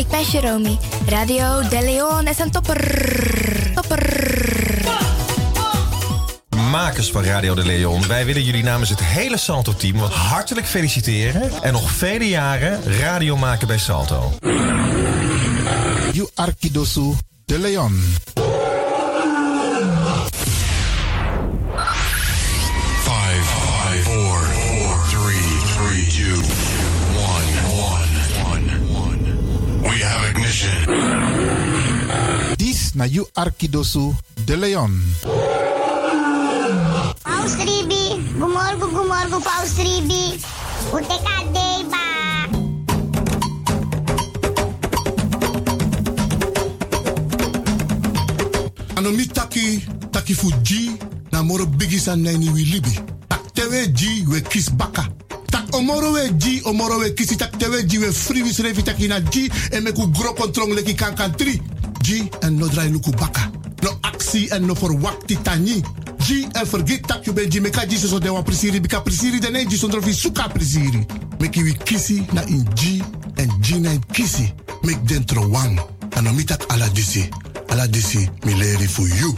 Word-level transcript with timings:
ik 0.00 0.08
ben 0.08 0.22
Jeromy. 0.22 0.78
Radio 1.06 1.68
De 1.68 1.80
Leon 1.82 2.26
is 2.26 2.38
een 2.38 2.50
topper. 2.50 2.80
Topper. 3.74 4.28
Makers 6.70 7.10
van 7.10 7.24
Radio 7.24 7.54
De 7.54 7.64
Leon, 7.66 8.06
wij 8.06 8.24
willen 8.24 8.42
jullie 8.42 8.62
namens 8.62 8.90
het 8.90 9.00
hele 9.00 9.36
Salto-team 9.36 9.98
wat 9.98 10.12
hartelijk 10.12 10.66
feliciteren 10.66 11.62
en 11.62 11.72
nog 11.72 11.90
vele 11.90 12.28
jaren 12.28 12.82
radio 12.82 13.36
maken 13.36 13.66
bij 13.66 13.78
Salto. 13.78 14.32
You 16.12 16.28
Arkidosu 16.34 17.12
De 17.44 17.58
Leon. 17.58 18.02
This 32.58 32.92
na 32.94 33.04
You 33.04 33.24
Arkidosu 33.34 34.14
De 34.44 34.56
Leon. 34.56 34.92
Paus 37.24 37.54
Ribi, 37.56 38.20
gumorgo 38.36 38.86
gumorgo 38.92 39.40
Paus 39.40 39.76
Ribi. 39.80 40.36
Uteka 40.92 41.36
deba. 41.52 42.04
Ano 48.96 49.10
mi 49.12 49.26
taki, 49.26 49.80
taki 50.12 50.34
fu 50.34 50.52
G, 50.62 50.92
na 51.32 51.42
moro 51.42 51.64
bigi 51.66 51.98
san 51.98 52.20
nani 52.22 52.50
wi 52.50 52.64
libi. 52.64 53.00
Tak 53.28 53.52
tewe 53.54 53.88
G, 53.92 54.24
we 54.28 54.40
kis 54.42 54.68
baka. 54.68 55.08
Tak 55.70 55.78
omoro 55.78 56.12
we 56.12 56.30
G, 56.36 56.60
omoro 56.64 56.98
we 56.98 57.14
kisi 57.14 57.36
tak 57.36 57.56
G, 57.56 57.98
we 57.98 58.10
free 58.12 58.42
wis 58.42 58.58
revi 58.58 58.82
taki 58.82 59.06
na 59.06 59.20
G, 59.20 59.48
en 59.70 59.84
me 59.84 59.92
ku 59.92 60.10
gro 60.10 60.34
kontrong 60.34 60.74
leki 60.74 60.96
kan 60.96 61.14
kan 61.14 61.30
tri. 61.30 61.62
G, 62.02 62.26
en 62.42 62.58
no 62.58 62.66
drai 62.66 62.90
luku 62.90 63.10
baka. 63.12 63.50
No 63.82 63.90
aksi 64.02 64.48
en 64.50 64.66
no 64.66 64.74
verwakti 64.74 65.38
tani. 65.42 65.80
G, 66.18 66.48
en 66.52 66.66
vergeet 66.66 67.06
tak 67.06 67.24
you 67.24 67.32
ben 67.32 67.48
G, 67.48 67.60
meka 67.60 67.86
G 67.86 67.96
so 67.96 68.18
de 68.18 68.30
wan 68.30 68.42
prisiri, 68.42 68.80
bika 68.80 69.00
prisiri 69.00 69.38
den 69.38 69.54
en 69.54 69.68
G 69.68 69.76
zonder 69.76 70.00
vi 70.00 70.12
suka 70.12 70.48
prisiri. 70.48 71.06
Meki 71.38 71.62
wi 71.62 71.76
kisi 71.84 72.26
na 72.32 72.42
in 72.48 72.66
G, 72.74 73.02
en 73.36 73.50
G 73.60 73.78
na 73.78 73.90
in 73.90 74.02
kisi. 74.10 74.52
Mek 74.82 75.06
dentro 75.06 75.46
wang. 75.50 75.78
Ano 76.16 76.32
mi 76.32 76.44
tak 76.44 76.66
ala 76.72 76.88
disi. 76.88 77.28
Ala 77.68 77.86
disi, 77.86 78.28
mi 78.44 78.54
leri 78.54 78.88
for 78.88 79.06
you. 79.06 79.34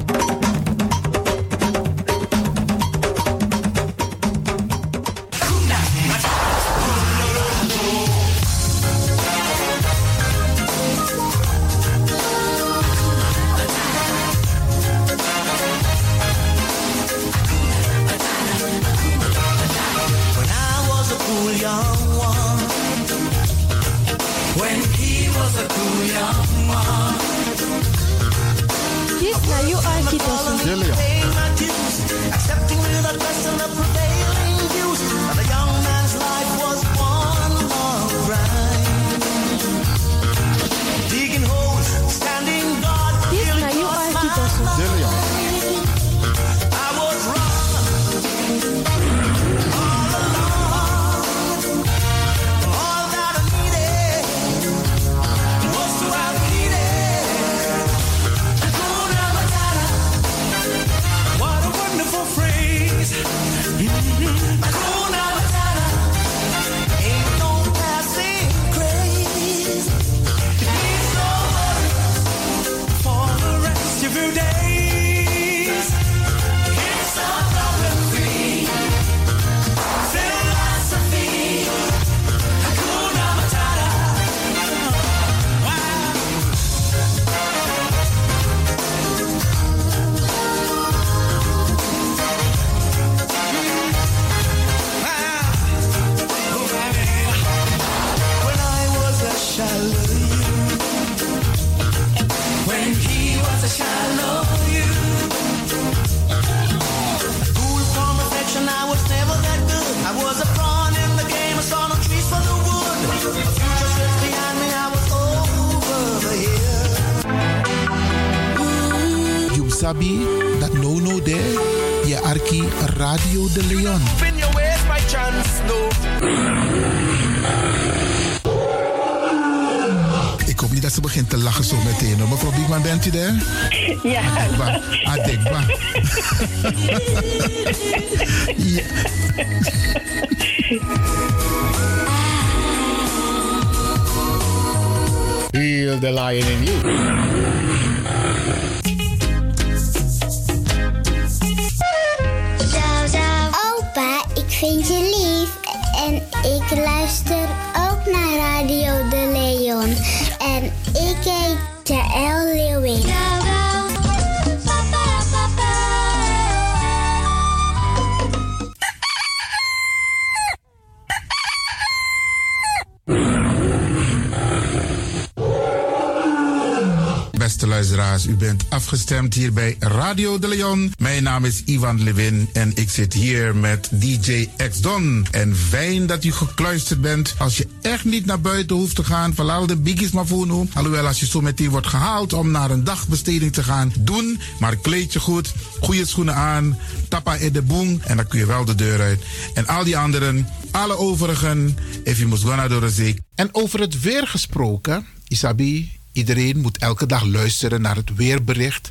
Ivan 181.64 182.02
Levin 182.02 182.48
en 182.52 182.72
ik 182.74 182.90
zit 182.90 183.12
hier 183.12 183.56
met 183.56 183.88
DJ 183.90 184.48
X 184.70 184.80
Don. 184.80 185.26
En 185.30 185.56
fijn 185.56 186.06
dat 186.06 186.24
u 186.24 186.32
gekluisterd 186.32 187.00
bent. 187.00 187.34
Als 187.38 187.56
je 187.56 187.66
echt 187.82 188.04
niet 188.04 188.26
naar 188.26 188.40
buiten 188.40 188.76
hoeft 188.76 188.96
te 188.96 189.04
gaan, 189.04 189.34
verlaal 189.34 189.66
de 189.66 189.76
biggies 189.76 190.10
maar 190.10 190.26
voor 190.26 190.46
nu. 190.46 190.68
Alhoewel, 190.74 191.06
als 191.06 191.20
je 191.20 191.26
zo 191.26 191.40
meteen 191.40 191.70
wordt 191.70 191.86
gehaald 191.86 192.32
om 192.32 192.50
naar 192.50 192.70
een 192.70 192.84
dagbesteding 192.84 193.52
te 193.52 193.62
gaan, 193.62 193.92
doen. 193.98 194.40
Maar 194.58 194.76
kleed 194.76 195.12
je 195.12 195.20
goed, 195.20 195.52
goede 195.80 196.06
schoenen 196.06 196.34
aan, 196.34 196.78
tappa 197.08 197.34
in 197.34 197.52
de 197.52 197.62
boom 197.62 198.00
en 198.04 198.16
dan 198.16 198.26
kun 198.26 198.38
je 198.38 198.46
wel 198.46 198.64
de 198.64 198.74
deur 198.74 199.00
uit. 199.00 199.20
En 199.54 199.66
al 199.66 199.84
die 199.84 199.98
anderen, 199.98 200.48
alle 200.70 200.96
overigen, 200.96 201.76
if 202.04 202.18
you 202.18 202.28
must 202.28 202.42
go 202.42 202.54
naar 202.54 202.68
de. 202.68 203.14
En 203.34 203.48
over 203.52 203.80
het 203.80 204.00
weer 204.00 204.26
gesproken, 204.26 205.06
Isabi, 205.28 206.00
Iedereen 206.12 206.60
moet 206.60 206.78
elke 206.78 207.06
dag 207.06 207.24
luisteren 207.24 207.80
naar 207.80 207.96
het 207.96 208.14
weerbericht. 208.14 208.90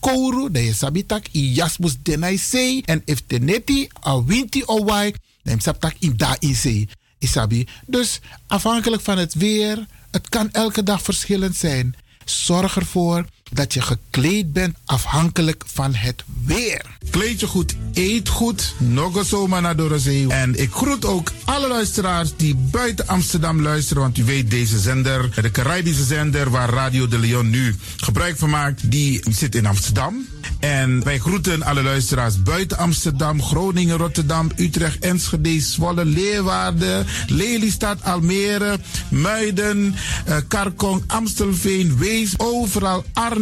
kouru, 0.00 0.50
dan 0.50 0.62
je 0.62 0.74
sabitak 0.74 1.26
i 1.32 1.52
jasmus 1.52 1.96
denai 2.02 2.38
sei. 2.38 2.80
En 2.84 3.02
if 3.04 3.22
teneti 3.26 3.88
a 4.06 4.24
winti 4.24 4.62
o 4.66 4.84
wai, 4.84 5.14
dan 5.42 5.54
je 5.54 5.62
sabitak 5.62 5.94
in 5.98 6.16
da 6.16 6.36
in 6.38 6.54
sei. 6.54 6.88
Isabi. 7.18 7.66
Dus 7.86 8.20
afhankelijk 8.46 9.02
van 9.02 9.18
het 9.18 9.34
weer, 9.34 9.86
het 10.10 10.28
kan 10.28 10.52
elke 10.52 10.82
dag 10.82 11.02
verschillend 11.02 11.56
zijn. 11.56 11.94
Zorg 12.24 12.76
ervoor 12.76 13.26
dat 13.50 13.74
je 13.74 13.82
gekleed 13.82 14.52
bent 14.52 14.76
afhankelijk 14.84 15.64
van 15.66 15.94
het 15.94 16.24
weer. 16.44 16.82
Kleed 17.10 17.40
je 17.40 17.46
goed, 17.46 17.74
eet 17.92 18.28
goed. 18.28 18.74
Nog 18.78 19.26
zomaar 19.26 19.62
naar 19.62 19.76
Dorozee. 19.76 20.28
En 20.28 20.60
ik 20.60 20.72
groet 20.72 21.04
ook 21.04 21.32
alle 21.44 21.68
luisteraars 21.68 22.36
die 22.36 22.54
buiten 22.54 23.06
Amsterdam 23.06 23.62
luisteren. 23.62 24.02
Want 24.02 24.18
u 24.18 24.24
weet, 24.24 24.50
deze 24.50 24.78
zender, 24.78 25.42
de 25.42 25.50
Caribische 25.50 26.04
zender 26.04 26.50
waar 26.50 26.70
Radio 26.70 27.08
de 27.08 27.18
Leon 27.18 27.50
nu 27.50 27.76
gebruik 27.96 28.38
van 28.38 28.50
maakt, 28.50 28.90
die 28.90 29.20
zit 29.30 29.54
in 29.54 29.66
Amsterdam. 29.66 30.26
En 30.58 31.04
wij 31.04 31.18
groeten 31.18 31.62
alle 31.62 31.82
luisteraars 31.82 32.42
buiten 32.42 32.78
Amsterdam, 32.78 33.42
Groningen, 33.42 33.96
Rotterdam, 33.96 34.50
Utrecht, 34.56 34.98
Enschede, 34.98 35.60
Zwolle, 35.60 36.04
Leeuwarden, 36.04 37.06
Lelystad, 37.26 38.02
Almere, 38.02 38.78
Muiden, 39.08 39.94
uh, 40.28 40.36
Karkong, 40.48 41.02
Amstelveen, 41.06 41.98
Wees, 41.98 42.34
overal 42.36 43.04
Arnhem, 43.12 43.39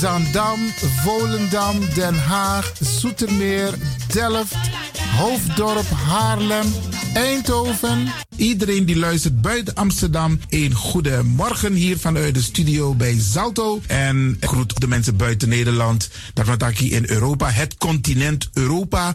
Zandam, 0.00 0.58
Volendam, 1.04 1.80
Den 1.94 2.14
Haag, 2.14 2.72
Zoetermeer, 2.80 3.74
Delft, 4.12 4.56
Hoofddorp, 5.16 5.90
Haarlem, 5.90 6.66
Eindhoven. 7.14 8.12
Iedereen 8.36 8.84
die 8.84 8.96
luistert 8.96 9.40
buiten 9.40 9.74
Amsterdam, 9.74 10.40
een 10.48 10.74
goede 10.74 11.22
morgen 11.22 11.72
hier 11.72 11.98
vanuit 11.98 12.34
de 12.34 12.42
studio 12.42 12.94
bij 12.94 13.16
Zalto. 13.20 13.80
En 13.86 14.36
groet 14.40 14.80
de 14.80 14.88
mensen 14.88 15.16
buiten 15.16 15.48
Nederland, 15.48 16.08
dat 16.34 16.78
hier 16.78 16.92
in 16.92 17.04
Europa, 17.06 17.50
het 17.50 17.76
continent 17.76 18.48
Europa. 18.52 19.14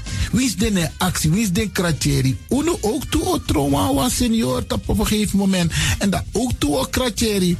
Wie 0.31 0.45
is 0.45 0.55
de 0.55 0.89
actie? 0.97 1.29
Wie 1.29 1.41
is 1.41 1.51
de 1.51 1.69
kratjeri? 1.69 2.37
Uno 2.49 2.77
ook 2.81 3.05
toe 3.05 3.25
o 3.25 3.41
trauma 3.45 3.93
was 3.93 4.15
senior 4.15 4.63
op 4.67 4.99
een 4.99 5.07
gegeven 5.07 5.37
moment. 5.37 5.71
En 5.97 6.09
dat 6.09 6.23
ook 6.31 6.51
toe 6.57 6.77
o 6.77 6.83
kratjeri. 6.83 7.57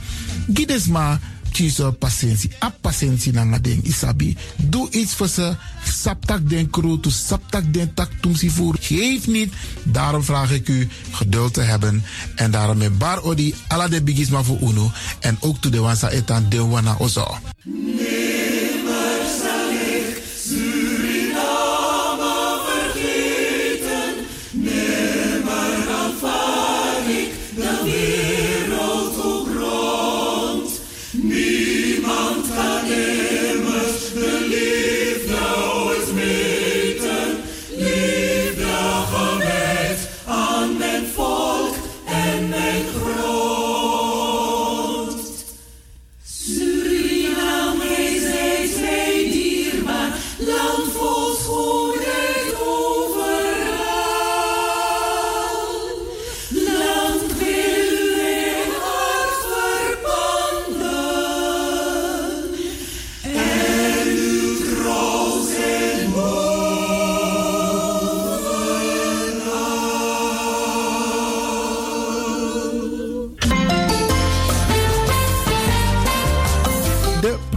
Gides 0.53 0.87
maar 0.87 1.19
kiezen 1.51 1.97
patiëntie. 1.97 2.51
A 2.63 2.71
patiëntie 2.81 3.33
na 3.33 3.59
ding 3.59 3.83
isabi. 3.83 4.35
Doe 4.55 4.89
iets 4.91 5.13
voor 5.13 5.27
ze. 5.27 5.55
Saptak 5.83 6.49
den 6.49 6.69
kroto, 6.69 7.09
saptak 7.09 7.73
den 7.73 7.93
tak 7.93 8.09
tumsi 8.21 8.49
voer. 8.49 8.75
Geef 8.79 9.27
niet. 9.27 9.53
Daarom 9.83 10.23
vraag 10.23 10.51
ik 10.51 10.67
u 10.67 10.87
geduld 11.11 11.53
te 11.53 11.61
hebben. 11.61 12.03
En 12.35 12.51
daarom 12.51 12.77
met 12.77 12.97
bar 12.97 13.21
odi 13.21 13.55
ala 13.67 13.87
de 13.87 14.03
bigisma 14.03 14.43
voor 14.43 14.59
uno. 14.61 14.91
En 15.19 15.37
ook 15.39 15.61
toe 15.61 15.71
de 15.71 15.79
wansa 15.79 16.09
etan 16.09 16.49
de 16.49 16.65
wana 16.65 16.95
ozo. 16.99 17.37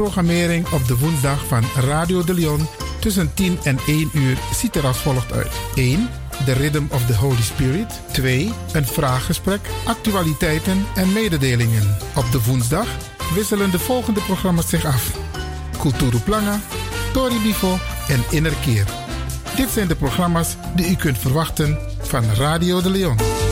Programmering 0.04 0.68
op 0.68 0.86
de 0.86 0.98
woensdag 0.98 1.46
van 1.46 1.64
Radio 1.76 2.24
de 2.24 2.34
Leon 2.34 2.68
tussen 3.00 3.34
10 3.34 3.58
en 3.62 3.78
1 3.86 4.10
uur 4.12 4.38
ziet 4.54 4.76
er 4.76 4.86
als 4.86 4.98
volgt 4.98 5.32
uit. 5.32 5.52
1. 5.74 6.08
The 6.44 6.52
Rhythm 6.52 6.82
of 6.90 7.06
the 7.06 7.16
Holy 7.16 7.42
Spirit. 7.42 8.00
2. 8.12 8.52
Een 8.72 8.86
vraaggesprek, 8.86 9.60
actualiteiten 9.84 10.86
en 10.94 11.12
mededelingen. 11.12 11.96
Op 12.16 12.32
de 12.32 12.42
woensdag 12.42 12.86
wisselen 13.34 13.70
de 13.70 13.78
volgende 13.78 14.20
programma's 14.20 14.68
zich 14.68 14.84
af. 14.84 15.16
Kulturu 15.78 16.18
Planga, 16.18 16.60
Tori 17.12 17.42
Bifo 17.42 17.78
en 18.08 18.24
Innerkeer. 18.30 18.86
Dit 19.56 19.70
zijn 19.70 19.88
de 19.88 19.96
programma's 19.96 20.56
die 20.74 20.90
u 20.90 20.94
kunt 20.94 21.18
verwachten 21.18 21.78
van 22.00 22.24
Radio 22.24 22.82
de 22.82 22.90
Leon. 22.90 23.43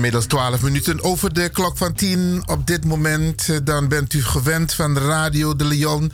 Inmiddels 0.00 0.26
12 0.26 0.62
minuten 0.62 1.02
over 1.02 1.34
de 1.34 1.48
klok 1.48 1.76
van 1.76 1.94
10. 1.94 2.42
Op 2.46 2.66
dit 2.66 2.84
moment 2.84 3.48
eh, 3.48 3.56
dan 3.64 3.88
bent 3.88 4.12
u 4.12 4.22
gewend 4.22 4.74
van 4.74 4.98
Radio 4.98 5.56
de 5.56 5.64
Leon 5.64 6.12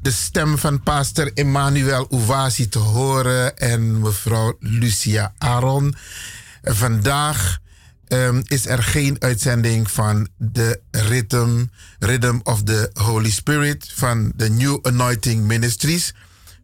de 0.00 0.10
stem 0.10 0.58
van 0.58 0.82
pastor 0.82 1.30
Emmanuel 1.34 2.06
Ouvasi 2.10 2.68
te 2.68 2.78
horen 2.78 3.58
en 3.58 4.00
mevrouw 4.00 4.56
Lucia 4.60 5.34
Aaron. 5.38 5.94
Vandaag 6.62 7.58
um, 8.08 8.42
is 8.46 8.66
er 8.66 8.82
geen 8.82 9.16
uitzending 9.18 9.90
van 9.90 10.28
de 10.36 10.80
Rhythm, 10.90 11.64
Rhythm 11.98 12.38
of 12.42 12.62
the 12.62 12.90
Holy 12.94 13.30
Spirit 13.30 13.90
van 13.94 14.32
de 14.36 14.50
New 14.50 14.78
Anointing 14.82 15.44
Ministries 15.44 16.14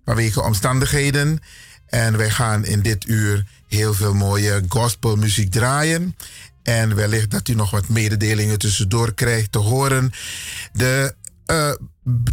vanwege 0.05 0.43
omstandigheden. 0.43 1.39
En 1.87 2.17
wij 2.17 2.31
gaan 2.31 2.65
in 2.65 2.81
dit 2.81 3.07
uur 3.07 3.47
heel 3.69 3.95
veel 3.95 4.15
mooie 4.15 4.65
gospelmuziek 4.69 5.51
draaien. 5.51 6.17
En 6.69 6.95
wellicht 6.95 7.31
dat 7.31 7.49
u 7.49 7.55
nog 7.55 7.71
wat 7.71 7.89
mededelingen 7.89 8.59
tussendoor 8.59 9.15
krijgt 9.15 9.53
te 9.53 9.59
horen. 9.59 10.13
De 10.73 11.15
uh, 11.47 11.73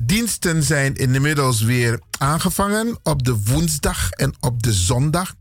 diensten 0.01 0.63
zijn 0.63 0.95
inmiddels 0.95 1.61
weer 1.61 1.99
aangevangen 2.17 2.97
op 3.03 3.23
de 3.23 3.35
woensdag 3.43 4.09
en 4.09 4.33
op 4.39 4.63
de 4.63 4.73
zondag 4.73 5.35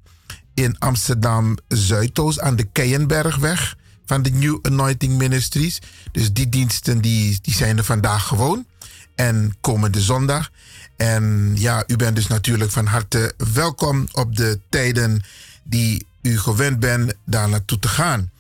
in 0.55 0.79
Amsterdam 0.79 1.57
Zuidoost 1.69 2.41
aan 2.41 2.57
de 2.57 2.65
Keienbergweg 2.65 3.77
van 4.07 4.23
de 4.23 4.31
New 4.31 4.59
Anointing 4.63 5.19
Ministries. 5.19 5.79
Dus 6.13 6.33
die 6.33 6.49
diensten 6.49 7.01
die, 7.01 7.39
die 7.43 7.55
zijn 7.55 7.79
er 7.79 7.85
vandaag 7.85 8.27
gewoon 8.27 8.67
en 9.15 9.57
komende 9.61 10.01
zondag. 10.01 10.51
En 10.97 11.53
ja, 11.55 11.85
u 11.87 11.97
bent 11.97 12.17
dus 12.17 12.27
natuurlijk 12.27 12.71
van 12.71 12.87
harte 12.87 13.35
welkom 13.53 14.09
op 14.13 14.37
de 14.37 14.61
tijden 14.69 15.23
die 15.65 16.07
u 16.23 16.39
gewend 16.39 16.81
bent 16.81 17.15
daar 17.25 17.49
naartoe 17.49 17.79
te 17.79 17.89
gaan. 17.89 18.33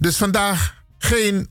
Dus 0.00 0.16
vandaag 0.16 0.74
geen 0.98 1.48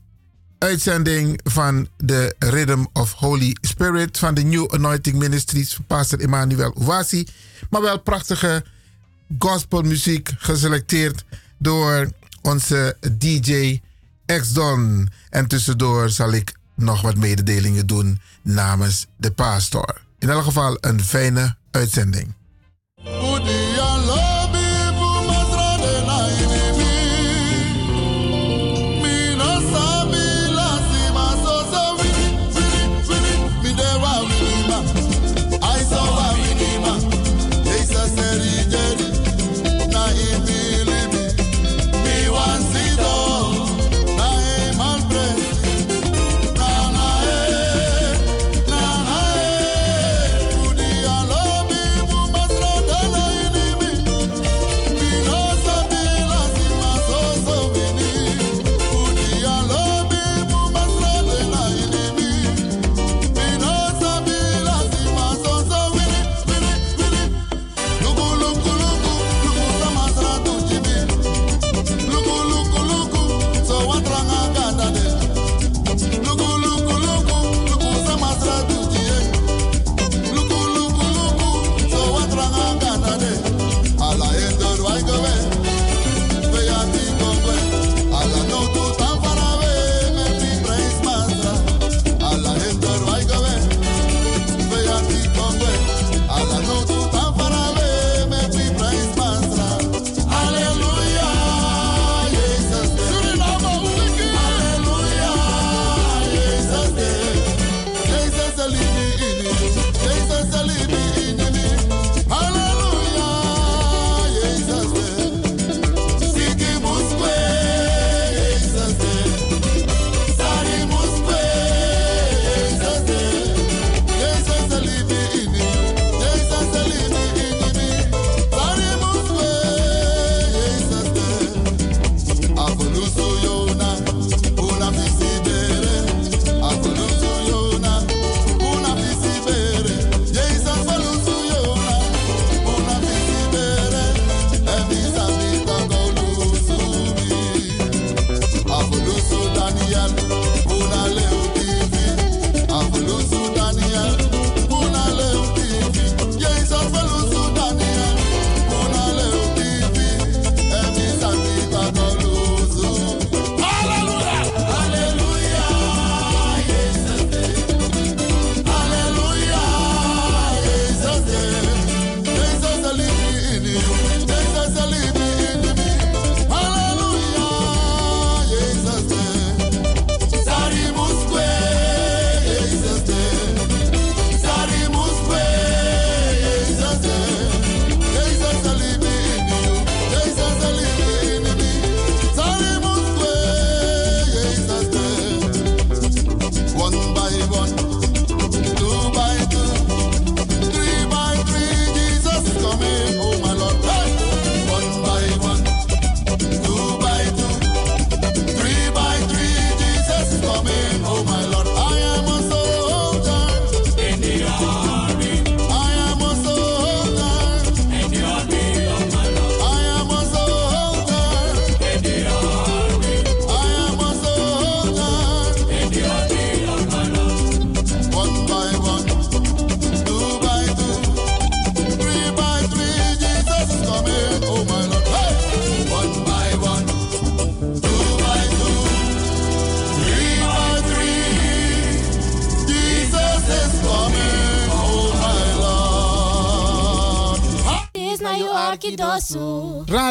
uitzending 0.58 1.40
van 1.44 1.88
de 1.96 2.34
Rhythm 2.38 2.84
of 2.92 3.12
Holy 3.12 3.56
Spirit 3.60 4.18
van 4.18 4.34
de 4.34 4.42
New 4.42 4.74
Anointing 4.74 5.16
Ministries 5.16 5.74
van 5.74 5.84
Pastor 5.84 6.20
Emmanuel 6.20 6.74
Ouasi. 6.74 7.26
Maar 7.70 7.82
wel 7.82 8.00
prachtige 8.00 8.64
gospelmuziek 9.38 10.30
geselecteerd 10.38 11.24
door 11.58 12.10
onze 12.42 12.96
DJ 13.16 13.80
X-Don. 14.26 15.08
En 15.30 15.46
tussendoor 15.46 16.10
zal 16.10 16.32
ik 16.32 16.52
nog 16.74 17.00
wat 17.00 17.16
mededelingen 17.16 17.86
doen 17.86 18.20
namens 18.42 19.06
de 19.16 19.30
pastor. 19.30 20.00
In 20.18 20.30
elk 20.30 20.44
geval 20.44 20.78
een 20.80 21.04
fijne 21.04 21.56
uitzending. 21.70 22.34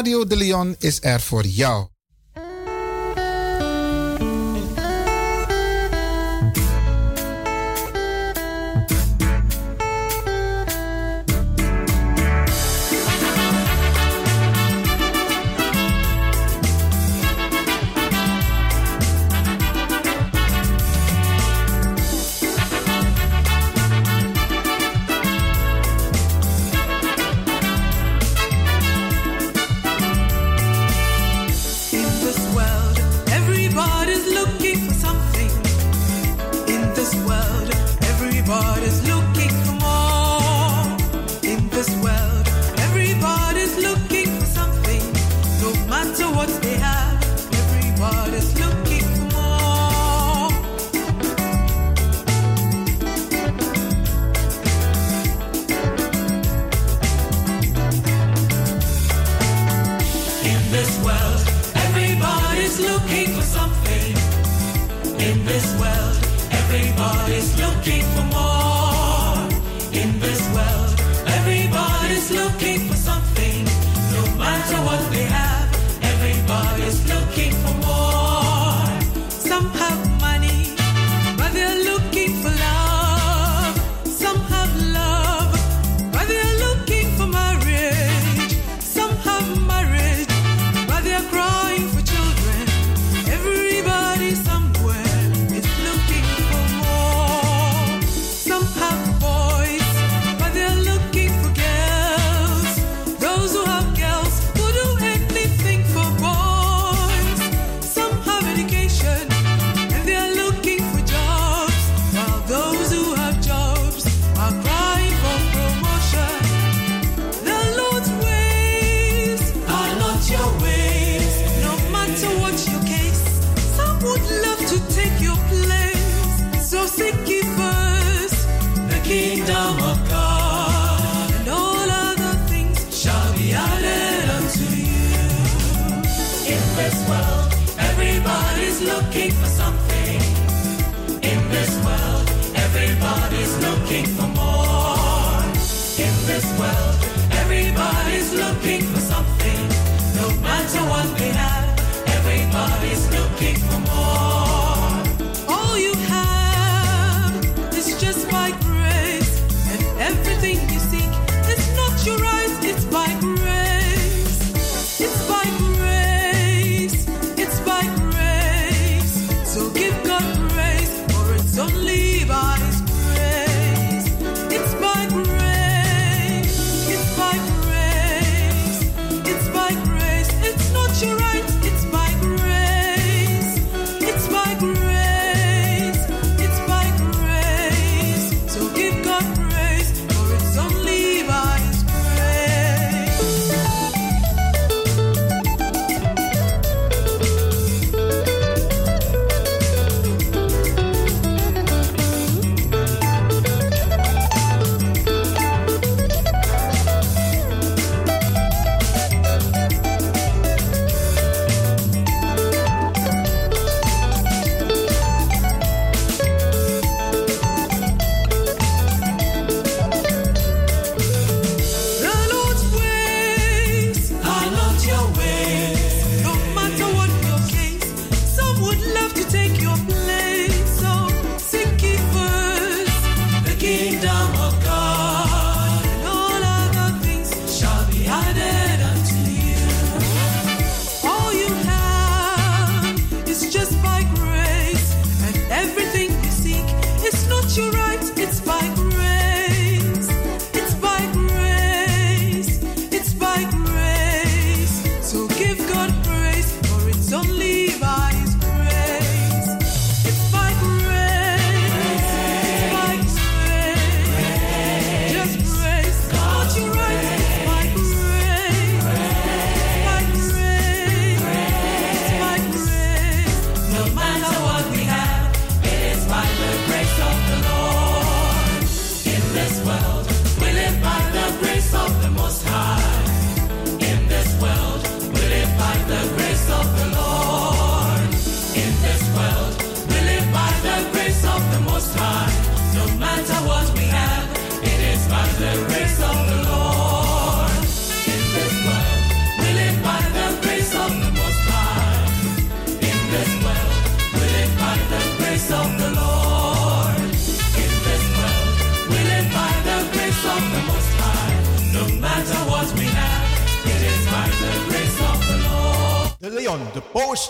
Radio 0.00 0.26
de 0.26 0.36
Leon 0.36 0.74
is 0.78 0.98
er 1.02 1.20
voor 1.20 1.44
jou. 1.44 1.88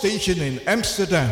Station 0.01 0.41
in 0.41 0.59
Amsterdam. 0.67 1.29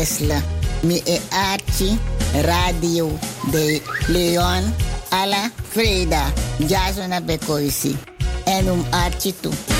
Lesle. 0.00 0.42
Mi 0.82 1.02
e 1.04 1.20
Archie, 1.28 1.98
Radio 2.40 3.18
de 3.50 3.82
Leon, 4.06 4.74
alla 5.10 5.50
Freda, 5.68 6.32
Jasona 6.56 7.20
Bekoisi. 7.20 7.94
En 8.44 8.70
um 8.70 8.84
Archie 8.90 9.34
toe. 9.40 9.79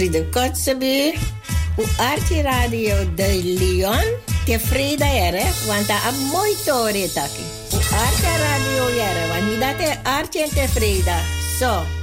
Alfredo 0.00 0.24
Kotzebue, 0.30 1.12
u 1.76 1.84
Archie 1.98 2.42
Radio 2.42 2.94
de 3.14 3.40
Leon, 3.44 4.04
tevreden 4.44 5.06
ere, 5.06 5.44
want 5.66 5.86
dat 5.86 6.00
is 6.10 6.32
mooi 6.32 6.54
taki. 7.12 7.44
U 7.72 7.76
Archie 7.76 8.36
Radio 8.38 8.86
ere, 8.88 9.28
want 9.28 9.50
niet 9.50 9.60
dat 9.60 9.88
is 9.88 9.96
Archie 10.02 10.42
en 10.42 10.48
tevreden. 10.48 11.20
Zo. 11.58 11.70
Oh, 11.70 11.99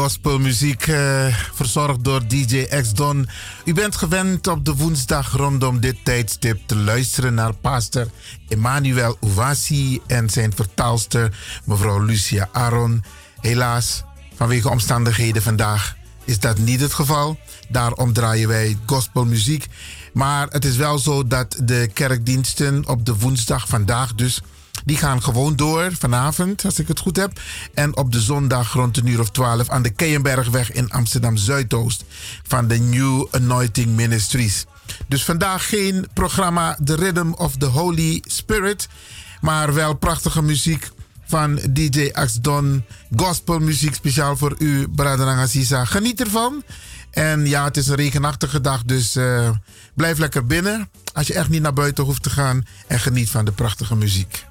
gospelmuziek, 0.00 0.86
eh, 0.86 1.26
verzorgd 1.54 2.04
door 2.04 2.26
DJ 2.26 2.66
X 2.80 2.92
Don. 2.92 3.28
U 3.64 3.72
bent 3.72 3.96
gewend 3.96 4.46
op 4.46 4.64
de 4.64 4.74
woensdag 4.74 5.32
rondom 5.36 5.80
dit 5.80 5.96
tijdstip 6.04 6.60
te 6.66 6.76
luisteren 6.76 7.34
naar 7.34 7.54
pastor 7.54 8.06
Emmanuel 8.48 9.16
Ouassi 9.20 10.00
en 10.06 10.30
zijn 10.30 10.52
vertaalster 10.54 11.36
mevrouw 11.64 11.98
Lucia 11.98 12.48
Aron. 12.52 13.04
Helaas, 13.40 14.02
vanwege 14.34 14.70
omstandigheden 14.70 15.42
vandaag 15.42 15.96
is 16.24 16.38
dat 16.38 16.58
niet 16.58 16.80
het 16.80 16.94
geval. 16.94 17.38
Daarom 17.68 18.12
draaien 18.12 18.48
wij 18.48 18.78
gospelmuziek. 18.86 19.66
Maar 20.12 20.46
het 20.50 20.64
is 20.64 20.76
wel 20.76 20.98
zo 20.98 21.26
dat 21.26 21.56
de 21.62 21.90
kerkdiensten 21.92 22.88
op 22.88 23.06
de 23.06 23.16
woensdag 23.16 23.68
vandaag 23.68 24.14
dus 24.14 24.40
die 24.90 24.98
gaan 24.98 25.22
gewoon 25.22 25.56
door 25.56 25.92
vanavond, 25.98 26.64
als 26.64 26.78
ik 26.78 26.88
het 26.88 26.98
goed 26.98 27.16
heb. 27.16 27.40
En 27.74 27.96
op 27.96 28.12
de 28.12 28.20
zondag 28.20 28.72
rond 28.72 28.96
een 28.96 29.06
uur 29.06 29.20
of 29.20 29.30
12 29.30 29.68
aan 29.68 29.82
de 29.82 29.90
Keienbergweg 29.90 30.72
in 30.72 30.90
Amsterdam 30.90 31.36
Zuidoost 31.36 32.04
van 32.42 32.68
de 32.68 32.78
New 32.78 33.26
Anointing 33.30 33.96
Ministries. 33.96 34.64
Dus 35.08 35.24
vandaag 35.24 35.68
geen 35.68 36.06
programma 36.14 36.78
The 36.84 36.94
Rhythm 36.94 37.32
of 37.32 37.56
the 37.56 37.66
Holy 37.66 38.22
Spirit, 38.26 38.88
maar 39.40 39.74
wel 39.74 39.94
prachtige 39.94 40.42
muziek 40.42 40.90
van 41.26 41.60
DJ 41.70 42.10
Axdon. 42.12 42.84
Gospelmuziek 43.16 43.94
speciaal 43.94 44.36
voor 44.36 44.54
u, 44.58 44.88
Brother 44.88 45.26
Aziza. 45.26 45.84
Geniet 45.84 46.20
ervan. 46.20 46.62
En 47.10 47.46
ja, 47.46 47.64
het 47.64 47.76
is 47.76 47.88
een 47.88 47.94
regenachtige 47.94 48.60
dag, 48.60 48.82
dus 48.84 49.16
uh, 49.16 49.50
blijf 49.94 50.18
lekker 50.18 50.46
binnen. 50.46 50.88
Als 51.12 51.26
je 51.26 51.34
echt 51.34 51.48
niet 51.48 51.62
naar 51.62 51.72
buiten 51.72 52.04
hoeft 52.04 52.22
te 52.22 52.30
gaan. 52.30 52.66
En 52.86 53.00
geniet 53.00 53.30
van 53.30 53.44
de 53.44 53.52
prachtige 53.52 53.96
muziek. 53.96 54.48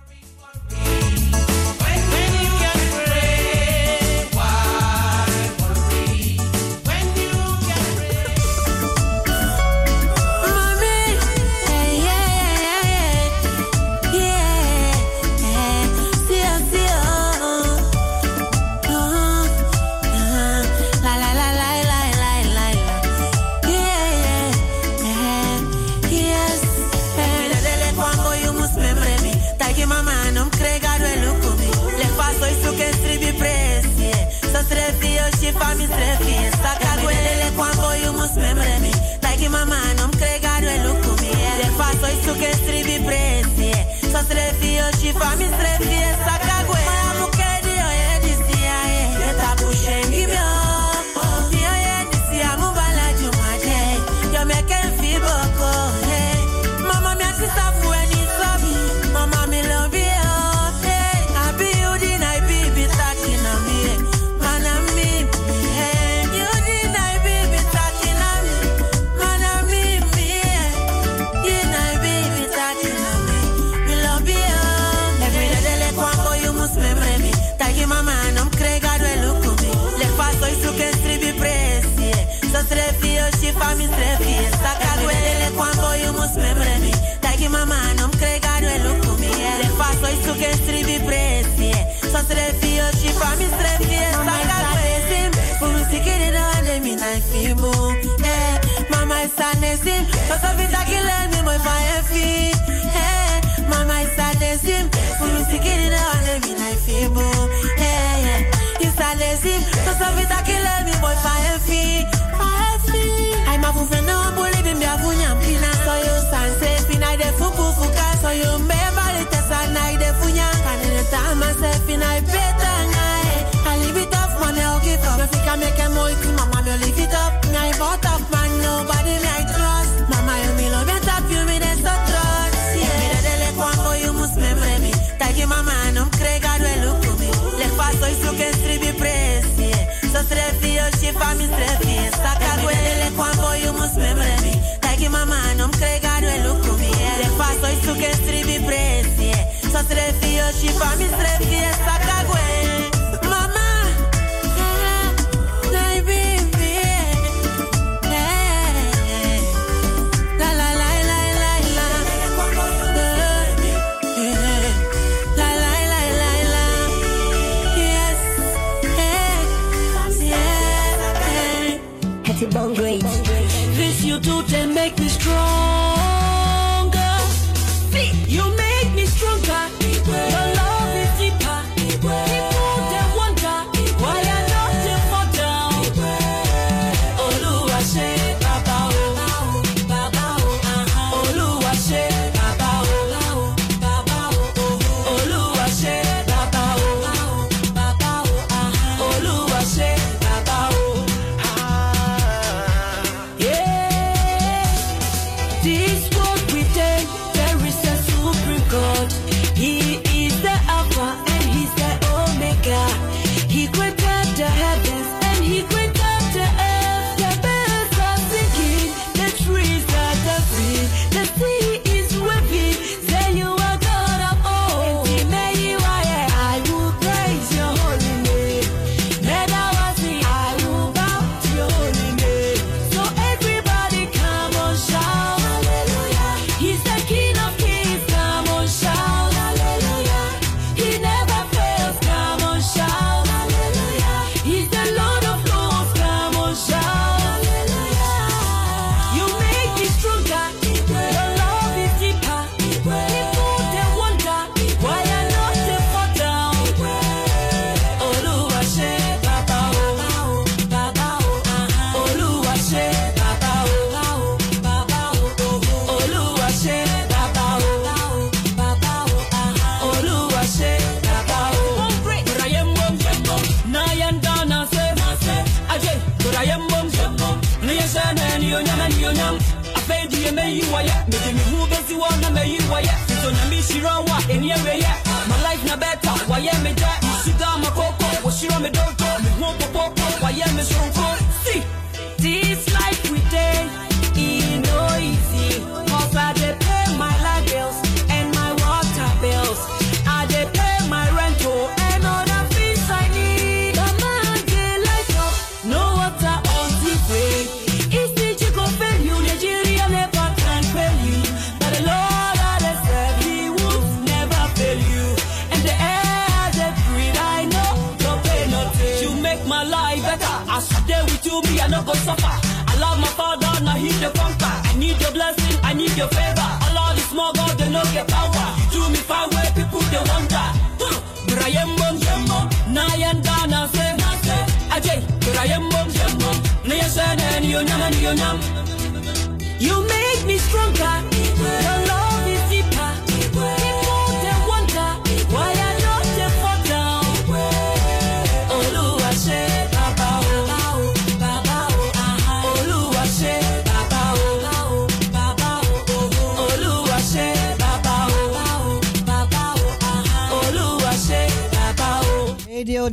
You 339.59 339.81
make 339.87 340.25
me 340.27 340.37
stronger. 340.37 341.98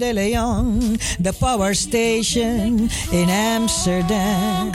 de 0.07 0.13
Leon, 0.13 0.99
the 1.19 1.33
power 1.33 1.75
station 1.75 2.89
in 3.13 3.29
Amsterdam. 3.29 4.73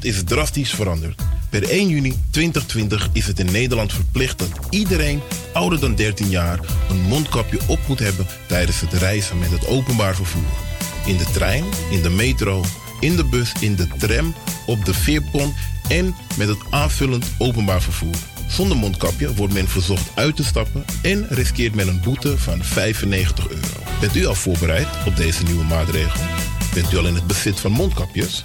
Is 0.00 0.22
drastisch 0.24 0.70
veranderd. 0.70 1.22
Per 1.50 1.68
1 1.68 1.88
juni 1.88 2.14
2020 2.30 3.08
is 3.12 3.26
het 3.26 3.38
in 3.38 3.50
Nederland 3.50 3.92
verplicht 3.92 4.38
dat 4.38 4.48
iedereen 4.70 5.20
ouder 5.52 5.80
dan 5.80 5.94
13 5.94 6.28
jaar 6.28 6.60
een 6.88 7.00
mondkapje 7.00 7.58
op 7.66 7.78
moet 7.88 7.98
hebben 7.98 8.26
tijdens 8.46 8.80
het 8.80 8.92
reizen 8.92 9.38
met 9.38 9.50
het 9.50 9.66
openbaar 9.66 10.14
vervoer. 10.14 10.50
In 11.06 11.16
de 11.16 11.30
trein, 11.32 11.64
in 11.90 12.02
de 12.02 12.10
metro, 12.10 12.64
in 13.00 13.16
de 13.16 13.24
bus, 13.24 13.52
in 13.60 13.76
de 13.76 13.86
tram, 13.98 14.34
op 14.66 14.84
de 14.84 14.94
veerpont 14.94 15.54
en 15.88 16.14
met 16.36 16.48
het 16.48 16.58
aanvullend 16.70 17.26
openbaar 17.38 17.82
vervoer. 17.82 18.14
Zonder 18.48 18.76
mondkapje 18.76 19.34
wordt 19.34 19.54
men 19.54 19.68
verzocht 19.68 20.10
uit 20.14 20.36
te 20.36 20.44
stappen 20.44 20.84
en 21.02 21.26
riskeert 21.28 21.74
men 21.74 21.88
een 21.88 22.00
boete 22.00 22.38
van 22.38 22.64
95 22.64 23.48
euro. 23.48 23.66
Bent 24.00 24.16
u 24.16 24.26
al 24.26 24.34
voorbereid 24.34 24.88
op 25.06 25.16
deze 25.16 25.42
nieuwe 25.42 25.64
maatregel? 25.64 26.20
Bent 26.74 26.92
u 26.92 26.96
al 26.96 27.06
in 27.06 27.14
het 27.14 27.26
bezit 27.26 27.60
van 27.60 27.72
mondkapjes? 27.72 28.42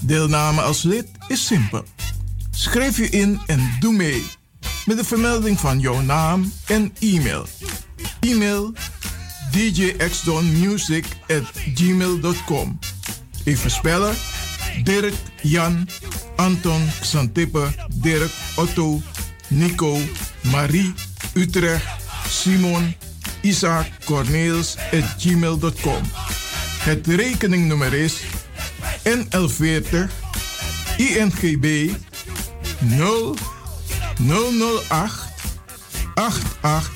Deelname 0.00 0.60
als 0.60 0.82
lid 0.82 1.06
is 1.28 1.46
simpel. 1.46 1.84
Schrijf 2.50 2.96
je 2.96 3.08
in 3.08 3.40
en 3.46 3.76
doe 3.80 3.92
mee. 3.92 4.26
Met 4.84 4.96
de 4.96 5.04
vermelding 5.04 5.60
van 5.60 5.80
jouw 5.80 6.00
naam 6.00 6.52
en 6.66 6.92
e-mail. 7.00 7.46
E-mail 8.20 8.72
djxdonmusic 9.50 11.06
at 11.28 11.42
gmail.com 11.74 12.78
Even 13.44 13.70
spellen. 13.70 14.14
Dirk, 14.82 15.14
Jan, 15.42 15.88
Anton, 16.36 16.88
Xantippe, 17.00 17.68
Dirk, 17.94 18.30
Otto, 18.56 19.00
Nico, 19.48 19.98
Marie, 20.40 20.94
Utrecht, 21.34 21.86
Simon, 22.28 22.94
Isaac, 23.42 23.86
Corneels 24.04 24.76
at 24.92 25.14
gmail.com. 25.18 26.21
Het 26.82 27.06
rekeningnummer 27.06 27.92
is 27.92 28.20
NL40 29.04 29.96
INGB 30.96 31.90
0 32.78 33.36
008 34.88 35.12
88 36.14 36.90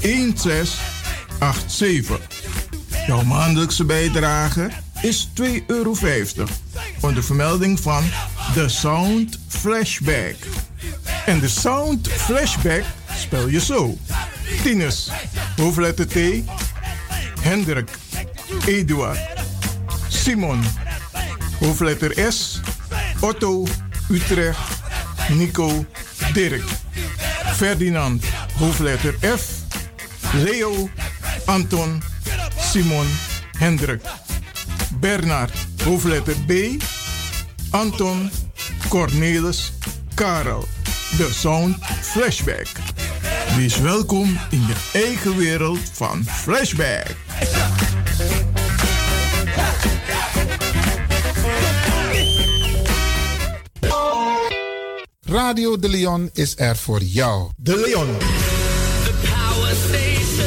1687. 0.00 2.18
Jouw 3.06 3.22
maandelijkse 3.22 3.84
bijdrage 3.84 4.70
is 5.02 5.28
2,50 5.42 5.46
euro. 5.66 5.94
Onder 7.00 7.24
vermelding 7.24 7.80
van 7.80 8.04
The 8.54 8.68
Sound 8.68 9.38
Flashback. 9.48 10.36
En 11.26 11.40
de 11.40 11.48
Sound 11.48 12.08
Flashback 12.08 12.84
spel 13.16 13.48
je 13.48 13.60
zo. 13.60 13.98
Tinus, 14.62 15.10
hoofdletter 15.56 16.06
T. 16.06 16.14
Hendrik, 17.40 17.88
Eduard, 18.66 19.18
Simon, 20.08 20.62
hoofdletter 21.60 22.18
S. 22.28 22.60
Otto, 23.20 23.66
Utrecht, 24.08 24.58
Nico, 25.28 25.86
Dirk. 26.32 26.64
Ferdinand, 27.54 28.24
hoofdletter 28.58 29.14
F. 29.20 29.42
Leo, 30.32 30.88
Anton, 31.44 32.02
Simon, 32.58 33.06
Hendrik. 33.58 34.02
Bernard, 35.00 35.52
hoofdletter 35.84 36.36
B. 36.46 36.52
Anton, 37.70 38.30
Cornelis, 38.88 39.72
Karel. 40.14 40.64
De 41.16 41.28
Sound 41.32 41.76
Flashback. 42.00 42.68
Wees 43.56 43.78
welkom 43.78 44.38
in 44.50 44.66
je 44.66 44.74
eigen 44.92 45.36
wereld 45.36 45.80
van 45.92 46.24
Flashback. 46.24 47.27
Radio 55.30 55.78
De 55.78 55.88
Leon 55.88 56.30
is 56.32 56.54
er 56.56 56.76
voor 56.76 57.02
jou. 57.02 57.50
De 57.56 57.76
Leon. 57.76 58.16
The 59.04 59.12
power 59.22 59.74
station. 59.74 60.46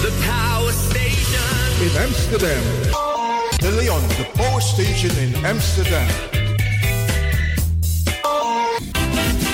The 0.00 0.12
power 0.26 0.72
station. 0.72 1.80
In 1.80 2.06
Amsterdam. 2.06 2.62
De 3.56 3.72
Leon, 3.72 4.08
the 4.08 4.30
power 4.36 4.62
station 4.62 5.16
in 5.18 5.44
Amsterdam. 5.44 6.06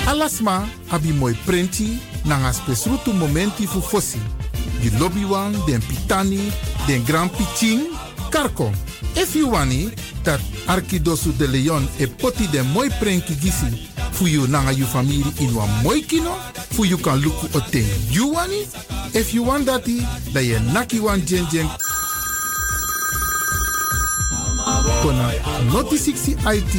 Alasma 0.07 0.69
abi 0.89 1.13
moi 1.13 1.37
prenti 1.45 2.01
nanga 2.25 2.53
spesrutu 2.53 3.13
momenti 3.13 3.67
fu 3.67 3.81
fosi. 3.81 4.21
Di 4.81 4.99
lobby 4.99 5.25
wan, 5.25 5.53
den 5.67 5.83
pitani, 5.87 6.53
den 6.87 7.05
grand 7.05 7.31
piching, 7.31 7.83
karko. 8.31 8.71
If 9.19 9.35
you 9.35 9.51
wani, 9.51 9.91
dat 10.23 10.41
Arkidosu 10.67 11.33
de 11.37 11.49
Leon 11.49 11.89
e 11.99 12.07
poti 12.07 12.47
den 12.51 12.67
moi 12.73 12.89
prenki 13.01 13.35
gisi 13.35 13.89
fu 14.13 14.27
you 14.27 14.47
nanga 14.47 14.73
you 14.73 14.87
family 14.87 15.25
in 15.41 15.55
wan 15.55 15.69
moi 15.83 16.01
kino, 16.03 16.35
fu 16.71 16.85
you 16.85 16.99
kan 16.99 17.21
luku 17.21 17.49
o 17.55 17.61
ten 17.71 17.85
you 18.11 18.33
wani. 18.33 18.67
If 19.15 19.35
you 19.35 19.43
want 19.43 19.67
dati, 19.67 20.07
da 20.33 20.41
ye 20.41 20.59
naki 20.73 21.01
wan 21.01 21.21
jen 21.27 21.47
jen 21.51 21.69
kona 25.03 25.33
noti 25.73 25.97
60 25.99 26.37
IT 26.55 26.75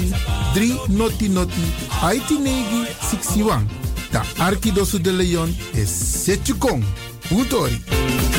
3 0.55 0.87
noti 0.89 1.27
noti 1.27 1.65
IT 2.03 2.29
negi 2.39 2.87
61. 3.01 3.67
Da 4.11 4.23
Arkidosu 4.39 4.99
de 4.99 5.11
Leon 5.11 5.53
is 5.73 5.89
Setjukong. 5.89 6.83
Utori. 7.31 8.38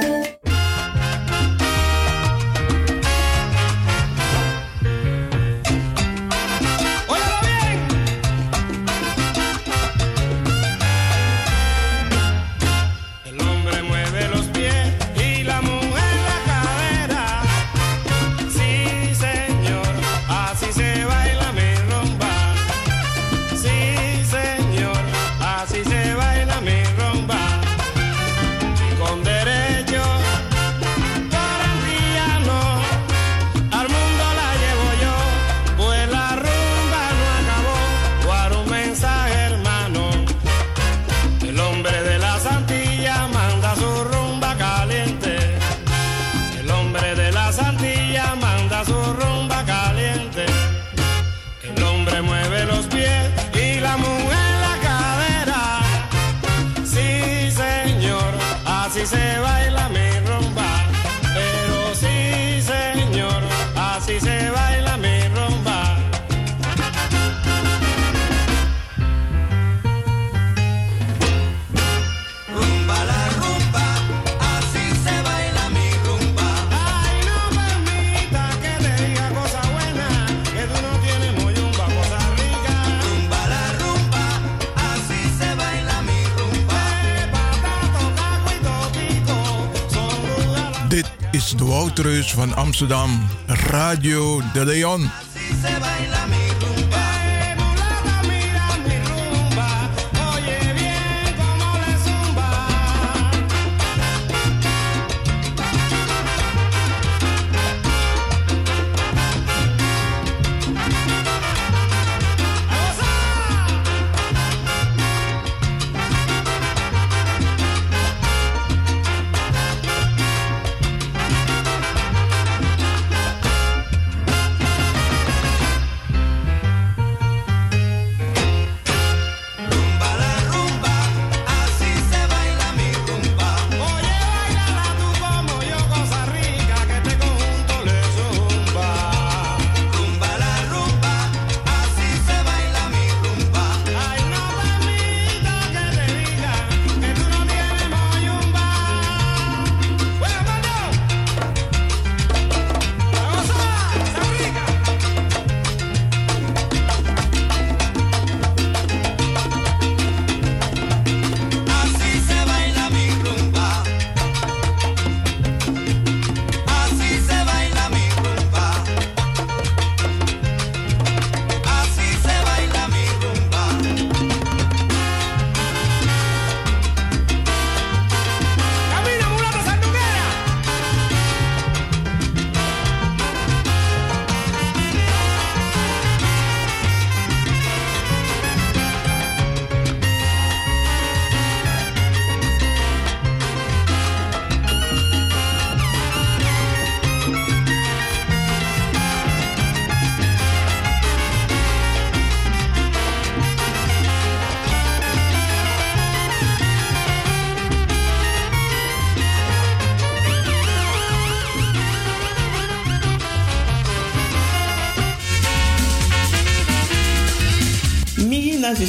Van 92.33 92.55
Amsterdam, 92.55 93.27
Radio 93.47 94.41
de 94.53 94.65
Leon. 94.65 95.09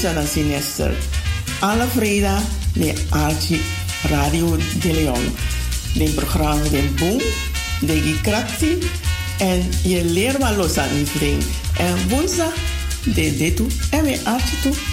Susana 0.03 0.27
Sinester. 0.27 0.93
Alle 1.61 1.87
ne 2.75 2.93
Archie 3.11 3.61
Radio 4.11 4.57
de 4.81 4.93
Leon. 4.93 5.35
De 5.95 6.11
programma 6.11 6.63
de 6.63 6.83
Boom, 6.97 7.21
de 7.81 8.01
Gikrakti 8.03 8.79
en 9.39 9.69
je 9.83 10.05
leert 10.05 10.39
wat 10.39 10.57
los 10.57 10.79
aan 10.79 10.97
iedereen. 10.97 11.39
En 11.79 12.09
woensdag 12.09 12.55
de 13.05 13.37
dit 13.37 13.57
toe 13.57 13.67
en 13.91 14.03
weer 14.05 14.19
Archie 14.25 14.61
toe. 14.63 14.92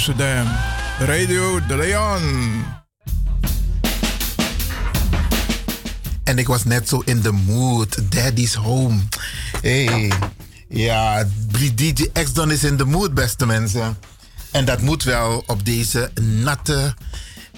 Amsterdam. 0.00 0.46
Radio 0.98 1.66
De 1.66 1.76
Leon. 1.76 2.64
En 6.24 6.38
ik 6.38 6.46
was 6.46 6.64
net 6.64 6.88
zo 6.88 7.02
in 7.04 7.20
the 7.20 7.32
mood. 7.32 8.12
Daddy's 8.12 8.54
home. 8.54 8.98
Hey. 9.62 10.12
Ja, 10.68 11.26
DJ 11.74 11.92
X-Don 12.12 12.50
is 12.50 12.64
in 12.64 12.76
the 12.76 12.84
mood, 12.84 13.14
beste 13.14 13.46
mensen. 13.46 13.98
En 14.50 14.64
dat 14.64 14.80
moet 14.80 15.02
wel 15.02 15.42
op 15.46 15.64
deze 15.64 16.10
natte, 16.20 16.94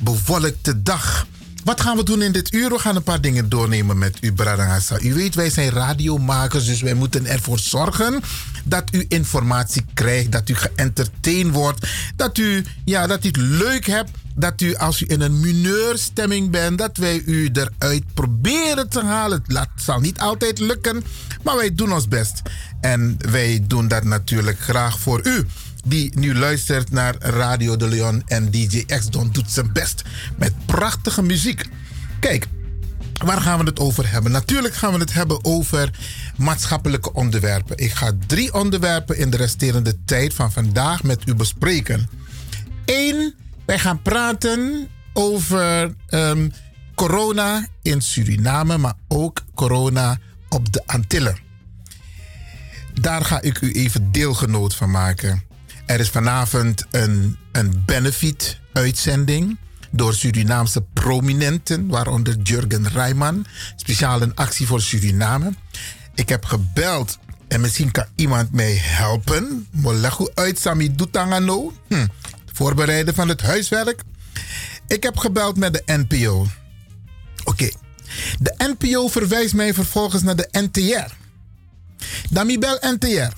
bewolkte 0.00 0.82
dag. 0.82 1.26
Wat 1.64 1.80
gaan 1.80 1.96
we 1.96 2.02
doen 2.02 2.22
in 2.22 2.32
dit 2.32 2.52
uur? 2.52 2.68
We 2.68 2.78
gaan 2.78 2.96
een 2.96 3.02
paar 3.02 3.20
dingen 3.20 3.48
doornemen 3.48 3.98
met 3.98 4.18
u, 4.20 4.32
Bradangasa. 4.32 5.00
U 5.00 5.14
weet, 5.14 5.34
wij 5.34 5.50
zijn 5.50 5.70
radiomakers, 5.70 6.64
dus 6.64 6.80
wij 6.80 6.94
moeten 6.94 7.26
ervoor 7.26 7.58
zorgen 7.58 8.22
dat 8.64 8.94
u 8.94 9.04
informatie 9.08 9.84
krijgt, 9.94 10.32
dat 10.32 10.48
u 10.48 10.54
geëntertained 10.54 11.54
wordt, 11.54 11.86
dat 12.16 12.38
u, 12.38 12.64
ja, 12.84 13.06
dat 13.06 13.24
u 13.24 13.26
het 13.26 13.36
leuk 13.36 13.86
hebt, 13.86 14.10
dat 14.34 14.60
u 14.60 14.74
als 14.74 15.00
u 15.00 15.04
in 15.08 15.20
een 15.20 15.40
mineurstemming 15.40 16.50
bent, 16.50 16.78
dat 16.78 16.96
wij 16.96 17.22
u 17.26 17.50
eruit 17.52 18.04
proberen 18.14 18.88
te 18.88 19.04
halen. 19.04 19.42
Het 19.46 19.68
zal 19.76 20.00
niet 20.00 20.18
altijd 20.18 20.58
lukken, 20.58 21.04
maar 21.42 21.56
wij 21.56 21.74
doen 21.74 21.92
ons 21.92 22.08
best. 22.08 22.42
En 22.80 23.16
wij 23.30 23.64
doen 23.66 23.88
dat 23.88 24.04
natuurlijk 24.04 24.60
graag 24.60 25.00
voor 25.00 25.26
u 25.26 25.46
die 25.84 26.18
nu 26.18 26.34
luistert 26.34 26.90
naar 26.90 27.14
Radio 27.18 27.76
de 27.76 27.88
Leon 27.88 28.22
en 28.26 28.50
DJ 28.50 28.84
X-Don 28.84 29.28
doet 29.32 29.50
zijn 29.50 29.72
best 29.72 30.02
met 30.36 30.52
prachtige 30.66 31.22
muziek. 31.22 31.64
Kijk, 32.20 32.46
waar 33.24 33.40
gaan 33.40 33.58
we 33.58 33.64
het 33.64 33.80
over 33.80 34.10
hebben? 34.10 34.32
Natuurlijk 34.32 34.74
gaan 34.74 34.92
we 34.92 34.98
het 34.98 35.12
hebben 35.12 35.44
over 35.44 35.90
maatschappelijke 36.36 37.12
onderwerpen. 37.12 37.76
Ik 37.76 37.92
ga 37.92 38.12
drie 38.26 38.54
onderwerpen 38.54 39.18
in 39.18 39.30
de 39.30 39.36
resterende 39.36 40.04
tijd 40.04 40.34
van 40.34 40.52
vandaag 40.52 41.02
met 41.02 41.28
u 41.28 41.34
bespreken. 41.34 42.08
Eén, 42.84 43.34
wij 43.66 43.78
gaan 43.78 44.02
praten 44.02 44.88
over 45.12 45.94
ehm, 46.06 46.48
corona 46.94 47.66
in 47.82 48.00
Suriname, 48.00 48.78
maar 48.78 48.94
ook 49.08 49.44
corona 49.54 50.18
op 50.48 50.72
de 50.72 50.82
Antillen. 50.86 51.38
Daar 53.00 53.24
ga 53.24 53.40
ik 53.40 53.60
u 53.60 53.72
even 53.72 54.12
deelgenoot 54.12 54.74
van 54.74 54.90
maken. 54.90 55.42
Er 55.86 56.00
is 56.00 56.08
vanavond 56.08 56.84
een, 56.90 57.36
een 57.52 57.82
benefit-uitzending 57.86 59.58
door 59.92 60.14
Surinaamse 60.14 60.82
prominenten, 60.92 61.88
waaronder 61.88 62.36
Jurgen 62.42 62.88
Rijman, 62.88 63.46
speciaal 63.76 64.22
een 64.22 64.34
actie 64.34 64.66
voor 64.66 64.80
Suriname. 64.80 65.52
Ik 66.14 66.28
heb 66.28 66.44
gebeld 66.44 67.18
en 67.48 67.60
misschien 67.60 67.90
kan 67.90 68.06
iemand 68.14 68.52
mij 68.52 68.74
helpen. 68.74 69.66
Molegu 69.70 70.28
uit 70.34 70.58
Sami 70.58 70.94
Dutangano. 70.94 71.72
Hm. 71.88 72.06
Voorbereiden 72.52 73.14
van 73.14 73.28
het 73.28 73.40
huiswerk. 73.40 74.02
Ik 74.86 75.02
heb 75.02 75.16
gebeld 75.16 75.56
met 75.56 75.72
de 75.72 75.82
NPO. 75.86 76.46
Oké. 77.44 77.70
De 78.38 78.74
NPO 78.78 79.08
verwijst 79.08 79.54
mij 79.54 79.74
vervolgens 79.74 80.22
naar 80.22 80.36
de 80.36 80.48
NTR. 80.50 81.12
Dan 82.30 82.58
bel 82.58 82.78
NTR. 82.80 83.32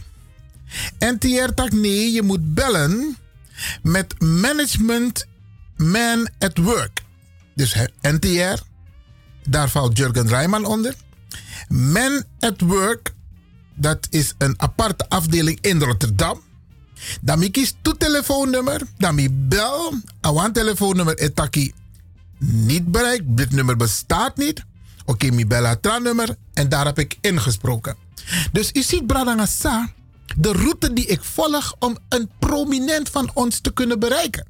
NTR 0.99 1.53
tak 1.55 1.73
nee, 1.73 2.13
je 2.13 2.23
moet 2.23 2.55
bellen 2.55 3.17
met 3.83 4.21
Management 4.21 5.27
Man 5.77 6.29
at 6.39 6.59
Work. 6.59 7.03
Dus 7.55 7.77
NTR, 8.01 8.63
daar 9.49 9.69
valt 9.69 9.99
Jurgen 9.99 10.29
Rijman 10.29 10.65
onder. 10.65 10.95
Man 11.69 12.25
at 12.39 12.61
Work, 12.61 13.15
dat 13.75 14.07
is 14.11 14.35
een 14.39 14.55
aparte 14.57 15.09
afdeling 15.09 15.59
in 15.61 15.83
Rotterdam. 15.83 16.41
Dan 17.21 17.39
mi 17.39 17.51
kies 17.51 17.75
toe 17.83 17.97
telefoonnummer, 17.97 18.81
dan 18.99 19.15
mi 19.15 19.31
bel. 19.31 19.95
Awan 20.21 20.53
telefoonnummer 20.53 21.19
etaki 21.19 21.73
niet 22.39 22.91
bereikt. 22.91 23.25
Dit 23.27 23.51
nummer 23.51 23.77
bestaat 23.77 24.37
niet. 24.37 24.65
Oké, 25.05 25.31
mi 25.31 25.47
bel 25.47 25.65
het 25.65 25.99
nummer 26.03 26.37
en 26.53 26.69
daar 26.69 26.85
heb 26.85 26.99
ik 26.99 27.19
ingesproken. 27.21 27.97
Dus 28.53 28.71
u 28.73 28.83
ziet, 28.83 29.07
Bradangasa, 29.07 29.93
de 30.37 30.53
route 30.53 30.93
die 30.93 31.07
ik 31.07 31.25
volg 31.25 31.75
om 31.79 31.99
een 32.09 32.31
prominent 32.39 33.09
van 33.09 33.31
ons 33.35 33.61
te 33.61 33.73
kunnen 33.73 33.99
bereiken. 33.99 34.47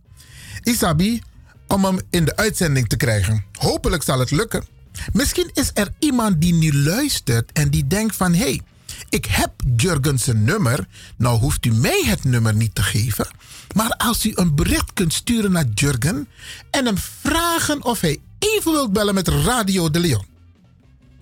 Isabi, 0.65 1.23
om 1.69 1.85
hem 1.85 1.99
in 2.11 2.25
de 2.25 2.37
uitzending 2.37 2.89
te 2.89 2.97
krijgen. 2.97 3.45
Hopelijk 3.53 4.03
zal 4.03 4.19
het 4.19 4.31
lukken. 4.31 4.65
Misschien 5.13 5.51
is 5.53 5.71
er 5.75 5.93
iemand 5.99 6.41
die 6.41 6.55
nu 6.55 6.79
luistert 6.79 7.53
en 7.53 7.71
die 7.71 7.87
denkt 7.87 8.17
van... 8.17 8.33
hé, 8.33 8.39
hey, 8.39 8.61
ik 9.09 9.25
heb 9.25 9.51
Jurgen 9.77 10.19
zijn 10.19 10.45
nummer. 10.45 10.87
Nou 11.17 11.39
hoeft 11.39 11.67
u 11.67 11.73
mij 11.73 12.03
het 12.07 12.25
nummer 12.25 12.55
niet 12.55 12.75
te 12.75 12.83
geven. 12.83 13.27
Maar 13.75 13.91
als 13.91 14.27
u 14.27 14.33
een 14.35 14.55
bericht 14.55 14.93
kunt 14.93 15.13
sturen 15.13 15.53
naar 15.53 15.67
Jurgen... 15.75 16.29
en 16.71 16.87
hem 16.87 16.99
vragen 16.99 17.85
of 17.85 18.01
hij 18.01 18.21
even 18.39 18.73
wilt 18.73 18.93
bellen 18.93 19.15
met 19.15 19.29
Radio 19.29 19.91
de 19.91 20.01
Leon. 20.01 20.25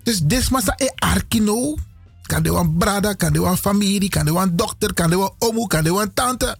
Dus 0.03 0.19
desmasa 0.19 0.73
e 0.77 0.87
arkino. 0.95 1.77
Kan 2.21 2.43
de 2.43 2.51
wan 2.51 2.77
brada, 2.77 3.13
kan 3.13 3.33
de 3.33 3.39
wan 3.39 3.57
familie, 3.57 4.09
kan 4.09 4.25
de 4.25 4.31
wan 4.31 4.55
dochter, 4.55 4.93
kan 4.93 5.09
de 5.09 5.15
wan 5.15 5.33
omu, 5.39 5.67
kan 5.67 5.83
de 5.83 5.91
wan 5.91 6.13
tante. 6.13 6.57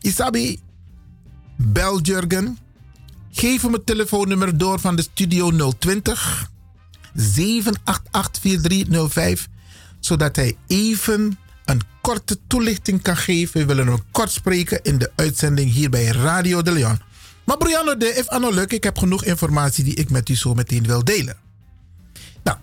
Isabi, 0.00 0.60
bel 1.60 2.00
Jurgen. 2.00 2.58
Geef 3.30 3.62
hem 3.62 3.72
het 3.72 3.86
telefoonnummer 3.86 4.58
door 4.58 4.80
van 4.80 4.96
de 4.96 5.02
studio 5.02 5.72
020 5.78 6.50
788 7.14 8.42
4305. 8.42 9.48
Zodat 10.00 10.36
hij 10.36 10.56
even 10.66 11.38
een 11.64 11.80
korte 12.00 12.38
toelichting 12.46 13.02
kan 13.02 13.16
geven. 13.16 13.60
We 13.60 13.66
willen 13.66 13.86
hem 13.86 14.02
kort 14.10 14.30
spreken 14.30 14.82
in 14.82 14.98
de 14.98 15.10
uitzending 15.16 15.72
hier 15.72 15.90
bij 15.90 16.04
Radio 16.04 16.62
de 16.62 16.72
Leon. 16.72 17.00
Maar 17.44 17.56
Brianna, 17.56 17.94
de 17.94 18.14
if 18.14 18.28
anno 18.28 18.50
leuk, 18.50 18.72
ik 18.72 18.84
heb 18.84 18.98
genoeg 18.98 19.24
informatie 19.24 19.84
die 19.84 19.94
ik 19.94 20.10
met 20.10 20.28
u 20.28 20.36
zo 20.36 20.54
meteen 20.54 20.86
wil 20.86 21.04
delen. 21.04 21.36
Nou, 22.42 22.58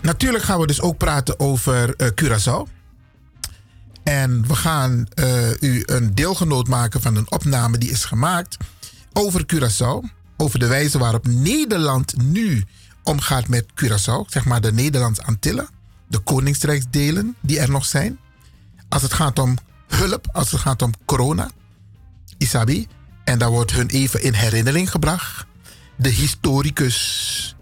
natuurlijk 0.00 0.44
gaan 0.44 0.60
we 0.60 0.66
dus 0.66 0.80
ook 0.80 0.98
praten 0.98 1.40
over 1.40 1.94
uh, 1.96 2.08
Curaçao. 2.08 2.77
En 4.08 4.46
we 4.46 4.54
gaan 4.54 5.06
uh, 5.14 5.50
u 5.60 5.82
een 5.86 6.14
deelgenoot 6.14 6.68
maken 6.68 7.00
van 7.00 7.16
een 7.16 7.30
opname 7.30 7.78
die 7.78 7.90
is 7.90 8.04
gemaakt 8.04 8.56
over 9.12 9.44
Curaçao. 9.54 10.16
Over 10.36 10.58
de 10.58 10.66
wijze 10.66 10.98
waarop 10.98 11.26
Nederland 11.26 12.16
nu 12.16 12.64
omgaat 13.02 13.48
met 13.48 13.66
Curaçao. 13.84 14.26
Zeg 14.26 14.44
maar 14.44 14.60
de 14.60 14.72
Nederlandse 14.72 15.22
Antillen. 15.24 15.68
De 16.08 16.18
koningsrijksdelen 16.18 17.36
die 17.40 17.58
er 17.58 17.70
nog 17.70 17.84
zijn. 17.84 18.18
Als 18.88 19.02
het 19.02 19.12
gaat 19.12 19.38
om 19.38 19.56
hulp, 19.86 20.28
als 20.32 20.50
het 20.50 20.60
gaat 20.60 20.82
om 20.82 20.92
corona. 21.04 21.50
Isabi. 22.38 22.86
En 23.24 23.38
daar 23.38 23.50
wordt 23.50 23.72
hun 23.72 23.88
even 23.88 24.22
in 24.22 24.32
herinnering 24.32 24.90
gebracht. 24.90 25.46
De 25.96 26.08
historicus 26.08 27.56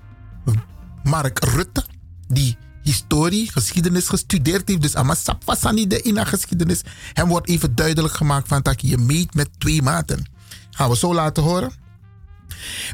Mark 1.02 1.44
Rutte. 1.44 1.84
Die 2.28 2.56
historie, 2.86 3.50
geschiedenis 3.52 4.08
gestudeerd 4.08 4.68
heeft. 4.68 4.82
Dus 4.82 4.94
Amasap 4.94 5.42
Fasani 5.42 5.86
de 5.86 6.02
ina 6.02 6.24
geschiedenis. 6.24 6.80
Hem 7.12 7.28
wordt 7.28 7.48
even 7.48 7.74
duidelijk 7.74 8.14
gemaakt 8.14 8.48
van 8.48 8.62
dat 8.62 8.80
je 8.80 8.98
meet 8.98 9.34
met 9.34 9.48
twee 9.58 9.82
maten. 9.82 10.26
Gaan 10.70 10.90
we 10.90 10.96
zo 10.96 11.14
laten 11.14 11.42
horen. 11.42 11.72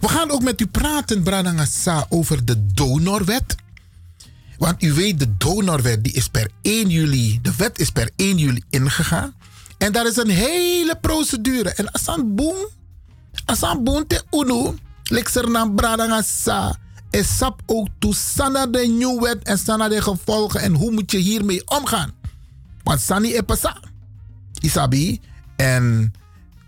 We 0.01 0.09
gaan 0.09 0.31
ook 0.31 0.43
met 0.43 0.61
u 0.61 0.67
praten, 0.67 1.23
Branangasa, 1.23 2.07
over 2.09 2.45
de 2.45 2.67
donorwet. 2.67 3.55
Want 4.59 4.83
u 4.83 4.93
weet, 4.93 5.19
de 5.19 5.37
donorwet 5.37 6.05
die 6.05 6.13
is 6.13 6.29
per 6.29 6.51
1 6.63 6.89
juli, 6.89 7.39
de 7.43 7.53
wet 7.57 7.79
is 7.79 7.91
per 7.91 8.11
1 8.17 8.39
juli 8.39 8.63
ingegaan. 8.71 9.35
En 9.79 9.93
daar 9.93 10.07
is 10.07 10.17
een 10.17 10.31
hele 10.31 10.99
procedure. 11.01 11.71
En 11.71 11.91
asan 11.93 12.35
boom, 12.35 12.67
asan 13.45 13.85
boom 13.85 14.07
te 14.07 14.23
uno, 14.31 14.75
lekser 15.03 15.51
na 15.51 15.69
Branangasa, 15.69 16.79
is 17.13 17.37
sap 17.37 17.63
ook 17.67 17.89
toe 17.99 18.15
sana 18.15 18.67
de 18.67 18.79
nieuwe 18.79 19.21
wet 19.21 19.43
en 19.43 19.59
sana 19.59 19.89
de 19.89 20.03
gevolgen 20.03 20.61
en 20.61 20.75
hoe 20.75 20.91
moet 20.91 21.11
je 21.11 21.19
hiermee 21.19 21.69
omgaan. 21.69 22.11
Want 22.83 23.01
sani 23.01 23.35
e 23.35 23.43
pasa. 23.43 23.81
Isabi. 24.61 25.21
En 25.57 26.13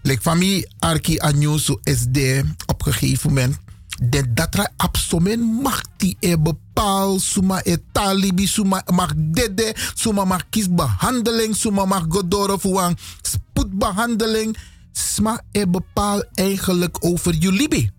Like 0.07 0.23
van 0.23 0.39
mij, 0.39 0.69
Arki 0.79 1.19
Anjusu 1.19 1.77
SD 1.85 2.19
op 2.66 2.87
een 2.87 2.93
gegeven 2.93 3.29
moment. 3.29 3.57
De 4.03 4.33
datra 4.33 4.71
absomen 4.77 5.41
mag 5.41 5.83
die 5.97 6.16
e 6.21 6.39
bepaal, 6.39 7.19
suma 7.19 7.61
e 7.62 7.77
talibi, 7.93 8.47
suma 8.47 8.83
mag 8.93 9.12
dede, 9.16 9.75
suma 9.95 10.25
mag 10.25 10.49
kiesbehandeling, 10.51 11.57
suma 11.57 11.85
mag 11.85 12.05
godoro 12.09 12.59
een 12.62 12.97
spoedbehandeling. 13.23 14.57
Sma 14.93 15.41
e 15.53 15.66
bepaal 15.66 16.23
eigenlijk 16.35 16.97
over 17.01 17.35
jullie. 17.35 17.93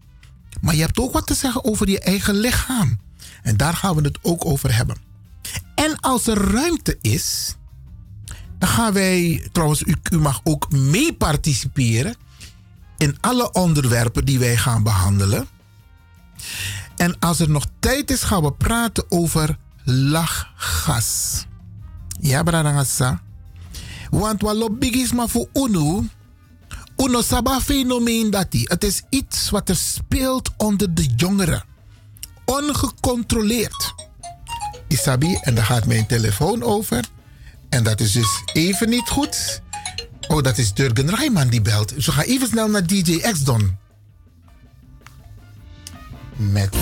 Maar 0.61 0.75
je 0.75 0.81
hebt 0.81 0.99
ook 0.99 1.13
wat 1.13 1.27
te 1.27 1.33
zeggen 1.33 1.63
over 1.63 1.89
je 1.89 1.99
eigen 1.99 2.35
lichaam. 2.35 2.99
En 3.41 3.57
daar 3.57 3.73
gaan 3.73 3.95
we 3.95 4.01
het 4.01 4.19
ook 4.21 4.45
over 4.45 4.75
hebben. 4.75 4.97
En 5.75 5.99
als 5.99 6.27
er 6.27 6.51
ruimte 6.51 6.97
is, 7.01 7.55
dan 8.59 8.69
gaan 8.69 8.93
wij, 8.93 9.47
trouwens, 9.51 9.83
u, 10.11 10.17
mag 10.17 10.41
ook 10.43 10.71
mee 10.71 11.13
participeren 11.13 12.15
in 12.97 13.17
alle 13.21 13.51
onderwerpen 13.51 14.25
die 14.25 14.39
wij 14.39 14.57
gaan 14.57 14.83
behandelen. 14.83 15.47
En 16.95 17.19
als 17.19 17.39
er 17.39 17.49
nog 17.49 17.65
tijd 17.79 18.11
is, 18.11 18.23
gaan 18.23 18.43
we 18.43 18.51
praten 18.51 19.05
over 19.09 19.57
lachgas. 19.83 21.45
Ja, 22.19 22.43
Bradangasa. 22.43 23.21
Want 24.09 24.41
wat 24.41 24.71
is 24.79 25.11
maar 25.11 25.29
voor 25.29 25.47
UNO. 25.53 26.03
UNO 26.97 27.21
saba 27.21 27.61
fenomeen 27.61 28.29
dat 28.29 28.47
Het 28.51 28.83
is 28.83 29.01
iets 29.09 29.49
wat 29.49 29.69
er 29.69 29.75
speelt 29.75 30.51
onder 30.57 30.93
de 30.93 31.05
jongeren. 31.15 31.63
Ongecontroleerd. 32.45 33.93
Isabi, 34.87 35.37
en 35.41 35.55
daar 35.55 35.65
gaat 35.65 35.85
mijn 35.85 36.05
telefoon 36.05 36.63
over. 36.63 37.05
En 37.69 37.83
dat 37.83 37.99
is 37.99 38.11
dus 38.11 38.43
even 38.53 38.89
niet 38.89 39.09
goed. 39.09 39.61
Oh, 40.27 40.43
dat 40.43 40.57
is 40.57 40.73
Durgen 40.73 41.15
Rijman 41.15 41.47
die 41.47 41.61
belt. 41.61 41.93
Zo 41.97 42.11
ga 42.11 42.23
even 42.23 42.47
snel 42.47 42.69
naar 42.69 42.87
DJ 42.87 43.17
X 43.17 43.43
Don. 43.43 43.77
Met 46.35 46.75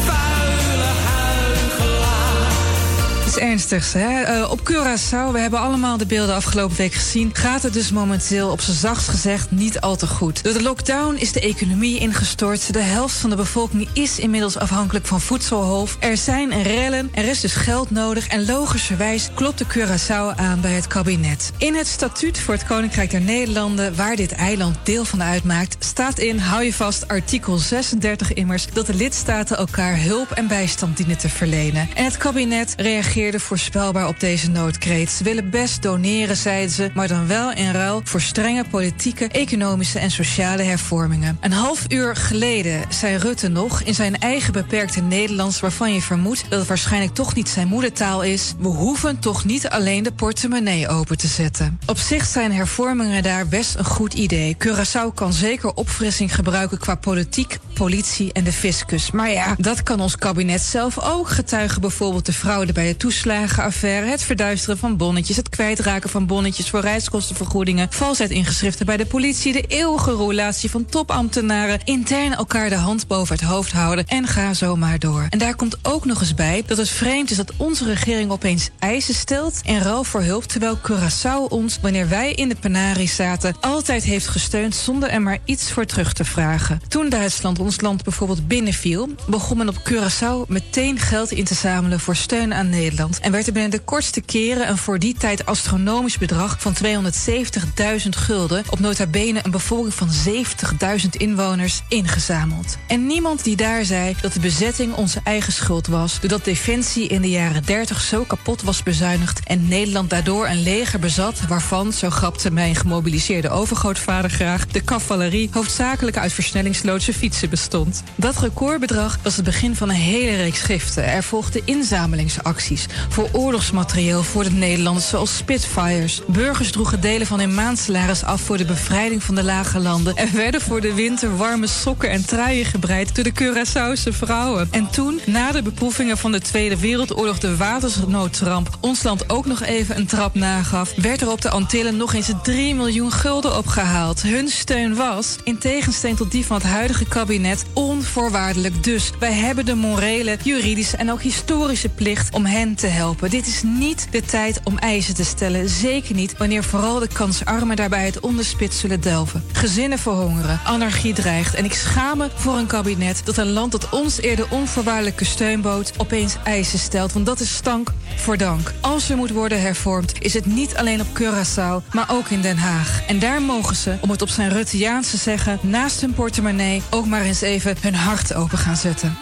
ernstigs. 3.38 3.94
Hè? 3.94 4.38
Uh, 4.40 4.52
op 4.52 4.60
Curaçao, 4.60 5.32
we 5.32 5.40
hebben 5.40 5.60
allemaal 5.60 5.98
de 5.98 6.06
beelden 6.06 6.36
afgelopen 6.36 6.78
week 6.78 6.94
gezien... 6.94 7.30
gaat 7.34 7.64
het 7.64 7.74
dus 7.74 7.92
momenteel 7.92 8.50
op 8.50 8.62
z'n 8.62 8.72
zachtst 8.72 9.10
gezegd 9.10 9.52
niet 9.52 9.80
al 9.82 9.96
te 9.96 10.08
goed. 10.08 10.44
Door 10.44 10.54
de 10.54 10.62
lockdown 10.62 11.16
is 11.16 11.32
de 11.32 11.40
economie 11.40 12.00
ingestort. 12.00 12.74
De 12.74 12.82
helft 12.82 13.16
van 13.16 13.30
de 13.30 13.36
bevolking 13.36 13.88
is 13.94 14.20
inmiddels 14.20 14.58
afhankelijk 14.58 15.06
van 15.06 15.22
voedselhoofd. 15.22 15.98
Er 16.00 16.18
zijn 16.18 16.64
rellen, 16.64 17.10
er 17.14 17.24
is 17.26 17.40
dus 17.40 17.54
geld 17.54 17.92
nodig... 17.92 18.28
en 18.28 18.46
logischerwijs 18.46 19.30
klopt 19.34 19.58
de 19.58 19.66
Curaçao 19.66 20.36
aan 20.36 20.62
bij 20.62 20.74
het 20.74 20.88
kabinet. 20.88 21.52
In 21.58 21.76
het 21.76 21.88
statuut 21.88 22.40
voor 22.40 22.54
het 22.54 22.66
Koninkrijk 22.66 23.12
der 23.12 23.22
Nederlanden... 23.22 23.96
waar 23.96 24.16
dit 24.16 24.32
eiland 24.32 24.78
deel 24.84 25.06
van 25.06 25.24
uitmaakt... 25.24 25.76
staat 25.80 26.20
in, 26.20 26.38
hou 26.38 26.64
je 26.64 26.74
vast, 26.74 27.08
artikel 27.08 27.58
36 27.58 28.34
immers... 28.34 28.68
dat 28.74 28.86
de 28.86 28.94
lidstaten 28.94 29.58
elkaar 29.58 30.02
hulp 30.02 30.32
en 30.32 30.48
bijstand 30.48 30.98
dienen 30.98 31.18
te 31.18 31.30
verlenen. 31.30 31.90
En 31.96 32.04
het 32.04 32.18
kabinet 32.18 32.74
reageert 32.78 33.22
voorspelbaar 33.32 34.08
op 34.08 34.20
deze 34.20 34.50
noodkreet. 34.50 35.10
Ze 35.10 35.24
willen 35.24 35.50
best 35.50 35.82
doneren, 35.82 36.38
zeiden 36.38 36.76
ze, 36.76 36.92
maar 36.94 37.08
dan 37.08 37.28
wel 37.28 37.52
in 37.52 37.72
ruil 37.72 38.02
voor 38.04 38.22
strenge 38.22 38.64
politieke, 38.70 39.28
economische 39.28 40.00
en 40.00 40.12
sociale 40.12 40.64
hervormingen. 40.64 41.38
Een 41.42 41.52
half 41.52 41.86
uur 41.88 42.16
geleden 42.16 42.82
zei 42.90 43.18
Rutte 43.18 43.48
nog 43.48 43.82
in 43.82 43.94
zijn 43.94 44.20
eigen 44.20 44.54
beperkte 44.54 45.02
Nederlands, 45.02 45.60
waarvan 45.60 45.94
je 45.94 46.02
vermoedt 46.02 46.46
dat 46.50 46.60
het 46.60 46.68
waarschijnlijk 46.68 47.14
toch 47.14 47.36
niet 47.36 47.50
zijn 47.50 47.68
moedertaal 47.68 48.22
is: 48.24 48.54
we 48.60 48.68
hoeven 48.68 49.20
toch 49.20 49.46
niet 49.46 49.70
alleen 49.70 50.04
de 50.04 50.12
portemonnee 50.12 50.88
open 50.88 51.18
te 51.18 51.28
zetten. 51.28 51.80
Op 51.86 51.98
zich 51.98 52.26
zijn 52.26 52.54
hervormingen 52.54 53.24
daar 53.24 53.48
best 53.48 53.76
een 53.76 53.86
goed 53.86 54.14
idee. 54.14 54.58
Curaçao 54.68 55.14
kan 55.14 55.34
zeker 55.34 55.74
opfrissing 55.74 56.36
gebruiken 56.36 56.78
qua 56.78 56.96
politiek, 56.96 57.58
politie 57.74 58.34
en 58.34 58.44
de 58.44 58.54
fiscus. 58.54 59.12
Maar 59.12 59.32
ja, 59.32 59.56
dat 59.58 59.84
kan 59.84 60.00
ons 60.00 60.16
kabinet 60.16 60.62
zelf 60.62 61.00
ook 61.00 61.30
getuigen 61.30 61.82
bijvoorbeeld 61.82 62.26
de 62.26 62.34
fraude 62.34 62.74
bij 62.74 62.88
de 62.88 62.98
toeslagenaffaire, 63.14 64.08
het 64.08 64.24
verduisteren 64.24 64.78
van 64.78 64.98
bonnetjes, 64.98 65.36
het 65.36 65.50
kwijtraken 65.50 66.10
van 66.10 66.26
bonnetjes 66.26 66.70
voor 66.70 66.80
reiskostenvergoedingen, 66.80 67.88
valsheid 67.90 68.30
in 68.30 68.46
geschriften 68.46 68.86
bij 68.86 68.98
de 68.98 69.06
politie, 69.06 69.54
de 69.54 69.62
eeuwige 69.68 70.12
roulatie 70.12 70.70
van 70.70 70.86
topambtenaren, 70.86 71.80
intern 71.84 72.34
elkaar 72.34 72.70
de 72.70 72.76
hand 72.76 73.08
boven 73.08 73.36
het 73.36 73.44
hoofd 73.44 73.72
houden 73.72 74.06
en 74.08 74.28
ga 74.28 74.54
zo 74.54 74.76
maar 74.76 75.00
door. 75.00 75.28
En 75.30 75.40
daar 75.40 75.56
komt 75.56 75.78
ook 75.82 76.06
nog 76.06 76.20
eens 76.20 76.34
bij 76.34 76.64
dat 76.66 76.78
het 76.78 76.90
vreemd 76.90 77.32
is 77.32 77.38
dat 77.38 77.54
onze 77.58 77.86
regering 77.86 78.32
opeens 78.32 78.70
eisen 78.80 79.14
stelt 79.14 79.60
in 79.64 79.78
ruil 79.78 80.04
voor 80.04 80.22
hulp, 80.22 80.44
terwijl 80.44 80.78
Curaçao 80.78 81.50
ons, 81.50 81.80
wanneer 81.82 82.10
wij 82.10 82.34
in 82.34 82.50
de 82.50 82.56
penarie 82.56 83.10
zaten, 83.10 83.56
altijd 83.62 84.04
heeft 84.04 84.28
gesteund 84.28 84.76
zonder 84.76 85.10
er 85.10 85.22
maar 85.22 85.40
iets 85.46 85.72
voor 85.72 85.86
terug 85.86 86.14
te 86.14 86.26
vragen. 86.26 86.82
Toen 86.88 87.10
Duitsland 87.10 87.60
ons 87.60 87.82
land 87.82 88.04
bijvoorbeeld 88.04 88.48
binnenviel, 88.48 89.10
begon 89.28 89.58
men 89.58 89.70
op 89.70 89.90
Curaçao 89.90 90.48
meteen 90.48 91.00
geld 91.00 91.32
in 91.32 91.46
te 91.46 91.54
zamelen 91.54 92.00
voor 92.00 92.16
steun 92.16 92.54
aan 92.54 92.70
Nederland. 92.70 93.03
En 93.22 93.32
werd 93.32 93.48
er 93.48 93.54
binnen 93.54 93.72
de 93.72 93.80
kortste 93.80 94.22
keren 94.22 94.70
een 94.70 94.78
voor 94.78 95.00
die 95.00 95.16
tijd 95.18 95.46
astronomisch 95.46 96.18
bedrag 96.18 96.56
van 96.60 96.76
270.000 96.84 98.10
gulden 98.10 98.64
op 98.70 98.80
nota 98.80 99.06
bene 99.06 99.40
een 99.44 99.52
bevolking 99.52 99.94
van 99.94 100.10
70.000 100.28 101.10
inwoners 101.12 101.82
ingezameld. 101.90 102.78
En 102.88 103.08
niemand 103.08 103.44
die 103.44 103.56
daar 103.56 103.86
zei 103.86 104.16
dat 104.22 104.34
de 104.34 104.40
bezetting 104.40 104.94
onze 104.94 105.20
eigen 105.24 105.54
schuld 105.54 105.88
was, 105.88 106.20
doordat 106.20 106.46
Defensie 106.46 107.08
in 107.08 107.22
de 107.22 107.30
jaren 107.30 107.64
30 107.66 108.02
zo 108.02 108.24
kapot 108.24 108.62
was 108.62 108.84
bezuinigd 108.84 109.40
en 109.48 109.68
Nederland 109.68 110.10
daardoor 110.10 110.48
een 110.48 110.64
leger 110.64 111.00
bezat 111.00 111.42
waarvan, 111.48 111.94
zo 111.94 112.10
grapte 112.10 112.52
mijn 112.52 112.76
gemobiliseerde 112.76 113.50
overgrootvader 113.50 114.30
graag, 114.30 114.68
de 114.68 114.84
cavalerie 114.84 115.50
hoofdzakelijk 115.52 116.18
uit 116.18 116.34
versnellingsloodse 116.34 117.14
fietsen 117.14 117.50
bestond. 117.50 118.04
Dat 118.16 118.38
recordbedrag 118.38 119.20
was 119.22 119.36
het 119.36 119.46
begin 119.46 119.76
van 119.76 119.90
een 119.90 119.96
hele 119.96 120.36
reeks 120.36 120.62
giften. 120.62 121.06
Er 121.06 121.24
volgden 121.24 121.62
inzamelingsacties 121.66 122.86
voor 123.10 123.30
oorlogsmaterieel 123.32 124.24
voor 124.24 124.44
de 124.44 124.52
Nederlanders, 124.52 125.10
zoals 125.10 125.38
Spitfires. 125.38 126.22
Burgers 126.28 126.72
droegen 126.72 127.02
delen 127.02 127.28
van 127.28 127.40
hun 127.40 127.54
maandsalaris 127.54 128.24
af 128.24 128.42
voor 128.42 128.58
de 128.58 128.66
bevrijding 128.66 129.24
van 129.24 129.36
de 129.36 129.44
lage 129.44 129.80
landen 129.80 130.16
en 130.16 130.36
werden 130.36 130.62
voor 130.62 130.82
de 130.82 130.94
winter 130.94 131.38
warme 131.38 131.68
sokken 131.68 132.10
en 132.10 132.26
truien 132.26 132.66
gebreid 132.66 133.16
door 133.16 133.24
de 133.24 133.34
Curaçaose 133.34 134.14
vrouwen. 134.14 134.68
En 134.72 134.90
toen, 134.92 135.20
na 135.26 135.52
de 135.52 135.62
beproevingen 135.62 136.18
van 136.18 136.32
de 136.32 136.40
Tweede 136.40 136.80
Wereldoorlog, 136.80 137.40
de 137.40 137.58
watersnoodramp 137.58 138.78
ons 138.80 139.04
land 139.04 139.30
ook 139.30 139.46
nog 139.46 139.64
even 139.64 139.98
een 139.98 140.06
trap 140.06 140.36
nagaf, 140.36 140.94
werd 140.96 141.22
er 141.22 141.32
op 141.32 141.42
de 141.42 141.50
Antillen 141.50 141.98
nog 141.98 142.14
eens 142.14 142.32
3 142.44 142.76
miljoen 142.76 143.12
gulden 143.12 143.58
opgehaald. 143.58 144.22
Hun 144.22 144.48
steun 144.48 144.96
was, 144.96 145.36
in 145.44 145.58
tegenstelling 145.58 146.18
tot 146.18 146.32
die 146.32 146.46
van 146.46 146.58
het 146.58 146.66
huidige 146.66 147.06
kabinet, 147.06 147.66
onvoorwaardelijk. 147.74 148.84
Dus 148.84 149.12
wij 149.20 149.34
hebben 149.34 149.66
de 149.66 149.76
morele, 149.76 150.38
juridische 150.44 150.98
en 150.98 151.12
ook 151.12 151.22
historische 151.22 151.90
plicht 151.90 152.34
om 152.34 152.46
hen 152.46 152.76
te 152.76 152.83
helpen. 152.88 153.30
Dit 153.30 153.48
is 153.48 153.64
niet 153.64 154.08
de 154.12 154.22
tijd 154.22 154.62
om 154.64 154.78
eisen 154.78 155.16
te 155.16 155.24
stellen. 155.24 155.70
Zeker 155.70 156.16
niet 156.16 156.38
wanneer 156.38 156.64
vooral 156.64 157.00
de 157.00 157.08
kansarmen 157.08 157.76
daarbij 157.76 158.06
het 158.06 158.20
onderspit 158.20 158.74
zullen 158.74 159.02
delven. 159.02 159.44
Gezinnen 159.52 160.00
verhongeren, 160.00 160.60
anarchie 160.64 161.14
dreigt. 161.14 161.56
En 161.56 161.66
ik 161.66 161.74
schaam 161.74 162.18
me 162.18 162.30
voor 162.36 162.58
een 162.58 162.68
kabinet 162.68 163.22
dat 163.26 163.38
een 163.38 163.52
land 163.52 163.72
dat 163.72 163.90
ons 163.90 164.22
eerder 164.22 164.46
onvoorwaardelijke 164.50 165.26
steun 165.26 165.62
bood, 165.62 165.94
opeens 165.98 166.36
eisen 166.44 166.80
stelt. 166.80 167.14
Want 167.14 167.26
dat 167.26 167.40
is 167.40 167.56
stank 167.56 167.92
voor 168.16 168.38
dank. 168.38 168.74
Als 168.82 169.10
er 169.10 169.18
moet 169.18 169.32
worden 169.32 169.62
hervormd, 169.62 170.14
is 170.20 170.34
het 170.34 170.46
niet 170.46 170.76
alleen 170.76 171.02
op 171.02 171.08
Curaçao, 171.20 171.94
maar 171.94 172.08
ook 172.12 172.30
in 172.30 172.42
Den 172.42 172.58
Haag. 172.58 173.02
En 173.08 173.20
daar 173.20 173.42
mogen 173.42 173.76
ze, 173.76 173.98
om 174.02 174.10
het 174.10 174.22
op 174.22 174.30
zijn 174.30 174.50
Rutteaans 174.50 175.10
te 175.10 175.18
zeggen, 175.18 175.60
naast 175.62 176.02
hun 176.02 176.14
portemonnee 176.14 176.82
ook 176.90 177.06
maar 177.06 177.22
eens 177.22 177.42
even 177.42 177.76
hun 177.82 177.96
hart 177.96 178.34
open 178.34 178.58
gaan 178.58 178.78
zetten. 178.78 179.18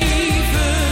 En 0.00 0.83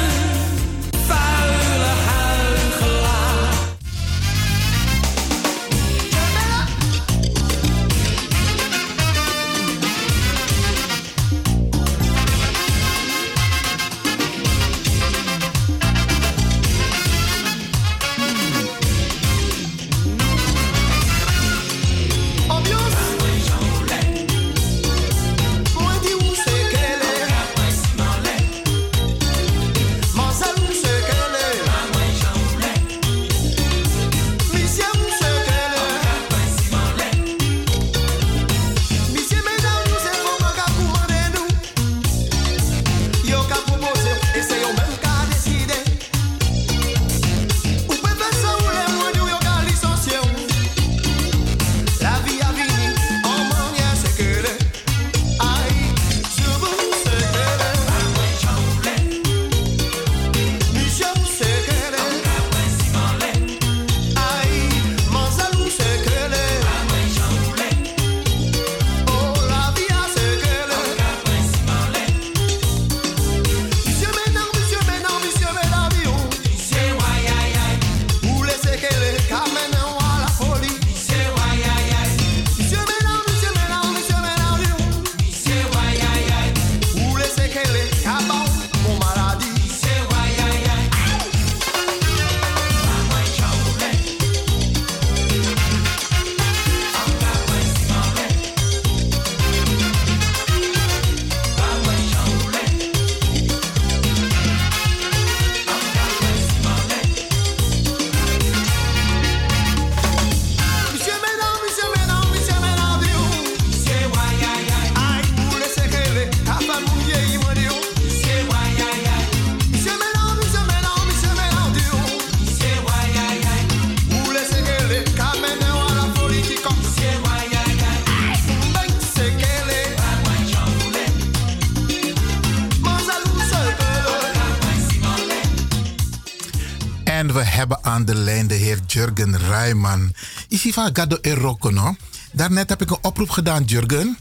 Jurgen 139.22 139.48
Rijman. 139.48 140.12
Is 140.48 140.62
hij 140.62 140.72
van 140.72 140.90
Gado 140.92 141.18
Eroko, 141.20 141.70
no? 141.70 141.96
Daarnet 142.32 142.68
heb 142.68 142.82
ik 142.82 142.90
een 142.90 142.98
oproep 143.02 143.30
gedaan, 143.30 143.64
Jurgen. 143.64 144.18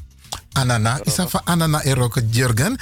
Anana, 0.51 0.99
is 1.03 1.15
dat 1.15 1.29
van 1.29 1.41
Anana 1.43 1.83
Eroko, 1.83 2.21
Jurgen? 2.29 2.77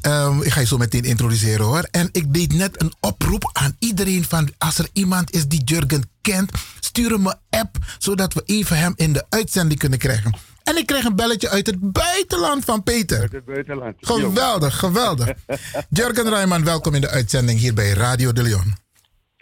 Ehm, 0.00 0.42
ik 0.42 0.52
ga 0.52 0.60
je 0.60 0.66
zo 0.66 0.76
meteen 0.76 1.02
introduceren 1.02 1.66
hoor. 1.66 1.88
En 1.90 2.08
ik 2.12 2.34
deed 2.34 2.52
net 2.52 2.80
een 2.80 2.92
oproep 3.00 3.50
aan 3.52 3.76
iedereen 3.78 4.24
van 4.28 4.48
als 4.58 4.78
er 4.78 4.88
iemand 4.92 5.30
is 5.30 5.48
die 5.48 5.64
Jurgen 5.64 6.10
kent, 6.20 6.50
stuur 6.80 7.10
hem 7.10 7.26
een 7.26 7.38
app 7.50 7.76
zodat 7.98 8.34
we 8.34 8.42
even 8.46 8.78
hem 8.78 8.92
in 8.96 9.12
de 9.12 9.24
uitzending 9.28 9.78
kunnen 9.78 9.98
krijgen. 9.98 10.36
En 10.62 10.76
ik 10.76 10.86
kreeg 10.86 11.04
een 11.04 11.16
belletje 11.16 11.48
uit 11.48 11.66
het 11.66 11.92
buitenland 11.92 12.64
van 12.64 12.82
Peter. 12.82 13.20
Uit 13.20 13.32
het 13.32 13.44
buitenland. 13.44 13.96
Geweldig, 14.00 14.78
geweldig. 14.78 15.32
Jurgen 15.90 16.28
Rijman, 16.28 16.64
welkom 16.64 16.94
in 16.94 17.00
de 17.00 17.10
uitzending 17.10 17.60
hier 17.60 17.74
bij 17.74 17.90
Radio 17.90 18.32
de 18.32 18.42
Leon. 18.42 18.81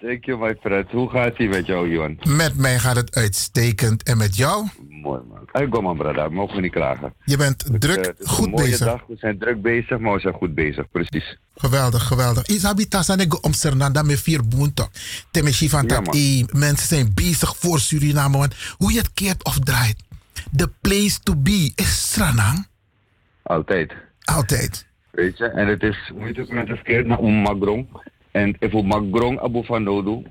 Thank 0.02 0.24
you, 0.24 0.38
my 0.38 0.56
friend. 0.60 0.90
Hoe 0.90 1.10
gaat 1.10 1.36
het 1.36 1.48
met 1.48 1.66
jou, 1.66 1.90
Johan? 1.90 2.18
Met 2.36 2.56
mij 2.56 2.78
gaat 2.78 2.96
het 2.96 3.14
uitstekend. 3.14 4.02
En 4.02 4.16
met 4.16 4.36
jou? 4.36 4.66
Mooi, 4.88 5.20
man. 5.28 5.62
Ik 5.62 5.70
kom, 5.70 5.82
man, 5.82 5.96
brada. 5.96 6.28
Mogen 6.28 6.54
we 6.56 6.60
niet 6.60 6.72
klagen. 6.72 7.14
Je 7.24 7.36
bent 7.36 7.80
druk, 7.80 7.96
Eh, 7.98 8.04
het 8.06 8.20
is 8.20 8.26
goed 8.28 8.44
een 8.44 8.50
mooie 8.50 8.64
bezig. 8.70 8.86
dag. 8.86 9.04
We 9.08 9.16
zijn 9.16 9.38
druk 9.38 9.62
bezig, 9.62 9.98
maar 9.98 10.12
we 10.14 10.20
zijn 10.20 10.34
goed 10.34 10.54
bezig. 10.54 10.90
Precies. 10.90 11.38
Geweldig, 11.54 12.02
geweldig. 12.02 12.44
Tassanego 12.88 13.38
om 13.40 13.52
Sernanda 13.52 14.02
met 14.02 14.20
vier 14.20 14.48
boenten. 14.48 14.88
Temeshi 15.30 15.68
van 15.68 15.86
dat 15.86 16.14
mensen 16.52 16.86
zijn 16.88 17.14
bezig 17.14 17.56
voor 17.56 17.78
Suriname. 17.80 18.38
Want 18.38 18.54
hoe 18.78 18.92
je 18.92 18.98
het 18.98 19.12
keert 19.12 19.44
of 19.44 19.58
draait. 19.58 19.96
The 20.56 20.70
place 20.80 21.20
to 21.22 21.36
be 21.36 21.72
is 21.74 22.12
Sranang. 22.12 22.66
Altijd. 23.42 23.92
Altijd. 24.20 24.86
Weet 25.10 25.38
je, 25.38 25.44
en 25.44 25.66
het 25.66 25.82
is, 25.82 26.10
hoe 26.12 26.24
heet 26.24 26.36
het 26.36 26.50
met 26.52 26.68
het 26.68 26.82
keer 26.82 27.06
naar 27.06 27.18
om 27.18 27.34
Magrong. 27.34 27.86
En 28.30 28.56
if 28.58 28.72
we 28.72 28.82
Magrong 28.82 29.40
Abu 29.40 29.64
van 29.64 29.82
Nodu, 29.82 30.22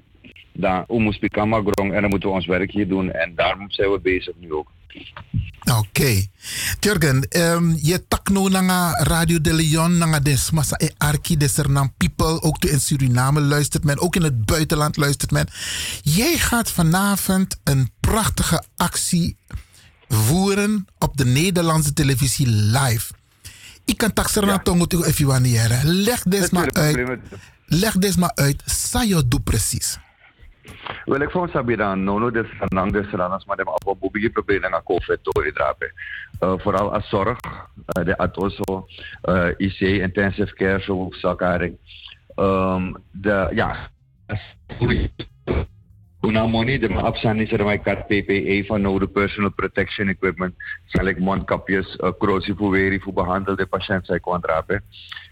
dan 0.54 0.84
moest 0.88 1.20
Pikama 1.20 1.62
grong 1.62 1.94
en 1.94 2.02
dan 2.02 2.10
moeten 2.10 2.30
we 2.30 2.36
ons 2.36 2.46
werk 2.46 2.72
hier 2.72 2.88
doen. 2.88 3.12
En 3.12 3.36
daarom 3.36 3.72
zijn 3.72 3.92
we 3.92 4.00
bezig 4.00 4.34
nu 4.40 4.54
ook. 4.54 4.72
Oké. 5.78 6.26
Jurgen, 6.80 7.28
um, 7.38 7.78
je 7.82 8.08
takno 8.08 8.48
nanga 8.48 8.92
Radio 8.92 9.42
de 9.42 9.54
Leon, 9.54 9.98
nanga 9.98 10.20
des 10.20 10.52
massa 10.52 10.76
e 10.80 10.90
arki 10.98 11.38
des 11.38 11.56
nan 11.56 11.94
people, 11.98 12.42
ook 12.42 12.66
in 12.66 12.80
Suriname 12.80 13.42
luistert 13.42 13.84
men, 13.84 14.00
ook 14.00 14.16
in 14.16 14.24
het 14.24 14.46
buitenland 14.46 14.98
luistert 14.98 15.32
men. 15.32 15.48
Jij 16.02 16.38
gaat 16.38 16.72
vanavond 16.72 17.60
een 17.64 17.90
prachtige 18.00 18.64
actie 18.76 19.38
voeren 20.08 20.88
op 20.98 21.18
de 21.18 21.26
Nederlandse 21.26 21.94
televisie 21.94 22.48
live. 22.48 23.14
Ik 23.86 23.98
kan 23.98 24.14
taxer 24.14 24.46
na 24.46 24.60
tongo 24.60 25.04
even 25.04 25.42
Leg 25.84 26.24
des 26.24 26.50
maar 26.50 26.72
uit. 26.72 27.20
Leg 27.70 27.94
des 27.94 28.18
maar 28.18 28.32
uit. 28.36 28.62
Sayo 28.66 29.22
doe 29.28 29.42
precies. 29.42 30.00
Wel, 31.06 31.22
ik 31.22 31.30
vond 31.30 31.52
sabi 31.52 31.76
dan 31.76 32.04
nono 32.04 32.32
des 32.32 32.48
sanang 32.60 32.92
des 32.92 33.10
ranas 33.12 33.46
maar 33.46 33.58
dem 33.58 33.68
abo 33.68 33.96
bubi 33.96 34.30
proberen 34.30 34.72
na 34.72 34.82
covid 34.82 35.20
tori 35.24 35.52
drape. 35.52 35.92
Uh, 36.40 36.54
vooral 36.58 36.94
als 36.94 37.10
zorg, 37.10 37.38
uh, 37.44 38.06
de 38.06 38.18
atoso, 38.18 38.88
uh, 39.24 39.48
IC, 39.58 39.80
intensive 39.80 40.54
care, 40.54 40.82
zo 40.82 41.08
zakaring. 41.12 41.78
Um, 42.36 42.96
de, 43.12 43.50
ja, 43.54 43.90
Una 46.22 46.48
money 46.48 46.80
de 46.80 46.90
ma 46.90 47.02
absani 47.02 47.46
sa 47.48 47.64
mai 47.64 47.78
kat 47.80 48.08
PPE 48.08 48.66
van 48.68 48.82
nodig 48.82 49.12
personal 49.12 49.52
protection 49.56 50.08
equipment, 50.08 50.56
zal 50.86 51.06
ik 51.06 51.20
mondkapjes, 51.20 51.98
uh, 51.98 52.12
krosie 52.18 52.54
voor 52.54 52.72
weer 52.72 53.02
voor 53.02 53.14
behandelde 53.14 53.66
patiënten 53.66 54.06
zijn 54.06 54.22
kwantrape. 54.22 54.82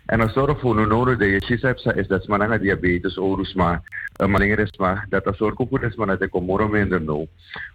En 0.08 0.20
een 0.20 0.88
nodig 0.88 1.18
de 1.18 1.26
je 1.26 1.44
ziet 1.46 1.96
is 1.96 2.08
dat 2.08 2.28
mananga 2.28 2.58
diabetes, 2.58 3.18
orusma, 3.18 3.82
uh, 4.22 4.28
malingeresma, 4.28 5.06
dat 5.10 5.26
als 5.26 5.38
zorg 5.38 5.56
voor 5.70 5.84
is 5.84 5.96
man 5.96 6.08
dat 6.08 6.22
ik 6.22 6.34
moro 6.34 6.68
minder 6.68 7.02
no. 7.02 7.28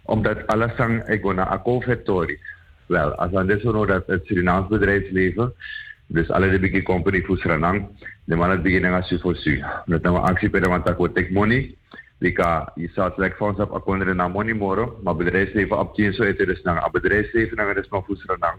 Omdat 0.03 0.47
alles 0.47 0.75
aan 0.75 1.07
ik 1.07 1.33
na 1.33 1.51
a 1.51 1.61
COVID 1.61 2.11
Wel, 2.85 3.15
als 3.15 3.33
aan 3.33 3.47
dit 3.47 3.61
zo 3.61 3.85
dat 3.85 4.07
het 4.07 4.25
Surinaams 4.25 4.67
bedrijfsleven 4.67 5.53
dus 6.07 6.29
alle 6.29 6.49
de 6.49 6.59
big 6.59 6.83
company 6.83 7.21
voor 7.21 7.37
Sranang, 7.37 7.87
de 8.23 8.35
mannen 8.35 8.61
beginnen 8.61 8.93
als 8.93 9.09
je 9.09 9.19
voor 9.19 9.35
su. 9.35 9.63
Dat 9.85 10.01
nou 10.01 10.17
actie 10.17 10.49
de 10.49 10.59
want 10.59 10.85
dat 10.85 10.97
take 10.97 11.31
money. 11.31 11.75
Lika, 12.17 12.71
je 12.75 12.89
zou 12.93 13.11
het 13.15 13.33
fonds 13.33 13.59
op 13.59 13.71
akonderen 13.71 14.15
na 14.15 14.27
money 14.27 14.53
moro, 14.53 14.99
maar 15.03 15.15
bedrijfsleven 15.15 15.79
op 15.79 15.95
tien 15.95 16.13
zo 16.13 16.23
het 16.23 16.39
is 16.39 16.61
nang. 16.61 16.91
Bedrijfsleven 16.91 17.57
nang 17.57 17.77
is 17.77 17.87
maar 17.89 18.03
voor 18.03 18.17
Sranang. 18.17 18.57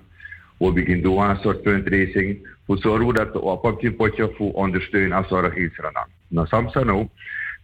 We 0.57 0.73
beginnen 0.73 1.03
doen 1.03 1.23
een 1.23 1.37
soort 1.37 1.63
fundraising. 1.63 2.49
We 2.67 2.77
zorgen 2.77 3.15
dat 3.15 3.33
we 3.33 3.41
op 3.41 3.65
een 3.65 3.97
potje 3.97 4.33
voor 4.35 4.53
ondersteunen 4.53 5.17
als 5.17 5.29
zorg 5.29 5.55
in 5.55 5.71
Sranang. 5.75 6.07
Nou, 6.29 6.47
soms 6.47 6.75
nou, 6.75 7.09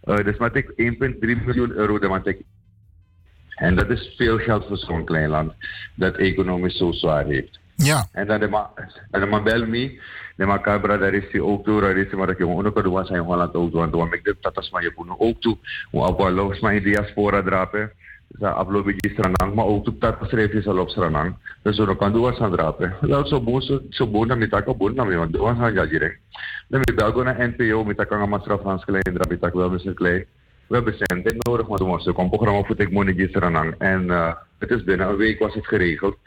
uh, 0.05 0.15
dus 0.15 0.37
maar 0.37 0.55
ik 0.55 0.67
1,3 0.67 1.45
miljoen 1.45 1.71
euro 1.71 1.99
dat 1.99 2.27
ik 2.27 2.41
en 3.61 3.75
dat 3.75 3.89
is 3.89 4.13
veel 4.17 4.37
geld 4.37 4.65
voor 4.67 4.77
zo'n 4.77 5.05
klein 5.05 5.29
land 5.29 5.53
dat 5.95 6.15
economisch 6.15 6.77
zo 6.77 6.91
zwaar 6.91 7.25
heeft. 7.25 7.59
Ja. 7.75 8.07
En 8.11 8.27
dan 8.27 8.39
de 8.39 8.47
ma, 8.47 8.71
en 9.11 9.19
de 9.19 9.25
ma 9.25 9.41
bel 9.41 9.65
me, 9.65 10.01
de 10.35 10.45
ma 10.45 10.59
cabra 10.59 10.97
daar 10.97 11.13
is 11.13 11.31
die 11.31 11.43
ook 11.43 11.63
toe, 11.63 11.81
daar 11.81 11.97
is 11.97 12.11
maar 12.11 12.27
dat 12.27 12.37
je 12.37 12.47
ook 12.47 12.83
doen 12.83 13.05
zijn 13.05 13.21
Holland 13.21 13.53
ook 13.53 13.71
doen, 13.71 13.91
doen 13.91 14.13
ik 14.13 14.35
dat 14.41 14.55
als 14.55 14.69
maar 14.69 14.81
je 14.81 14.93
ook 15.17 15.41
toe, 15.41 15.57
hoe 15.91 16.05
op 16.05 16.17
wel 16.17 16.31
los 16.31 16.59
maar 16.59 16.75
in 16.75 16.83
diaspora 16.83 17.41
drapen. 17.41 17.91
Sa 18.39 18.59
upload 18.59 18.85
je 18.85 19.09
stranang, 19.09 19.53
maar 19.53 19.65
ook 19.65 19.99
dat 19.99 20.15
schrijf 20.21 20.53
je 20.53 20.79
op 20.79 20.89
stranang. 20.89 21.35
Dus 21.61 21.75
zo 21.75 21.95
kan 21.95 22.13
doen 22.13 22.39
aan 22.39 22.51
drapen. 22.51 22.95
Laat 23.01 23.27
zo 23.27 23.41
boos, 23.41 23.79
zo 23.89 24.07
boos 24.07 24.27
na 24.27 24.35
mita 24.35 24.61
ka 24.61 24.73
boos 24.73 24.93
na 24.93 25.03
mi, 25.03 25.15
want 25.15 25.33
doen 25.33 25.47
aan 25.47 25.73
ja 25.73 25.85
direct. 25.85 26.19
Dan 26.67 26.79
mi 26.79 26.93
bel 26.95 27.11
go 27.11 27.23
na 27.23 27.35
NPO, 27.37 27.83
mita 27.83 28.05
ka 28.05 28.15
nga 28.15 28.25
masraf 28.25 28.63
Hans 28.63 28.85
Klein, 28.85 29.13
dra 29.13 29.25
mita 29.29 29.51
wel 29.53 29.69
Mr. 29.69 29.93
Klein. 29.93 30.25
We 30.67 30.75
hebben 30.75 30.93
centen 30.97 31.35
nodig, 31.37 31.67
maar 31.67 31.77
doen 31.77 31.91
we 31.91 32.13
een 32.15 32.29
programma 32.29 32.63
voor 32.63 32.79
ik 32.79 32.91
money 32.91 33.27
stranang. 33.27 33.75
En 33.77 34.03
uh, 34.03 34.33
het 34.59 34.69
is 34.69 34.83
binnen 34.83 35.07
een 35.07 35.15
week 35.15 35.39
was 35.39 35.53
het 35.53 35.67
geregeld. 35.67 36.17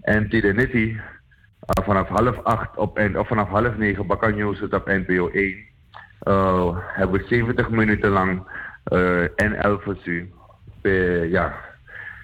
En 0.00 0.28
Tidenity, 0.28 0.96
uh, 0.96 1.84
vanaf 1.84 2.08
half 2.08 2.42
acht 2.42 2.76
op, 2.76 2.98
en, 2.98 3.18
of 3.18 3.26
vanaf 3.26 3.48
half 3.48 3.76
negen 3.76 4.06
Bakka 4.06 4.28
News 4.28 4.62
op 4.62 4.86
NPO 4.86 5.28
1. 5.28 5.56
Uh, 6.28 6.76
hebben 6.78 7.20
we 7.20 7.26
70 7.28 7.70
minuten 7.70 8.10
lang 8.10 8.42
uh, 8.92 9.24
NL 9.36 9.78
voor. 9.78 9.96
Ja, 11.30 11.54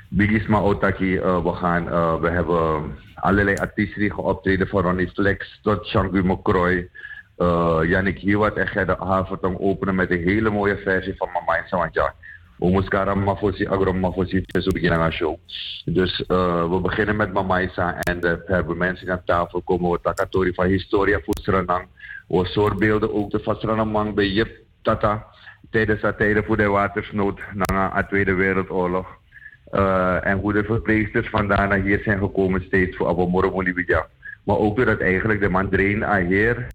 Bigisma 0.09 0.61
Otaki, 0.61 1.17
uh, 1.17 1.43
we 1.43 1.53
gaan, 1.53 1.87
uh, 1.87 2.21
we 2.21 2.29
hebben 2.29 2.95
allerlei 3.15 3.57
artiesten 3.57 4.01
die 4.01 4.13
geoptreden 4.13 4.69
van 4.69 4.83
Ronnie 4.83 5.09
Flex 5.09 5.59
tot 5.63 5.87
Shangu 5.87 6.23
Mokroy. 6.23 6.89
Uh, 7.39 7.81
Yannick 7.85 8.19
Hiwat 8.19 8.57
en 8.57 8.69
Gerda 8.69 8.97
Havertong 8.99 9.59
openen 9.59 9.95
met 9.95 10.11
een 10.11 10.23
hele 10.23 10.51
mooie 10.51 10.77
versie 10.77 11.17
van 11.17 11.29
Mama 11.33 11.89
ja, 11.93 12.15
Umuskara 12.63 13.15
Mafosi 13.15 13.67
Agro 13.67 13.93
Mafosi 13.93 14.45
beginnen 14.73 14.99
aan 14.99 15.13
show. 15.13 15.37
Dus 15.85 16.25
uh, 16.29 16.71
we 16.71 16.81
beginnen 16.81 17.17
met 17.17 17.33
Mamaisa 17.33 17.99
en 18.01 18.21
we 18.21 18.43
hebben 18.47 18.77
mensen 18.77 19.11
aan 19.11 19.23
tafel 19.25 19.63
komen. 19.63 19.91
We 19.91 19.99
takatori 20.03 20.55
van 20.55 20.67
historia 20.67 21.21
voor 21.25 21.35
Suriname. 21.43 21.87
We 22.29 22.47
soortbeelden 22.47 23.15
ook 23.15 23.31
de 23.31 23.41
van 23.43 23.57
Suriname 23.57 24.13
bij 24.13 24.29
Jip 24.29 24.51
Tata. 24.83 25.27
Tijdens 25.71 26.01
de 26.01 26.15
tijden 26.15 26.45
voor 26.45 26.57
de 26.57 26.67
watersnood 26.67 27.41
na 27.55 27.89
de 27.97 28.07
Tweede 28.07 28.35
Wereldoorlog. 28.35 29.21
Uh, 29.73 30.27
en 30.27 30.39
hoe 30.39 30.53
de 30.53 30.65
verpleegsters 30.65 31.29
vandaan 31.29 31.69
naar 31.69 31.81
hier 31.81 32.01
zijn 32.05 32.19
gekomen 32.19 32.63
steeds 32.63 32.97
voor 32.97 33.09
Abomoro 33.09 33.63
Maar 34.45 34.57
ook 34.57 34.77
doordat 34.77 35.01
eigenlijk 35.01 35.41
de 35.41 35.49
mandreen 35.49 36.05
aan 36.05 36.27
heer 36.27 36.67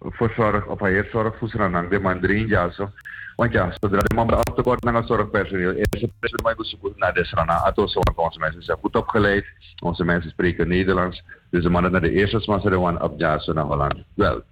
verzorgt 0.00 0.66
of 0.66 0.80
heer 0.80 1.08
zorgt 1.12 1.38
voor 1.38 1.48
Suriname. 1.48 1.88
De 1.88 2.00
mandreen 2.00 2.48
ja 2.48 2.70
zo. 2.70 2.90
Want 3.36 3.52
ja, 3.52 3.72
zodra 3.80 3.98
de 3.98 4.14
man 4.14 4.34
op 4.34 4.56
tekort 4.56 4.84
naar 4.84 5.04
zorgpersoneel 5.04 5.70
is, 5.70 6.00
het 6.00 6.10
personeel 6.18 6.54
bezoeken 6.56 6.92
naar 6.96 7.14
de 7.14 7.24
Srana. 7.24 7.54
Atos, 7.54 7.94
want 7.94 8.16
onze 8.16 8.38
mensen 8.38 8.62
zijn 8.62 8.78
goed 8.80 8.96
opgeleid, 8.96 9.44
onze 9.82 10.04
mensen 10.04 10.30
spreken 10.30 10.68
Nederlands. 10.68 11.22
Dus 11.50 11.62
de 11.62 11.70
mannen 11.70 11.92
naar 11.92 12.00
de 12.00 12.10
eerste 12.10 12.40
smaak 12.40 12.62
de 12.62 12.78
op 12.78 13.14
Jaso 13.16 13.52
naar 13.52 13.64
Holland. 13.64 13.94
Wel, 14.14 14.42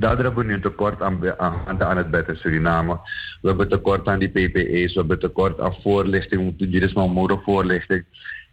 daar 0.00 0.16
hebben 0.16 0.46
we 0.46 0.52
nu 0.52 0.60
tekort 0.60 1.02
aan, 1.02 1.38
aan, 1.38 1.82
aan 1.82 1.96
het 1.96 2.10
bed 2.10 2.28
in 2.28 2.36
Suriname. 2.36 3.00
We 3.40 3.48
hebben 3.48 3.68
tekort 3.68 4.08
aan 4.08 4.18
die 4.18 4.28
PPE's, 4.28 4.92
we 4.92 4.98
hebben 4.98 5.18
tekort 5.18 5.60
aan 5.60 5.76
voorlichting, 5.82 6.54
hier 6.58 6.82
is 6.82 6.92
maar 6.92 7.10
mode 7.10 7.40
voorlichting. 7.44 8.04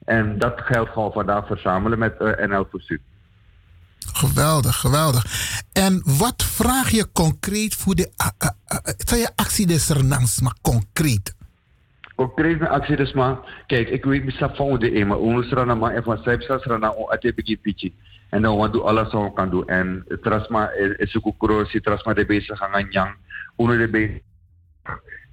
En 0.06 0.38
dat 0.38 0.54
geld 0.56 0.90
gaan 0.90 1.06
we 1.06 1.12
vandaag 1.12 1.48
verzamelen 1.48 2.00
met 2.00 2.16
uh, 2.20 2.48
NL 2.48 2.68
Voorzien. 2.72 3.00
Geweldig, 4.14 4.76
geweldig. 4.76 5.26
En 5.74 6.02
wat 6.18 6.44
vraag 6.44 6.90
je 6.90 7.12
concreet 7.12 7.76
voor 7.76 7.96
de 7.96 8.12
uh, 8.22 8.50
uh, 9.14 9.20
uh, 9.20 9.28
actie 9.36 9.68
des 9.68 9.90
Renans, 9.90 10.42
maar 10.42 10.56
concreet? 10.62 11.36
Concreet 12.16 12.60
met 12.60 12.70
actie 12.70 12.96
des 12.96 13.14
maar, 13.14 13.64
kijk, 13.68 13.90
ik 13.90 14.06
weet 14.06 14.24
niet 14.24 14.38
van 14.54 14.80
de 14.80 14.92
ema, 14.92 15.16
ons 15.16 15.50
maar 15.54 15.94
en 15.94 16.04
van 16.04 16.18
zijpsas 16.24 16.64
rana 16.64 16.94
o 16.96 17.10
ate 17.10 17.34
bigi 17.34 17.58
pichi. 17.58 17.94
En 18.34 18.42
dan 18.42 18.58
wat 18.58 18.74
doe 18.74 18.82
alles 18.82 19.12
wat 19.12 19.34
kan 19.34 19.50
doen. 19.50 19.68
En 19.68 20.06
trasma 20.22 20.72
is 20.98 21.18
ook 21.22 21.38
kroos, 21.38 21.78
trasma 21.82 22.14
de 22.14 22.26
bezig 22.26 22.58
gaan 22.58 22.88
yang, 22.90 23.16
onder 23.56 23.78
de 23.78 23.90
bezig 23.90 24.22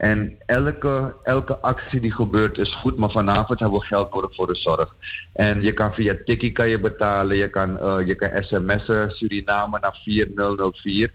en 0.01 0.36
elke, 0.47 1.14
elke 1.22 1.56
actie 1.59 2.01
die 2.01 2.12
gebeurt 2.12 2.59
is 2.59 2.74
goed, 2.74 2.97
maar 2.97 3.10
vanavond 3.10 3.60
hebben 3.60 3.78
we 3.78 3.86
geld 3.86 4.14
nodig 4.14 4.35
voor 4.35 4.47
de 4.47 4.55
zorg. 4.55 4.94
En 5.32 5.62
je 5.62 5.72
kan 5.72 5.94
via 5.94 6.16
Tikkie 6.24 6.52
kan 6.52 6.68
je 6.68 6.81
betalen, 6.81 7.36
je 7.36 7.48
kan, 7.48 7.70
uh, 7.70 8.06
je 8.06 8.14
kan 8.14 8.43
sms'en 8.43 9.10
Suriname 9.10 9.78
naar 9.81 9.98
4004. 10.05 11.12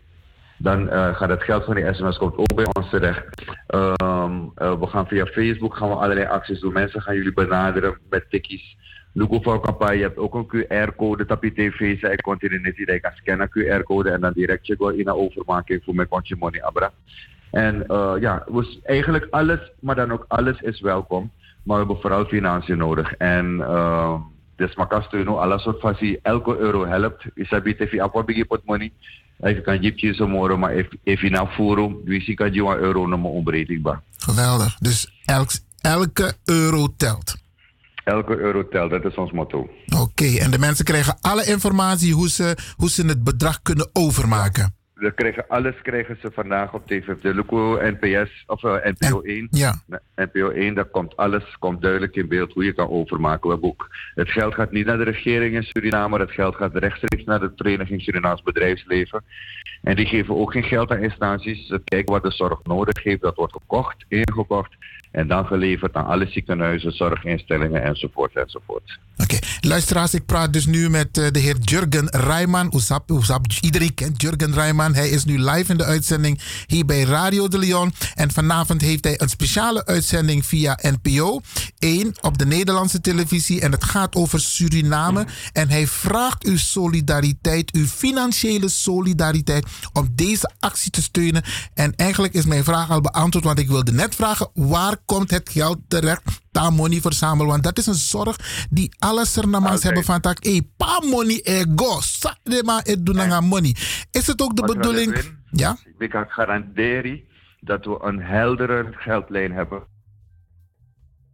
Dan 0.57 0.81
uh, 0.81 1.15
gaat 1.15 1.29
het 1.29 1.43
geld 1.43 1.63
van 1.63 1.75
die 1.75 1.93
sms 1.93 2.17
komt 2.17 2.37
ook 2.37 2.55
bij 2.55 2.65
ons 2.73 2.89
terecht. 2.89 3.25
Um, 3.67 4.51
uh, 4.57 4.79
we 4.79 4.87
gaan 4.87 5.07
via 5.07 5.25
Facebook 5.25 5.75
gaan 5.75 5.89
we 5.89 5.95
allerlei 5.95 6.27
acties 6.27 6.59
doen. 6.59 6.73
Mensen 6.73 7.01
gaan 7.01 7.15
jullie 7.15 7.33
benaderen 7.33 7.97
met 8.09 8.29
tikkies. 8.29 8.77
Luko 9.17 9.59
campagne, 9.59 9.95
je 9.95 10.01
hebt 10.01 10.17
ook 10.17 10.33
een 10.33 10.47
QR-code 10.47 11.25
op 11.27 11.43
je 11.43 11.53
tv. 11.53 11.99
Zij 11.99 12.15
continu 12.15 12.59
net 12.59 12.75
die 12.75 12.99
kan 12.99 13.11
scannen 13.15 13.49
QR-code 13.49 14.09
en 14.09 14.21
dan 14.21 14.33
direct 14.33 14.67
je 14.67 14.93
in 14.97 15.07
een 15.07 15.13
overmaking 15.13 15.81
voor 15.83 15.95
mijn 15.95 16.07
kontje 16.07 16.35
money 16.39 16.63
abra. 16.63 16.91
En 17.51 17.83
uh, 17.87 18.13
ja, 18.19 18.43
was 18.47 18.79
eigenlijk 18.83 19.27
alles, 19.29 19.59
maar 19.79 19.95
dan 19.95 20.11
ook 20.11 20.25
alles 20.27 20.59
is 20.59 20.81
welkom. 20.81 21.31
Maar 21.63 21.77
we 21.77 21.83
hebben 21.85 22.01
vooral 22.01 22.25
financiën 22.25 22.77
nodig. 22.77 23.13
En 23.13 23.55
uh, 23.59 24.13
dus 24.55 24.75
makastuno, 24.75 25.35
alles 25.35 25.63
soort 25.63 25.79
fasie, 25.79 26.19
elke 26.21 26.57
euro 26.57 26.85
helpt. 26.85 27.25
Is 27.33 27.49
dat 27.49 27.65
if 27.65 27.91
je 27.91 28.01
apa 28.01 28.23
bigi 28.23 28.45
pot 28.45 28.65
money, 28.65 28.91
je 29.37 29.61
kan 29.61 29.81
je 29.81 30.13
zo 30.13 30.27
moro, 30.27 30.57
maar 30.57 30.75
je 31.21 31.29
nou 31.29 31.47
forum, 31.47 31.97
dus 32.05 32.25
je 32.25 32.33
kan 32.33 32.53
je 32.53 32.61
een 32.61 32.77
euro 32.77 33.07
naar 33.07 33.19
mijn. 33.19 34.01
Geweldig. 34.17 34.77
Dus 34.77 35.21
elk, 35.25 35.49
elke 35.81 36.33
euro 36.45 36.87
telt. 36.97 37.43
Elke 38.05 38.37
euro 38.37 38.67
telt, 38.67 38.91
dat 38.91 39.05
is 39.05 39.15
ons 39.15 39.31
motto. 39.31 39.59
Oké, 39.59 40.01
okay, 40.01 40.37
en 40.37 40.51
de 40.51 40.59
mensen 40.59 40.85
krijgen 40.85 41.17
alle 41.21 41.45
informatie 41.45 42.13
hoe 42.13 42.29
ze, 42.29 42.57
hoe 42.75 42.89
ze 42.89 43.05
het 43.05 43.23
bedrag 43.23 43.61
kunnen 43.61 43.89
overmaken. 43.93 44.75
We 44.93 45.13
krijgen, 45.13 45.45
alles 45.47 45.75
krijgen 45.81 46.17
ze 46.21 46.31
vandaag 46.33 46.73
op 46.73 46.87
TV. 46.87 47.15
De 47.21 47.33
Luco 47.33 47.79
NPS 47.81 48.43
of 48.47 48.63
eh, 48.63 48.91
NPO 48.99 49.21
1. 49.21 49.47
Ja. 49.51 49.81
NPO 50.15 50.49
1, 50.49 50.73
daar 50.73 50.85
komt 50.85 51.17
alles 51.17 51.57
komt 51.59 51.81
duidelijk 51.81 52.15
in 52.15 52.27
beeld 52.27 52.53
hoe 52.53 52.65
je 52.65 52.73
kan 52.73 52.89
overmaken. 52.89 53.49
We 53.49 53.63
ook, 53.63 53.89
het 54.13 54.29
geld 54.29 54.53
gaat 54.53 54.71
niet 54.71 54.85
naar 54.85 54.97
de 54.97 55.03
regering 55.03 55.55
in 55.55 55.63
Suriname, 55.63 56.09
maar 56.09 56.19
het 56.19 56.31
geld 56.31 56.55
gaat 56.55 56.75
rechtstreeks 56.75 57.23
naar 57.23 57.39
de 57.39 57.51
Vereniging 57.55 58.01
Surinaams 58.01 58.41
Bedrijfsleven. 58.41 59.23
En 59.81 59.95
die 59.95 60.05
geven 60.05 60.35
ook 60.35 60.51
geen 60.51 60.63
geld 60.63 60.91
aan 60.91 61.03
instanties. 61.03 61.67
Ze 61.67 61.81
kijken 61.83 62.13
wat 62.13 62.23
de 62.23 62.31
zorg 62.31 62.59
nodig 62.63 63.03
heeft, 63.03 63.21
dat 63.21 63.35
wordt 63.35 63.53
gekocht, 63.53 64.05
ingekocht 64.07 64.75
en 65.15 65.27
dan 65.27 65.45
geleverd 65.45 65.93
aan 65.93 66.05
alle 66.05 66.27
ziekenhuizen, 66.29 66.91
zorginstellingen 66.91 67.83
enzovoort 67.83 68.35
enzovoort. 68.35 68.99
Oké, 69.17 69.37
luisteraars, 69.61 70.13
ik 70.13 70.25
praat 70.25 70.53
dus 70.53 70.65
nu 70.65 70.89
met 70.89 71.17
eh, 71.17 71.31
de 71.31 71.39
heer 71.39 71.57
Jurgen 71.61 72.07
Rijman. 72.09 72.73
Oezap, 72.73 73.09
iedereen 73.61 73.93
kent 73.93 74.21
Jurgen 74.21 74.53
Rijman. 74.53 74.93
Hij 74.93 75.09
is 75.09 75.25
nu 75.25 75.39
live 75.39 75.71
in 75.71 75.77
de 75.77 75.83
uitzending 75.83 76.39
hier 76.67 76.85
bij 76.85 77.03
Radio 77.03 77.47
de 77.47 77.57
Leon. 77.57 77.91
En 78.15 78.31
vanavond 78.31 78.81
heeft 78.81 79.03
hij 79.03 79.21
een 79.21 79.29
speciale 79.29 79.85
uitzending 79.85 80.45
via 80.45 80.79
NPO 80.81 81.41
1 81.79 82.11
op 82.21 82.37
de 82.37 82.45
Nederlandse 82.45 83.01
televisie. 83.01 83.61
En 83.61 83.71
het 83.71 83.83
gaat 83.83 84.15
over 84.15 84.39
Suriname. 84.39 85.25
En 85.53 85.69
hij 85.69 85.87
vraagt 85.87 86.43
uw 86.43 86.57
solidariteit, 86.57 87.73
uw 87.73 87.85
financiële 87.85 88.69
solidariteit, 88.69 89.65
om 89.93 90.09
deze 90.15 90.51
actie 90.59 90.91
te 90.91 91.01
steunen. 91.01 91.43
En 91.73 91.95
eigenlijk 91.95 92.33
is 92.33 92.45
mijn 92.45 92.63
vraag 92.63 92.89
al 92.89 93.01
beantwoord, 93.01 93.45
want 93.45 93.59
ik 93.59 93.67
wilde 93.67 93.91
net 93.91 94.15
vragen, 94.15 94.49
waar 94.53 94.97
komt 95.05 95.31
het 95.31 95.49
geld 95.49 95.77
terecht? 95.87 96.41
Ta 96.51 96.69
money 96.69 97.01
verzamelen, 97.01 97.47
want 97.47 97.63
dat 97.63 97.77
is 97.77 97.85
een 97.85 97.93
zorg 97.93 98.67
die 98.69 98.95
alle 98.99 99.25
Surinamers 99.25 99.83
hebben 99.83 100.03
van 100.03 100.21
tak. 100.21 100.43
Hey, 100.43 100.61
pa 100.77 101.01
money 101.09 101.39
ego, 101.43 102.01
sak 102.01 102.37
de 102.43 102.61
maar 102.65 102.81
het 102.83 103.05
doen 103.05 103.21
aan 103.21 103.45
money. 103.45 103.75
Is 104.11 104.27
het 104.27 104.41
ook 104.41 104.55
de 104.55 104.61
Wat 104.61 104.75
bedoeling? 104.75 105.11
Relevin, 105.11 105.37
Ja? 105.51 105.77
Ik 105.97 106.09
kan 106.09 106.25
garanderen 106.27 107.21
dat 107.59 107.85
we 107.85 107.99
een 108.01 108.21
heldere 108.21 108.87
geldlijn 108.91 109.51
hebben. 109.51 109.83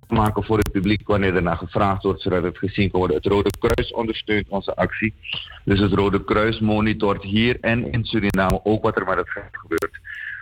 Maken 0.08 0.44
voor 0.44 0.58
het 0.58 0.72
publiek 0.72 1.08
wanneer 1.08 1.36
er 1.36 1.42
naar 1.42 1.58
gevraagd 1.58 2.04
wordt, 2.04 2.22
zodat 2.22 2.44
het 2.44 2.58
gezien 2.58 2.92
kan 2.92 3.00
worden. 3.00 3.18
Het 3.18 3.26
Rode 3.26 3.50
Kruis 3.60 3.94
ondersteunt 3.94 4.50
onze 4.50 4.76
actie. 4.76 5.14
Dus 5.66 5.80
het 5.80 5.94
Rode 5.94 6.24
Kruis 6.24 6.60
monitort 6.60 7.24
hier 7.24 7.58
en 7.60 7.92
in 7.92 8.06
Suriname 8.06 8.60
ook 8.64 8.84
wat 8.84 8.98
er 8.98 9.06
met 9.06 9.18
het 9.18 9.30
geld 9.30 9.46
gebeurt. 9.52 10.00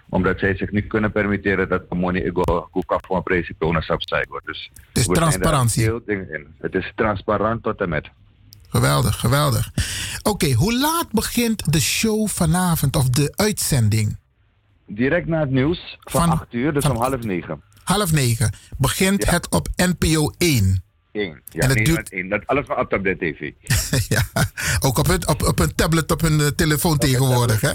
Omdat 0.10 0.40
zij 0.40 0.56
zich 0.56 0.72
niet 0.72 0.88
kunnen 0.88 1.12
permitteren 1.12 1.70
dat 1.70 1.90
de 1.90 1.96
money 1.96 2.24
ego 2.24 2.68
koekaf 2.72 3.02
van 3.08 3.24
principe 3.24 3.76
subside 3.80 4.26
wordt. 4.30 4.46
Dus 4.46 4.72
Het 4.88 4.98
is 4.98 5.06
transparantie. 5.06 5.84
heel 5.84 6.02
dingen 6.06 6.34
in. 6.34 6.48
Het 6.60 6.74
is 6.76 6.92
transparant 6.96 7.64
tot 7.64 7.80
en 7.82 7.90
met. 7.90 8.10
Geweldig, 8.70 9.20
geweldig. 9.20 9.72
Oké, 10.24 10.52
hoe 10.54 10.78
laat 10.80 11.12
begint 11.12 11.74
de 11.74 11.82
show 11.82 12.28
vanavond 12.28 12.96
of 12.96 13.10
de 13.10 13.34
uitzending? 13.36 14.18
Direct 14.88 15.28
na 15.28 15.40
het 15.40 15.50
nieuws 15.52 15.98
van 16.00 16.30
8 16.30 16.46
uur, 16.54 16.74
dus 16.74 16.86
om 16.90 16.98
half 16.98 17.24
negen. 17.24 17.62
Half 17.84 18.12
negen 18.12 18.52
begint 18.78 19.30
het 19.30 19.50
op 19.50 19.68
NPO 19.76 20.32
1. 20.38 20.84
Eén. 21.12 21.42
Ja, 21.46 21.60
En 21.62 21.68
het 21.68 21.76
nee, 21.76 21.86
duurt- 21.86 21.98
met 21.98 22.12
één. 22.12 22.30
Dat 22.30 22.48
alles 22.48 22.66
van 22.66 22.78
op 22.80 22.90
tablet 22.90 23.20
TV. 23.20 23.52
ja, 24.16 24.22
ook 24.80 24.98
op 24.98 25.08
een, 25.08 25.28
op, 25.28 25.42
op 25.44 25.60
een 25.60 25.76
tablet, 25.76 26.12
op 26.12 26.22
een 26.22 26.40
eh, 26.40 26.48
telefoon 26.48 26.98
tegenwoordig, 26.98 27.62
hè? 27.62 27.72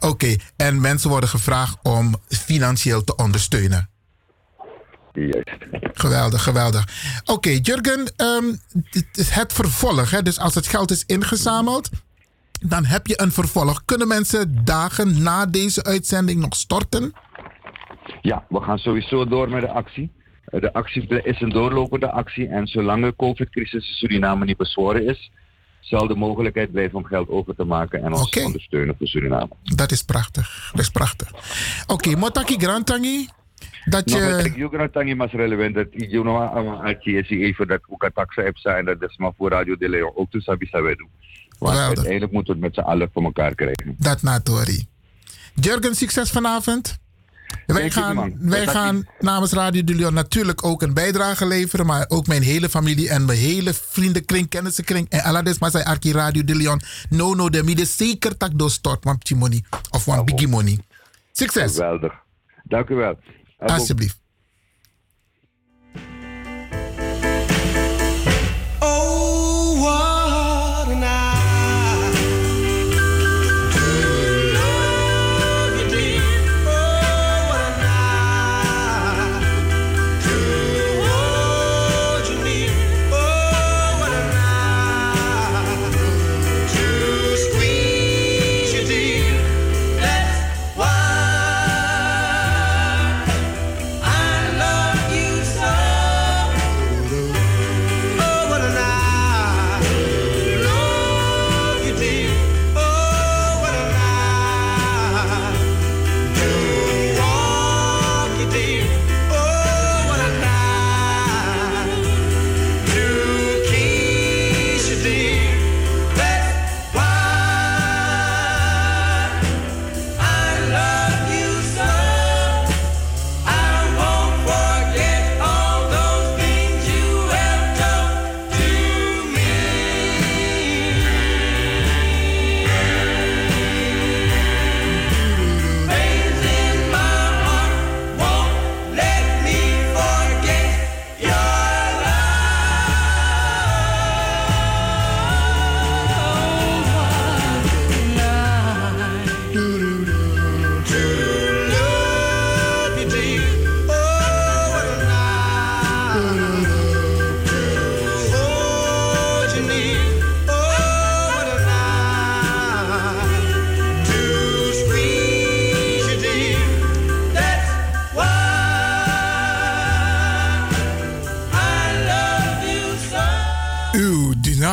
Oké, 0.00 0.36
en 0.56 0.80
mensen 0.80 1.10
worden 1.10 1.28
gevraagd 1.28 1.78
om 1.82 2.16
financieel 2.28 3.04
te 3.04 3.16
ondersteunen. 3.16 3.88
Juist. 5.12 5.66
Geweldig, 5.92 6.42
geweldig. 6.42 6.84
Oké, 7.24 7.48
Jurgen, 7.62 8.12
ehm, 8.16 8.44
het, 9.30 9.52
vervolg, 9.52 10.10
hè? 10.10 10.22
dus 10.22 10.38
als 10.38 10.54
het 10.54 10.66
geld 10.66 10.90
is 10.90 11.04
ingezameld, 11.06 11.90
dan 12.60 12.84
heb 12.84 13.06
je 13.06 13.20
een 13.22 13.32
vervolg. 13.32 13.84
Kunnen 13.84 14.08
mensen 14.08 14.64
dagen 14.64 15.22
na 15.22 15.46
deze 15.46 15.84
uitzending 15.84 16.40
nog 16.40 16.54
storten? 16.54 17.12
Ja, 18.22 18.44
we 18.48 18.60
gaan 18.60 18.78
sowieso 18.78 19.26
door 19.26 19.48
met 19.48 19.60
de 19.60 19.70
actie. 19.70 20.12
De 20.44 20.72
actie 20.72 21.22
is 21.22 21.40
een 21.40 21.50
doorlopende 21.50 22.10
actie 22.10 22.48
en 22.48 22.66
zolang 22.66 23.04
de 23.04 23.14
COVID-crisis 23.16 23.88
in 23.88 23.94
Suriname 23.94 24.44
niet 24.44 24.56
bezworen 24.56 25.06
is, 25.06 25.30
zal 25.80 26.06
de 26.06 26.14
mogelijkheid 26.14 26.70
blijven 26.72 26.98
om 26.98 27.04
geld 27.04 27.28
over 27.28 27.54
te 27.54 27.64
maken 27.64 28.02
en 28.02 28.12
ons 28.12 28.30
te 28.30 28.44
ondersteunen 28.44 28.94
voor 28.98 29.06
Suriname. 29.06 29.48
Dat 29.62 29.90
is 29.90 30.02
prachtig, 30.02 30.70
dat 30.72 30.80
is 30.80 30.90
prachtig. 30.90 31.30
Oké, 31.86 32.16
Motaki 32.16 32.56
Grantangi, 32.56 33.28
dat 33.84 34.10
je... 34.10 34.20
een 34.20 34.52
keer, 34.52 34.80
ook 34.80 34.92
tangi 34.92 35.14
mas 35.14 35.32
relevant 35.32 35.74
dat 35.74 35.86
je 35.90 36.22
nog 36.22 36.52
aan 36.52 36.86
even 37.28 37.66
dat 37.66 37.80
ook 37.88 38.10
taxa 38.14 38.42
heb 38.42 38.56
zijn 38.56 38.84
dat 38.84 39.02
is 39.02 39.16
maar 39.16 39.32
voor 39.36 39.50
Radio 39.50 39.76
de 39.76 39.88
Leon 39.88 40.12
ook 40.14 40.30
te 40.30 40.40
sabi 40.40 40.66
sabi 40.66 40.94
doen. 40.94 41.08
Uiteindelijk 41.70 42.32
moeten 42.32 42.54
we 42.54 42.60
het 42.64 42.76
met 42.76 42.84
z'n 42.84 42.90
allen 42.90 43.10
voor 43.12 43.22
elkaar 43.22 43.54
krijgen. 43.54 43.94
Dat 43.98 44.22
na 44.22 44.40
Tori. 44.40 44.86
Jurgen, 45.54 45.94
succes 45.94 46.30
vanavond. 46.30 46.98
Wij 47.66 47.90
gaan, 47.90 48.36
wij 48.38 48.66
gaan 48.66 49.06
namens 49.18 49.52
Radio 49.52 49.84
de 49.84 49.94
Leon 49.94 50.14
natuurlijk 50.14 50.64
ook 50.64 50.82
een 50.82 50.94
bijdrage 50.94 51.46
leveren. 51.46 51.86
Maar 51.86 52.04
ook 52.08 52.26
mijn 52.26 52.42
hele 52.42 52.68
familie 52.68 53.08
en 53.08 53.24
mijn 53.24 53.38
hele 53.38 53.74
vriendenkring, 53.74 54.48
kennissenkring. 54.48 55.08
En 55.08 55.22
Alades 55.22 55.58
Masai 55.58 55.84
Arki 55.84 56.12
Radio 56.12 56.44
de 56.44 56.54
Leon. 56.54 56.80
No, 57.08 57.34
no, 57.34 57.50
de 57.50 57.62
midden 57.62 57.86
zeker 57.86 58.36
tak 58.36 58.58
door 58.58 58.70
stort. 58.70 59.04
Want 59.04 59.30
money. 59.30 59.64
Of 59.90 60.04
want 60.04 60.24
biggie 60.24 60.48
money. 60.48 60.78
Succes. 61.32 61.72
Geweldig. 61.72 62.12
Dank 62.64 62.88
u 62.88 62.94
wel. 62.94 63.18
Alsjeblieft. 63.58 64.20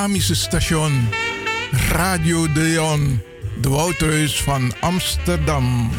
Dynamische 0.06 0.36
station 0.36 1.10
Radio 1.90 2.52
de 2.53 2.60
Leon, 2.60 3.22
de 3.61 3.69
Woudreus 3.69 4.41
van 4.41 4.73
Amsterdam. 4.80 5.90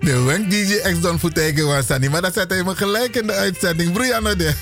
De 0.00 0.22
Wenk 0.22 0.50
DJ 0.50 0.74
X 0.92 1.00
Don 1.00 1.18
Futeke 1.18 1.64
was 1.64 1.86
Sani. 1.86 2.08
Maar 2.08 2.22
dat 2.22 2.34
zet 2.34 2.50
hij 2.50 2.62
me 2.62 2.76
gelijk 2.76 3.16
in 3.16 3.26
de 3.26 3.32
uitzending. 3.32 3.92
Brianna 3.92 4.34
de. 4.34 4.54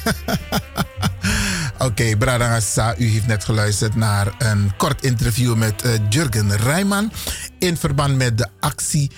Oké, 1.87 2.17
Bradangasa, 2.17 2.95
u 2.99 3.07
heeft 3.07 3.27
net 3.27 3.45
geluisterd 3.45 3.95
naar 3.95 4.35
een 4.39 4.73
kort 4.77 5.05
interview 5.05 5.55
met 5.55 5.85
uh, 5.85 5.93
Jurgen 6.09 6.57
Rijman 6.57 7.13
in 7.59 7.77
verband 7.77 8.17
met 8.17 8.39
de 8.39 8.47
actie 8.61 9.11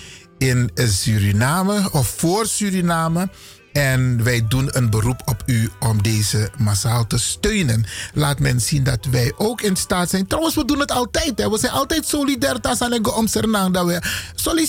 in 0.45 0.71
Suriname 0.75 1.89
of 1.93 2.15
voor 2.17 2.47
Suriname. 2.47 3.29
En 3.73 4.25
wij 4.25 4.47
doen 4.49 4.69
een 4.77 4.91
beroep 4.91 5.23
op 5.25 5.43
u 5.47 5.71
om 5.81 6.03
deze 6.03 6.51
massaal 6.59 7.07
te 7.07 7.19
steunen. 7.19 7.85
Laat 8.15 8.39
men 8.39 8.61
zien 8.61 8.85
dat 8.85 9.05
wij 9.05 9.33
ook 9.37 9.61
in 9.61 9.77
staat 9.77 10.11
zijn. 10.11 10.27
Trouwens, 10.27 10.55
we 10.55 10.65
doen 10.65 10.79
het 10.81 10.91
altijd. 10.91 11.39
Hè. 11.39 11.51
We 11.51 11.59
zijn 11.59 11.73
altijd 11.73 12.07
solidair. 12.07 12.53
om 12.53 12.61
dat 12.61 12.77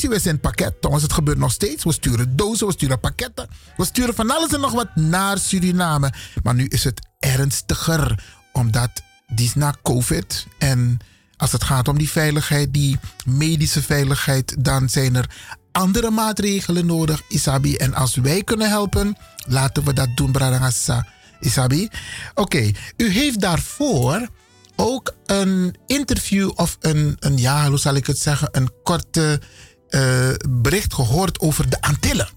we 0.10 0.20
zijn 0.20 0.40
pakket. 0.40 0.74
Trouwens, 0.80 1.04
het 1.06 1.14
gebeurt 1.14 1.38
nog 1.38 1.52
steeds. 1.52 1.84
We 1.84 1.94
sturen 1.94 2.36
dozen, 2.36 2.68
we 2.68 2.74
sturen 2.74 3.00
pakketten. 3.00 3.48
We 3.78 3.86
sturen 3.86 4.16
van 4.16 4.32
alles 4.32 4.54
en 4.54 4.60
nog 4.60 4.72
wat 4.72 4.96
naar 4.96 5.38
Suriname. 5.38 6.14
Maar 6.44 6.56
nu 6.56 6.66
is 6.66 6.84
het 6.84 7.08
ernstiger. 7.20 8.24
Omdat 8.52 8.90
die 9.28 9.46
is 9.46 9.56
na 9.56 9.74
COVID. 9.84 10.48
En 10.58 11.00
als 11.38 11.52
het 11.52 11.64
gaat 11.64 11.88
om 11.88 11.98
die 11.98 12.10
veiligheid, 12.10 12.74
die 12.74 13.00
medische 13.26 13.82
veiligheid, 13.82 14.56
dan 14.60 14.90
zijn 14.90 15.16
er 15.16 15.30
andere 15.76 16.10
maatregelen 16.10 16.86
nodig, 16.86 17.22
Isabi. 17.28 17.76
En 17.76 17.94
als 17.94 18.16
wij 18.16 18.44
kunnen 18.44 18.70
helpen, 18.70 19.18
laten 19.48 19.84
we 19.84 19.94
dat 19.94 20.10
doen, 20.16 20.32
Bradangasa. 20.32 21.08
Isabi. 21.40 21.90
Oké, 22.34 22.72
u 22.98 23.10
heeft 23.10 23.42
daarvoor 23.42 24.28
ook 24.76 25.16
een 25.26 25.76
interview 25.88 26.52
of 26.56 26.78
een, 26.80 27.16
een 27.20 27.38
ja, 27.38 27.70
hoe 27.70 27.80
zal 27.80 27.96
ik 27.96 28.08
het 28.08 28.20
zeggen, 28.20 28.50
een 28.52 28.70
korte 28.84 29.42
uh, 29.90 30.30
bericht 30.50 30.94
gehoord 30.94 31.40
over 31.40 31.70
de 31.70 31.82
Antillen. 31.82 32.30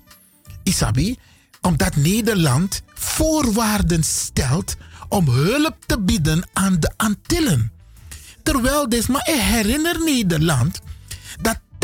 Isabi, 0.63 1.17
omdat 1.61 1.97
Nederland 1.97 2.83
voorwaarden 2.95 4.03
stelt 4.03 4.77
om 5.09 5.29
hulp 5.29 5.77
te 5.87 6.01
bieden 6.01 6.49
aan 6.53 6.81
de 6.81 6.93
Antillen. 6.97 7.73
Terwijl 8.43 8.89
dus, 8.89 9.07
maar 9.07 9.29
ik 9.29 9.41
herinner 9.41 10.05
Nederland 10.05 10.81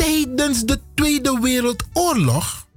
tijdens 0.05 0.63
de 0.63 0.79
Tweede 0.95 1.39
Wereldoorlog, 1.41 2.67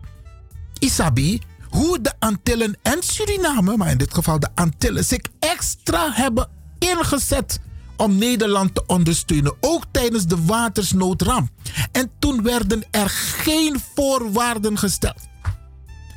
Isabi, 0.78 1.40
hoe 1.68 2.00
de 2.00 2.12
Antillen 2.18 2.76
en 2.82 3.02
Suriname, 3.02 3.76
maar 3.76 3.90
in 3.90 3.98
dit 3.98 4.14
geval 4.14 4.40
de 4.40 4.48
Antillen, 4.54 5.04
zich 5.04 5.20
extra 5.38 6.12
hebben 6.12 6.48
ingezet 6.78 7.60
om 7.96 8.18
Nederland 8.18 8.74
te 8.74 8.82
ondersteunen, 8.86 9.54
ook 9.60 9.84
tijdens 9.90 10.26
de 10.26 10.44
watersnoodramp. 10.44 11.50
En 11.92 12.10
toen 12.18 12.42
werden 12.42 12.84
er 12.90 13.08
geen 13.10 13.80
voorwaarden 13.94 14.78
gesteld. 14.78 15.28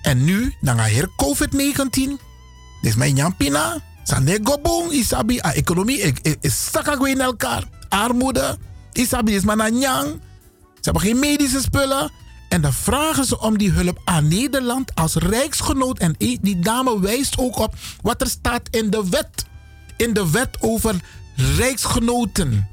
En 0.01 0.23
nu, 0.23 0.55
na 0.61 0.85
hier 0.85 1.07
COVID-19, 1.07 1.89
dit 1.91 2.19
is 2.81 2.95
mijn 2.95 3.15
jampina, 3.15 3.81
Sane 4.03 4.39
gobong, 4.43 4.91
isabi, 4.91 5.39
a 5.45 5.53
economie, 5.53 6.13
is 6.39 6.69
in 7.03 7.21
elkaar. 7.21 7.63
Armoede, 7.89 8.57
isabi 8.91 9.35
is 9.35 9.43
maar 9.43 9.71
nyang. 9.71 10.19
Ze 10.81 10.89
hebben 10.89 11.01
geen 11.01 11.19
medische 11.19 11.61
spullen. 11.61 12.11
En 12.49 12.61
dan 12.61 12.73
vragen 12.73 13.25
ze 13.25 13.39
om 13.39 13.57
die 13.57 13.71
hulp 13.71 14.01
aan 14.03 14.27
Nederland 14.27 14.95
als 14.95 15.15
rijksgenoot. 15.15 15.99
En 15.99 16.15
die 16.17 16.59
dame 16.59 16.99
wijst 16.99 17.37
ook 17.37 17.57
op 17.57 17.75
wat 18.01 18.21
er 18.21 18.27
staat 18.27 18.67
in 18.69 18.89
de 18.89 19.09
wet. 19.09 19.45
In 19.97 20.13
de 20.13 20.31
wet 20.31 20.57
over 20.59 20.95
rijksgenoten. 21.35 22.69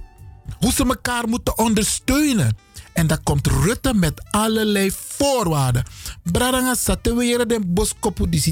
Hoe 0.58 0.72
ze 0.72 0.84
elkaar 0.84 1.28
moeten 1.28 1.58
ondersteunen. 1.58 2.56
En 2.92 3.06
dan 3.06 3.22
komt 3.22 3.46
Rutte 3.46 3.94
met 3.94 4.22
allerlei 4.30 4.90
voorwaarden. 4.92 5.84
Bradanga 6.22 6.74
satewere 6.74 7.46
de 7.46 7.60
boskopu 7.66 8.42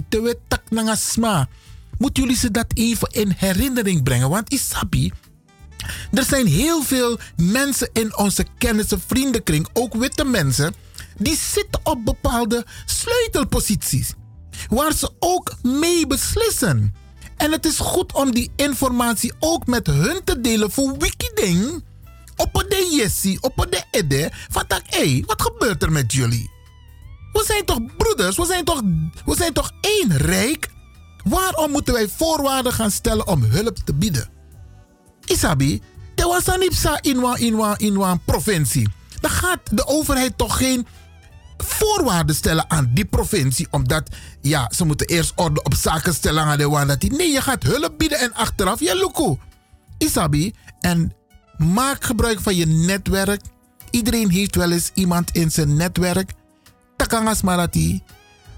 tak 0.49 0.63
sma. 0.95 1.49
Moeten 1.99 2.23
jullie 2.23 2.39
ze 2.39 2.51
dat 2.51 2.67
even 2.75 3.09
in 3.11 3.33
herinnering 3.37 4.03
brengen? 4.03 4.31
Want 4.31 4.53
Isabi, 4.53 5.13
er 6.13 6.25
zijn 6.25 6.47
heel 6.47 6.83
veel 6.83 7.19
mensen 7.37 7.91
in 7.93 8.17
onze 8.17 8.47
kennis- 8.59 8.93
en 8.93 9.03
vriendenkring, 9.07 9.69
ook 9.73 9.95
witte 9.95 10.25
mensen, 10.25 10.75
die 11.19 11.37
zitten 11.37 11.81
op 11.83 12.05
bepaalde 12.05 12.67
sleutelposities. 12.87 14.13
Waar 14.69 14.93
ze 14.93 15.11
ook 15.19 15.55
mee 15.63 16.07
beslissen. 16.07 16.95
En 17.37 17.53
het 17.53 17.67
is 17.67 17.79
goed 17.79 18.13
om 18.13 18.35
die 18.35 18.53
informatie 18.57 19.33
ook 19.39 19.67
met 19.67 19.87
hun 19.87 20.21
te 20.25 20.41
delen 20.41 20.71
voor 20.71 20.99
Wikiding. 20.99 21.85
Op 22.37 22.65
de 22.69 22.89
Jessie, 22.97 23.43
op 23.43 23.67
de 23.71 23.85
Ede. 23.91 24.31
Van 24.51 24.65
hé, 24.85 25.23
wat 25.27 25.43
gebeurt 25.43 25.83
er 25.83 25.93
met 25.93 26.13
jullie? 26.13 26.51
We 27.33 27.45
zijn 27.47 27.65
toch 27.65 27.97
broeders? 27.97 28.37
We 28.37 28.47
zijn 28.47 28.65
toch, 28.65 28.83
we 29.25 29.37
zijn 29.37 29.53
toch 29.53 29.71
één 29.81 30.17
rijk? 30.17 30.69
Waarom 31.25 31.71
moeten 31.71 31.95
wij 31.95 32.09
voorwaarden 32.09 32.73
gaan 32.73 32.91
stellen 32.91 33.27
om 33.27 33.43
hulp 33.43 33.77
te 33.77 33.95
bieden? 33.95 34.36
Isabi, 35.27 35.83
er 36.15 36.27
was 36.27 36.47
een 36.47 36.63
IPSA 36.63 36.99
in 37.01 37.17
een 37.17 37.37
in 37.39 37.77
in 37.77 38.01
een 38.01 38.21
provincie. 38.25 38.89
Dan 39.21 39.31
gaat 39.31 39.61
de 39.71 39.87
overheid 39.87 40.39
toch 40.39 40.57
geen 40.57 40.87
voorwaarden 41.57 42.35
stellen 42.35 42.71
aan 42.71 42.91
die 42.95 43.05
provincie. 43.05 43.67
Omdat, 43.71 44.09
ja, 44.41 44.71
ze 44.75 44.85
moeten 44.85 45.07
eerst 45.07 45.33
orde 45.35 45.63
op 45.63 45.75
zaken 45.75 46.15
stellen 46.15 46.45
aan 46.45 46.59
de 46.59 46.69
die. 46.99 47.13
Nee, 47.13 47.33
je 47.33 47.41
gaat 47.41 47.63
hulp 47.63 47.99
bieden 47.99 48.19
en 48.19 48.35
achteraf, 48.35 48.81
luku. 48.95 49.37
Isabi, 49.99 50.55
en 50.81 51.13
maak 51.57 52.05
gebruik 52.05 52.41
van 52.41 52.55
je 52.55 52.67
netwerk. 52.67 53.41
Iedereen 53.91 54.31
heeft 54.31 54.55
wel 54.55 54.71
eens 54.71 54.91
iemand 54.95 55.31
in 55.31 55.51
zijn 55.51 55.77
netwerk. 55.77 56.33
Takangas 56.97 57.43
marati 57.43 58.03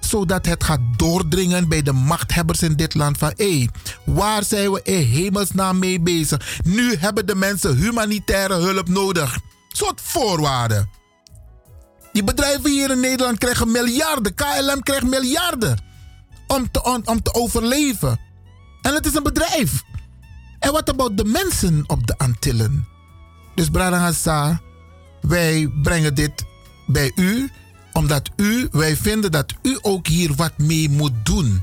zodat 0.09 0.47
het 0.47 0.65
gaat 0.65 0.81
doordringen 0.97 1.69
bij 1.69 1.83
de 1.83 1.93
machthebbers 1.93 2.63
in 2.63 2.77
dit 2.77 2.95
land 2.95 3.19
van 3.19 3.33
hé, 3.37 3.67
waar 4.05 4.45
zijn 4.45 4.73
we 4.73 4.81
in 4.83 5.03
hemelsnaam 5.03 5.79
mee 5.79 6.01
bezig? 6.01 6.59
Nu 6.65 6.97
hebben 6.97 7.27
de 7.27 7.35
mensen 7.35 7.77
humanitaire 7.77 8.55
hulp 8.55 8.89
nodig. 8.89 9.39
Soort 9.69 10.01
voorwaarden. 10.01 10.91
Die 12.13 12.25
bedrijven 12.25 12.71
hier 12.71 12.91
in 12.91 13.01
Nederland 13.01 13.39
krijgen 13.39 13.71
miljarden. 13.71 14.35
KLM 14.35 14.83
krijgt 14.83 15.07
miljarden 15.07 15.79
om 16.47 16.71
te, 16.71 17.03
om, 17.05 17.23
te 17.23 17.35
overleven. 17.35 18.21
En 18.83 18.95
het 18.95 19.07
is 19.07 19.15
een 19.15 19.23
bedrijf. 19.23 19.83
En 20.59 20.73
wat 20.73 20.89
about 20.89 21.17
de 21.17 21.25
mensen 21.25 21.85
op 21.87 22.07
de 22.07 22.19
Antillen? 22.19 22.89
Dus 23.55 23.69
Bradangasa, 23.69 24.61
wij 25.21 25.71
brengen 25.83 26.15
dit 26.15 26.45
bij 26.87 27.13
u 27.15 27.51
omdat 27.99 28.31
u, 28.37 28.69
wij 28.73 28.97
vinden 28.97 29.31
dat 29.31 29.55
u 29.63 29.79
ook 29.83 30.07
hier 30.07 30.35
wat 30.37 30.53
mee 30.59 30.89
moet 30.91 31.27
doen. 31.27 31.63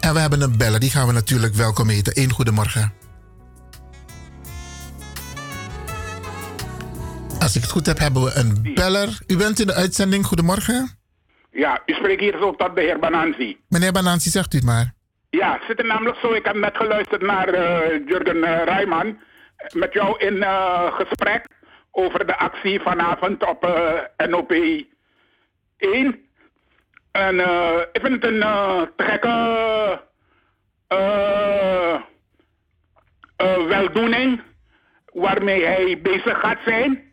En 0.00 0.14
we 0.14 0.20
hebben 0.20 0.40
een 0.40 0.58
beller, 0.58 0.80
die 0.80 0.90
gaan 0.90 1.06
we 1.06 1.12
natuurlijk 1.12 1.54
welkom 1.54 1.88
heten. 1.88 2.12
Eén 2.16 2.30
goedemorgen. 2.30 2.92
Als 7.38 7.56
ik 7.56 7.62
het 7.62 7.70
goed 7.70 7.86
heb, 7.86 7.98
hebben 7.98 8.24
we 8.24 8.32
een 8.34 8.74
beller. 8.74 9.18
U 9.26 9.36
bent 9.36 9.60
in 9.60 9.66
de 9.66 9.74
uitzending. 9.74 10.26
Goedemorgen. 10.26 10.88
Ja, 11.50 11.82
u 11.86 11.92
spreekt 11.92 12.20
hier 12.20 12.36
zo 12.38 12.54
tot 12.54 12.74
de 12.74 12.80
heer 12.80 12.98
Bananzi. 12.98 13.56
Meneer 13.68 13.92
Bananzi, 13.92 14.30
zegt 14.30 14.54
u 14.54 14.56
het 14.56 14.66
maar. 14.66 14.94
Ja, 15.30 15.52
het 15.52 15.62
zit 15.68 15.78
er 15.78 15.86
namelijk 15.86 16.18
zo. 16.18 16.32
Ik 16.32 16.44
heb 16.44 16.56
net 16.56 16.76
geluisterd 16.76 17.22
naar 17.22 17.48
uh, 17.54 18.06
Jurgen 18.06 18.36
uh, 18.36 18.64
Rijman. 18.64 19.18
Met 19.72 19.92
jou 19.92 20.18
in 20.18 20.34
uh, 20.34 20.94
gesprek 20.94 21.46
over 21.90 22.26
de 22.26 22.36
actie 22.38 22.80
vanavond 22.80 23.46
op 23.46 23.60
NOP 24.28 24.52
1. 25.78 26.28
En 27.12 27.34
uh, 27.34 27.80
ik 27.92 28.00
vind 28.00 28.22
het 28.22 28.24
een 28.24 28.36
uh, 28.36 28.82
te 28.96 29.04
gekke 29.04 29.28
uh, 30.92 31.96
weldoening 33.66 34.40
waarmee 35.12 35.64
hij 35.64 36.00
bezig 36.02 36.40
gaat 36.40 36.58
zijn. 36.64 37.04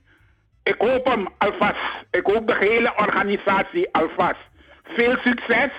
Ik 0.64 0.76
hoop 0.77 1.06
hem 1.06 1.27
alvast, 1.38 2.06
ik 2.11 2.26
hoop 2.26 2.48
de 2.48 2.56
hele 2.56 2.94
organisatie 2.98 3.90
alvast. 3.91 4.40
Veel 4.84 5.18
succes. 5.18 5.72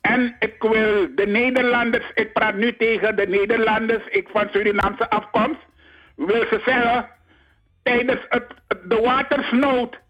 En 0.00 0.36
ik 0.38 0.62
wil 0.62 1.14
de 1.14 1.26
Nederlanders, 1.26 2.10
ik 2.14 2.32
praat 2.32 2.54
nu 2.54 2.76
tegen 2.76 3.16
de 3.16 3.26
Nederlanders, 3.26 4.06
ik 4.06 4.28
van 4.28 4.48
Surinaamse 4.52 5.10
afkomst, 5.10 5.60
wil 6.16 6.46
ze 6.50 6.60
zeggen, 6.64 7.08
tijdens 7.82 8.20
het, 8.28 8.46
de 8.84 9.00
watersnood 9.00 10.00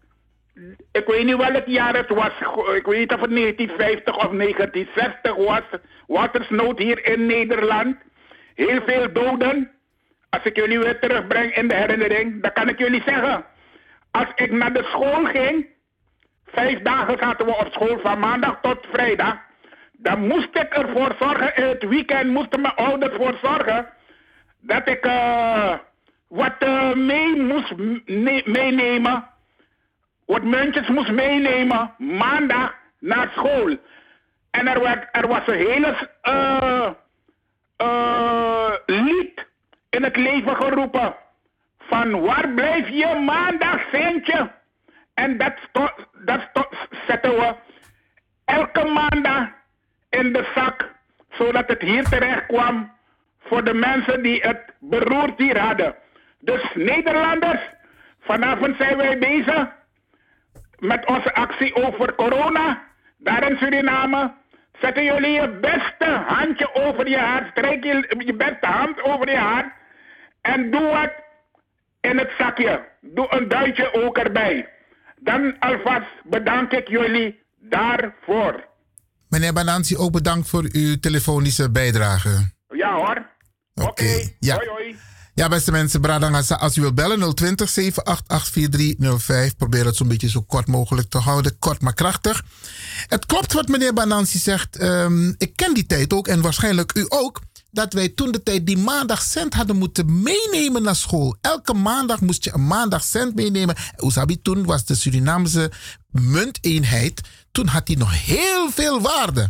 ik 0.91 1.05
weet 1.05 1.25
niet 1.25 1.37
welk 1.37 1.65
jaar 1.65 1.95
het 1.95 2.09
was. 2.09 2.31
Ik 2.75 2.85
weet 2.85 2.99
niet 2.99 3.13
of 3.13 3.21
het 3.21 3.29
1950 3.29 4.15
of 4.15 4.31
1960 4.31 5.35
was. 5.35 5.79
Watersnood 6.07 6.79
hier 6.79 7.05
in 7.05 7.25
Nederland. 7.25 7.95
Heel 8.55 8.81
veel 8.85 9.13
doden. 9.13 9.71
Als 10.29 10.43
ik 10.43 10.55
jullie 10.55 10.79
weer 10.79 10.99
terugbreng 10.99 11.55
in 11.55 11.67
de 11.67 11.75
herinnering, 11.75 12.41
dan 12.41 12.53
kan 12.53 12.69
ik 12.69 12.79
jullie 12.79 13.03
zeggen. 13.05 13.45
Als 14.11 14.27
ik 14.35 14.51
naar 14.51 14.73
de 14.73 14.83
school 14.83 15.25
ging, 15.25 15.67
vijf 16.45 16.81
dagen 16.81 17.17
zaten 17.17 17.45
we 17.45 17.55
op 17.55 17.67
school 17.71 17.99
van 17.99 18.19
maandag 18.19 18.59
tot 18.61 18.85
vrijdag. 18.91 19.37
Dan 19.91 20.27
moest 20.27 20.49
ik 20.57 20.73
ervoor 20.73 21.15
zorgen, 21.19 21.55
in 21.55 21.63
het 21.63 21.87
weekend 21.87 22.29
moesten 22.29 22.61
mijn 22.61 22.75
ouders 22.75 23.11
ervoor 23.11 23.37
zorgen 23.41 23.89
dat 24.59 24.87
ik 24.87 25.05
uh, 25.05 25.73
wat 26.27 26.55
uh, 26.63 26.93
mee 26.93 27.41
moest 27.41 27.73
meenemen 28.45 29.32
wat 30.33 30.43
muntjes 30.43 30.87
moest 30.87 31.11
meenemen 31.11 31.93
maandag 31.97 32.75
naar 32.99 33.29
school. 33.31 33.77
En 34.51 34.67
er, 34.67 34.79
werd, 34.81 35.07
er 35.11 35.27
was 35.27 35.47
een 35.47 35.67
hele 35.67 36.09
eh, 36.21 36.89
eh, 37.77 38.73
lied 38.85 39.45
in 39.89 40.03
het 40.03 40.15
leven 40.15 40.55
geroepen. 40.55 41.15
Van 41.79 42.21
waar 42.21 42.49
blijf 42.49 42.87
je 42.89 43.21
maandag, 43.25 43.81
Sintje? 43.91 44.51
En 45.13 45.37
dat, 45.37 45.53
dat 46.25 46.41
zetten 47.07 47.31
we 47.31 47.55
elke 48.45 48.85
maandag 48.85 49.47
in 50.09 50.33
de 50.33 50.51
zak. 50.55 50.91
Zodat 51.29 51.67
het 51.67 51.81
hier 51.81 52.03
terecht 52.03 52.45
kwam 52.45 52.91
voor 53.39 53.63
de 53.63 53.73
mensen 53.73 54.23
die 54.23 54.41
het 54.41 54.73
beroerd 54.79 55.37
hier 55.37 55.59
hadden. 55.59 55.95
Dus 56.39 56.63
Nederlanders, 56.73 57.61
vanavond 58.19 58.75
zijn 58.77 58.97
wij 58.97 59.17
bezig 59.17 59.81
met 60.79 61.05
onze 61.05 61.33
actie 61.33 61.75
over 61.75 62.15
corona. 62.15 62.83
Daar 63.17 63.49
in 63.49 63.57
Suriname. 63.57 64.33
Zetten 64.81 65.03
jullie 65.03 65.31
je 65.31 65.59
beste 65.61 66.23
handje 66.27 66.75
over 66.75 67.09
je 67.09 67.17
hart. 67.17 67.49
Strijk 67.51 67.83
je, 67.83 68.23
je 68.25 68.33
beste 68.33 68.67
hand 68.67 69.03
over 69.03 69.29
je 69.29 69.37
hart. 69.37 69.73
En 70.41 70.71
doe 70.71 70.81
wat 70.81 71.11
in 72.01 72.17
het 72.17 72.31
zakje. 72.37 72.85
Doe 73.01 73.27
een 73.29 73.47
duitje 73.47 73.93
ook 73.93 74.17
erbij. 74.17 74.69
Dan 75.19 75.59
alvast 75.59 76.11
bedank 76.23 76.71
ik 76.71 76.87
jullie 76.87 77.39
daarvoor. 77.59 78.71
Meneer 79.29 79.53
Banansi, 79.53 79.97
ook 79.97 80.11
bedankt 80.11 80.49
voor 80.49 80.69
uw 80.71 80.99
telefonische 80.99 81.71
bijdrage. 81.71 82.51
Ja 82.69 82.95
hoor. 82.95 83.31
Oké. 83.73 84.27
Ja. 84.39 84.61
Ja, 85.35 85.47
beste 85.47 85.71
mensen, 85.71 86.01
Bradangasa, 86.01 86.55
als 86.55 86.77
u 86.77 86.81
wilt 86.81 86.95
bellen 86.95 87.35
020 87.35 87.69
788 87.69 88.53
4305. 88.53 89.55
Probeer 89.55 89.85
het 89.85 89.95
zo'n 89.95 90.07
beetje 90.07 90.29
zo 90.29 90.41
kort 90.41 90.67
mogelijk 90.67 91.09
te 91.09 91.17
houden. 91.17 91.59
Kort 91.59 91.81
maar 91.81 91.93
krachtig. 91.93 92.43
Het 93.07 93.25
klopt 93.25 93.53
wat 93.53 93.67
meneer 93.67 93.93
Banansi 93.93 94.39
zegt. 94.39 94.77
Ehm, 94.77 95.33
ik 95.37 95.55
ken 95.55 95.73
die 95.73 95.85
tijd 95.85 96.13
ook 96.13 96.27
en 96.27 96.41
waarschijnlijk 96.41 96.95
u 96.95 97.05
ook. 97.09 97.41
Dat 97.71 97.93
wij 97.93 98.09
toen 98.09 98.31
de 98.31 98.43
tijd 98.43 98.65
die 98.65 98.77
maandag 98.77 99.21
cent 99.21 99.53
hadden 99.53 99.75
moeten 99.75 100.21
meenemen 100.21 100.83
naar 100.83 100.95
school. 100.95 101.37
Elke 101.41 101.73
maandag 101.73 102.21
moest 102.21 102.43
je 102.43 102.53
een 102.53 102.67
maandag 102.67 103.03
cent 103.03 103.35
meenemen. 103.35 103.75
Oesabi 103.99 104.41
toen 104.41 104.65
was 104.65 104.85
de 104.85 104.95
Surinaamse 104.95 105.71
munteenheid. 106.11 107.21
Toen 107.51 107.67
had 107.67 107.85
die 107.85 107.97
nog 107.97 108.25
heel 108.25 108.71
veel 108.71 109.01
waarde. 109.01 109.49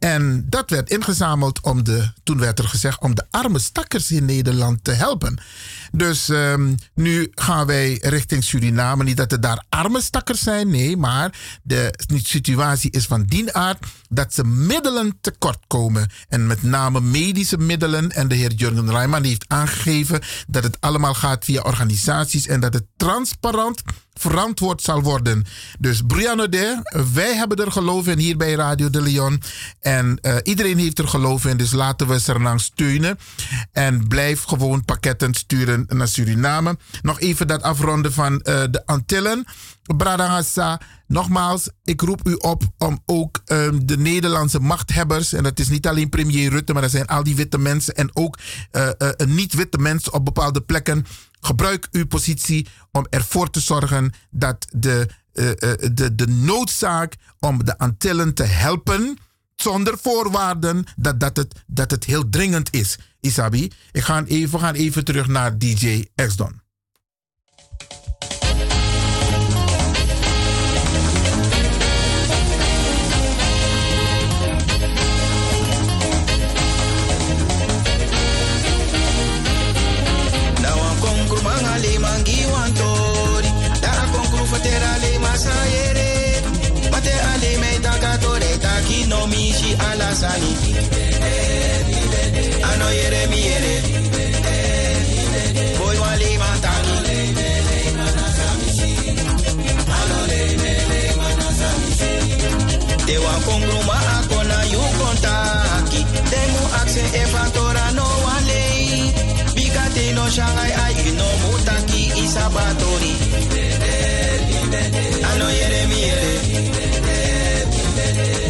En 0.00 0.46
dat 0.48 0.70
werd 0.70 0.90
ingezameld 0.90 1.60
om 1.60 1.84
de, 1.84 2.12
toen 2.22 2.38
werd 2.38 2.58
er 2.58 2.68
gezegd, 2.68 3.00
om 3.00 3.14
de 3.14 3.26
arme 3.30 3.58
stakkers 3.58 4.10
in 4.10 4.24
Nederland 4.24 4.84
te 4.84 4.90
helpen. 4.90 5.40
Dus 5.92 6.28
ehm, 6.28 6.74
nu 6.94 7.28
gaan 7.34 7.66
wij 7.66 7.98
richting 8.02 8.44
Suriname. 8.44 9.04
Niet 9.04 9.16
dat 9.16 9.32
er 9.32 9.40
daar 9.40 9.64
arme 9.68 10.00
stakkers 10.00 10.40
zijn, 10.40 10.70
nee, 10.70 10.96
maar 10.96 11.58
de 11.62 11.94
situatie 12.22 12.90
is 12.90 13.06
van 13.06 13.22
die 13.24 13.52
aard 13.52 13.86
dat 14.12 14.34
ze 14.34 14.44
middelen 14.44 15.18
tekort 15.20 15.58
komen. 15.66 16.10
En 16.28 16.46
met 16.46 16.62
name 16.62 17.00
medische 17.00 17.58
middelen. 17.58 18.12
En 18.12 18.28
de 18.28 18.34
heer 18.34 18.52
Jurgen 18.52 18.90
Rijman 18.90 19.24
heeft 19.24 19.44
aangegeven 19.48 20.20
dat 20.46 20.62
het 20.62 20.76
allemaal 20.80 21.14
gaat 21.14 21.44
via 21.44 21.62
organisaties 21.62 22.46
en 22.46 22.60
dat 22.60 22.74
het 22.74 22.86
transparant 22.96 23.82
verantwoord 24.14 24.82
zal 24.82 25.02
worden. 25.02 25.44
Dus 25.78 26.02
Brianna 26.06 26.46
de, 26.46 26.82
wij 27.12 27.34
hebben 27.36 27.56
er 27.56 27.72
geloof 27.72 28.06
in 28.06 28.18
hier 28.18 28.36
bij 28.36 28.54
Radio 28.54 28.90
de 28.90 29.02
Leon. 29.02 29.42
En 29.80 30.18
eh, 30.20 30.36
iedereen 30.42 30.78
heeft 30.78 30.98
er 30.98 31.08
geloof 31.08 31.44
in, 31.44 31.56
dus 31.56 31.72
laten 31.72 32.08
we 32.08 32.20
ze 32.20 32.32
ernaar 32.32 32.60
steunen. 32.60 33.18
En 33.72 34.08
blijf 34.08 34.42
gewoon 34.42 34.84
pakketten 34.84 35.34
sturen 35.34 35.84
naar 35.88 36.08
Suriname. 36.08 36.76
Nog 37.02 37.20
even 37.20 37.46
dat 37.46 37.62
afronden 37.62 38.12
van 38.12 38.40
eh, 38.40 38.62
de 38.70 38.86
Antillen. 38.86 39.46
Bradangasa, 39.96 40.80
nogmaals, 41.06 41.70
ik 41.84 42.00
roep 42.00 42.28
u 42.28 42.34
op 42.34 42.62
om 42.78 43.02
ook 43.06 43.40
ehm, 43.44 43.78
de 43.82 43.98
Nederlandse 43.98 44.60
machthebbers, 44.60 45.32
en 45.32 45.42
dat 45.42 45.58
is 45.58 45.68
niet 45.68 45.86
alleen 45.86 46.08
premier 46.08 46.50
Rutte, 46.50 46.72
maar 46.72 46.82
dat 46.82 46.90
zijn 46.90 47.06
al 47.06 47.22
die 47.22 47.36
witte 47.36 47.58
mensen 47.58 47.94
en 47.94 48.16
ook 48.16 48.38
eh, 48.70 48.88
niet-witte 49.26 49.78
mensen 49.78 50.12
op 50.12 50.24
bepaalde 50.24 50.60
plekken. 50.60 51.06
Gebruik 51.40 51.88
uw 51.92 52.06
positie 52.06 52.66
om 52.92 53.06
ervoor 53.10 53.50
te 53.50 53.60
zorgen 53.60 54.12
dat 54.30 54.66
de, 54.72 55.08
eh, 55.32 55.50
de, 55.92 56.14
de 56.14 56.26
noodzaak 56.26 57.16
om 57.40 57.64
de 57.64 57.78
Antillen 57.78 58.34
te 58.34 58.44
helpen, 58.44 59.18
zonder 59.54 59.98
voorwaarden, 60.02 60.84
dat, 60.96 61.20
dat, 61.20 61.36
het, 61.36 61.64
dat 61.66 61.90
het 61.90 62.04
heel 62.04 62.28
dringend 62.28 62.74
is. 62.74 62.98
Isabi, 63.20 63.72
ik 63.92 64.02
ga 64.02 64.24
even, 64.24 64.58
we 64.58 64.64
gaan 64.64 64.74
even 64.74 65.04
terug 65.04 65.26
naar 65.28 65.58
DJ 65.58 66.06
X-Don. 66.14 66.59
Shanghai 110.30 110.72
ai 110.84 111.12
no 111.18 111.26
mutaki 111.42 112.02
isabatori. 112.22 113.12
Ano 115.30 115.46
yere 115.58 115.86
mi 115.90 115.98
yere. 116.06 116.32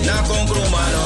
Na 0.04 0.16
konkru 0.28 0.62
mano. 0.70 1.00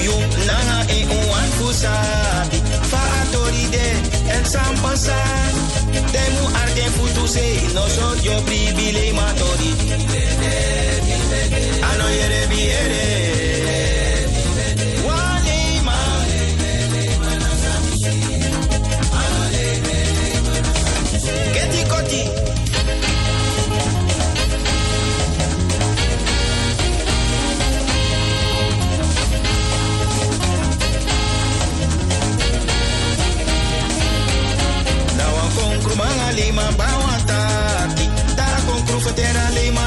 You 0.00 0.16
nanga 0.48 0.78
e 0.88 1.04
uan 1.04 1.48
kusabi 1.58 2.58
fa 2.90 3.02
atori 3.20 3.64
de 3.74 3.86
en 4.34 4.44
sampasa 4.44 5.18
demu 6.12 7.26
se 7.26 7.46
no 7.74 7.84
so 7.86 8.06
yo 8.24 8.40
pribile 8.46 9.12
matori 9.12 9.70
ano 11.90 12.06
yere 12.18 12.42
yere 12.56 13.29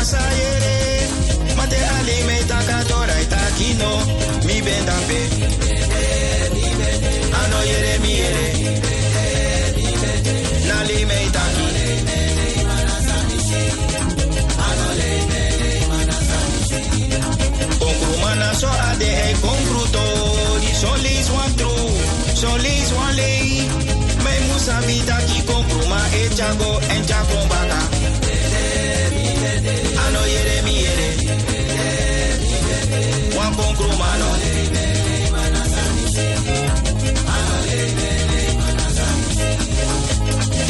sayere. 0.04 1.08
Mate 1.58 1.80
ale 1.96 2.18
me 2.28 2.38
taka 2.48 2.84
tora 2.90 3.16
itaki 3.22 3.70
no. 3.80 3.92
Mi 4.48 4.62
ben 4.62 4.86
dampe. 4.86 5.20
Ano 7.40 7.60
yere 7.70 7.94
mi 8.04 8.12
yere. 8.22 8.48
Na 10.68 10.78
le 10.90 11.06
me 11.06 11.18
itaki. 11.28 11.64
Konkru 17.80 18.14
mana 18.22 18.54
so 18.56 18.70
ade 18.90 19.12
e 19.30 19.34
konkru 19.46 19.84
tori. 19.96 20.70
So 20.82 20.92
lis 21.06 21.30
wan 21.36 21.52
true. 21.60 21.90
So 22.42 22.52
lis 22.66 22.90
wan 22.98 23.16
lei. 23.16 23.68
Me 24.24 24.34
musa 24.48 24.78
vida 24.88 25.18
ki 25.28 25.40
konkru 25.50 25.88
ma 25.88 26.02
e 26.20 26.24
chago 26.38 26.72
en 26.94 27.02
chago 27.10 27.40
baka. 27.52 27.83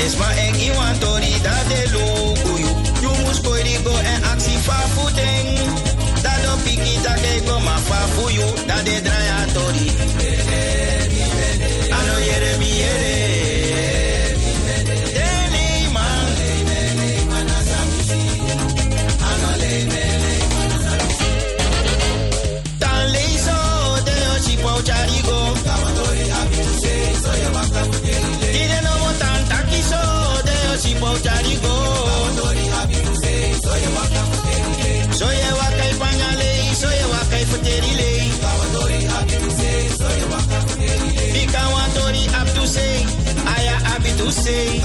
Desma 0.03 0.27
en 0.35 0.55
iwan 0.59 0.99
tori 0.99 1.12
da 1.12 1.12
de 1.12 1.12
say. 44.33 44.81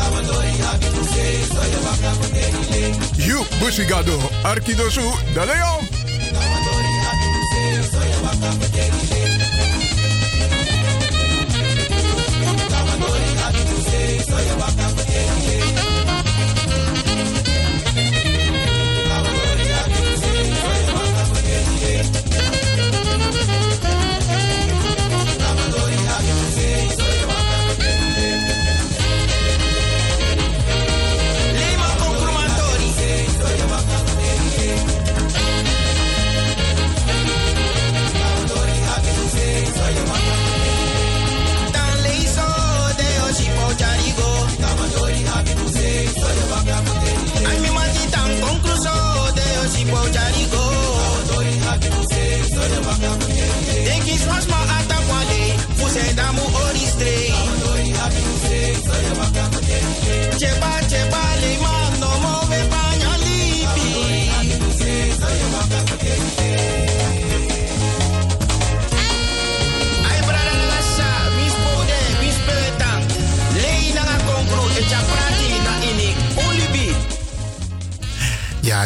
You, 3.27 3.45
Busigado, 3.61 4.19
Arkidosu, 4.45 5.03
de 5.35 5.41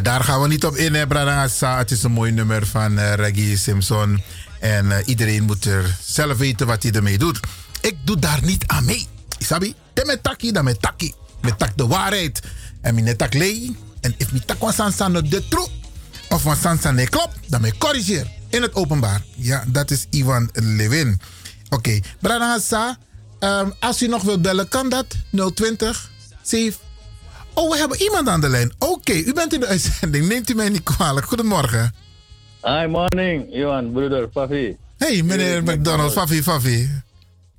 Daar 0.01 0.24
gaan 0.24 0.40
we 0.40 0.48
niet 0.48 0.64
op 0.64 0.77
in, 0.77 0.94
hè. 0.94 1.05
Het 1.77 1.90
is 1.90 2.02
een 2.02 2.12
mooi 2.12 2.32
nummer 2.32 2.66
van 2.66 2.98
eh, 2.98 3.14
Reggie 3.14 3.56
Simpson. 3.56 4.23
En 4.60 4.93
eh, 4.93 4.98
iedereen 5.06 5.43
moet 5.43 5.64
er 5.64 5.97
zelf 6.05 6.39
weten 6.39 6.66
wat 6.66 6.82
hij 6.82 6.93
ermee 6.93 7.19
doet. 7.19 7.40
Ik 7.81 7.97
doe 8.05 8.19
daar 8.19 8.40
niet 8.43 8.66
aan 8.66 8.85
mee. 8.85 9.06
Isabi, 9.39 9.74
taki, 10.23 10.52
dan 10.52 10.64
met 10.64 10.82
taki. 10.82 11.14
Met 11.40 11.59
tak 11.59 11.77
de 11.77 11.86
waarheid. 11.86 12.40
En 12.81 12.94
mijn 12.94 13.16
tak 13.16 13.35
lei. 13.35 13.77
En 14.01 14.14
if 14.16 14.31
mijn 14.32 14.44
tak 14.44 14.59
was 14.59 14.74
sansan 14.74 15.12
de 15.12 15.48
tro. 15.48 15.69
Of 16.28 16.43
was 16.43 16.60
sansan 16.60 16.94
nee 16.94 17.09
klopt, 17.09 17.36
dan 17.47 17.60
me 17.60 17.78
corrigeer. 17.78 18.27
In 18.48 18.62
het 18.62 18.74
openbaar. 18.74 19.23
Ja, 19.36 19.64
dat 19.66 19.90
is 19.90 20.06
Ivan 20.10 20.48
Levin. 20.52 21.20
Oké, 21.69 22.01
okay. 22.23 22.97
Ehm, 23.39 23.70
als 23.81 24.02
u 24.02 24.06
nog 24.06 24.23
wilt 24.23 24.43
bellen, 24.43 24.69
kan 24.69 24.89
dat. 24.89 25.06
020 25.55 26.10
7 26.43 26.78
Oh, 27.54 27.70
we 27.70 27.78
hebben 27.78 28.02
iemand 28.02 28.28
aan 28.28 28.40
de 28.40 28.48
lijn. 28.48 28.72
Oké, 28.78 29.12
u 29.12 29.32
bent 29.32 29.54
in 29.54 29.60
de 29.60 29.66
uitzending. 29.66 30.28
Neemt 30.28 30.50
u 30.50 30.54
mij 30.54 30.68
niet 30.68 30.82
kwalijk. 30.82 31.26
Goedemorgen. 31.26 31.94
Hi, 32.62 32.86
morning, 32.86 33.54
Iwan, 33.54 33.92
broeder, 33.92 34.28
Fafi. 34.32 34.76
Hey, 34.98 35.22
meneer 35.22 35.62
McDonald. 35.62 36.12
Fafi, 36.12 36.42
Fafi. 36.42 36.88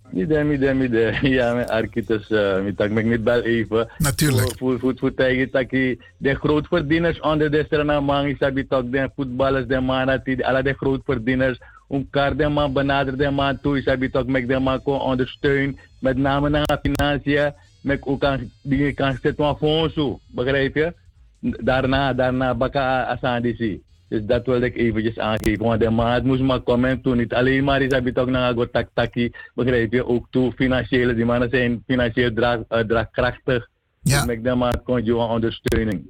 Midden, 0.09 0.47
midden, 0.47 0.77
midden. 0.77 1.29
Ja, 1.29 1.53
mijn 1.53 1.69
arkites, 1.69 2.29
uh, 2.29 2.53
mijn 2.53 2.75
tak 2.75 2.89
me 2.89 3.01
niet 3.01 3.23
bel 3.23 3.41
even. 3.41 3.89
Natuurlijk. 3.97 4.57
Voor, 4.57 4.79
voor, 4.79 4.93
voor 4.97 5.13
tegen 5.13 5.49
taki. 5.51 5.99
De 6.17 6.35
grootverdieners 6.35 7.19
onder 7.19 7.51
de 7.51 7.63
stranamang, 7.65 8.29
is 8.31 8.37
dat 8.37 8.53
toch 8.69 8.83
de 8.89 9.09
voetballers, 9.15 9.67
de 9.67 9.79
mannen, 9.79 10.23
alle 10.41 10.63
de 10.63 10.73
grootverdieners. 10.73 11.59
Elkaar 11.89 12.35
de 12.35 12.47
man 12.47 12.73
benaderen 12.73 13.19
de 13.19 13.29
man 13.29 13.59
toe, 13.61 13.77
is 13.77 14.11
dat 14.11 14.27
met 14.27 14.47
de 14.47 14.59
man 14.59 14.81
kon 14.81 14.99
ondersteunen. 14.99 15.77
Met 15.99 16.17
name 16.17 16.49
naar 16.49 16.79
financiën. 16.81 17.53
Met 17.83 18.05
ook 18.05 18.19
kan 18.19 18.51
dingen 18.61 18.93
kan 18.93 19.11
zetten 19.11 19.35
van 19.35 19.57
fondsen, 19.57 20.19
begrijp 20.27 20.75
je? 20.75 20.93
Daarna, 21.39 22.13
daarna, 22.13 22.55
baka 22.55 23.05
asandisi. 23.05 23.81
Dus 24.13 24.25
dat 24.25 24.45
wilde 24.45 24.65
ik 24.65 24.75
eventjes 24.75 25.19
aangeven. 25.19 25.65
Want 25.65 25.79
de 25.79 25.89
maat 25.89 26.23
moest 26.23 26.41
maar 26.41 26.61
komen 26.61 27.01
toen. 27.01 27.17
Niet 27.17 27.33
alleen 27.33 27.63
maar 27.63 27.81
is 27.81 27.91
hij 27.91 28.11
toch 28.11 28.29
naar 28.29 28.53
go 28.53 28.69
tak 28.69 28.89
taki. 28.93 29.31
Begrijp 29.53 29.91
je? 29.91 30.05
Ook 30.05 30.27
toe 30.29 30.51
financiële. 30.51 31.15
Die 31.15 31.25
mannen 31.25 31.49
zijn 31.49 31.83
financieel 31.87 32.33
draag, 32.33 32.59
uh, 32.69 32.79
draagkrachtig. 32.79 33.69
Ja. 34.01 34.17
Dus 34.17 34.25
met 34.25 34.43
de 34.43 34.55
maat 34.55 34.83
kon 34.83 35.05
je 35.05 35.15
ondersteuning. 35.15 36.07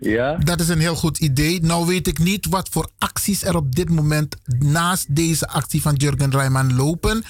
Ja? 0.00 0.36
Dat 0.36 0.60
is 0.60 0.68
een 0.68 0.78
heel 0.78 0.94
goed 0.94 1.18
idee. 1.18 1.60
Nou 1.62 1.86
weet 1.86 2.06
ik 2.06 2.18
niet 2.18 2.46
wat 2.48 2.68
voor 2.68 2.88
acties 2.98 3.44
er 3.44 3.56
op 3.56 3.74
dit 3.74 3.90
moment 3.90 4.36
naast 4.58 5.14
deze 5.14 5.48
actie 5.48 5.82
van 5.82 5.94
Jurgen 5.94 6.30
Rijman 6.30 6.76
lopen. 6.76 7.22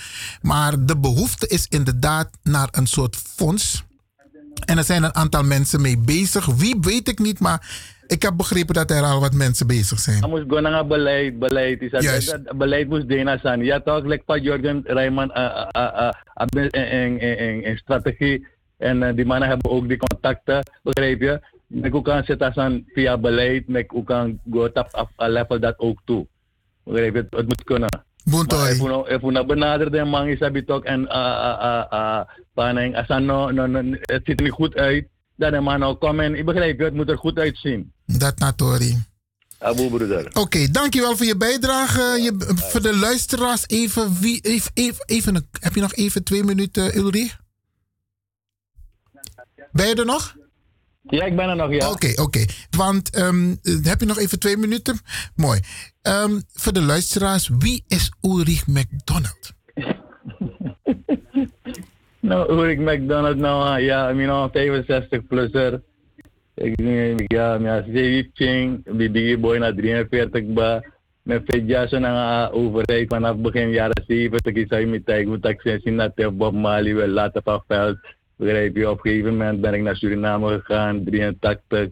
Maar 0.43 0.85
de 0.85 0.99
behoefte 0.99 1.47
is 1.47 1.67
inderdaad 1.69 2.31
naar 2.43 2.69
een 2.71 2.87
soort 2.87 3.17
fonds. 3.17 3.85
En 4.65 4.79
er 4.79 4.85
zijn 4.85 5.03
een 5.03 5.15
aantal 5.15 5.43
mensen 5.43 5.81
mee 5.81 5.99
bezig. 5.99 6.47
Wie 6.47 6.77
weet 6.81 7.09
ik 7.09 7.19
niet, 7.19 7.41
maar 7.41 7.89
ik 8.07 8.23
heb 8.23 8.37
begrepen 8.37 8.75
dat 8.75 8.91
er 8.91 9.03
al 9.03 9.21
wat 9.21 9.35
mensen 9.35 9.67
bezig 9.67 9.99
zijn. 9.99 10.21
Dan 10.21 10.31
moest 10.31 10.43
gewoon 10.43 10.63
naar 10.63 10.87
beleid, 10.87 11.39
beleid. 11.39 11.83
Is 11.83 11.91
dat, 11.91 12.43
dat, 12.45 12.59
beleid 12.59 12.89
moest 12.89 13.07
zijn. 13.43 13.65
Ja 13.65 13.81
toch, 13.81 14.25
pa 14.25 14.37
Jurgen 14.37 14.83
Rijman 14.85 15.31
uh, 15.37 16.11
in, 16.71 17.21
in, 17.21 17.65
in 17.65 17.77
strategie. 17.77 18.47
En 18.79 19.17
die 19.17 19.27
mannen 19.27 19.49
hebben 19.49 19.71
ook 19.71 19.89
die 19.89 19.97
contacten, 19.97 20.71
begrijp 20.83 21.21
je? 21.21 21.41
Ik 21.69 21.95
ook 21.95 22.05
kan 22.05 22.25
zetten 22.25 22.55
aan 22.55 22.85
via 22.87 23.19
beleid, 23.19 23.69
maar 23.69 23.81
ik 23.81 23.95
ook 23.95 24.07
kan 24.07 24.41
go 24.51 24.65
op 24.93 25.11
een 25.17 25.31
level 25.31 25.61
dat 25.61 25.79
ook 25.79 26.01
toe. 26.05 26.27
Begrijp 26.85 27.15
je? 27.15 27.27
Het 27.31 27.47
moet 27.47 27.65
kunnen. 27.65 28.05
Bontoy. 28.25 28.69
If 29.07 29.21
we 29.21 29.45
benaderen 29.47 29.93
de 29.93 30.05
man 30.05 30.27
is 30.29 30.39
dat 30.39 30.71
ook 30.71 30.85
en 30.85 31.07
panning, 32.55 32.97
als 32.97 33.07
dan 33.07 33.25
no, 33.25 33.51
no, 33.51 33.67
no, 33.67 33.97
het 34.01 34.21
ziet 34.25 34.39
er 34.39 34.45
niet 34.45 34.53
goed 34.53 34.75
uit, 34.75 35.07
dan 35.37 35.53
de 35.53 35.61
man 35.61 35.79
nou 35.79 35.95
komen 35.95 36.25
en 36.25 36.35
ik 36.35 36.45
begrijp 36.45 36.79
je, 36.79 36.85
het 36.85 36.95
moet 36.95 37.09
er 37.09 37.19
goed 37.19 37.39
uitzien. 37.39 37.93
Dat 38.07 38.39
natori. 38.39 39.07
Abu 39.59 39.89
broeder. 39.89 40.31
Oké, 40.33 40.71
dankjewel 40.71 41.17
voor 41.17 41.27
je 41.27 41.37
bijdrage. 41.37 42.01
Je, 42.01 42.55
voor 42.71 42.83
de 42.83 42.97
luisteraars 42.97 43.65
even, 43.67 44.21
wie, 44.21 44.41
even, 44.41 44.71
even, 44.75 45.03
even 45.07 45.35
een- 45.35 45.49
heb 45.61 45.75
je 45.75 45.81
nog 45.81 45.95
even 45.95 46.25
twee 46.25 46.45
minuten, 46.45 46.97
Ulrich? 46.97 47.39
Ben 49.73 49.89
je 49.89 49.95
er 49.95 50.05
nog? 50.07 50.37
Ja, 51.09 51.25
ik 51.25 51.37
ben 51.37 51.49
er 51.49 51.57
nog, 51.57 51.73
ja. 51.73 51.91
Oké, 51.91 52.13
oké. 52.23 52.45
Want 52.71 53.11
ehm, 53.15 53.55
heb 53.83 54.01
je 54.01 54.07
nog 54.07 54.19
even 54.19 54.39
twee 54.39 54.57
minuten? 54.57 54.99
Mooi. 55.37 55.61
Ehm, 56.03 56.41
voor 56.53 56.73
de 56.73 56.83
luisteraars, 56.83 57.51
wie 57.59 57.85
is 57.89 58.13
Ulrich 58.23 58.67
McDonald? 58.67 59.53
Nou, 62.21 62.53
hoe 62.53 62.71
ik 62.71 62.79
McDonald's 62.79 63.41
nou, 63.41 63.69
ah, 63.69 63.81
ja, 63.85 64.09
ik 64.09 64.17
ben 64.17 64.29
al 64.29 64.49
65-plusser. 64.51 65.81
Ik 66.55 66.79
ik- 66.81 67.33
ja, 67.33 67.55
ik 67.55 67.63
ben 67.63 67.85
17, 67.95 68.83
BBG 68.85 69.39
boy 69.39 69.59
na 69.59 69.75
43 69.75 70.45
ba. 70.53 70.83
Met 71.23 71.43
fedjaso 71.45 71.99
ng 71.99 72.05
uh, 72.05 72.49
overheid 72.53 73.09
vanaf 73.09 73.37
begin 73.37 73.71
jaren 73.71 74.05
70 74.07 74.53
is 74.55 74.69
hij 74.69 74.87
met 74.87 75.07
tijd 75.07 75.27
moet 75.27 75.45
ik 75.47 75.97
dat 75.97 76.17
de 76.17 76.31
Bob 76.31 76.55
Marley 76.55 76.95
wel 76.95 77.09
later 77.09 77.43
van 77.45 77.63
veld. 77.67 77.99
Begrijp 78.39 78.77
je, 78.77 78.91
op 78.91 79.05
een 79.05 79.11
gegeven 79.11 79.37
moment 79.37 79.61
ben 79.61 79.75
ik 79.75 79.83
naar 79.83 79.97
Suriname 79.97 80.61
gegaan, 80.61 81.05
83. 81.05 81.91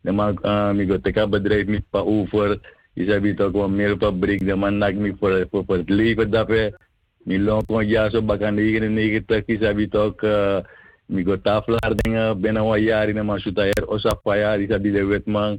De 0.00 0.12
man, 0.12 0.38
uh, 0.42 0.98
ik 1.02 1.16
een 1.16 1.30
bedrijf 1.30 1.66
met 1.66 1.82
pa 1.90 1.98
over. 1.98 2.60
Is 2.94 3.06
hij 3.06 3.34
toch 3.34 3.52
wel 3.52 3.68
meer 3.68 3.96
fabriek. 3.98 4.46
De 4.46 4.54
man 4.54 4.78
nak 4.78 4.94
me 4.94 5.14
voor, 5.18 5.46
voor, 5.50 5.64
voor 5.66 5.76
het 5.76 5.88
leven 5.88 6.30
dat 6.30 6.46
we. 6.46 6.78
Mi 7.22 7.40
long 7.40 7.66
kon 7.66 7.86
ja 7.86 8.10
zo 8.10 8.22
baka 8.22 8.50
99 8.50 9.42
is 9.46 9.58
hij 9.58 9.86
toch. 9.86 10.22
Uh, 10.22 10.58
mi 11.06 11.24
go 11.24 11.40
tafelaar 11.40 11.92
dingen 11.96 12.40
binnen 12.40 12.62
een 12.62 12.82
jaar 12.82 13.08
in 13.08 13.16
een 13.16 13.40
shoot 13.40 13.56
hier 13.56 13.88
osapaya 13.88 14.54
is 14.54 14.68
hij 14.68 14.80
de 14.80 15.04
wetman. 15.04 15.58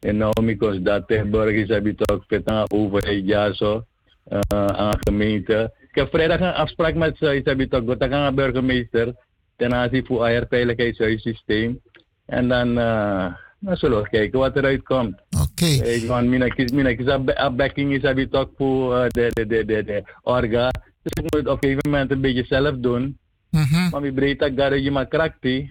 En 0.00 0.16
nou 0.16 0.42
mi 0.42 0.56
kon 0.56 0.82
dat 0.82 1.08
Terborg 1.08 1.50
is 1.50 1.68
hij 1.68 1.94
toch 1.96 2.24
vet 2.26 2.46
aan 2.46 2.70
overheid 2.70 3.26
ja 3.26 3.52
zo. 3.52 3.84
Uh, 4.32 4.66
aan 4.66 4.98
gemeente. 5.00 5.72
Ik 5.88 5.94
heb 5.94 6.08
vrijdag 6.10 6.40
een 6.40 6.52
afspraak 6.52 6.94
met 6.94 7.16
ze. 7.16 8.30
Burgemeester. 8.34 9.14
Ten 9.58 9.74
aanzien 9.74 10.06
voor 10.06 10.24
eier 10.24 10.46
veiligheidssysteem. 10.48 11.80
En 12.26 12.48
dan 12.48 12.68
uh, 12.68 13.26
nou 13.58 13.76
zullen 13.76 14.02
we 14.02 14.08
kijken 14.08 14.38
wat 14.38 14.56
eruit 14.56 14.82
komt. 14.82 15.14
Oké. 15.40 15.64
Ik 15.64 16.06
van 16.06 16.28
mina 16.28 16.48
kies 16.48 17.08
a 17.38 17.50
backing 17.50 17.92
is 17.92 18.02
hij 18.02 18.26
toch 18.26 18.48
voor 18.56 18.94
uh, 18.94 19.04
de 19.08 19.30
de 19.32 19.46
de 19.46 19.64
de 19.64 19.84
de 19.84 20.02
orga. 20.22 20.70
Dus 21.02 21.12
ik 21.12 21.22
moet 21.22 21.34
het 21.34 21.46
op 21.48 21.62
een 21.62 21.68
gegeven 21.68 21.90
moment 21.90 22.10
een 22.10 22.20
beetje 22.20 22.44
zelf 22.44 22.74
doen. 22.76 23.18
Mhm. 23.50 23.90
Maar 23.90 24.00
wie 24.00 24.12
breed 24.12 24.38
dat 24.38 24.82
je 24.82 24.90
maar 24.90 25.06
krakti. 25.06 25.70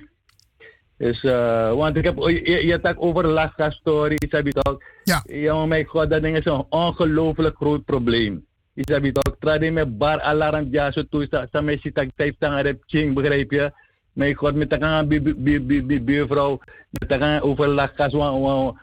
Dus, 0.97 1.23
uh, 1.23 1.73
want 1.73 1.95
ik 1.95 2.03
heb, 2.03 2.17
je, 2.17 2.65
je 2.65 2.79
hebt 2.81 2.97
over 2.97 3.27
Laska 3.27 3.69
story, 3.69 4.13
is 4.15 4.29
je 4.29 4.51
toch? 4.51 4.77
Ja. 5.03 5.23
Ja, 5.25 5.65
mijn 5.65 5.85
god, 5.85 6.09
dat 6.09 6.21
ding 6.21 6.37
is 6.37 6.45
een 6.45 6.65
ongelooflijk 6.69 7.55
groot 7.55 7.85
probleem. 7.85 8.45
Is 8.77 8.85
je 8.85 9.11
toch? 9.11 9.35
Trade 9.39 9.71
met 9.71 9.97
bar 9.97 10.21
alarm 10.21 10.67
ja 10.71 10.91
zo 10.91 11.01
toe, 11.09 11.25
sa 11.31 11.47
sa 11.51 11.61
me 11.61 11.77
si 11.81 11.91
tag 11.91 12.13
type 12.15 12.35
tang 12.39 12.61
rep 12.61 12.83
ching, 12.85 13.13
begrijp 13.13 13.51
je? 13.51 13.71
Mijn 14.13 14.35
god, 14.35 14.55
met 14.55 14.69
de 14.69 14.77
gaan 14.77 15.07
bij 15.07 16.03
buurvrouw. 16.03 16.59
Met 16.89 17.09
de 17.09 17.17
gaan 17.17 17.41
over 17.41 17.67
lakas, 17.67 18.13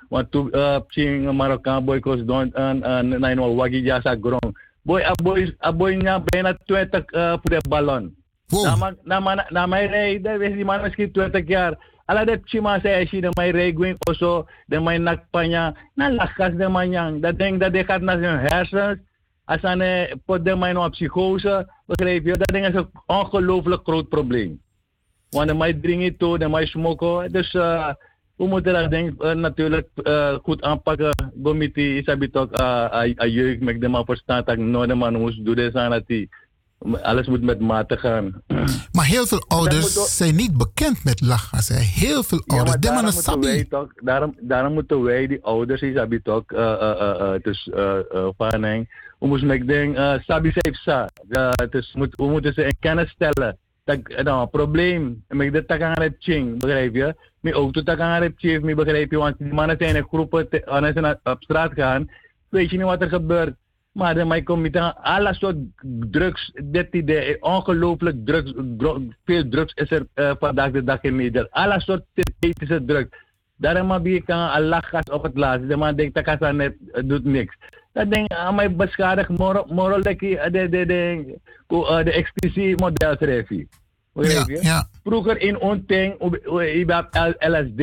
want 0.08 0.30
toen 0.30 0.50
pching 0.86 1.32
Marokkaan 1.32 1.84
boy 1.84 2.00
kost 2.00 2.26
don 2.26 2.52
en 2.54 2.82
en 2.82 3.08
nine 3.08 3.40
wal 3.40 3.54
wagi 3.54 3.82
jasa 3.82 4.16
grong. 4.20 4.58
Boy, 4.82 5.02
a 5.02 5.12
boy, 5.22 5.54
a 5.64 5.72
boy 5.72 5.94
nya 5.94 6.20
bijna 6.24 6.58
20 6.64 7.02
voor 7.10 7.50
de 7.50 7.60
ballon. 7.68 8.14
Na 8.48 8.94
na 9.02 9.46
na 9.48 9.66
mijn 9.66 9.88
rij, 9.88 10.20
dat 10.20 10.40
is 10.40 10.52
die 10.52 10.64
man 10.64 10.80
misschien 10.80 11.12
20 11.12 11.46
jaar. 11.46 11.78
Ala 12.04 12.24
de 12.24 12.40
chima 12.44 12.78
say 12.80 13.06
si 13.06 13.20
de 13.20 13.28
my 13.36 13.50
reguing 13.50 13.96
oso, 14.08 14.46
de 14.66 14.80
my 14.80 14.96
nakpanya, 14.96 15.74
na 15.94 16.10
lakas 16.10 16.54
de 16.56 16.68
manyang. 16.68 17.22
Dat 17.22 17.38
denk 17.38 17.60
dat 17.60 17.72
de 17.72 17.84
gaat 17.84 18.00
naar 18.00 18.18
zijn 18.18 18.38
hersens. 18.38 18.98
Als 19.44 19.62
aan 19.62 19.78
de 19.78 20.56
my 20.58 20.74
op 20.74 20.90
psychose, 20.90 21.72
begrijp 21.86 22.24
je? 22.24 22.32
Dat 22.32 22.52
ding 22.52 22.66
is 22.66 22.74
een 22.74 22.90
ongelooflijk 23.06 23.82
groot 23.82 24.08
probleem. 24.08 24.60
Want 25.30 25.48
de 25.48 25.54
mij 25.54 25.72
dringen 25.72 26.16
toe, 26.16 26.38
de 26.38 26.48
mij 26.48 26.66
smoken. 26.66 27.32
Dus 27.32 27.54
uh, 27.54 27.92
we 28.36 28.46
moeten 28.46 28.72
dat 28.72 28.90
ding 28.90 29.22
uh, 29.22 29.32
natuurlijk 29.32 29.88
uh, 29.94 30.34
goed 30.42 30.62
aanpakken. 30.62 31.32
Gomiti 31.42 31.96
is 31.96 32.06
het 32.06 32.36
ook 32.36 32.60
a 32.60 33.26
jeugd 33.26 33.60
met 33.60 33.80
de 33.80 33.88
man 33.88 34.04
verstaan 34.04 34.42
dat 34.44 34.56
no 34.56 34.86
de 34.86 34.94
man 34.94 35.20
moest 35.20 35.44
doen. 35.44 35.54
Dus 35.54 35.74
aan 35.74 35.90
dat 35.90 36.06
die 36.06 36.28
alles 37.02 37.26
moet 37.26 37.42
met 37.42 37.60
mate 37.60 37.96
gaan. 37.96 38.42
Maar 38.92 39.04
heel 39.04 39.26
veel 39.26 39.44
ouders 39.48 40.16
zijn 40.16 40.36
niet 40.36 40.56
bekend 40.56 41.04
met 41.04 41.20
lachgas. 41.20 41.68
Hè. 41.68 41.80
Heel 41.80 42.22
veel 42.22 42.42
ouders. 42.46 42.72
Ja, 42.72 42.78
daarom, 42.78 43.04
moeten 43.14 43.40
wij 43.40 43.64
toch, 43.64 43.88
daarom, 43.94 44.34
daarom 44.40 44.72
moeten 44.72 45.02
wij 45.02 45.26
die 45.26 45.42
ouders, 45.42 45.80
die 45.80 45.98
hebben 45.98 46.22
toch, 46.22 46.52
uh, 46.52 46.58
uh, 46.58 47.16
uh, 47.20 47.32
dus 47.42 47.70
uh, 47.74 47.98
moeten 49.26 49.46
met 49.46 49.68
ding, 49.68 49.98
uh, 49.98 50.14
sabi 50.18 50.50
safe 50.52 50.74
sa. 50.74 51.08
Uh, 51.28 51.50
dus 51.70 51.92
moet, 51.94 52.14
we 52.16 52.24
moeten 52.24 52.52
ze 52.52 52.64
in 52.64 52.76
kennis 52.80 53.10
stellen. 53.10 53.58
Dat, 53.84 53.98
nou, 54.22 54.48
probleem, 54.48 55.24
met 55.28 55.52
dit 55.52 55.68
tak 55.68 55.80
aan 55.80 56.02
het 56.02 56.16
ching, 56.18 56.58
begrijp 56.58 56.94
je? 56.94 57.14
Mijn 57.40 57.54
auto 57.54 57.82
tak 57.82 58.00
aan 58.00 58.32
chief, 58.36 58.60
begrijp 58.60 59.10
je? 59.10 59.18
Want 59.18 59.38
die 59.38 59.52
mannen 59.52 59.76
zijn 59.78 59.96
in 59.96 60.06
groepen, 60.08 60.48
als 60.64 60.86
ze 60.86 61.18
op 61.24 61.42
straat 61.42 61.72
gaan, 61.74 62.10
weet 62.48 62.70
je 62.70 62.76
niet 62.76 62.86
wat 62.86 63.02
er 63.02 63.08
gebeurt. 63.08 63.54
Maar 63.92 64.14
dan 64.14 64.42
komt 64.42 64.62
met 64.62 64.94
alle 65.02 65.34
soort 65.34 65.56
drugs. 66.10 66.52
Dit 66.64 66.94
idee, 66.94 67.42
ongelooflijk 67.42 68.16
drugs. 68.24 68.52
Veel 69.24 69.48
drugs 69.48 69.74
is 69.74 69.90
er 69.90 70.06
uh, 70.14 70.32
vandaag 70.38 70.70
de 70.70 70.84
dag 70.84 71.02
in 71.02 71.16
Nederland. 71.16 71.50
Alle 71.50 71.80
soort 71.80 72.04
synthetische 72.14 72.84
drugs. 72.84 73.08
Daarom 73.56 73.90
heb 73.90 74.06
ik 74.06 74.28
een 74.28 74.62
lachgas 74.62 75.10
op 75.10 75.22
het 75.22 75.36
laatst. 75.36 75.68
De 75.68 75.76
man 75.76 75.96
denkt 75.96 76.14
dat 76.14 76.52
net 76.52 76.74
doet 77.04 77.24
niks. 77.24 77.56
Dat 77.94 78.10
ding 78.10 78.28
aan 78.28 78.54
mij 78.54 78.76
beschadigt 78.76 79.28
moral 79.28 80.02
de 80.02 80.16
de 80.50 80.68
de 80.68 80.86
de 80.86 81.38
de 82.04 82.12
expliciet 82.12 82.80
model 82.80 83.16
schrijf 83.16 83.48
ja, 84.22 84.44
ja. 84.46 84.88
Vroeger 85.04 85.40
in 85.40 85.60
onting, 85.60 86.14
je 86.18 86.84
hebt 86.86 87.16
LSD 87.38 87.76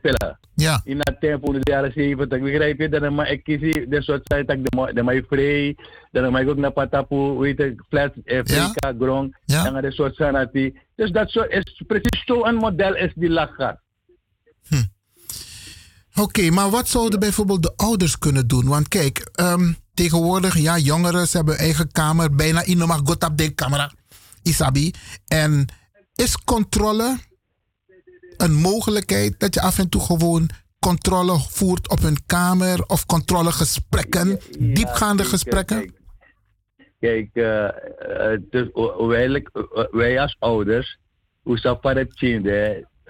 pillen. 0.00 0.38
Ja. 0.54 0.80
In 0.84 0.98
dat 0.98 1.20
tempo 1.20 1.52
in 1.52 1.60
de 1.60 1.70
jaren 1.70 1.92
70, 1.92 2.40
begrijp 2.40 2.78
je? 2.78 2.88
Dan 2.88 3.14
maar 3.14 3.30
ik 3.30 3.44
kies 3.44 3.60
de 3.88 4.02
soort 4.02 4.24
tijd 4.24 4.48
dat 4.48 4.58
de 4.64 4.90
de 4.94 5.02
mij 5.02 5.24
vrij, 5.28 5.76
dan 6.10 6.32
mag 6.32 6.40
ik 6.40 6.48
ook 6.48 6.56
naar 6.56 6.70
Patapu, 6.70 7.16
weet 7.16 7.56
je, 7.56 7.74
flat 7.88 8.12
Afrika, 8.24 8.94
grong, 8.98 9.36
dan 9.44 9.80
de 9.80 9.92
soort 9.92 10.14
sanati. 10.14 10.78
Dus 10.94 11.10
dat 11.10 11.30
zo 11.30 11.42
is 11.42 11.82
precies 11.86 12.24
zo'n 12.24 12.54
model 12.54 12.96
is 12.96 13.12
die 13.14 13.30
lachgat. 13.30 13.78
Hm. 14.68 14.74
Oké, 16.10 16.20
okay, 16.20 16.48
maar 16.48 16.70
wat 16.70 16.88
zouden 16.88 17.20
bijvoorbeeld 17.20 17.62
de 17.62 17.72
ouders 17.76 18.18
kunnen 18.18 18.48
doen? 18.48 18.66
Want 18.66 18.88
kijk, 18.88 19.30
um, 19.40 19.76
tegenwoordig, 19.94 20.58
ja, 20.58 20.78
jongeren 20.78 21.28
ze 21.28 21.36
hebben 21.36 21.58
eigen 21.58 21.92
kamer, 21.92 22.34
bijna 22.34 22.64
iemand 22.64 22.88
mag 22.88 23.00
goed 23.04 23.24
op 23.24 23.36
de 23.36 23.54
camera. 23.54 23.92
Isabi. 24.42 24.92
En 25.28 25.66
is 26.14 26.36
controle 26.44 27.18
een 28.36 28.54
mogelijkheid 28.54 29.40
dat 29.40 29.54
je 29.54 29.60
af 29.60 29.78
en 29.78 29.88
toe 29.88 30.00
gewoon 30.00 30.48
controle 30.78 31.38
voert 31.38 31.88
op 31.88 32.00
hun 32.00 32.26
kamer 32.26 32.84
of 32.86 33.06
controlegesprekken, 33.06 34.40
diepgaande 34.58 35.24
gesprekken? 35.24 35.94
Kijk, 37.00 37.28
uh, 37.32 37.68
dus, 38.50 38.68
wij, 38.98 39.46
wij 39.90 40.20
als 40.20 40.36
ouders, 40.38 40.98
hoe 41.42 41.58
zou 41.58 41.78
het 41.82 42.18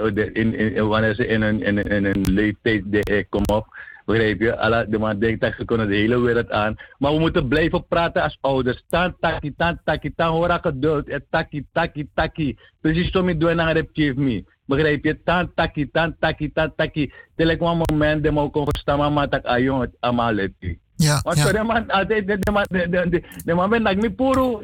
zien, 0.00 0.34
in, 0.34 0.54
in, 0.54 0.86
wanneer 0.86 1.14
ze 1.14 1.26
in 1.26 1.42
een, 1.42 1.62
in, 1.62 1.78
in 1.78 2.04
een 2.04 2.22
leeftijd 2.22 3.26
komen 3.28 3.54
op, 3.54 3.66
Begrijp 4.10 4.40
je? 4.40 4.56
Alla, 4.56 4.84
de 4.84 4.98
man 4.98 5.18
denkt 5.18 5.40
dat 5.40 5.54
ze 5.58 5.64
kunnen 5.64 5.88
de 5.88 5.94
hele 5.94 6.20
wereld 6.20 6.50
aan. 6.50 6.76
Maar 6.98 7.12
we 7.12 7.18
moeten 7.18 7.48
blijven 7.48 7.86
praten 7.86 8.22
als 8.22 8.38
ouders. 8.40 8.84
Tan 8.88 9.16
taki, 9.20 9.54
tan 9.56 9.80
taki, 9.84 10.14
tan 10.14 10.32
hora 10.32 10.58
geduld. 10.58 11.08
En 11.08 11.24
taki, 11.30 11.66
taki, 11.72 12.08
taki. 12.14 12.58
Precies 12.80 13.10
zo 13.10 13.22
met 13.22 13.40
doen 13.40 13.56
naar 13.56 13.82
chief 13.92 14.14
me. 14.14 14.44
Begrijp 14.66 15.04
je? 15.04 15.22
Tan 15.22 15.54
taki, 15.54 15.90
tan 15.90 16.16
taki, 16.18 16.52
tan 16.52 16.72
taki. 16.76 17.12
Telek 17.36 17.60
een 17.60 17.82
moment 17.90 18.22
de 18.22 18.48
kon 18.50 18.64
verstaan, 18.64 18.98
maar 18.98 19.12
maar 19.12 19.28
tak 19.28 19.44
ayon 19.44 19.80
het 19.80 19.96
allemaal. 20.00 20.34
Ja, 21.02 21.20
Want 21.22 21.36
ja. 21.36 21.52
de 21.52 21.62
man, 21.62 21.90
altijd 21.90 22.26
de, 22.26 22.38
de 22.38 22.50
man, 22.50 22.64
de, 22.68 22.88
de, 22.88 23.08
de, 23.08 23.22
de 23.44 23.54
man 23.54 23.70
ben 23.70 23.82
nak 23.82 23.96
mi 23.96 24.14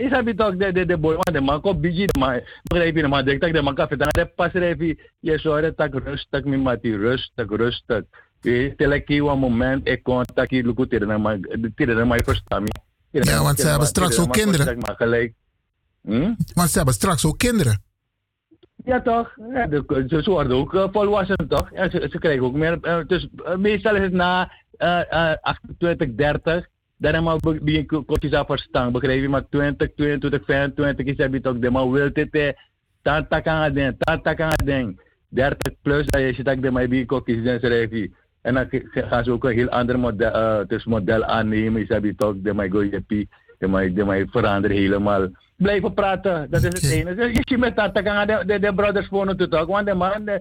is 0.05 0.11
heb 0.11 0.27
je 0.27 0.35
toch 0.35 0.57
de, 0.57 0.73
de, 0.73 0.87
de 0.87 0.99
boy, 0.99 1.15
want 1.15 1.33
de 1.33 1.41
man 1.41 1.61
ko 1.61 1.75
biji, 1.75 2.07
de 2.07 2.19
man, 2.19 2.41
begrijp 2.63 2.97
je, 2.97 3.03
de 3.03 3.09
man 3.09 3.25
dat 3.25 3.41
de 3.41 3.63
man 3.63 3.75
kan 3.75 3.89
vertellen, 3.89 4.13
de 4.13 4.27
pas 4.27 4.53
revi, 4.53 4.99
je 5.21 5.39
sorry, 5.39 5.73
tak 5.73 5.95
rustig, 5.95 6.45
mi 6.45 6.57
mati, 6.57 6.97
rustig, 6.97 7.49
rustig. 7.49 8.03
teleki 8.77 9.21
een 9.21 9.39
moment 9.39 9.89
ik 9.89 10.03
contact 10.03 10.51
je 10.51 10.63
lukt 10.63 10.91
tegen 10.91 11.23
mij 11.23 11.41
tegen 11.75 12.09
mij 12.09 12.21
verstaan 12.25 12.65
ja 13.11 13.43
want 13.43 13.61
ze 13.61 13.69
hebben 13.69 13.87
straks 13.87 14.19
ook 14.19 14.33
kinderen. 14.33 14.79
hm? 16.03 16.35
want 16.55 16.71
ze 16.71 16.77
hebben 16.77 16.95
straks 16.95 17.25
ook 17.25 17.39
kinderen 17.39 17.85
ja 18.87 19.01
toch 19.03 19.37
ja, 19.53 19.67
de, 19.67 20.05
ze 20.09 20.31
worden 20.31 20.57
ook 20.57 20.75
uh, 20.75 20.87
volwassen 20.93 21.49
toch 21.49 21.71
ja, 21.73 21.91
ze, 21.91 22.09
ze 22.11 22.19
krijgen 22.19 22.45
ook 22.45 22.55
meer 22.55 22.79
uh, 22.83 22.99
dus 23.07 23.29
uh, 23.37 23.57
meestal 23.57 23.95
is 23.95 24.03
het 24.03 24.13
na 24.13 24.53
uh, 24.79 25.33
28 25.41 26.15
30 26.15 26.67
dan 26.97 27.23
mag 27.23 27.39
je 27.65 27.85
kotjes 28.07 28.33
af 28.33 28.47
verstaan 28.47 28.93
begrijp 28.93 29.21
je 29.21 29.29
maar 29.29 29.49
20 29.49 29.95
22 29.95 30.45
25 30.45 31.07
is 31.07 31.17
het 31.17 31.47
ook 31.47 31.63
de 31.63 31.71
maar 31.71 31.91
wil 31.91 32.13
dit 32.13 32.55
tanta 33.03 33.41
kan 33.41 33.73
den 33.73 33.97
tanta 33.99 34.35
kan 34.35 34.51
den 34.65 35.01
30 35.29 35.75
plus 35.83 36.07
dat 36.07 36.21
je 36.21 36.35
zit 36.35 36.49
ook 36.49 36.63
de 36.63 36.71
maar 36.71 36.89
bij 36.89 37.05
kotjes 37.05 37.45
dan 37.45 37.59
schrijf 37.59 37.91
je 37.91 38.11
en 38.47 38.55
dan 38.55 38.67
gaan 38.93 39.25
ze 39.25 39.33
ook 39.33 39.45
een 39.45 39.55
heel 39.55 39.69
ander 39.69 39.99
model, 39.99 40.35
uh, 40.35 40.67
dus 40.67 40.85
model 40.85 41.25
aannemen. 41.25 41.83
Is 41.83 41.89
dat 41.89 42.03
toch, 42.17 42.35
de 42.37 42.55
mij 42.55 42.69
go 42.69 42.83
je 42.83 43.27
de 43.59 44.05
mij 44.05 44.27
veranderen 44.31 44.77
helemaal. 44.77 45.29
Blijven 45.57 45.95
praten, 45.95 46.51
dat 46.51 46.62
is 46.62 46.83
het 46.83 46.91
enige. 46.91 47.23
Je 47.23 47.43
ziet 47.45 47.59
met 47.59 47.77
dat, 47.77 47.95
de, 47.95 48.59
de, 48.61 48.73
brothers 48.74 49.09
wonen 49.09 49.37
te 49.37 49.49
talk, 49.49 49.69
want 49.69 49.87
de 49.87 49.95
man, 49.95 50.24
de, 50.24 50.41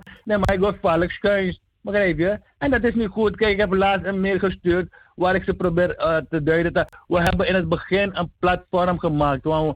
go 0.59 0.75
valk 0.81 1.11
schuins. 1.11 1.59
Begrijp 1.81 2.17
je? 2.17 2.39
En 2.57 2.71
dat 2.71 2.83
is 2.83 2.93
niet 2.93 3.09
goed. 3.09 3.35
Kijk, 3.35 3.51
ik 3.51 3.59
heb 3.59 3.73
laatst 3.73 4.05
een 4.05 4.21
mail 4.21 4.39
gestuurd 4.39 4.93
waar 5.15 5.35
ik 5.35 5.43
ze 5.43 5.53
probeer 5.53 5.95
uh, 5.97 6.17
te 6.29 6.43
duiden. 6.43 6.73
Dat 6.73 6.89
we 7.07 7.21
hebben 7.21 7.47
in 7.47 7.55
het 7.55 7.69
begin 7.69 8.11
een 8.13 8.31
platform 8.39 8.99
gemaakt, 8.99 9.45
een 9.45 9.75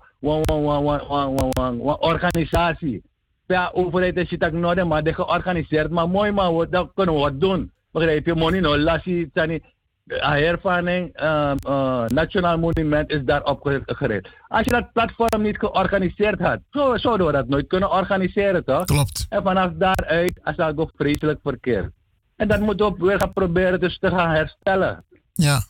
organisatie. 1.99 3.03
Ja, 3.47 3.71
overheid 3.73 4.17
is 4.17 4.29
het 4.29 4.45
ook 4.45 4.51
nodig, 4.51 4.85
maar 4.85 5.03
de 5.03 5.13
georganiseerd. 5.13 5.89
Maar 5.89 6.09
mooi, 6.09 6.31
maar 6.31 6.69
dat 6.69 6.91
kunnen 6.93 7.15
we 7.15 7.21
wat 7.21 7.39
doen. 7.39 7.71
Begrijp 7.91 8.25
je? 8.25 8.35
Money 8.35 8.59
no 8.59 8.77
lassie 8.77 9.29
tani. 10.17 10.41
Hervaring, 10.41 11.21
uh, 11.21 11.51
uh, 11.67 12.05
Nationaal 12.07 12.57
Monument 12.57 13.09
is 13.09 13.21
daar 13.25 13.43
opgericht. 13.43 14.29
Als 14.47 14.63
je 14.63 14.71
dat 14.71 14.91
platform 14.93 15.41
niet 15.41 15.57
georganiseerd 15.57 16.39
had, 16.39 16.59
zo, 16.69 16.97
zouden 16.97 17.25
we 17.25 17.31
dat 17.31 17.47
nooit 17.47 17.67
kunnen 17.67 17.91
organiseren, 17.91 18.65
toch? 18.65 18.85
Klopt. 18.85 19.25
En 19.29 19.43
vanaf 19.43 19.71
daaruit 19.73 20.39
is 20.43 20.55
dat 20.55 20.77
ook 20.77 20.91
vreselijk 20.95 21.39
verkeerd. 21.43 21.91
En 22.35 22.47
dat 22.47 22.59
moeten 22.59 22.93
we 22.97 23.05
weer 23.05 23.19
gaan 23.19 23.33
proberen 23.33 23.79
dus 23.79 23.99
te 23.99 24.09
gaan 24.09 24.29
herstellen. 24.29 25.05
Ja. 25.33 25.61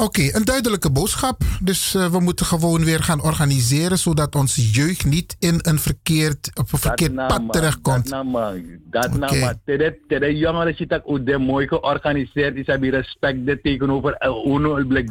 Oké, 0.00 0.20
okay, 0.20 0.32
een 0.32 0.44
duidelijke 0.44 0.90
boodschap. 0.90 1.42
Dus 1.62 1.94
uh, 1.94 2.06
we 2.06 2.20
moeten 2.20 2.46
gewoon 2.46 2.84
weer 2.84 3.02
gaan 3.02 3.22
organiseren, 3.22 3.98
zodat 3.98 4.34
onze 4.34 4.70
jeugd 4.70 5.04
niet 5.04 5.36
in 5.38 5.58
een 5.62 5.78
verkeerd, 5.78 6.50
op 6.54 6.72
een 6.72 6.78
verkeerd 6.78 7.16
dat 7.16 7.28
pad 7.28 7.52
terechtkomt. 7.52 8.08
Dat 8.08 8.24
man, 8.24 8.64
dat 8.90 9.18
nou 9.18 9.38
man. 9.38 9.60
De 9.64 10.36
jongeren 10.36 10.74
zit 10.74 11.00
ook 11.04 11.26
de 11.26 11.38
mooi 11.38 11.68
georganiseerd 11.68 12.56
is, 12.56 12.66
hebben 12.66 12.90
respect 12.90 13.62
tegenover 13.62 14.16
uno 14.46 14.84
blik 14.84 15.10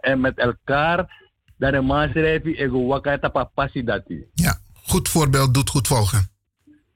en 0.00 0.20
met 0.20 0.38
elkaar. 0.38 1.28
Dat 1.56 1.72
de 1.72 1.80
man 1.80 2.08
schrijft, 2.08 2.46
ik 2.46 2.70
wakka 2.70 3.18
tapa 3.18 3.44
passie 3.44 3.84
dat 3.84 4.02
Ja, 4.34 4.58
goed 4.72 5.08
voorbeeld 5.08 5.54
doet 5.54 5.70
goed 5.70 5.86
volgen. 5.86 6.30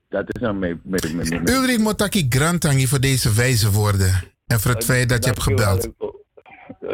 Dat 0.08 0.24
is 0.26 0.42
een 0.42 0.58
mee. 0.58 0.80
mee, 0.82 1.00
mee, 1.40 1.78
Motaki 1.78 2.26
Grantangi 2.28 2.86
voor 2.86 3.00
deze 3.00 3.32
wijze 3.32 3.70
woorden. 3.70 4.32
En 4.46 4.60
voor 4.60 4.70
het 4.70 4.84
feit 4.84 5.08
dat 5.08 5.24
je 5.24 5.30
hebt 5.30 5.42
gebeld. 5.42 5.88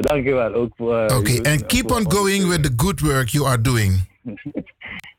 Dankjewel. 0.00 0.54
Ook 0.54 0.72
voor. 0.76 0.94
Uh, 0.94 1.02
Oké, 1.02 1.14
okay, 1.14 1.52
and 1.52 1.66
keep 1.66 1.90
on 1.90 2.12
going 2.12 2.48
with 2.48 2.62
the 2.62 2.72
good 2.76 3.00
work 3.00 3.28
you 3.28 3.46
are 3.46 3.60
doing. 3.60 4.08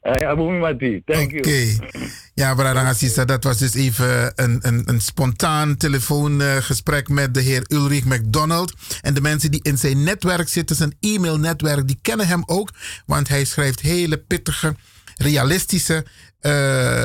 Ja, 0.02 0.36
Mati. 0.36 1.02
Thank 1.06 1.32
you. 1.32 1.40
Oké. 1.40 1.86
Ja, 2.34 2.56
Brada 2.56 2.88
Assisa, 2.88 3.26
dat 3.26 3.44
was 3.44 3.58
dus 3.58 3.74
even 3.74 4.32
een, 4.36 4.60
een, 4.62 4.82
een 4.86 5.02
spontaan 5.02 5.78
telefoongesprek 5.78 7.10
uh, 7.10 7.16
met 7.16 7.34
de 7.34 7.42
heer 7.42 7.66
Ulrich 7.68 8.06
McDonald. 8.06 8.74
En 9.02 9.14
de 9.14 9.22
mensen 9.22 9.52
die 9.52 9.60
in 9.64 9.78
zijn 9.78 10.04
netwerk 10.04 10.50
zitten, 10.50 10.76
zijn 10.76 10.96
e-mailnetwerk, 11.00 11.88
die 11.88 12.00
kennen 12.02 12.28
hem 12.28 12.44
ook. 12.46 12.70
Want 13.06 13.28
hij 13.28 13.46
schrijft 13.46 13.80
hele 13.80 14.18
pittige 14.18 14.76
realistische. 15.18 16.06
eh, 16.40 16.52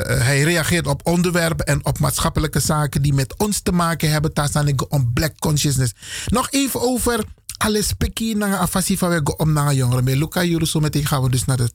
hij 0.05 0.41
reageert 0.41 0.87
op 0.87 1.01
onderwerpen 1.03 1.65
en 1.65 1.85
op 1.85 1.99
maatschappelijke 1.99 2.59
zaken 2.59 3.01
die 3.01 3.13
met 3.13 3.37
ons 3.37 3.61
te 3.61 3.71
maken 3.71 4.11
hebben. 4.11 4.31
Daar 4.33 4.47
staan 4.47 4.67
ik 4.67 4.93
om 4.93 5.13
black 5.13 5.39
consciousness. 5.39 5.93
Nog 6.27 6.51
even 6.51 6.81
over 6.81 7.23
alles 7.57 7.93
peki 7.93 8.33
naar 8.33 8.57
afasi 8.57 8.97
van 8.97 9.09
we 9.09 9.37
om 9.37 9.53
naar 9.53 9.73
jongeren. 9.73 10.03
Met 10.03 10.15
Luca 10.15 10.43
Juruso 10.43 10.79
meteen 10.79 11.05
gaan 11.05 11.21
we 11.23 11.29
dus 11.29 11.45
naar 11.45 11.57
het, 11.57 11.73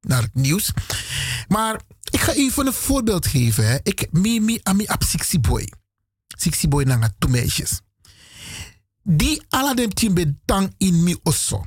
naar 0.00 0.22
het 0.22 0.34
nieuws. 0.34 0.72
Maar 1.48 1.80
ik 2.10 2.20
ga 2.20 2.32
even 2.32 2.66
een 2.66 2.72
voorbeeld 2.72 3.26
geven. 3.26 3.68
Hè. 3.68 3.76
Ik, 3.82 4.08
mi, 4.10 4.40
mi, 4.40 4.60
ami 4.62 4.86
ap 4.86 5.02
sixty 5.02 5.40
boy. 5.40 5.72
Sixty 6.38 6.68
boy 6.68 6.82
naar 6.82 7.14
twee 7.18 7.32
meisjes. 7.32 7.80
Die 9.02 9.42
alle 9.48 9.74
dem 9.74 9.94
timbe 9.94 10.36
tang 10.44 10.74
in 10.76 11.02
mi 11.02 11.16
osso. 11.22 11.64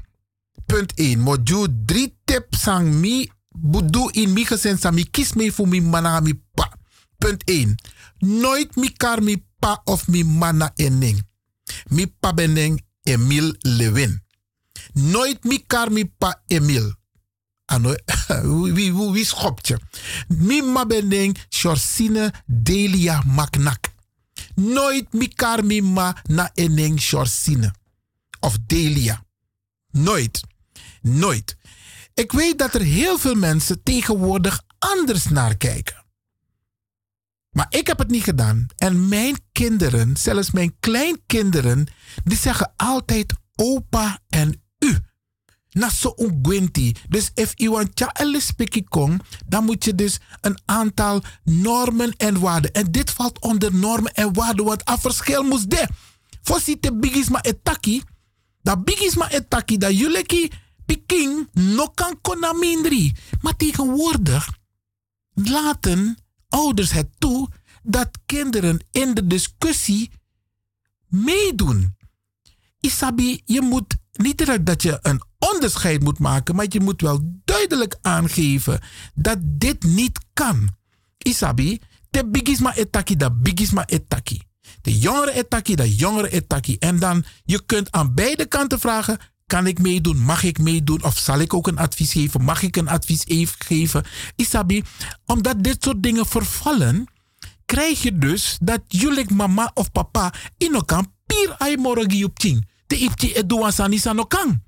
Punt 0.66 0.94
1. 0.94 1.20
Moju 1.20 1.68
drie 1.86 2.18
tip 2.26 2.56
sang 2.56 2.94
mi 2.94 3.32
budu 3.50 4.10
in 4.12 4.34
mi 4.34 4.46
gezin 4.46 4.78
sang 4.78 4.96
mi 4.96 5.10
kies 5.10 5.34
me 5.34 5.52
voor 5.52 5.68
mi 5.68 5.82
mana 5.82 6.20
mi 6.20 6.44
pa. 6.54 6.72
Punt 7.18 7.44
1. 7.44 7.76
Nooit 8.18 8.76
mi 8.76 8.94
kar 8.94 9.24
mi 9.24 9.46
pa 9.60 9.82
of 9.84 10.08
mi 10.08 10.24
mana 10.24 10.72
ening. 10.76 11.28
Mi 11.90 12.08
pa 12.08 12.34
beneng 12.34 12.80
Emil 13.04 13.56
Lewin. 13.60 14.24
Nooit 14.94 15.44
mi 15.44 15.64
kar 15.68 15.92
mi 15.92 16.06
pa 16.06 16.42
Emil. 16.48 16.96
Ano, 17.66 17.96
wie, 18.74 18.94
wie, 18.94 19.12
wie 19.12 19.26
schopt 19.26 19.68
je? 19.68 19.78
Mi 20.28 20.62
ma 20.62 20.86
beneng 20.86 21.38
Shorsine 21.50 22.34
Delia 22.46 23.24
Maknak. 23.26 23.88
Nooit 24.56 25.14
mi 25.14 25.28
kar 25.28 25.64
mi 25.64 25.82
ma 25.82 26.16
na 26.24 26.50
eneng 26.54 27.00
Shorsine. 27.00 27.74
Of 28.40 28.58
Delia. 28.68 29.24
Nooit. 29.92 30.42
Nooit. 31.02 31.58
Ik 32.14 32.32
weet 32.32 32.60
dat 32.60 32.74
er 32.74 32.82
heel 32.82 33.18
veel 33.18 33.36
mensen 33.36 33.84
tegenwoordig 33.84 34.62
anders 34.80 35.28
naar 35.28 35.58
kijken. 35.58 36.01
Maar 37.52 37.66
ik 37.70 37.88
heb 37.88 37.98
het 37.98 38.10
niet 38.10 38.24
gedaan. 38.24 38.68
En 38.78 39.08
mijn 39.08 39.38
kinderen, 39.52 40.18
zelfs 40.18 40.52
mijn 40.52 40.76
kleinkinderen, 40.80 41.88
die 42.24 42.38
zeggen 42.38 42.74
altijd 42.76 43.34
opa 43.56 44.20
en 44.30 44.62
u. 44.80 44.98
Na 45.72 45.90
zo 45.90 46.14
ungwinti. 46.18 46.96
Dus 47.10 47.32
if 47.34 47.52
you 47.56 47.72
want 47.72 48.08
spiki 48.42 48.84
kong, 48.84 49.22
dan 49.46 49.64
moet 49.64 49.86
je 49.86 49.96
dus 49.96 50.20
een 50.42 50.60
aantal 50.66 51.24
normen 51.44 52.14
en 52.18 52.40
waarden. 52.40 52.72
En 52.72 52.92
dit 52.92 53.12
valt 53.12 53.40
onder 53.40 53.76
normen 53.76 54.14
en 54.14 54.34
waarden, 54.34 54.66
want 54.66 54.90
een 54.90 54.98
verschil 54.98 55.44
moest 55.44 55.70
de. 55.70 55.88
Voorzitter 56.42 57.00
bigisma 57.00 57.42
etaki. 57.42 58.02
Dat 58.62 58.84
bigisma 58.84 59.30
etaki, 59.30 59.78
dat 59.78 59.98
jullie 59.98 60.52
piking 60.86 61.48
no 61.54 61.88
kan 61.88 62.22
konamindri. 62.22 63.16
Maar 63.42 63.56
tegenwoordig 63.56 64.50
laten 65.34 66.18
ouders 66.52 66.92
het 66.92 67.10
toe 67.18 67.50
dat 67.84 68.10
kinderen 68.26 68.80
in 68.92 69.14
de 69.14 69.28
discussie 69.28 70.12
meedoen. 71.08 71.96
Isabi, 72.80 73.42
je 73.46 73.62
moet 73.62 73.96
niet 74.12 74.66
dat 74.66 74.82
je 74.82 75.00
een 75.02 75.22
onderscheid 75.40 76.04
moet 76.04 76.20
maken, 76.20 76.56
maar 76.56 76.66
je 76.70 76.80
moet 76.80 77.02
wel 77.02 77.20
duidelijk 77.46 77.98
aangeven 78.02 78.80
dat 79.14 79.38
dit 79.42 79.84
niet 79.84 80.20
kan. 80.34 80.70
Isabi, 81.18 81.82
de 82.10 82.28
bigisma 82.28 82.76
etaki, 82.76 83.16
dat 83.16 83.42
bigisma 83.42 83.86
etaki. 83.86 84.42
De 84.82 84.98
jongere 84.98 85.32
etaki, 85.32 85.76
dat 85.76 86.00
jongere 86.00 86.30
etaki. 86.30 86.78
En 86.78 87.00
dan, 87.00 87.24
je 87.44 87.66
kunt 87.66 87.92
aan 87.92 88.14
beide 88.14 88.46
kanten 88.46 88.80
vragen, 88.80 89.18
kan 89.52 89.68
ik 89.68 89.80
meedoen? 89.80 90.18
Mag 90.18 90.44
ik 90.44 90.60
meedoen? 90.60 91.04
Of 91.04 91.18
zal 91.18 91.40
ik 91.40 91.54
ook 91.54 91.68
een 91.68 91.78
advies 91.78 92.12
geven? 92.12 92.42
Mag 92.42 92.62
ik 92.62 92.76
een 92.76 92.88
advies 92.88 93.26
even 93.26 93.56
geven? 93.60 94.04
Isabi, 94.36 94.84
omdat 95.26 95.64
dit 95.64 95.84
soort 95.84 96.04
dingen 96.04 96.26
vervallen, 96.26 97.06
krijg 97.66 98.02
je 98.02 98.18
dus 98.18 98.58
dat 98.62 98.82
jullie 98.88 99.34
mama 99.34 99.72
of 99.74 99.92
papa 99.92 100.34
in 100.58 100.74
elkaar 100.74 101.04
pier 101.26 101.56
ay 101.58 101.76
moragi 101.78 102.24
op 102.24 102.40
ting. 102.40 102.68
Te 102.88 102.96
ipti 102.98 103.34
eduan 103.34 103.72
san 103.74 104.28
kan. 104.28 104.64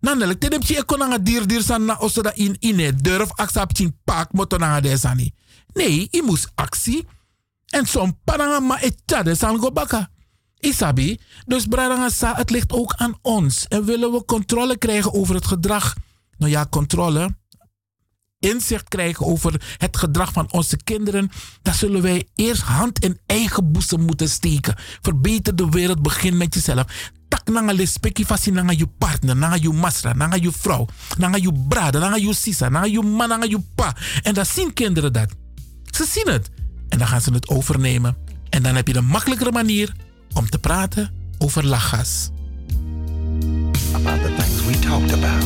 Nanelijk, 0.00 0.40
te 0.40 0.50
demchi 0.50 0.76
ekonanga 0.76 1.18
dir 1.18 1.46
dir 1.46 1.62
san 1.62 1.84
na 1.84 1.96
osoda 1.98 2.32
in 2.34 2.56
ine 2.60 2.92
durf 2.92 3.32
aksap 3.34 3.72
ting 3.72 3.96
pak 4.04 4.32
motonanga 4.32 4.80
de 4.80 4.96
sani. 4.96 5.32
Nee, 5.72 6.08
i 6.10 6.22
moest 6.22 6.50
actie. 6.54 7.06
En 7.66 7.86
zo'n 7.86 8.18
paranga 8.24 8.60
ma 8.60 8.80
etjade 8.80 9.34
san 9.34 9.58
go 9.58 9.72
baka. 9.72 10.10
Isabi, 10.60 11.20
dus 11.46 11.66
Bradangasa, 11.66 12.34
het 12.34 12.50
ligt 12.50 12.72
ook 12.72 12.94
aan 12.96 13.18
ons. 13.22 13.66
En 13.68 13.84
willen 13.84 14.12
we 14.12 14.24
controle 14.24 14.78
krijgen 14.78 15.12
over 15.12 15.34
het 15.34 15.46
gedrag? 15.46 15.94
Nou 16.38 16.52
ja, 16.52 16.66
controle. 16.70 17.36
Inzicht 18.38 18.88
krijgen 18.88 19.26
over 19.26 19.62
het 19.76 19.96
gedrag 19.96 20.32
van 20.32 20.52
onze 20.52 20.76
kinderen. 20.76 21.30
Dan 21.62 21.74
zullen 21.74 22.02
wij 22.02 22.28
eerst 22.34 22.62
hand 22.62 22.98
in 22.98 23.18
eigen 23.26 23.72
boezem 23.72 24.00
moeten 24.00 24.28
steken. 24.28 24.74
Verbeter 25.02 25.56
de 25.56 25.68
wereld, 25.68 26.02
begin 26.02 26.36
met 26.36 26.54
jezelf. 26.54 27.10
Tak 27.28 27.48
nanga 27.48 27.72
lespeki 27.72 28.24
fasi 28.24 28.50
nanga 28.50 28.72
je 28.72 28.86
partner, 28.86 29.36
nanga 29.36 29.56
je 29.60 29.68
masra, 29.68 30.12
nanga 30.12 30.36
je 30.36 30.52
vrouw, 30.52 30.86
nanga 31.18 31.36
je 31.36 31.64
brada, 31.68 31.98
nanga 31.98 32.16
je 32.16 32.34
sisa, 32.34 32.68
nanga 32.68 32.86
je 32.86 33.02
man, 33.02 33.28
nanga 33.28 33.44
je 33.44 33.60
pa. 33.74 33.96
En 34.22 34.34
dan 34.34 34.46
zien 34.46 34.72
kinderen 34.72 35.12
dat. 35.12 35.28
Ze 35.84 36.04
zien 36.04 36.28
het. 36.28 36.50
En 36.88 36.98
dan 36.98 37.06
gaan 37.06 37.20
ze 37.20 37.32
het 37.32 37.48
overnemen. 37.48 38.16
En 38.50 38.62
dan 38.62 38.74
heb 38.74 38.86
je 38.86 38.92
de 38.92 39.00
makkelijkere 39.00 39.52
manier 39.52 39.92
om 40.38 40.50
te 40.50 40.58
praten 40.58 41.10
over 41.38 41.66
lachgas. 41.66 42.30
about 43.94 44.22
the 44.22 44.30
things 44.38 44.64
we 44.66 44.74
talked 44.74 45.12
about 45.12 45.44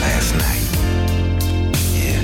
last 0.00 0.34
night. 0.34 0.66
Yeah. 1.94 2.22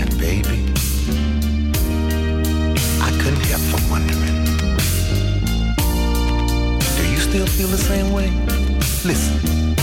And 0.00 0.10
baby, 0.18 0.58
I 3.00 3.10
couldn't 3.20 3.44
help 3.50 3.62
from 3.70 3.90
wondering. 3.90 4.44
Do 6.96 7.02
you 7.10 7.18
still 7.18 7.46
feel 7.46 7.68
the 7.68 7.82
same 7.92 8.12
way? 8.12 8.30
Listen. 9.04 9.76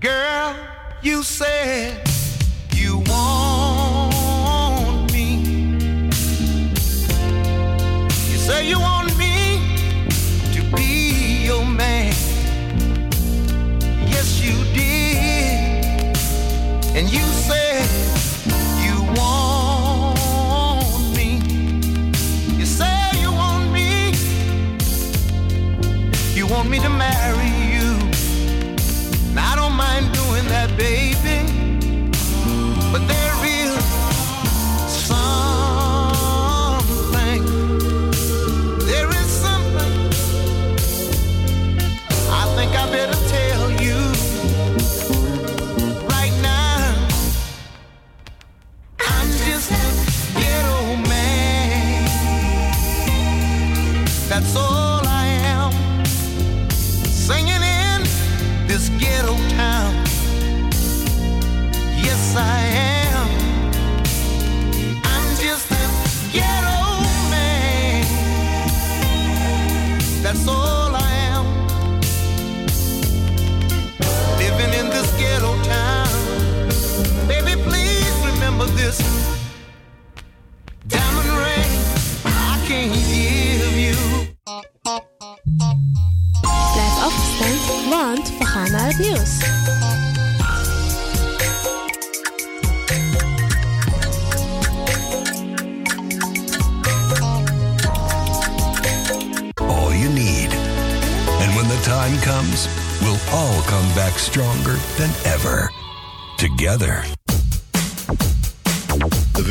Girl, 0.00 0.54
you 1.02 1.22
said 1.22 2.02
you 2.74 2.98
want 3.06 3.57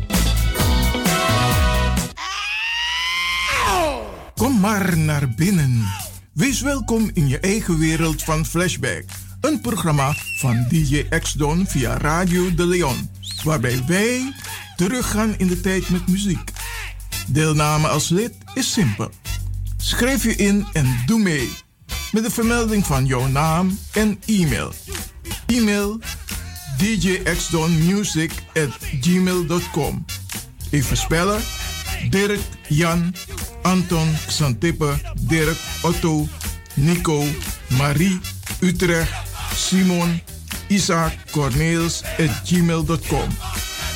Kom 4.35 4.61
maar 4.61 4.99
naar 4.99 5.29
binnen. 5.37 5.85
Wees 6.33 6.61
welkom 6.61 7.11
in 7.13 7.29
je 7.29 7.39
eigen 7.39 7.79
wereld 7.79 8.23
van 8.23 8.47
Flashback. 8.47 9.05
Een 9.41 9.61
programma 9.61 10.15
van 10.39 10.67
DJ 10.69 11.07
X-Don 11.21 11.67
via 11.67 11.97
Radio 11.97 12.55
De 12.55 12.67
Leon. 12.67 13.11
Waarbij 13.45 13.83
wij 13.87 14.33
teruggaan 14.77 15.35
in 15.39 15.47
de 15.47 15.61
tijd 15.61 15.89
met 15.89 16.09
muziek. 16.09 16.51
Deelname 17.27 17.89
als 17.89 18.09
lid 18.09 18.33
is 18.55 18.73
simpel. 18.73 19.11
Schrijf 19.77 20.23
je 20.23 20.37
in 20.37 20.67
en 20.73 21.03
doe 21.07 21.19
mee. 21.19 21.51
Met 22.13 22.23
de 22.23 22.31
vermelding 22.31 22.87
van 22.87 23.07
jouw 23.07 23.27
naam 23.27 23.79
en 23.93 24.21
e-mail. 24.27 24.73
E-mail 25.47 26.01
djxdonmusic 26.79 28.33
at 28.55 28.71
gmail.com 29.01 30.05
Even 30.71 30.97
spellen. 30.97 31.41
Dirk, 32.11 32.41
Jan, 32.69 33.15
Anton, 33.63 34.15
Xantippe, 34.27 34.95
Dirk, 35.21 35.57
Otto, 35.83 36.29
Nico, 36.75 37.25
Marie, 37.69 38.21
Utrecht, 38.61 39.13
Simon, 39.55 40.21
Isaac, 40.73 41.13
Corneels 41.31 42.03
at 42.03 42.41
gmail.com. 42.45 43.29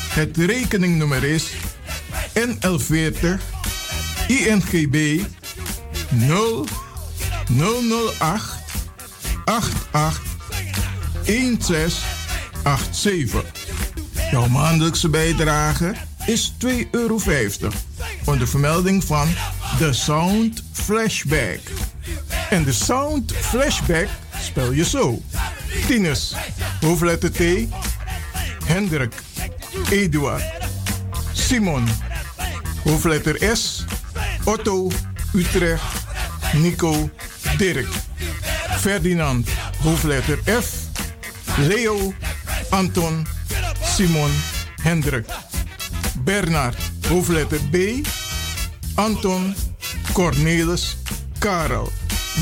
Het 0.09 0.37
rekeningnummer 0.37 1.25
is 1.25 1.51
NL40 2.35 3.27
INGB 4.27 5.21
0 6.11 6.67
008 7.47 8.11
88 9.45 10.21
1687. 11.25 13.45
Jouw 14.31 14.49
maandelijkse 14.49 15.09
bijdrage 15.09 15.95
is 16.27 16.53
2,50 16.67 16.71
euro. 16.91 17.19
Onder 18.25 18.49
vermelding 18.49 19.05
van 19.05 19.29
The 19.79 19.93
Sound 19.93 20.63
Flashback. 20.73 21.61
En 22.51 22.65
de 22.65 22.73
Sound 22.73 23.33
Flashback 23.33 24.09
spel 24.41 24.73
je 24.73 24.85
zo. 24.85 25.23
Tinus, 25.87 26.37
hoofdletter 26.81 27.31
T, 27.31 27.69
Hendrik, 28.67 29.15
Eduard, 29.91 30.43
Simon, 31.33 31.89
hoofdletter 32.85 33.37
S, 33.43 33.85
Otto, 34.45 34.91
Utrecht, 35.35 35.85
Nico, 36.55 37.11
Dirk, 37.59 37.89
Ferdinand, 38.79 39.49
hoofdletter 39.85 40.39
F, 40.45 40.67
Leo, 41.59 42.13
Anton, 42.71 43.27
Simon, 43.83 44.31
Hendrik, 44.83 45.27
Bernard, 46.25 46.77
hoofdletter 47.09 47.61
B, 47.71 48.03
Anton, 48.97 49.55
Cornelis, 50.13 50.97
Karel. 51.39 51.89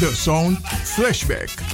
De 0.01 0.13
Sound 0.13 0.59
Flashback. 0.83 1.74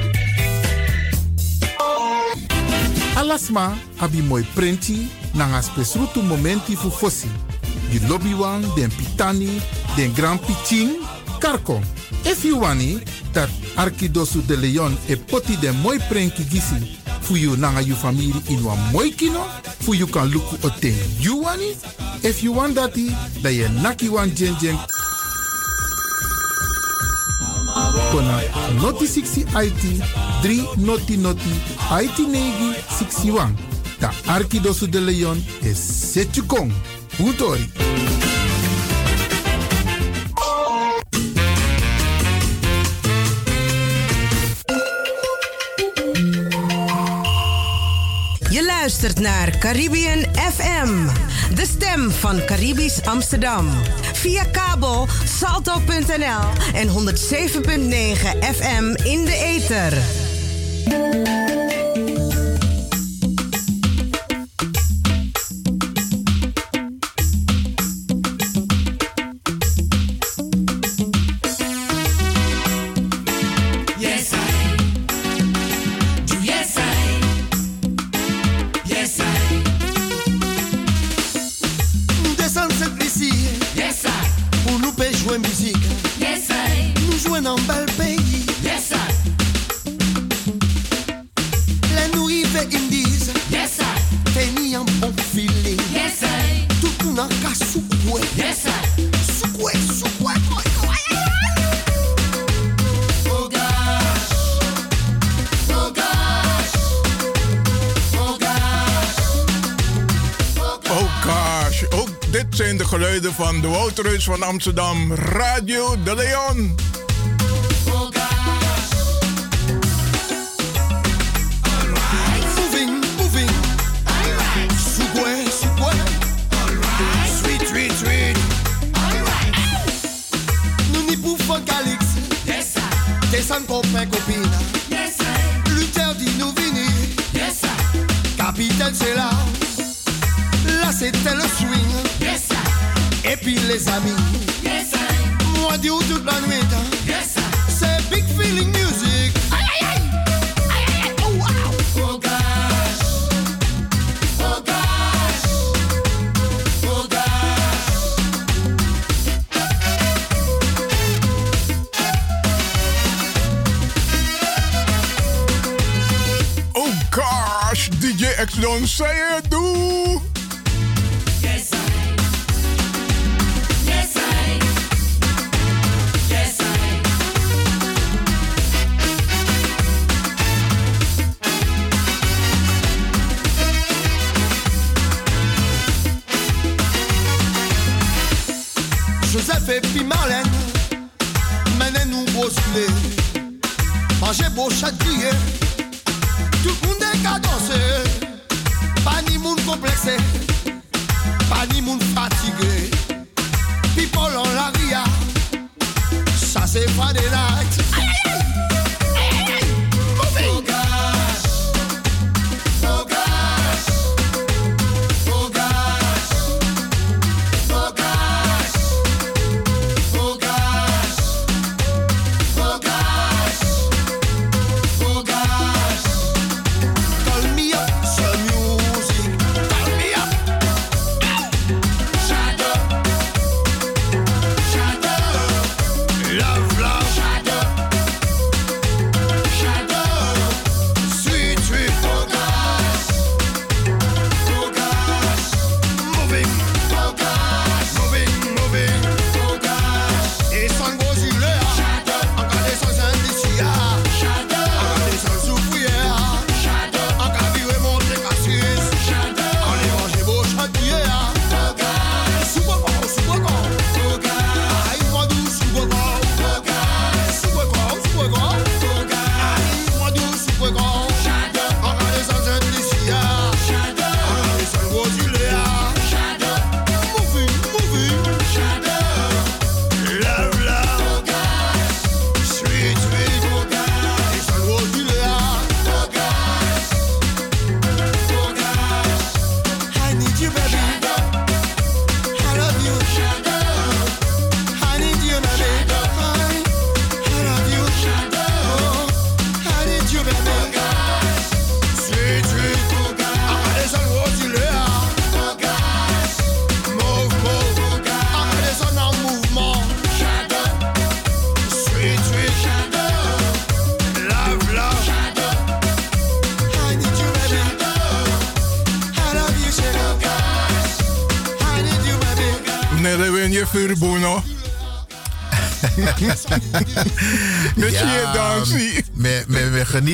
Alasma 3.21 3.77
abi 3.99 4.21
moi 4.21 4.43
prenti 4.55 5.07
nanga 5.33 5.61
spesrutu 5.61 6.21
momenti 6.23 6.75
fu 6.75 6.89
fosi. 6.89 7.29
Di 7.91 7.99
lobby 8.07 8.33
wan, 8.33 8.61
den 8.75 8.89
pitani, 8.89 9.61
den 9.95 10.11
grand 10.13 10.39
pitin, 10.39 10.89
karko. 11.39 11.81
If 12.25 12.43
you 12.43 12.59
wani, 12.59 12.99
dat 13.31 13.49
Arkidosu 13.75 14.41
de 14.47 14.57
Leon 14.57 14.97
e 15.07 15.15
poti 15.15 15.55
den 15.57 15.75
moi 15.83 15.99
prenki 16.09 16.43
gisi 16.49 16.97
fu 17.21 17.35
you 17.35 17.55
nanga 17.57 17.81
you 17.81 17.95
family 17.95 18.33
in 18.49 18.63
wan 18.63 18.79
moi 18.91 19.11
kino, 19.11 19.45
fu 19.81 19.93
you 19.93 20.07
kan 20.07 20.27
luku 20.27 20.57
o 20.65 20.69
ten 20.79 20.95
you 21.19 21.43
wani. 21.43 21.75
If 22.23 22.41
you 22.41 22.53
want 22.53 22.75
dati, 22.75 23.11
da 23.43 23.49
ye 23.49 23.67
naki 23.83 24.09
wan 24.09 24.33
jen 24.35 24.55
jen 24.59 24.77
kona 28.11 28.41
noti 28.81 29.07
60 29.07 29.45
IT 29.65 29.83
3 30.43 30.75
noti 30.77 31.17
noti 31.17 31.53
IT 32.03 32.17
negi 32.27 32.73
61. 32.99 33.55
Da 33.99 34.11
Arkidosu 34.25 34.89
de 34.89 34.99
Leon 34.99 35.45
is 35.61 36.11
Setchukong. 36.11 36.71
Utori. 37.19 37.71
Je 48.49 48.65
luistert 48.65 49.19
naar 49.19 49.57
Caribbean 49.57 50.25
FM, 50.33 51.07
de 51.55 51.65
stem 51.65 52.11
van 52.11 52.45
Caribisch 52.45 53.05
Amsterdam. 53.05 53.69
Via 54.21 54.45
kabel 54.45 55.05
salto.nl 55.25 56.73
en 56.73 56.89
107.9 56.89 58.39
FM 58.39 58.95
in 59.03 59.25
de 59.25 59.35
ether. 59.35 59.93
Van 114.25 114.43
Amsterdam, 114.43 115.13
Radio 115.13 115.95
de 116.03 116.15
Leon. 116.15 116.90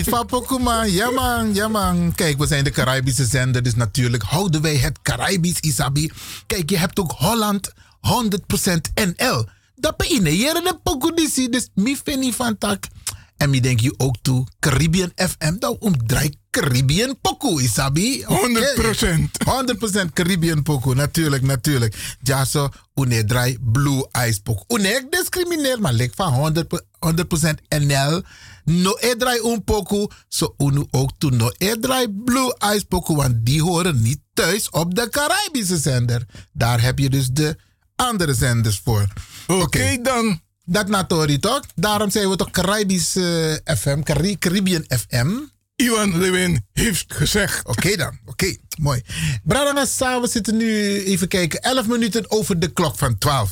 Me 0.07 0.15
geniet 0.15 0.29
van 0.29 0.39
Pokuma. 0.39 0.83
Ja 0.83 1.09
man, 1.09 1.53
ja 1.53 1.67
man. 1.67 2.13
Kijk, 2.15 2.37
we 2.37 2.47
zijn 2.47 2.63
de 2.63 2.69
Caribische 2.69 3.25
zender, 3.25 3.63
dus 3.63 3.75
natuurlijk 3.75 4.23
houden 4.23 4.61
wij 4.61 4.75
het 4.75 5.01
Caribisch, 5.01 5.59
Isabi. 5.59 6.11
Kijk, 6.45 6.69
je 6.69 6.77
hebt 6.77 6.99
ook 6.99 7.11
Holland 7.11 7.71
100% 7.73 7.73
NL. 8.93 9.45
Dat 9.75 9.97
ben 9.97 10.07
je 10.09 10.21
de 10.21 10.79
Pokudisi, 10.83 11.49
dus 11.49 11.69
mi 11.73 11.97
niet 12.05 12.35
van 12.35 12.57
tak. 12.57 12.85
En 13.37 13.49
mi 13.49 13.59
denk 13.59 13.79
je 13.79 13.93
ook 13.97 14.15
toe, 14.21 14.47
Caribbean 14.59 15.11
FM, 15.15 15.57
dat 15.59 15.77
omdraait 15.79 16.37
Caribbean 16.61 17.17
Poku, 17.21 17.59
Isabi. 17.61 18.25
100%. 18.25 19.37
100% 19.45 20.13
Caribbean 20.13 20.63
Poku, 20.63 20.93
natuurlijk, 20.93 21.43
natuurlijk. 21.43 21.95
Ja, 22.21 22.45
zo, 22.45 22.69
une 22.93 23.25
draai 23.25 23.57
Blue 23.61 24.07
Ice 24.27 24.41
Poku. 24.41 24.75
Une 24.77 24.87
ik 24.89 25.05
discrimineer, 25.09 25.81
maar 25.81 25.93
lik 25.93 26.11
van 26.15 26.33
100%, 26.33 26.81
100% 26.99 27.61
NL. 27.79 28.21
No 28.65 28.97
e 28.99 29.15
draai 29.17 29.39
un 29.39 29.63
Poku, 29.63 30.07
zo 30.27 30.53
unu 30.57 30.85
ook 30.91 31.11
toe. 31.17 31.31
No 31.31 31.51
e 31.57 31.79
draai 31.79 32.07
Blue 32.25 32.55
Ice 32.75 32.85
Poku, 32.85 33.15
want 33.15 33.35
die 33.45 33.61
horen 33.61 34.01
niet 34.01 34.19
thuis 34.33 34.69
op 34.69 34.95
de 34.95 35.09
Caribische 35.09 35.77
zender. 35.77 36.25
Daar 36.53 36.81
heb 36.81 36.99
je 36.99 37.09
dus 37.09 37.27
de 37.27 37.55
andere 37.95 38.33
zenders 38.33 38.81
voor. 38.83 39.07
Oké 39.47 39.97
dan. 40.01 40.41
Dat 40.69 40.87
natori 40.87 41.39
toch? 41.39 41.61
Daarom 41.75 42.09
zijn 42.11 42.29
we 42.29 42.35
toch 42.35 42.51
Caribisch 42.51 43.11
FM, 43.77 44.01
Cari- 44.03 44.37
Caribbean 44.37 44.85
FM. 44.87 45.27
Iwan 45.77 46.17
Lewin 46.17 46.65
heeft 46.73 47.13
gezegd. 47.13 47.67
Oké 47.67 47.95
dan, 47.95 48.19
oké, 48.25 48.55
mooi. 48.79 49.01
Bradanga 49.43 50.21
we 50.21 50.27
zitten 50.27 50.57
nu 50.57 51.03
even 51.03 51.27
kijken, 51.27 51.61
11 51.61 51.87
minuten 51.87 52.31
over 52.31 52.59
de 52.59 52.67
klok 52.67 52.97
van 52.97 53.17
12. 53.17 53.51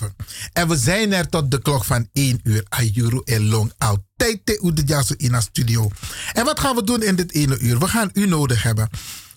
En 0.53 0.68
we 0.68 0.76
zijn 0.76 1.14
er 1.14 1.30
tot 1.30 1.52
de 1.52 1.61
klok 1.61 1.84
van 1.84 2.10
1 2.14 2.39
uur. 2.43 2.65
Ayuru 2.69 3.22
en 3.23 3.47
long 3.47 3.73
altijd 3.77 4.41
te 4.43 4.60
Oedejaso 4.64 5.14
in 5.18 5.31
de 5.31 5.41
studio. 5.41 5.89
En 6.34 6.45
wat 6.45 6.60
gaan 6.60 6.76
we 6.76 6.84
doen 6.84 7.03
in 7.03 7.15
dit 7.15 7.34
ene 7.34 7.60
uur? 7.60 7.80
We 7.80 7.88
gaan 7.88 8.10
u 8.14 8.27
nodig 8.27 8.64
hebben 8.64 8.89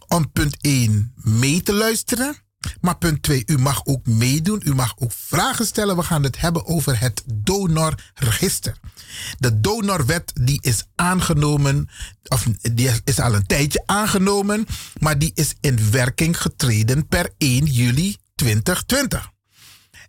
om 0.09 0.33
punt 0.33 0.57
1 0.61 1.13
mee 1.17 1.63
te 1.63 1.73
luisteren. 1.73 2.48
Maar 2.81 2.99
punt 2.99 3.23
2, 3.23 3.43
u 3.47 3.59
mag 3.59 3.85
ook 3.85 4.07
meedoen. 4.07 4.63
U 4.65 4.75
mag 4.75 4.95
ook 4.97 5.13
vragen 5.13 5.67
stellen. 5.67 5.97
We 5.97 6.03
gaan 6.03 6.23
het 6.23 6.41
hebben 6.41 6.67
over 6.67 7.01
het 7.01 7.23
donorregister. 7.27 8.77
De 9.39 9.61
donorwet 9.61 10.33
die 10.35 10.59
is 10.63 10.85
aangenomen, 10.95 11.89
of 12.29 12.47
die 12.73 12.91
is 13.05 13.21
al 13.21 13.35
een 13.35 13.47
tijdje 13.47 13.83
aangenomen, 13.87 14.67
maar 15.01 15.19
die 15.19 15.33
is 15.35 15.55
in 15.61 15.91
werking 15.91 16.41
getreden 16.41 17.07
per 17.07 17.31
1 17.39 17.65
juli 17.65 18.17
2020. 18.35 19.31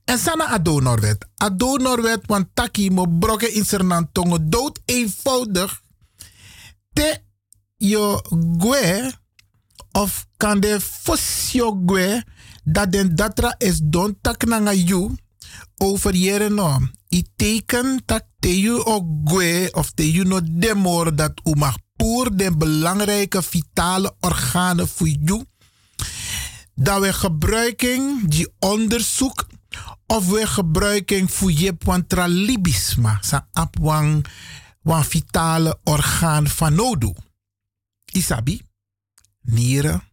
En 0.10 0.18
sana 0.18 0.48
ado 0.48 0.80
Norwet. 0.80 1.26
Ado 1.38 1.77
Norwet, 1.77 2.26
want 2.26 2.48
taki 2.53 2.90
mo 2.90 3.06
broke 3.06 3.53
in 3.53 3.65
sernan 3.65 4.11
tongo 4.11 4.38
dood 4.41 4.80
eenvoudig. 4.86 5.81
Te 6.94 7.22
yo 7.77 8.22
gwe 8.57 9.14
of 9.91 10.26
kan 10.38 10.60
de 10.60 10.80
fosio 10.81 11.81
gwe 11.86 12.23
dat 12.71 12.91
den 12.91 13.15
datra 13.15 13.55
is 13.57 13.79
don 13.83 14.17
tak 14.21 14.45
nanga 14.45 14.73
over 15.77 16.15
jere 16.15 16.49
no. 16.49 16.79
I 17.09 17.23
teken 17.35 18.05
tak 18.05 18.25
te 18.39 18.59
you 18.59 18.83
o 18.85 19.01
gwe 19.25 19.69
of 19.73 19.91
te 19.91 20.11
you 20.11 20.25
no 20.25 20.39
demor 20.43 21.15
dat 21.15 21.41
u 21.43 21.55
mag 21.55 21.77
poer 21.95 22.37
den 22.37 22.57
belangrijke 22.57 23.41
vitale 23.41 24.15
organen 24.19 24.87
voor 24.87 25.07
you. 25.07 25.45
Dat 26.75 27.01
we 27.01 27.13
gebruiken 27.13 28.29
die 28.29 28.47
onderzoek 28.59 29.47
of 30.07 30.27
we 30.27 30.47
gebruiken 30.47 31.29
voor 31.29 31.51
je 31.51 31.75
wantra 31.79 32.27
libisma. 32.27 33.17
Sa 33.21 33.47
ap 33.53 33.75
wan, 33.79 34.25
wan 34.81 35.05
vitale 35.05 35.79
orgaan 35.83 36.47
van 36.47 36.73
nodu. 36.73 37.13
Isabi, 38.11 38.61
nieren, 39.41 40.03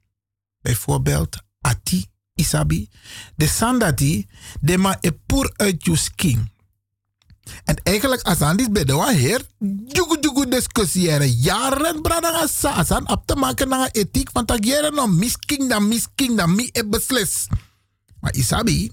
bijvoorbeeld, 0.60 1.42
ati, 1.60 2.06
isabi. 2.36 2.88
De 3.36 3.48
sandati, 3.48 4.28
de 4.60 4.76
ma 4.78 4.96
e 5.00 5.10
pur 5.26 5.52
uit 5.56 5.84
je 5.84 5.96
skin. 5.96 6.54
En 7.64 7.76
eigenlijk, 7.82 8.22
als 8.22 8.40
aan 8.40 8.56
dit 8.56 8.74
de 8.86 9.12
heer, 9.14 9.42
jugu 9.86 10.16
jugu 10.20 10.48
discussiëren. 10.48 11.30
Jaren, 11.30 12.02
brada, 12.02 12.30
als 12.62 12.90
aan 12.90 13.08
op 13.08 13.26
te 13.26 13.34
maken 13.34 13.68
naar 13.68 13.88
ethiek 13.92 14.30
van 14.32 14.44
tak 14.44 14.64
jaren, 14.64 14.94
no, 14.94 15.06
misking 15.06 15.68
dan, 15.68 15.88
misking 15.88 16.36
dan, 16.36 16.54
mi 16.54 16.68
e 16.72 16.84
beslis. 16.84 17.46
Maar 18.20 18.34
isabi, 18.34 18.90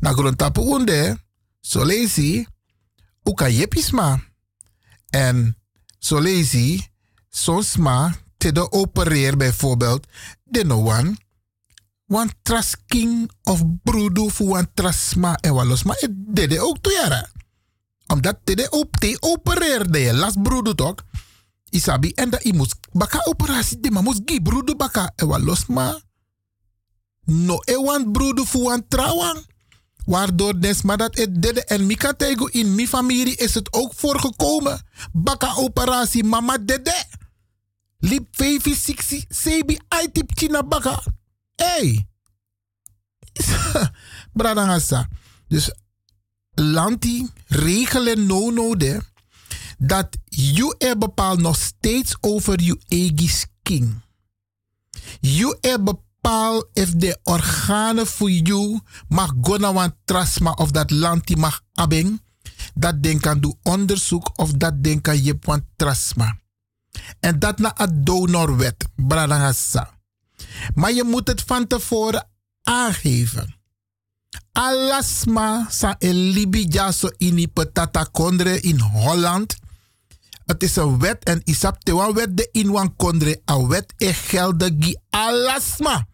na 0.00 0.12
grond 0.12 0.38
tapu 0.38 0.60
unde, 0.60 1.18
so 1.60 1.84
lazy, 1.84 2.46
uka 3.22 3.48
yepisma. 3.48 4.22
En 5.10 5.56
so 5.98 6.20
lazy, 6.20 6.80
soms 7.30 7.76
ma, 7.76 8.14
te 8.36 8.52
de 8.52 8.72
opereer 8.72 9.36
bijvoorbeeld, 9.36 10.06
de 10.44 10.64
no 10.64 10.84
one, 10.84 11.16
wan 12.06 12.30
trasking 12.42 13.30
of 13.42 13.62
broedu 13.82 14.30
voor 14.30 14.48
wan 14.48 14.68
trasma 14.74 15.36
en 15.40 15.54
walos, 15.54 15.82
het 15.82 16.12
dede 16.12 16.60
ook 16.60 16.78
toe 16.78 16.92
jaren. 16.92 17.30
Omdat 18.06 18.38
te 18.44 18.66
op 18.70 18.96
te 18.96 19.16
opereerde 19.20 19.98
je 19.98 20.14
las 20.14 20.34
toch? 20.74 20.94
Isabi 21.70 22.10
en 22.14 22.30
dat 22.30 22.44
moest 22.52 22.76
baka 22.92 23.20
operatie 23.24 23.80
de 23.80 23.90
moest 23.90 24.20
gi 24.24 24.42
broedu 24.42 24.76
baka 24.76 25.12
en 25.16 25.26
walos 25.26 25.66
maar. 25.66 26.02
No 27.24 27.58
e 27.64 28.04
broedu 28.12 28.46
voor 28.46 28.62
wan 28.62 28.88
trouwang. 28.88 29.46
Waardoor 30.04 30.60
des 30.60 30.82
maar 30.82 30.96
dat 30.96 31.16
het 31.16 31.42
dede 31.42 31.64
en 31.64 31.86
mika 31.86 32.12
tego 32.12 32.46
in 32.46 32.74
mi 32.74 32.86
familie 32.88 33.36
is 33.36 33.54
het 33.54 33.72
ook 33.72 33.94
voorgekomen. 33.94 34.86
Baka 35.12 35.54
operatie 35.56 36.24
mama 36.24 36.58
dede. 36.58 37.04
Lip 37.98 38.26
560 38.30 39.24
sebi 39.28 39.78
tip 40.12 40.30
china 40.34 40.62
baka. 40.62 41.02
Hey. 41.54 42.08
Bradangasa. 44.32 45.08
Dus 45.48 45.72
lanti 46.54 47.28
regelen 47.46 48.26
no 48.26 48.50
no 48.50 48.74
dat 49.78 50.08
je 50.24 50.74
er 50.78 50.98
bepaalt 50.98 51.40
nog 51.40 51.56
steeds 51.56 52.16
over 52.20 52.62
je 52.62 52.80
eigen 52.88 53.28
skin. 53.28 54.02
Je 55.20 55.58
er 55.60 55.82
bepaalt 55.82 56.68
of 56.74 56.90
de 56.90 57.18
organen 57.22 58.06
voor 58.06 58.30
je 58.30 58.80
mag 59.08 59.32
gona 59.40 59.72
wan 59.72 59.94
trasma 60.04 60.50
of 60.50 60.70
dat 60.70 60.90
lanti 60.90 61.36
mag 61.36 61.62
abeng. 61.74 62.22
Dat 62.74 63.02
ding 63.02 63.20
kan 63.20 63.40
doen 63.40 63.58
onderzoek 63.62 64.38
of 64.38 64.52
dat 64.52 64.82
ding 64.82 65.02
kan 65.02 65.22
je 65.24 65.36
wan 65.40 65.66
trasma. 65.76 66.38
En 67.20 67.38
dat 67.38 67.58
na 67.58 67.80
een 67.80 68.04
donorwet, 68.04 68.84
bradangasa. 68.96 69.98
Maar 70.74 70.92
je 70.92 71.04
moet 71.04 71.28
het 71.28 71.42
van 71.42 71.66
tevoren 71.66 72.28
aangeven. 72.62 73.54
Alasma 74.52 75.66
sa 75.70 75.96
el 75.98 76.14
libi 76.14 76.66
jaso 76.70 77.10
ini 77.18 77.46
petata 77.48 78.04
kondre 78.04 78.60
in 78.60 78.78
Holland. 78.78 79.58
Het 80.46 80.62
is 80.62 80.76
een 80.76 80.98
wet 80.98 81.24
en 81.24 81.40
isap 81.44 81.82
te 81.82 81.94
wan 81.94 82.14
wet 82.14 82.36
de 82.36 82.48
in 82.52 82.70
wan 82.70 82.96
kondre. 82.96 83.40
A 83.50 83.66
wet 83.66 83.94
e 83.96 84.12
gelde 84.12 84.76
gi 84.78 84.96
alasma. 85.10 86.06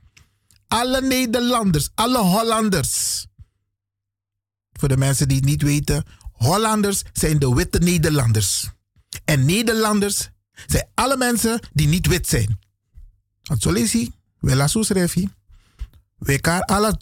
Alle 0.68 1.00
Nederlanders, 1.00 1.90
alle 1.94 2.18
Hollanders. 2.18 3.26
Voor 4.72 4.88
de 4.88 4.96
mensen 4.96 5.28
die 5.28 5.36
het 5.36 5.46
niet 5.46 5.62
weten, 5.62 6.04
Hollanders 6.32 7.02
zijn 7.12 7.38
de 7.38 7.54
witte 7.54 7.78
Nederlanders. 7.78 8.70
En 9.24 9.44
Nederlanders 9.44 10.28
zijn 10.66 10.88
alle 10.94 11.16
mensen 11.16 11.60
die 11.72 11.88
niet 11.88 12.06
wit 12.06 12.28
zijn. 12.28 12.58
Want 13.42 13.62
zo 13.62 13.70
lees 13.72 13.92
je, 13.92 14.12
we 14.40 14.56
laten 14.56 14.84
schrijven. 14.84 15.32
We 16.18 16.38
gaan 16.42 16.60
alles 16.60 16.94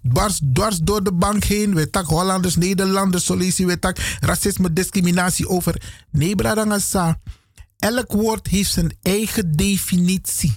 dwars, 0.53 0.79
door 0.79 1.03
de 1.03 1.13
bank 1.13 1.45
heen. 1.45 1.75
We 1.75 1.91
tak 1.91 2.07
Hollanders, 2.07 2.57
Nederlanders, 2.57 3.25
solutie. 3.25 3.67
We 3.67 3.79
tak 3.79 4.19
racisme, 4.21 4.73
discriminatie 4.73 5.49
over. 5.49 5.83
Nee, 6.11 6.35
bradangasa. 6.35 7.21
Elk 7.79 8.13
woord 8.13 8.47
heeft 8.47 8.73
zijn 8.73 8.97
eigen 9.03 9.57
definitie. 9.57 10.55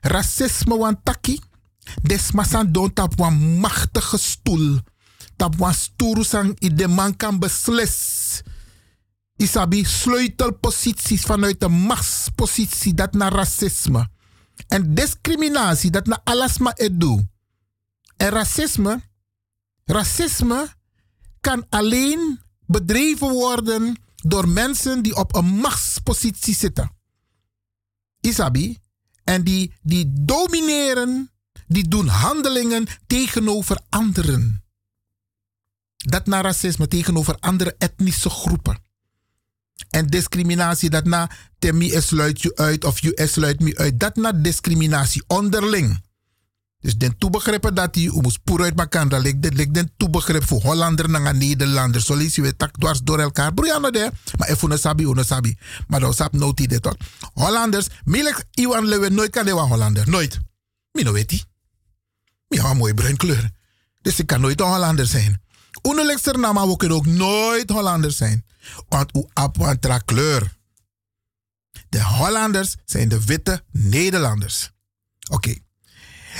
Racisme 0.00 0.76
wan 0.76 1.00
taki. 1.02 1.40
Desmasan 2.02 2.72
don 2.72 2.92
tap 2.92 3.14
wan 3.16 3.34
machtige 3.34 4.18
stoel. 4.18 4.78
Tap 5.36 5.56
wan 5.56 5.74
stoerusang 5.74 6.56
i 6.60 6.74
de 6.74 6.88
man 6.88 7.16
kan 7.16 7.38
beslis. 7.38 8.42
Isabi 9.36 9.84
sleutelposities 9.84 11.22
vanuit 11.22 11.60
de 11.60 11.68
machtspositie 11.68 12.94
dat 12.94 13.12
naar 13.12 13.32
racisme. 13.32 14.08
En 14.68 14.94
discriminatie 14.94 15.90
dat 15.90 16.06
na 16.06 16.20
alasma 16.24 16.74
edu. 16.76 17.28
En 18.16 18.28
racisme, 18.28 19.00
racisme 19.84 20.68
kan 21.40 21.66
alleen 21.68 22.40
bedreven 22.66 23.28
worden 23.28 23.96
door 24.16 24.48
mensen 24.48 25.02
die 25.02 25.16
op 25.16 25.34
een 25.34 25.44
machtspositie 25.44 26.54
zitten. 26.54 26.90
Isabi. 28.20 28.78
En 29.24 29.44
die, 29.44 29.74
die 29.82 30.12
domineren, 30.12 31.30
die 31.66 31.88
doen 31.88 32.06
handelingen 32.06 32.86
tegenover 33.06 33.80
anderen. 33.88 34.64
Dat 35.96 36.26
na 36.26 36.40
racisme 36.40 36.88
tegenover 36.88 37.36
andere 37.38 37.74
etnische 37.78 38.30
groepen. 38.30 38.82
En 39.90 40.06
discriminatie, 40.06 40.90
dat 40.90 41.04
na 41.04 41.30
temi 41.58 42.00
sluit 42.00 42.42
je 42.42 42.56
uit 42.56 42.84
of 42.84 43.00
je 43.00 43.28
sluit 43.30 43.60
me 43.60 43.76
uit. 43.76 44.00
Dat 44.00 44.16
na 44.16 44.32
discriminatie 44.32 45.22
onderling. 45.26 46.08
Dus 46.80 46.96
den 46.96 47.18
toebegrippen 47.18 47.74
dat 47.74 47.94
hij 47.94 48.10
moest 48.12 48.44
poer 48.44 48.62
uit 48.62 48.78
elkaar, 48.78 49.08
dat 49.08 49.22
ligt 49.22 49.74
den 49.74 49.92
toebegrip 49.96 50.46
voor 50.46 50.60
Hollander 50.60 51.10
naar 51.10 51.34
Nederlander. 51.36 52.00
Zo 52.00 52.14
lees 52.14 52.34
je 52.34 52.54
dwars 52.78 53.00
door 53.02 53.18
elkaar. 53.18 53.54
Broeiano 53.54 53.90
de, 53.90 54.10
maar 54.36 54.48
even 54.48 54.70
een 54.70 54.78
sabi, 54.78 55.04
een 55.04 55.24
sabi. 55.24 55.56
Maar 55.86 56.00
dan 56.00 56.14
sap 56.14 56.32
noti 56.32 56.66
dit 56.66 56.82
toch. 56.82 56.96
Hollanders, 57.32 57.86
milik 58.04 58.44
Iwan 58.50 58.86
Lewe 58.86 59.10
nooit 59.10 59.30
kan 59.30 59.44
de 59.44 59.50
Hollander. 59.50 60.08
Nooit. 60.08 60.38
Mino 60.92 61.12
weet 61.12 61.30
hij. 61.30 61.44
Mi 62.48 62.58
een 62.58 62.76
mooie 62.76 62.94
bruin 62.94 63.16
kleur. 63.16 63.50
Dus 64.02 64.18
ik 64.18 64.26
kan 64.26 64.40
nooit 64.40 64.60
een 64.60 64.66
Hollander 64.66 65.06
zijn. 65.06 65.42
Unelexer 65.82 66.38
nama 66.38 66.66
we 66.66 66.76
kunnen 66.76 66.96
ook 66.96 67.06
nooit 67.06 67.70
Hollander 67.70 68.12
zijn. 68.12 68.44
Want 68.88 69.16
u 69.16 69.24
apwantra 69.32 69.98
kleur. 69.98 70.58
De 71.88 72.04
Hollanders 72.04 72.76
zijn 72.84 73.08
de 73.08 73.24
witte 73.24 73.64
Nederlanders. 73.70 74.70
Oké. 75.30 75.34
Okay. 75.34 75.62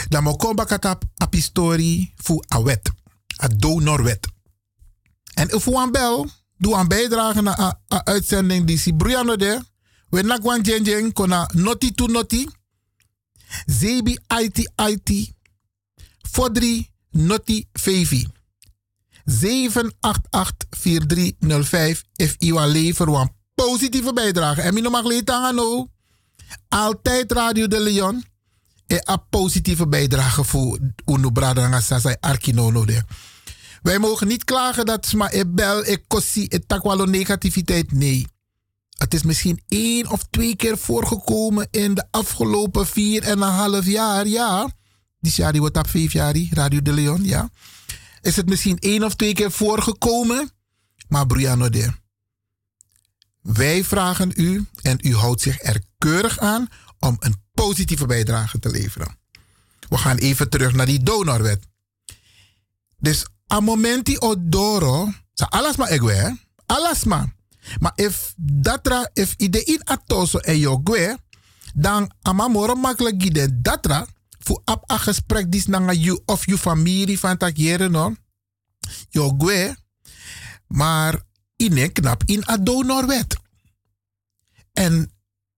Dan 0.09 0.23
moet 0.23 0.45
ik 0.45 0.55
bakatap 0.55 1.05
ap 1.17 1.33
historie 1.33 2.13
voor 2.17 2.45
a 2.55 2.63
wet. 2.63 2.91
A 3.43 3.49
donorwet. 3.49 4.29
En 5.35 5.49
if 5.49 5.67
u 5.67 5.91
bel, 5.91 6.31
doe 6.57 6.75
een 6.75 6.89
bijdrage 6.89 7.43
naar 7.43 7.75
een 7.89 8.07
uitzending 8.07 8.67
die 8.67 8.79
si 8.79 8.95
Brianna 8.95 9.37
de. 9.37 9.63
We 10.09 10.23
nak 10.23 10.43
wan 10.43 10.61
jeng 10.61 11.13
kona 11.13 11.51
noti 11.55 11.93
to 11.93 12.07
noti. 12.07 12.49
Zebi 13.67 14.19
IT 14.43 14.73
IT. 14.77 15.33
Fodri 16.31 16.91
noti 17.11 17.67
fevi. 17.73 18.27
788-4305 19.31 19.37
if 22.17 22.35
Iwa 22.39 22.67
lever 22.67 23.09
een 23.21 23.33
positieve 23.55 24.13
bijdrage. 24.13 24.61
En 24.61 24.75
mijn 24.75 24.91
mag 24.91 25.05
leed 25.05 25.27
no. 25.55 25.89
Altijd 26.69 27.33
Radio 27.33 27.67
de 27.67 27.81
Leon. 27.81 28.25
En 28.87 29.01
een 29.05 29.23
positieve 29.31 29.89
bijdrage 29.89 30.45
voor 30.45 30.79
Uno 31.07 31.31
Bradanga 31.31 31.81
Sasai 31.81 32.17
Arkinono. 32.21 32.85
Wij 33.83 33.99
mogen 33.99 34.27
niet 34.27 34.45
klagen 34.45 34.87
dat 34.87 35.13
maar 35.13 35.33
ik 35.33 35.55
bel, 35.55 35.87
ik 35.87 36.05
kossie, 36.07 36.49
ik 36.49 36.67
negativiteit. 37.07 37.93
Nee. 37.93 38.27
Het 38.99 39.15
is 39.15 39.23
misschien 39.23 39.63
één 39.69 40.11
of 40.11 40.25
twee 40.31 40.57
keer 40.57 40.79
voorgekomen 40.79 41.69
in 41.71 41.95
de 41.95 42.07
afgelopen 42.11 42.87
vier 42.87 43.23
en 43.23 43.43
een 43.43 43.53
half 43.53 43.87
jaar. 43.87 44.27
Ja. 44.27 44.71
Die 45.21 45.33
jaar 45.33 45.57
wordt 45.57 45.77
op 45.77 45.89
vijf 45.89 46.13
jaar, 46.13 46.37
Radio 46.51 46.83
de 46.83 46.93
Leon, 46.93 47.25
ja. 47.25 47.51
Is 48.23 48.37
het 48.37 48.49
misschien 48.49 48.79
één 48.79 49.05
of 49.05 49.15
twee 49.15 49.33
keer 49.33 49.51
voorgekomen. 49.51 50.51
Maar 51.09 51.27
Brianna 51.27 51.69
de. 51.69 51.93
Wij 53.41 53.85
vragen 53.85 54.33
u 54.35 54.67
en 54.83 54.99
u 55.03 55.15
houdt 55.15 55.41
zich 55.41 55.63
er 55.63 55.83
keurig 55.99 56.39
aan 56.39 56.69
om 56.99 57.17
een 57.19 57.43
positieve 57.55 58.07
bijdrage 58.07 58.59
te 58.59 58.71
leveren. 58.71 59.19
We 59.89 59.99
gaan 59.99 60.17
even 60.17 60.49
terug 60.49 60.73
naar 60.73 60.87
die 60.87 61.03
donorwet. 61.03 61.69
Dus 62.97 63.27
a 63.53 63.61
momenti 63.61 64.19
odoro, 64.19 65.13
sa 65.35 65.45
alles 65.45 65.77
maar 65.77 65.89
egwe, 65.89 66.39
alles 66.67 67.05
maar. 67.05 67.35
If 67.95 68.35
datra, 68.37 69.11
if 69.13 69.35
ide 69.37 69.65
in 69.65 69.81
atoso 69.85 70.39
en 70.39 70.59
jogwe, 70.59 71.19
dan 71.75 72.11
amamoro 72.23 72.75
makkelijk 72.75 73.23
gide 73.23 73.61
datra, 73.61 74.07
voor 74.45 74.63
ap 74.65 74.91
a 74.91 74.99
gesprek 74.99 75.53
dis 75.53 75.67
nanga 75.67 75.93
you 75.93 76.21
of 76.25 76.47
je 76.47 76.59
familie 76.59 77.19
van 77.19 77.37
tak 77.37 77.57
jere 77.57 77.89
no, 77.89 78.15
jogwe, 79.09 79.77
maar 80.67 81.23
in 81.57 81.93
knap 81.93 82.23
in 82.27 82.49
a 82.49 82.57
donorwet. 82.57 83.37
En 84.73 85.13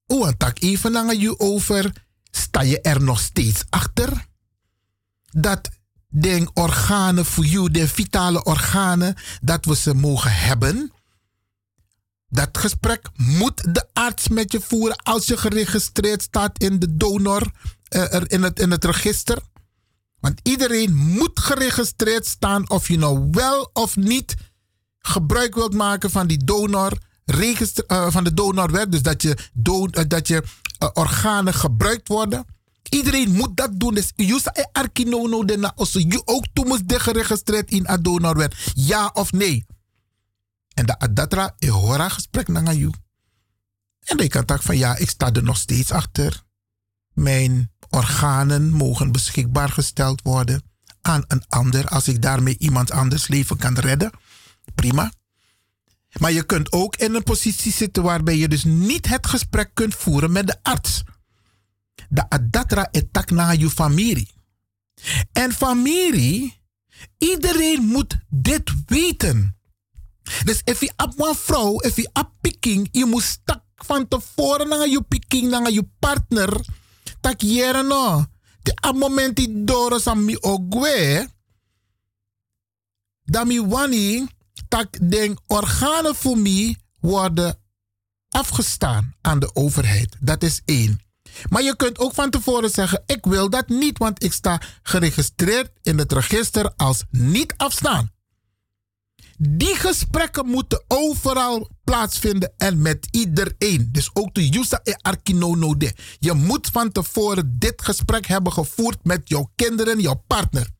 hoe 0.04 0.36
tak 0.36 0.60
even 0.60 0.92
naar 0.92 1.14
je 1.14 1.38
over, 1.38 2.06
sta 2.30 2.60
je 2.60 2.80
er 2.80 3.02
nog 3.02 3.20
steeds 3.20 3.64
achter? 3.70 4.26
Dat 5.30 5.70
de 6.08 6.50
organen 6.54 7.24
voor 7.24 7.44
jou, 7.44 7.70
de 7.70 7.88
vitale 7.88 8.44
organen, 8.44 9.14
dat 9.40 9.64
we 9.64 9.76
ze 9.76 9.94
mogen 9.94 10.32
hebben. 10.32 10.92
Dat 12.28 12.58
gesprek 12.58 13.08
moet 13.16 13.74
de 13.74 13.88
arts 13.92 14.28
met 14.28 14.52
je 14.52 14.60
voeren 14.60 14.96
als 14.96 15.26
je 15.26 15.36
geregistreerd 15.36 16.22
staat 16.22 16.58
in 16.58 16.78
de 16.78 16.96
donor, 16.96 17.50
in, 18.26 18.42
het, 18.42 18.60
in 18.60 18.70
het 18.70 18.84
register. 18.84 19.38
Want 20.20 20.40
iedereen 20.42 20.94
moet 20.94 21.40
geregistreerd 21.40 22.26
staan 22.26 22.70
of 22.70 22.88
je 22.88 22.98
nou 22.98 23.28
wel 23.30 23.70
of 23.72 23.96
niet 23.96 24.34
gebruik 24.98 25.54
wilt 25.54 25.74
maken 25.74 26.10
van 26.10 26.26
die 26.26 26.44
donor, 26.44 26.98
register, 27.24 27.84
uh, 27.88 28.10
van 28.10 28.24
de 28.24 28.34
donorwet. 28.34 28.92
Dus 28.92 29.02
dat 29.02 29.22
je, 29.22 29.36
uh, 29.62 30.04
dat 30.08 30.28
je 30.28 30.42
organen 30.92 31.54
gebruikt 31.54 32.08
worden. 32.08 32.44
Iedereen 32.88 33.30
moet 33.30 33.56
dat 33.56 33.70
doen. 33.80 33.94
Dus 33.94 34.12
je 34.16 34.40
e 34.52 34.64
arkinono 34.72 35.44
de 35.44 35.56
na 35.56 35.74
je 35.92 36.22
ook 36.24 36.46
toe 36.52 36.66
moet 36.66 36.82
geregistreerd 36.86 37.70
in 37.70 37.88
a 37.88 37.96
donorwet. 37.96 38.54
Ja 38.74 39.10
of 39.12 39.32
nee? 39.32 39.66
En 40.74 40.86
dat 40.86 40.98
adatra 40.98 41.54
e 41.58 41.68
hora 41.68 42.08
gesprek 42.08 42.48
naar 42.48 42.74
je. 42.74 42.90
En 44.00 44.16
dan 44.16 44.28
kan 44.28 44.62
van 44.62 44.76
ja, 44.76 44.96
ik 44.96 45.10
sta 45.10 45.32
er 45.32 45.42
nog 45.42 45.56
steeds 45.56 45.90
achter. 45.90 46.42
Mijn 47.12 47.71
organen 47.92 48.70
mogen 48.70 49.12
beschikbaar 49.12 49.68
gesteld 49.68 50.22
worden 50.22 50.62
aan 51.00 51.24
een 51.28 51.44
ander 51.48 51.88
als 51.88 52.08
ik 52.08 52.22
daarmee 52.22 52.56
iemand 52.58 52.90
anders 52.90 53.28
leven 53.28 53.56
kan 53.56 53.78
redden. 53.78 54.10
Prima. 54.74 55.12
Maar 56.18 56.32
je 56.32 56.42
kunt 56.42 56.72
ook 56.72 56.96
in 56.96 57.14
een 57.14 57.22
positie 57.22 57.72
zitten 57.72 58.02
waarbij 58.02 58.36
je 58.36 58.48
dus 58.48 58.64
niet 58.64 59.08
het 59.08 59.26
gesprek 59.26 59.70
kunt 59.74 59.94
voeren 59.94 60.32
met 60.32 60.46
de 60.46 60.56
arts. 60.62 61.02
De 62.08 62.30
adatra 62.30 62.88
etak 62.90 63.30
naar 63.30 63.56
je 63.56 63.70
familie. 63.70 64.30
En 65.32 65.52
familie, 65.52 66.60
iedereen 67.18 67.82
moet 67.82 68.16
dit 68.28 68.72
weten. 68.86 69.56
Dus 70.44 70.64
als 70.64 70.78
je 70.78 70.92
op 70.96 71.20
een 71.20 71.34
vrouw, 71.34 71.80
als 71.80 71.94
je 71.94 72.10
op 72.12 72.30
picking, 72.40 72.88
je 72.90 73.04
moet 73.04 73.22
stak 73.22 73.62
van 73.76 74.08
tevoren 74.08 74.68
naar 74.68 74.88
je 74.88 75.02
picking, 75.02 75.50
naar 75.50 75.70
je 75.70 75.88
partner. 75.98 76.60
Tak 77.22 77.40
jere 77.40 77.82
no. 77.82 78.26
De 78.62 78.74
op 78.88 78.96
moment 78.96 79.36
die 79.36 79.64
door 79.64 80.00
aan 80.04 80.24
mi 80.24 80.36
ogwe, 80.40 81.28
dan 83.24 83.46
mi 83.46 83.60
wani, 83.66 84.26
tak 84.68 85.10
den 85.10 85.38
organen 85.46 86.14
voor 86.14 86.38
mij 86.38 86.76
worden 87.00 87.58
afgestaan 88.28 89.14
aan 89.20 89.38
de 89.38 89.54
overheid. 89.54 90.16
Dat 90.20 90.42
is 90.42 90.62
één. 90.64 91.00
Maar 91.48 91.62
je 91.62 91.76
kunt 91.76 91.98
ook 91.98 92.14
van 92.14 92.30
tevoren 92.30 92.70
zeggen: 92.70 93.02
Ik 93.06 93.24
wil 93.24 93.50
dat 93.50 93.68
niet, 93.68 93.98
want 93.98 94.24
ik 94.24 94.32
sta 94.32 94.60
geregistreerd 94.82 95.70
in 95.82 95.98
het 95.98 96.12
register 96.12 96.72
als 96.76 97.04
niet 97.10 97.54
afstaan. 97.56 98.12
Die 99.48 99.74
gesprekken 99.74 100.46
moeten 100.46 100.84
overal 100.88 101.68
plaatsvinden 101.84 102.52
en 102.56 102.82
met 102.82 103.08
iedereen. 103.10 103.88
Dus 103.92 104.10
ook 104.12 104.34
de 104.34 104.48
Yusa 104.48 104.80
e 104.82 104.92
Arkinono. 104.96 105.74
Je 106.18 106.32
moet 106.32 106.68
van 106.72 106.92
tevoren 106.92 107.56
dit 107.58 107.82
gesprek 107.82 108.26
hebben 108.26 108.52
gevoerd 108.52 109.04
met 109.04 109.28
jouw 109.28 109.50
kinderen, 109.56 110.00
jouw 110.00 110.22
partner. 110.26 110.70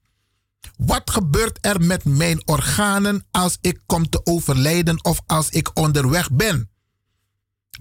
Wat 0.76 1.10
gebeurt 1.10 1.58
er 1.60 1.80
met 1.80 2.04
mijn 2.04 2.48
organen 2.48 3.26
als 3.30 3.58
ik 3.60 3.80
kom 3.86 4.08
te 4.08 4.20
overlijden 4.24 5.04
of 5.04 5.20
als 5.26 5.48
ik 5.48 5.78
onderweg 5.78 6.32
ben? 6.32 6.70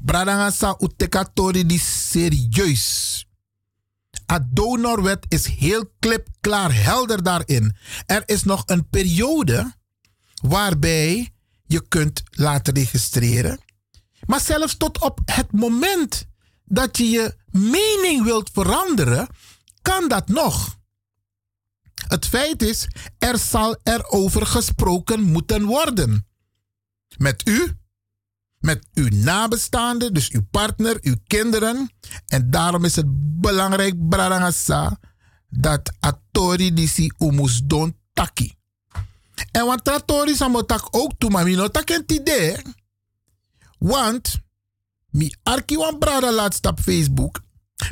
Bradangasa 0.02 0.76
utekatori 0.80 1.66
die 1.66 1.80
serieus. 1.80 3.26
A 4.32 4.48
donorwet 4.52 5.26
is 5.28 5.45
heel 5.45 5.91
klipklaar 5.99 6.84
helder 6.84 7.24
daarin. 7.24 7.76
Er 8.06 8.24
is 8.26 8.44
nog 8.44 8.64
een 8.66 8.90
periode 8.90 9.80
waarbij 10.42 11.34
je 11.66 11.88
kunt 11.88 12.24
laten 12.30 12.74
registreren. 12.74 13.60
Maar 14.26 14.42
zelfs 14.42 14.78
tot 14.78 15.00
op 15.00 15.20
het 15.26 15.52
moment 15.52 16.28
dat 16.66 16.98
je 16.98 17.10
je 17.10 17.36
mening 17.52 18.24
wilt 18.24 18.50
veranderen, 18.54 19.28
kan 19.82 20.08
dat 20.08 20.28
nog. 20.28 20.80
Het 22.08 22.26
feit 22.26 22.62
is, 22.62 22.88
er 23.18 23.38
zal 23.38 23.80
erover 23.84 24.46
gesproken 24.46 25.22
moeten 25.22 25.64
worden. 25.64 26.28
Met 27.18 27.48
u, 27.48 27.78
met 28.58 28.88
uw 28.94 29.08
nabestaanden, 29.08 30.14
dus 30.14 30.30
uw 30.30 30.46
partner, 30.52 30.98
uw 31.02 31.16
kinderen. 31.28 31.92
En 32.26 32.50
daarom 32.50 32.86
is 32.86 32.96
het 32.96 33.06
belangrijk, 33.42 34.08
Bradangasa, 34.10 35.00
dat 35.50 35.92
atori 36.00 36.74
disi 36.74 37.12
umus 37.18 37.62
don 37.64 37.98
taki. 38.14 38.60
En 39.52 39.66
wat 39.66 39.90
atori 39.90 40.36
samotak 40.36 40.88
ook 40.92 41.12
toe, 41.18 41.30
maar 41.30 41.50
no 41.50 41.68
tak 41.68 41.90
een 41.90 42.04
idee. 42.08 42.56
Want, 43.80 44.40
mi 45.10 45.34
arki 45.44 45.78
wan 45.78 45.98
brada 45.98 46.32
laatst 46.32 46.66
op 46.66 46.80
Facebook. 46.80 47.42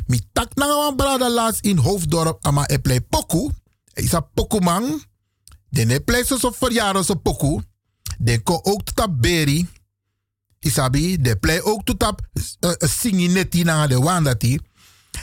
Mi 0.06 0.20
tak 0.32 0.54
na 0.54 0.66
wan 0.66 0.96
brada 0.96 1.30
laatst 1.30 1.64
in 1.64 1.76
Hoofddorp 1.76 2.46
ama 2.46 2.66
eplei 2.66 3.00
poku. 3.00 3.50
Isa 3.94 4.20
poku 4.20 4.60
man. 4.60 5.02
Den 5.70 6.04
plei 6.04 6.24
so 6.24 6.52
verjaren 6.52 7.04
so 7.04 7.14
poku. 7.14 7.60
Den 8.18 8.42
ko 8.42 8.60
ook 8.62 8.82
tot 8.82 9.20
beri. 9.20 9.68
Isabi, 10.60 11.16
de 11.20 11.36
play 11.36 11.62
ook 11.62 11.84
tot 11.84 12.02
op 12.02 12.20
uh, 12.60 12.70
singi 12.78 13.28
neti 13.28 13.62
na 13.64 13.86
de 13.86 13.98
wandati. 13.98 14.58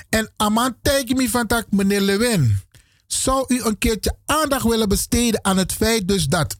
En 0.10 0.34
aman 0.38 0.78
tijk 0.82 1.16
me 1.16 1.30
van 1.30 1.48
tak 1.48 1.72
meneer 1.72 2.02
Lewin. 2.02 2.62
Zou 3.08 3.46
u 3.48 3.64
een 3.64 3.78
keertje 3.78 4.18
aandacht 4.26 4.64
willen 4.64 4.90
besteden 4.90 5.46
aan 5.46 5.58
het 5.58 5.74
feit 5.74 6.08
dus 6.08 6.26
dat 6.26 6.58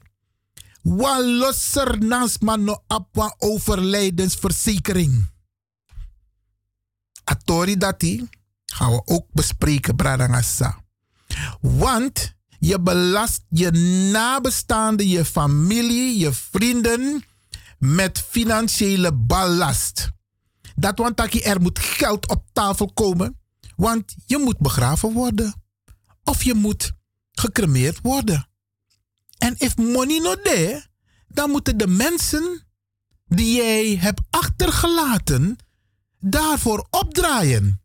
Walloser 0.82 2.00
naast 2.00 2.42
man 2.42 2.64
no 2.64 2.84
apwa 2.88 3.36
overlijdensverzekering. 3.38 5.30
Atori 7.24 7.78
dati 7.78 8.30
gaan 8.66 8.92
we 8.92 9.02
ook 9.06 9.28
bespreken, 9.32 9.96
Bradangasa. 9.96 10.84
Want 11.62 12.36
je 12.60 12.80
belast 12.80 13.42
je 13.50 13.72
nabestaanden, 14.12 15.08
je 15.08 15.26
familie, 15.26 16.18
je 16.18 16.34
vrienden 16.34 17.24
met 17.80 18.26
financiële 18.30 19.14
ballast. 19.14 20.10
Dat 20.76 20.98
want 20.98 21.46
er 21.46 21.62
moet 21.62 21.80
geld 21.80 22.28
op 22.28 22.46
tafel 22.54 22.94
komen, 22.94 23.40
want 23.76 24.16
je 24.26 24.38
moet 24.38 24.58
begraven 24.58 25.14
worden. 25.14 25.54
Of 26.28 26.44
je 26.44 26.54
moet 26.54 26.92
gecremeerd 27.32 28.00
worden. 28.02 28.50
En 29.38 29.56
if 29.58 29.78
money 29.78 30.20
not 30.20 30.44
there, 30.44 30.86
dan 31.28 31.50
moeten 31.50 31.78
de 31.78 31.88
mensen 31.88 32.68
die 33.26 33.56
jij 33.56 33.96
hebt 33.96 34.22
achtergelaten 34.30 35.56
daarvoor 36.20 36.88
opdraaien. 36.90 37.82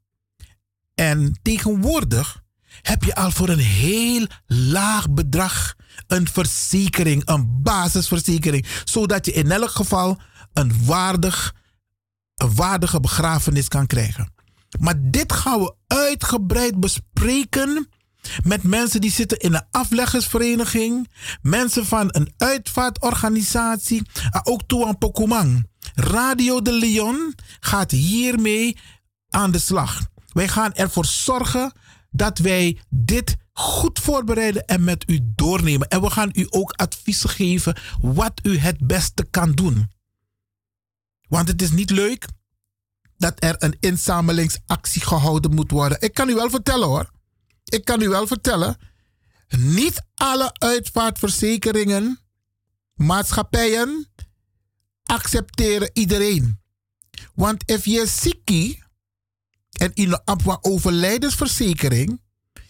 En 0.95 1.39
tegenwoordig 1.43 2.43
heb 2.83 3.05
je 3.05 3.15
al 3.15 3.31
voor 3.31 3.49
een 3.49 3.59
heel 3.59 4.27
laag 4.47 5.11
bedrag 5.11 5.75
een 6.07 6.29
verzekering, 6.29 7.23
een 7.25 7.63
basisverzekering, 7.63 8.67
zodat 8.85 9.27
je 9.27 9.33
in 9.33 9.51
elk 9.51 9.71
geval 9.71 10.21
een, 10.53 10.85
waardig, 10.85 11.55
een 12.35 12.55
waardige 12.55 13.01
begrafenis 13.01 13.69
kan 13.69 13.87
krijgen. 13.87 14.33
Maar 14.79 14.95
dit 15.01 15.33
gaan 15.33 15.61
we 15.61 15.75
uitgebreid 15.87 16.81
bespreken 16.81 17.89
met 18.45 18.63
mensen 18.63 19.01
die 19.01 19.11
zitten 19.11 19.39
in 19.39 19.55
een 19.55 19.67
afleggersvereniging, 19.71 21.09
mensen 21.43 21.87
van 21.87 22.09
een 22.11 22.33
uitvaartorganisatie, 22.37 24.03
ook 24.43 24.63
toe 24.67 24.87
aan 24.87 24.99
Pokumang. 24.99 25.67
Radio 25.95 26.63
de 26.63 26.73
Leon 26.73 27.35
gaat 27.61 27.91
hiermee 27.91 28.79
aan 29.29 29.51
de 29.51 29.59
slag. 29.59 30.01
Wij 30.33 30.49
gaan 30.49 30.73
ervoor 30.73 31.05
zorgen 31.05 31.73
dat 32.11 32.39
wij 32.39 32.81
dit 32.89 33.37
goed 33.53 33.99
voorbereiden 33.99 34.67
en 34.67 34.85
met 34.85 35.11
u 35.11 35.19
doornemen. 35.23 35.89
En 35.89 36.01
we 36.01 36.11
gaan 36.11 36.31
u 36.33 36.47
ook 36.51 36.73
adviezen 36.73 37.31
geven 37.31 37.77
wat 38.01 38.41
u 38.43 38.59
het 38.59 38.87
beste 38.87 39.27
kan 39.31 39.53
doen. 39.53 39.91
Want 41.29 41.49
het 41.49 41.63
is 41.63 41.71
niet 41.71 41.91
leuk 41.91 42.27
dat 43.17 43.35
er 43.39 43.55
een 43.59 43.77
inzamelingsactie 43.81 45.03
gehouden 45.03 45.55
moet 45.55 45.71
worden. 45.71 46.01
Ik 46.01 46.15
kan 46.15 46.29
u 46.29 46.35
wel 46.35 46.51
vertellen 46.51 46.89
hoor. 46.89 47.11
Ik 47.73 47.85
kan 47.85 48.03
u 48.03 48.09
wel 48.09 48.27
vertellen. 48.27 48.77
Niet 49.49 50.05
alle 50.15 50.53
uitvaartverzekeringen, 50.53 52.21
maatschappijen 52.95 54.13
accepteren 55.03 55.91
iedereen. 55.93 56.61
Want 57.35 57.71
als 57.71 57.85
je 57.85 58.07
ziek 58.07 58.51
en 59.71 59.91
in 59.95 60.21
een 60.25 60.59
overlijdensverzekering, 60.61 62.21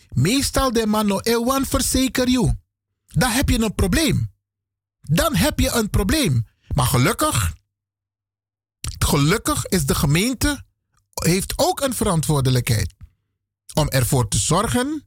meestal 0.08 0.72
de 0.72 0.86
man 0.86 1.06
no 1.06 1.20
verzeker 1.64 2.28
je. 2.28 2.56
Dan 3.06 3.30
heb 3.30 3.48
je 3.48 3.62
een 3.62 3.74
probleem. 3.74 4.32
Dan 5.00 5.36
heb 5.36 5.58
je 5.58 5.70
een 5.70 5.90
probleem. 5.90 6.46
Maar 6.74 6.86
gelukkig, 6.86 7.54
gelukkig 8.98 9.66
is 9.66 9.86
de 9.86 9.94
gemeente, 9.94 10.64
heeft 11.14 11.52
ook 11.56 11.80
een 11.80 11.94
verantwoordelijkheid 11.94 13.00
om 13.74 13.88
ervoor 13.88 14.28
te 14.28 14.38
zorgen 14.38 15.06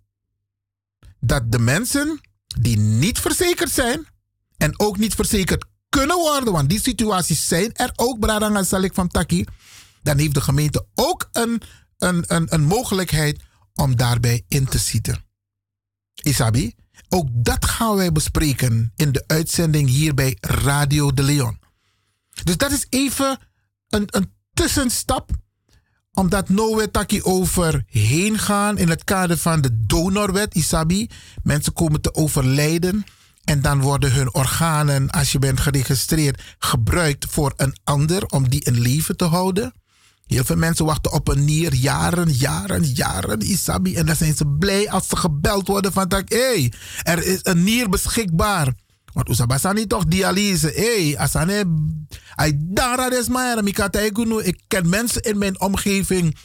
dat 1.19 1.51
de 1.51 1.59
mensen 1.59 2.21
die 2.59 2.77
niet 2.77 3.19
verzekerd 3.19 3.71
zijn 3.71 4.07
en 4.57 4.79
ook 4.79 4.97
niet 4.97 5.15
verzekerd 5.15 5.65
kunnen 5.89 6.17
worden, 6.17 6.53
want 6.53 6.69
die 6.69 6.81
situaties 6.81 7.47
zijn 7.47 7.73
er 7.73 7.91
ook, 7.95 8.19
Bradanga 8.19 8.63
Salik 8.63 8.93
van 8.93 9.07
Taki, 9.07 9.45
dan 10.01 10.17
heeft 10.17 10.33
de 10.33 10.41
gemeente 10.41 10.87
ook 10.93 11.29
een, 11.31 11.61
een, 11.97 12.23
een, 12.27 12.53
een 12.53 12.63
mogelijkheid 12.63 13.43
om 13.73 13.95
daarbij 13.95 14.45
in 14.47 14.65
te 14.65 14.77
zitten. 14.77 15.25
Isabi, 16.23 16.75
ook 17.09 17.27
dat 17.31 17.65
gaan 17.65 17.95
wij 17.95 18.11
bespreken 18.11 18.91
in 18.95 19.11
de 19.11 19.23
uitzending 19.27 19.89
hier 19.89 20.13
bij 20.13 20.37
Radio 20.41 21.13
de 21.13 21.23
Leon. 21.23 21.59
Dus 22.43 22.57
dat 22.57 22.71
is 22.71 22.85
even 22.89 23.39
een, 23.89 24.07
een 24.09 24.33
tussenstap 24.53 25.31
omdat 26.15 26.47
we 26.47 26.89
taki 26.91 27.23
over 27.23 27.83
heen 27.87 28.39
gaan 28.39 28.77
in 28.77 28.89
het 28.89 29.03
kader 29.03 29.37
van 29.37 29.61
de 29.61 29.85
donorwet, 29.85 30.55
Isabi. 30.55 31.09
Mensen 31.43 31.73
komen 31.73 32.01
te 32.01 32.13
overlijden 32.13 33.05
en 33.43 33.61
dan 33.61 33.81
worden 33.81 34.13
hun 34.13 34.33
organen, 34.33 35.09
als 35.09 35.31
je 35.31 35.39
bent 35.39 35.59
geregistreerd, 35.59 36.41
gebruikt 36.59 37.25
voor 37.29 37.53
een 37.57 37.75
ander 37.83 38.25
om 38.25 38.49
die 38.49 38.63
in 38.63 38.79
leven 38.79 39.17
te 39.17 39.25
houden. 39.25 39.73
Heel 40.25 40.43
veel 40.43 40.55
mensen 40.55 40.85
wachten 40.85 41.11
op 41.11 41.27
een 41.27 41.45
nier 41.45 41.73
jaren, 41.73 42.31
jaren, 42.31 42.83
jaren, 42.83 43.41
Isabi. 43.41 43.95
En 43.95 44.05
dan 44.05 44.15
zijn 44.15 44.35
ze 44.35 44.47
blij 44.47 44.89
als 44.89 45.07
ze 45.07 45.15
gebeld 45.15 45.67
worden 45.67 45.93
van 45.93 46.11
hé, 46.25 46.37
hey, 46.37 46.73
er 47.03 47.25
is 47.25 47.39
een 47.43 47.63
nier 47.63 47.89
beschikbaar. 47.89 48.73
Want 49.15 49.29
Oesabasani 49.29 49.87
toch 49.87 50.05
dialyse. 50.05 50.71
Hé, 50.75 50.83
hey, 50.83 51.17
asane, 51.17 51.63
ay 52.35 52.51
dara 52.59 53.09
des 53.09 53.27
Ik 54.43 54.59
ken 54.67 54.89
mensen 54.89 55.21
in 55.21 55.37
mijn 55.37 55.59
omgeving 55.59 56.37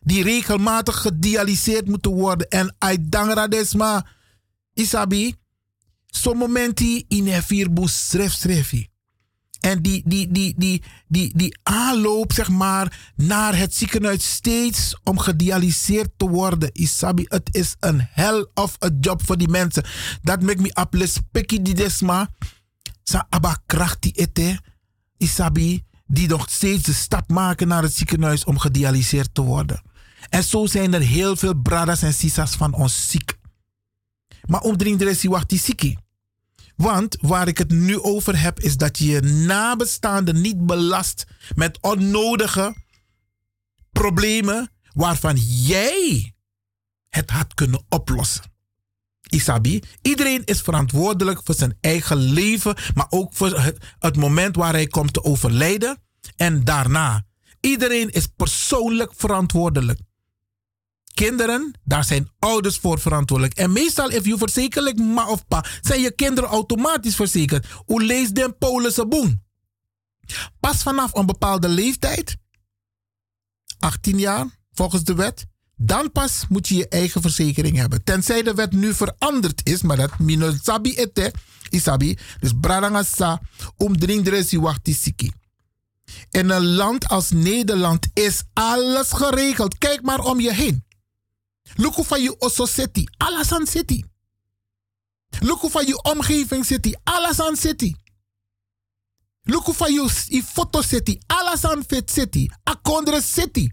die 0.00 0.22
regelmatig 0.22 1.00
gedialyseerd 1.00 1.88
moeten 1.88 2.10
worden. 2.10 2.48
En 2.48 2.74
ay 2.78 2.98
dara 3.00 3.48
desma. 3.48 4.06
Isabi, 4.74 5.34
zo'n 6.06 6.36
moment 6.36 6.80
in 7.08 7.28
een 7.28 7.42
vierbus 7.42 8.08
schrijf 8.08 8.32
schrijf 8.32 8.72
en 9.68 9.82
die, 9.82 10.02
die, 10.04 10.32
die, 10.32 10.54
die, 10.56 10.82
die, 11.08 11.32
die 11.36 11.58
aanloop, 11.62 12.32
zeg 12.32 12.48
maar, 12.48 13.12
naar 13.16 13.56
het 13.56 13.74
ziekenhuis 13.74 14.30
steeds 14.30 14.96
om 15.04 15.18
gedialyseerd 15.18 16.10
te 16.16 16.28
worden. 16.28 16.70
Isabi, 16.72 17.24
het 17.28 17.48
is 17.50 17.76
een 17.80 18.06
hell 18.10 18.46
of 18.54 18.76
a 18.84 18.90
job 19.00 19.26
voor 19.26 19.36
die 19.38 19.48
mensen. 19.48 19.84
Dat 20.22 20.42
maakt 20.42 20.60
me 20.60 20.74
aples 20.74 21.18
pekki 21.32 21.62
die 21.62 21.74
desma. 21.74 22.28
Sa 23.02 23.26
aba 23.30 23.58
krachti 23.66 24.10
ete. 24.10 24.60
Isabi, 25.16 25.84
die 26.06 26.28
nog 26.28 26.50
steeds 26.50 26.82
de 26.82 26.92
stap 26.92 27.28
maken 27.28 27.68
naar 27.68 27.82
het 27.82 27.94
ziekenhuis 27.94 28.44
om 28.44 28.58
gedialyseerd 28.58 29.34
te 29.34 29.42
worden. 29.42 29.82
En 30.28 30.44
zo 30.44 30.66
zijn 30.66 30.94
er 30.94 31.00
heel 31.00 31.36
veel 31.36 31.54
bradas 31.54 32.02
en 32.02 32.14
sisas 32.14 32.56
van 32.56 32.72
ons 32.74 33.10
ziek. 33.10 33.36
Maar 34.46 34.60
omdring 34.60 34.98
de 34.98 35.04
rest 35.04 35.24
wacht 35.24 35.48
die 35.48 35.58
ziekie. 35.58 35.98
Want 36.78 37.16
waar 37.20 37.48
ik 37.48 37.58
het 37.58 37.70
nu 37.70 38.00
over 38.00 38.40
heb, 38.40 38.60
is 38.60 38.76
dat 38.76 38.98
je 38.98 39.06
je 39.06 39.20
nabestaanden 39.20 40.40
niet 40.40 40.66
belast 40.66 41.26
met 41.54 41.78
onnodige 41.80 42.76
problemen 43.92 44.70
waarvan 44.92 45.36
jij 45.36 46.34
het 47.08 47.30
had 47.30 47.54
kunnen 47.54 47.84
oplossen. 47.88 48.42
Isabi, 49.28 49.82
iedereen 50.02 50.44
is 50.44 50.60
verantwoordelijk 50.60 51.40
voor 51.44 51.54
zijn 51.54 51.76
eigen 51.80 52.16
leven, 52.16 52.76
maar 52.94 53.06
ook 53.08 53.34
voor 53.34 53.60
het, 53.60 53.78
het 53.98 54.16
moment 54.16 54.56
waar 54.56 54.72
hij 54.72 54.86
komt 54.86 55.12
te 55.12 55.24
overlijden 55.24 56.02
en 56.36 56.64
daarna. 56.64 57.26
Iedereen 57.60 58.10
is 58.10 58.26
persoonlijk 58.26 59.12
verantwoordelijk 59.16 60.00
kinderen, 61.24 61.72
daar 61.84 62.04
zijn 62.04 62.28
ouders 62.38 62.76
voor 62.76 63.00
verantwoordelijk. 63.00 63.58
En 63.58 63.72
meestal, 63.72 64.10
if 64.10 64.24
je 64.24 64.38
verzekerd 64.38 64.98
ma 64.98 65.28
of 65.28 65.46
pa, 65.46 65.64
zijn 65.80 66.00
je 66.00 66.12
kinderen 66.12 66.50
automatisch 66.50 67.14
verzekerd. 67.14 67.66
Hoe 67.84 68.02
leest 68.02 68.34
de 68.34 68.54
Polense 68.58 69.06
boem? 69.06 69.42
Pas 70.60 70.82
vanaf 70.82 71.14
een 71.14 71.26
bepaalde 71.26 71.68
leeftijd, 71.68 72.36
18 73.78 74.18
jaar 74.18 74.46
volgens 74.72 75.04
de 75.04 75.14
wet, 75.14 75.46
dan 75.76 76.12
pas 76.12 76.44
moet 76.48 76.68
je 76.68 76.74
je 76.74 76.88
eigen 76.88 77.20
verzekering 77.20 77.76
hebben. 77.76 78.04
Tenzij 78.04 78.42
de 78.42 78.54
wet 78.54 78.72
nu 78.72 78.94
veranderd 78.94 79.60
is, 79.64 79.82
maar 79.82 79.96
dat 79.96 80.18
mino 80.18 80.52
sabi 80.62 80.94
ete, 80.94 81.32
isabi, 81.70 82.18
dus 82.40 82.52
bradangasa, 82.60 83.40
omdring 83.76 84.24
de 84.24 84.30
resi 84.30 84.60
siki. 84.82 85.32
In 86.30 86.50
een 86.50 86.66
land 86.66 87.08
als 87.08 87.30
Nederland 87.30 88.06
is 88.12 88.42
alles 88.52 89.12
geregeld. 89.12 89.78
Kijk 89.78 90.02
maar 90.02 90.20
om 90.20 90.40
je 90.40 90.54
heen. 90.54 90.86
Luku 91.74 92.04
van 92.04 92.22
je 92.22 92.38
osso 92.38 92.66
city, 92.66 93.04
alles 93.16 93.52
aan 93.52 93.66
city. 93.66 94.02
Luku 95.40 95.70
van 95.70 95.86
je 95.86 96.02
omgeving 96.02 96.64
city, 96.64 96.92
alles 97.04 97.40
aan 97.40 97.56
city. 97.56 97.94
Luku 99.42 99.72
van 99.72 99.92
je 99.92 100.42
foto 100.44 100.82
city, 100.82 101.18
alles 101.26 101.60
fit 101.86 102.10
city. 102.10 102.48
Akondre 102.62 103.22
city. 103.22 103.70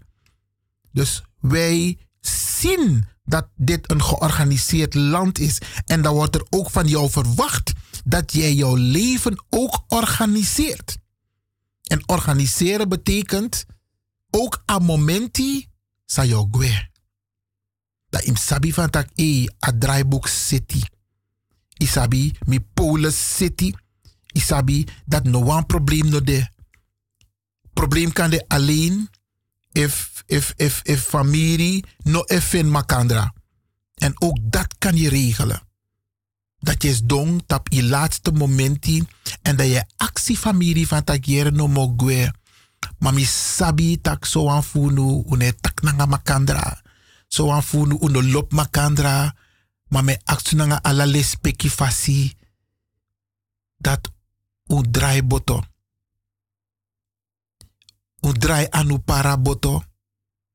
Dus 0.92 1.22
wij 1.40 1.98
zien 2.20 3.04
dat 3.24 3.48
dit 3.56 3.90
een 3.90 4.02
georganiseerd 4.02 4.94
land 4.94 5.38
is. 5.38 5.58
En 5.86 6.02
dan 6.02 6.14
wordt 6.14 6.34
er 6.34 6.46
ook 6.50 6.70
van 6.70 6.86
jou 6.86 7.10
verwacht 7.10 7.72
dat 8.04 8.32
jij 8.32 8.54
jouw 8.54 8.74
leven 8.74 9.44
ook 9.48 9.84
organiseert. 9.88 10.96
En 11.82 12.08
organiseren 12.08 12.88
betekent 12.88 13.64
ook 14.30 14.62
aan 14.64 14.84
momenti 14.84 15.68
sa 16.04 16.24
jou 16.24 16.48
dat 18.08 18.22
im 18.22 18.36
sabi 18.36 18.72
van 18.72 18.90
tak 18.90 19.08
e 19.14 19.46
a 19.66 19.72
draaiboek 19.72 20.28
city. 20.28 20.82
Isabi 21.76 22.32
mi 22.46 22.60
Polis 22.60 23.36
city. 23.36 23.74
Isabi 24.32 24.86
dat 25.04 25.24
no 25.24 25.40
one 25.40 25.66
probleem 25.66 26.08
no 26.08 26.20
de. 26.20 26.46
Probleem 27.72 28.12
kan 28.12 28.30
de 28.30 28.44
alleen 28.48 29.08
if, 29.72 30.22
if, 30.26 30.52
if, 30.56 30.80
if 30.84 31.02
familie 31.02 31.84
no 32.04 32.22
even 32.24 32.70
makandra. 32.70 33.34
En 33.94 34.20
ook 34.20 34.38
dat 34.42 34.74
kan 34.78 34.96
je 34.96 35.08
regelen. 35.08 35.60
Dat 36.58 36.82
je 36.82 37.00
dong 37.04 37.42
tap 37.46 37.72
je 37.72 37.84
laatste 37.84 38.32
momenti 38.32 39.04
en 39.42 39.56
dat 39.56 39.66
je 39.66 39.84
actiefamilie 39.96 40.88
van 40.88 41.04
tak 41.04 41.24
jere 41.24 41.50
no 41.50 41.68
mogwe. 41.68 42.34
Mami 42.98 43.24
sabi 43.24 44.00
tak 44.00 44.24
so 44.24 44.48
an 44.48 44.62
funu 44.62 45.24
une 45.26 45.52
tak 45.60 45.82
nanga 45.82 46.06
makandra 46.06 46.84
so 47.28 47.46
wan 47.46 47.62
funu 47.62 47.96
uno 48.00 48.20
lop 48.22 48.52
makandra 48.52 49.34
ma 49.90 50.02
me 50.02 50.18
aksunanga 50.26 50.80
ala 50.82 51.06
lespeki 51.06 51.68
fasi 51.68 52.36
dat 53.78 54.08
u 54.68 54.82
drai 54.82 55.22
boto. 55.22 55.64
U 58.20 58.32
drai 58.32 58.66
anu 58.70 58.98
para 58.98 59.36
boto. 59.36 59.82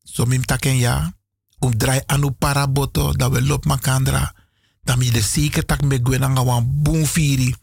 So 0.04 0.26
mim 0.26 0.44
taken 0.44 0.78
ya 0.78 1.12
u 1.60 1.70
drai 1.70 2.02
anu 2.08 2.32
para 2.32 2.68
boto 2.68 3.14
da 3.14 3.28
lop 3.28 3.66
makandra. 3.66 4.34
Da 4.84 4.96
mi 4.96 5.12
de 5.12 5.22
zeker 5.22 5.66
tak 5.66 5.82
me 5.82 6.02
gwe 6.02 6.18
nanga 6.18 6.42
wan 6.44 6.64
boom 6.84 7.06
firi. 7.06 7.56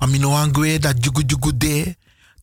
Wan 0.00 0.52
gwe 0.52 0.78
dat 0.78 0.98
jugu 1.04 1.22
jugu 1.26 1.56
de 1.56 1.96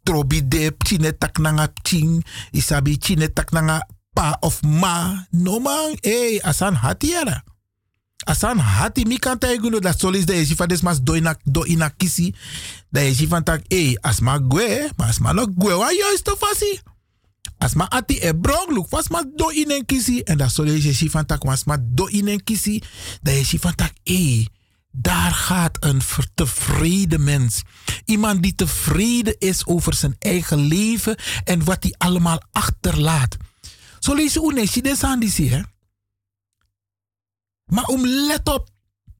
trobi 0.03 0.47
de 0.47 0.75
chine 0.77 1.17
tak 1.17 1.37
nanga 1.37 1.67
ching 1.83 2.23
isabi 2.51 2.97
chine 2.97 3.33
tak 3.33 3.51
nanga 3.51 3.87
pa 4.13 4.37
of 4.39 4.61
ma. 4.63 5.25
No 5.31 5.59
man, 5.59 5.97
hey, 6.01 6.41
asan 6.41 6.75
hati 6.75 7.07
yara. 7.07 7.43
Asan 8.25 8.59
hati 8.59 9.05
mi 9.05 9.17
kan 9.19 9.39
taiguno 9.39 9.79
dat 9.79 9.99
solis 9.99 10.25
de 10.25 10.33
esi 10.33 10.55
van 10.55 10.77
mas 10.83 10.99
do 11.01 11.15
ina, 11.15 11.35
do 11.43 11.65
ina 11.65 11.89
kisi. 11.89 12.35
Da 12.89 13.01
esi 13.01 13.27
van 13.27 13.43
tak, 13.43 13.63
hey, 13.67 13.97
asma 14.01 14.39
gwe, 14.47 14.89
maar 14.97 15.07
asma 15.07 15.33
no 15.33 15.47
gwe 15.57 15.73
wa 15.73 15.91
juist 15.91 16.29
fasi. 16.37 16.79
As 17.59 17.75
ma 17.75 17.89
ati 17.89 18.19
e 18.23 18.31
brok 18.33 18.71
look 18.71 18.89
was 18.89 19.09
ma 19.09 19.23
do 19.35 19.49
in 19.49 19.71
en 19.71 19.85
kisi. 19.85 20.23
En 20.23 20.49
zullen 20.49 20.81
je 20.81 20.93
zien 20.93 21.09
van 21.09 21.25
tak 21.25 21.43
was 21.43 21.63
ma 21.63 21.77
do 21.81 22.05
in 22.05 22.27
en 22.27 22.43
kisi. 22.43 22.81
Je 23.23 23.43
ziet 23.43 23.61
van 23.61 23.75
tak, 23.75 23.91
hé, 24.03 24.45
daar 24.91 25.31
gaat 25.31 25.77
een 25.79 26.01
tevreden 26.35 27.23
mens. 27.23 27.61
Iemand 28.05 28.43
die 28.43 28.55
tevreden 28.55 29.35
is 29.37 29.65
over 29.65 29.93
zijn 29.93 30.15
eigen 30.19 30.59
leven 30.59 31.15
en 31.43 31.63
wat 31.63 31.83
hij 31.83 31.95
allemaal 31.97 32.41
achterlaat. 32.51 33.37
Zo 33.99 34.13
lees 34.13 34.33
je 34.33 34.41
uneshi 34.41 34.81
de 34.81 34.95
sandisi, 34.95 35.49
hè? 35.49 35.61
Maar 37.65 37.85
om 37.85 38.05
let 38.05 38.47
op, 38.47 38.69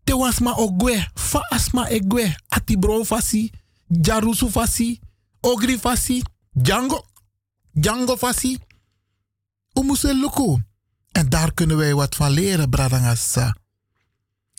te 0.03 0.17
was 0.17 0.40
ma 0.40 0.51
ogwe, 0.51 1.08
fa 1.14 1.40
asma 1.40 1.88
egwe, 1.88 2.35
ati 2.48 2.77
bro 2.77 3.03
fasi, 3.03 3.51
jarusu 3.88 4.49
fasi, 4.49 4.99
ogri 5.41 5.80
fasi, 5.80 6.22
Django, 6.51 7.06
Django 7.72 8.17
fasi. 8.17 8.58
Moesten 9.74 10.19
lukken. 10.19 10.67
En 11.11 11.30
daar 11.30 11.53
kunnen 11.53 11.77
wij 11.77 11.93
wat 11.93 12.16
van 12.16 12.32
leren, 12.32 12.69
Bradangasa. 12.69 13.56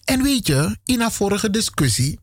En 0.04 0.22
weet 0.22 0.46
je, 0.46 0.78
in 0.84 1.00
een 1.00 1.10
vorige 1.10 1.50
discussie, 1.50 2.18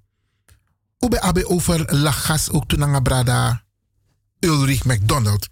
we 0.97 1.17
hebben 1.19 1.49
over 1.49 1.95
lagas 1.95 2.49
ook 2.49 2.67
toen 2.67 2.83
aan 2.83 3.03
Brada 3.03 3.63
Ulrich 4.39 4.85
McDonald. 4.85 5.47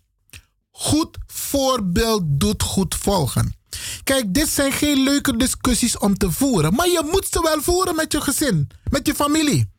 Goed 0.77 1.17
voorbeeld 1.27 2.23
doet 2.25 2.63
goed 2.63 2.95
volgen. 2.95 3.55
Kijk, 4.03 4.33
dit 4.33 4.49
zijn 4.49 4.71
geen 4.71 5.03
leuke 5.03 5.37
discussies 5.37 5.97
om 5.97 6.17
te 6.17 6.31
voeren, 6.31 6.73
maar 6.73 6.87
je 6.87 7.07
moet 7.11 7.27
ze 7.31 7.41
wel 7.41 7.61
voeren 7.61 7.95
met 7.95 8.11
je 8.11 8.21
gezin, 8.21 8.67
met 8.89 9.07
je 9.07 9.15
familie. 9.15 9.69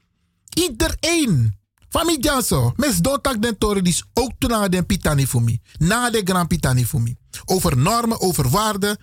Iedereen. 0.55 1.55
Familie 1.89 2.23
Janso, 2.23 2.73
mes 2.77 2.99
dotak 2.99 3.43
den 3.43 3.59
toren 3.59 3.95
ook 4.15 4.31
toen 4.39 4.55
aan 4.55 4.71
den 4.71 4.87
pitani 4.87 5.27
voor. 5.27 5.43
Na 5.79 6.11
de 6.11 6.21
grand 6.25 6.49
pitani 6.49 6.85
voor. 6.85 7.03
Over 7.45 7.77
normen, 7.77 8.21
over 8.21 8.49
waarden, 8.49 8.99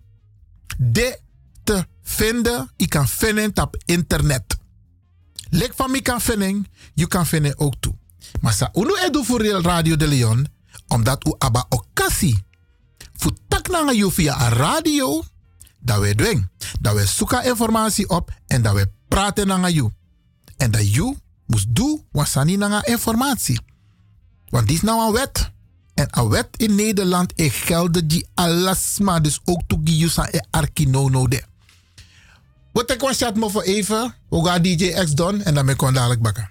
de 0.78 1.18
te 1.64 1.86
vinden, 2.02 2.70
je 2.76 2.88
kan 2.88 3.08
vinden 3.08 3.62
op 3.62 3.76
internet. 3.84 4.56
Lek 5.55 5.72
van 5.76 5.90
mi 5.90 6.00
kan 6.00 6.20
vinden, 6.20 6.66
je 6.94 7.06
kan 7.06 7.26
vinden 7.26 7.58
ook 7.58 7.74
toe. 7.81 7.94
Maar 8.40 8.52
sa 8.52 8.70
unu 8.72 8.97
edu 9.06 9.24
voor 9.24 9.44
Radio 9.44 9.97
de 9.97 10.06
Leon, 10.06 10.47
omdat 10.89 11.26
u 11.26 11.34
aba 11.39 11.66
okasi. 11.68 12.42
Voor 13.12 13.32
tak 13.48 13.68
na 13.68 13.92
you 13.92 14.12
via 14.12 14.47
een 14.47 14.52
radio, 14.52 15.22
dat 15.78 16.00
we 16.00 16.14
doen. 16.14 16.48
Dat 16.81 16.94
we 16.94 17.06
zoeken 17.06 17.44
informatie 17.44 18.08
op 18.08 18.31
en 18.47 18.62
dat 18.62 18.74
we 18.74 18.90
praten 19.08 19.47
naar 19.47 19.70
you. 19.70 19.90
En 20.56 20.70
dat 20.70 20.94
you 20.94 21.16
moest 21.47 21.74
doen 21.74 22.05
wasani 22.10 22.56
naar 22.56 22.86
informatie. 22.86 23.60
Want 24.48 24.66
dit 24.66 24.76
is 24.76 24.82
nou 24.82 25.06
een 25.06 25.12
wet. 25.12 25.50
En 25.94 26.06
een 26.10 26.28
wet 26.28 26.48
in 26.56 26.74
Nederland 26.74 27.32
is 27.36 27.55
gelden 27.55 28.08
die 28.08 28.26
alasma, 28.34 29.20
dus 29.20 29.40
ook 29.44 29.62
toe 29.66 29.82
die 29.82 30.08
sa 30.08 30.28
e 30.31 30.40
arkinono 30.50 31.28
de. 31.28 31.42
Wat 32.73 32.91
ik 32.91 33.01
was 33.01 33.17
chat 33.17 33.36
me 33.36 33.51
voor 33.51 33.62
even, 33.62 34.15
we 34.28 34.44
gaan 34.44 34.62
DJ 34.62 34.91
X 34.91 35.10
doen 35.10 35.42
en 35.42 35.55
dan 35.55 35.67
ben 35.67 35.75
ik 35.75 35.81
dadelijk 35.94 36.23
bakken. 36.23 36.51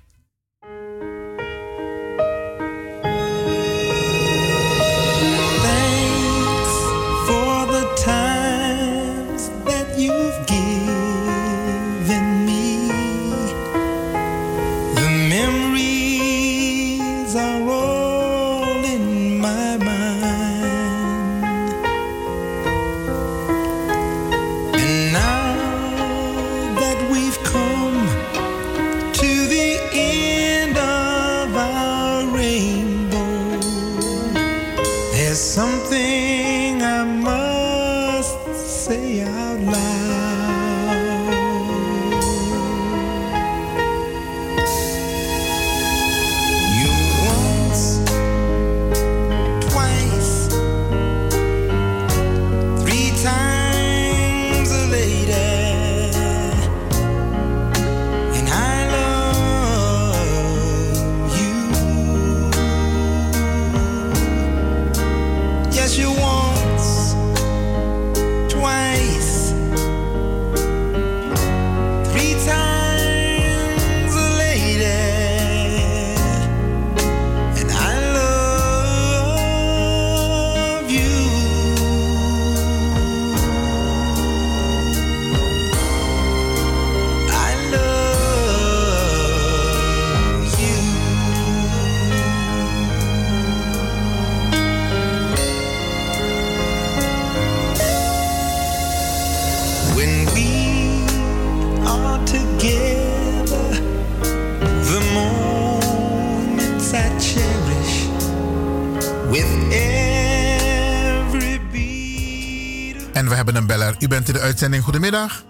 U 113.99 114.07
bent 114.07 114.27
in 114.27 114.33
de 114.33 114.39
uitzending. 114.39 114.83
Goedemiddag. 114.83 115.43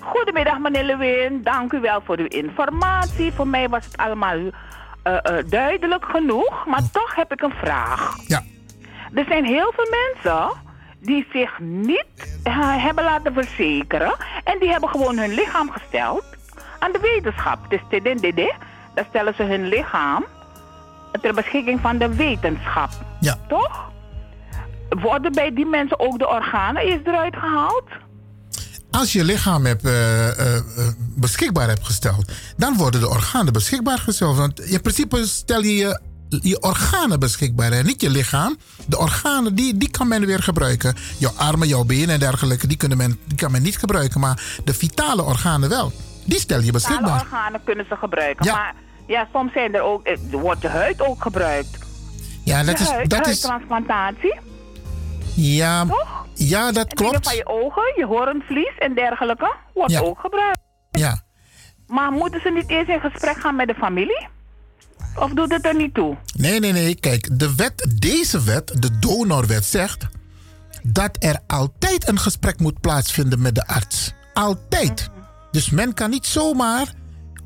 Goedemiddag 0.00 0.58
meneer 0.58 0.84
Lewin, 0.84 1.42
dank 1.42 1.72
u 1.72 1.80
wel 1.80 2.00
voor 2.04 2.18
uw 2.18 2.26
informatie. 2.26 3.32
Voor 3.32 3.46
mij 3.46 3.68
was 3.68 3.84
het 3.84 3.96
allemaal 3.96 4.36
eh, 5.02 5.16
eh, 5.22 5.44
duidelijk 5.48 6.04
genoeg, 6.04 6.66
maar 6.66 6.82
toch 6.92 7.14
heb 7.14 7.32
ik 7.32 7.42
een 7.42 7.54
vraag. 7.62 8.16
Ja. 8.26 8.42
Er 9.14 9.24
zijn 9.28 9.44
heel 9.44 9.72
veel 9.76 9.88
mensen 9.90 10.50
die 10.98 11.26
zich 11.32 11.58
niet 11.58 12.38
eh, 12.42 12.84
hebben 12.84 13.04
laten 13.04 13.32
verzekeren 13.32 14.16
en 14.44 14.58
die 14.58 14.70
hebben 14.70 14.88
gewoon 14.88 15.18
hun 15.18 15.34
lichaam 15.34 15.70
gesteld 15.70 16.24
aan 16.78 16.92
de 16.92 16.98
wetenschap. 17.00 17.70
Dus 17.70 17.80
daar 18.94 19.04
stellen 19.08 19.34
ze 19.34 19.42
hun 19.42 19.68
lichaam 19.68 20.24
ter 21.20 21.34
beschikking 21.34 21.80
van 21.80 21.98
de 21.98 22.14
wetenschap. 22.14 22.90
Ja. 23.20 23.36
Toch? 23.48 23.90
Worden 24.90 25.32
bij 25.32 25.54
die 25.54 25.66
mensen 25.66 26.00
ook 26.00 26.18
de 26.18 26.28
organen 26.28 26.82
eerst 26.82 27.06
eruit 27.06 27.36
gehaald? 27.36 27.84
Als 28.90 29.12
je 29.12 29.24
lichaam 29.24 29.64
hebt, 29.64 29.84
eh, 29.84 30.28
eh, 30.28 30.56
eh, 30.56 30.62
beschikbaar 31.16 31.68
hebt 31.68 31.86
gesteld, 31.86 32.32
dan 32.56 32.76
worden 32.76 33.00
de 33.00 33.08
organen 33.08 33.52
beschikbaar 33.52 33.98
gesteld. 33.98 34.36
Want 34.36 34.60
in 34.60 34.80
principe 34.80 35.26
stel 35.26 35.62
je 35.62 35.76
je, 35.76 35.98
je 36.28 36.62
organen 36.62 37.20
beschikbaar 37.20 37.72
en 37.72 37.86
niet 37.86 38.00
je 38.00 38.10
lichaam. 38.10 38.56
De 38.86 38.98
organen 38.98 39.54
die, 39.54 39.76
die 39.76 39.90
kan 39.90 40.08
men 40.08 40.26
weer 40.26 40.42
gebruiken. 40.42 40.94
Jouw 41.18 41.32
armen, 41.36 41.68
jouw 41.68 41.84
benen 41.84 42.08
en 42.08 42.20
dergelijke, 42.20 42.66
die, 42.66 42.76
kunnen 42.76 42.98
men, 42.98 43.18
die 43.24 43.36
kan 43.36 43.50
men 43.50 43.62
niet 43.62 43.78
gebruiken. 43.78 44.20
Maar 44.20 44.60
de 44.64 44.74
vitale 44.74 45.22
organen 45.22 45.68
wel. 45.68 45.92
Die 46.24 46.38
stel 46.38 46.60
je 46.60 46.72
beschikbaar. 46.72 47.20
organen 47.20 47.60
kunnen 47.64 47.86
ze 47.88 47.96
gebruiken. 47.96 48.44
Ja. 48.44 48.54
Maar 48.54 48.74
ja, 49.06 49.28
soms 49.32 49.52
zijn 49.52 49.74
er 49.74 49.82
ook, 49.82 50.08
wordt 50.30 50.62
de 50.62 50.68
huid 50.68 51.00
ook 51.00 51.22
gebruikt. 51.22 51.78
Ja, 52.44 52.62
dat 52.62 52.76
de 52.76 52.82
is, 52.82 53.08
dat 53.08 53.26
is, 53.26 53.42
huidtransplantatie. 53.42 54.49
Ja, 55.34 55.84
ja, 56.34 56.72
dat 56.72 56.86
En 56.88 56.94
klopt. 56.96 57.26
van 57.26 57.36
je 57.36 57.46
ogen, 57.46 57.92
je 57.96 58.06
hoornvlies 58.06 58.72
en 58.78 58.94
dergelijke 58.94 59.54
wordt 59.74 59.92
Ja. 59.92 60.00
ook 60.00 60.18
gebruikt. 60.20 60.58
Ja. 60.90 61.22
Maar 61.86 62.10
moeten 62.12 62.40
ze 62.40 62.50
niet 62.50 62.68
eerst 62.68 62.88
in 62.90 63.00
gesprek 63.00 63.36
gaan 63.40 63.56
met 63.56 63.66
de 63.68 63.74
familie? 63.74 64.28
Of 65.16 65.30
doet 65.32 65.52
het 65.52 65.64
er 65.66 65.74
niet 65.76 65.94
toe? 65.94 66.16
Nee, 66.36 66.60
nee, 66.60 66.72
nee. 66.72 66.94
Kijk, 66.94 67.38
de 67.38 67.54
wet, 67.54 67.86
deze 67.98 68.44
wet, 68.44 68.82
de 68.82 68.98
donorwet, 68.98 69.64
zegt 69.64 70.06
dat 70.82 71.16
er 71.18 71.38
altijd 71.46 72.08
een 72.08 72.18
gesprek 72.18 72.58
moet 72.60 72.80
plaatsvinden 72.80 73.40
met 73.42 73.54
de 73.54 73.66
arts. 73.66 74.12
Altijd. 74.34 75.10
Dus 75.50 75.70
men 75.70 75.94
kan 75.94 76.10
niet 76.10 76.26
zomaar 76.26 76.92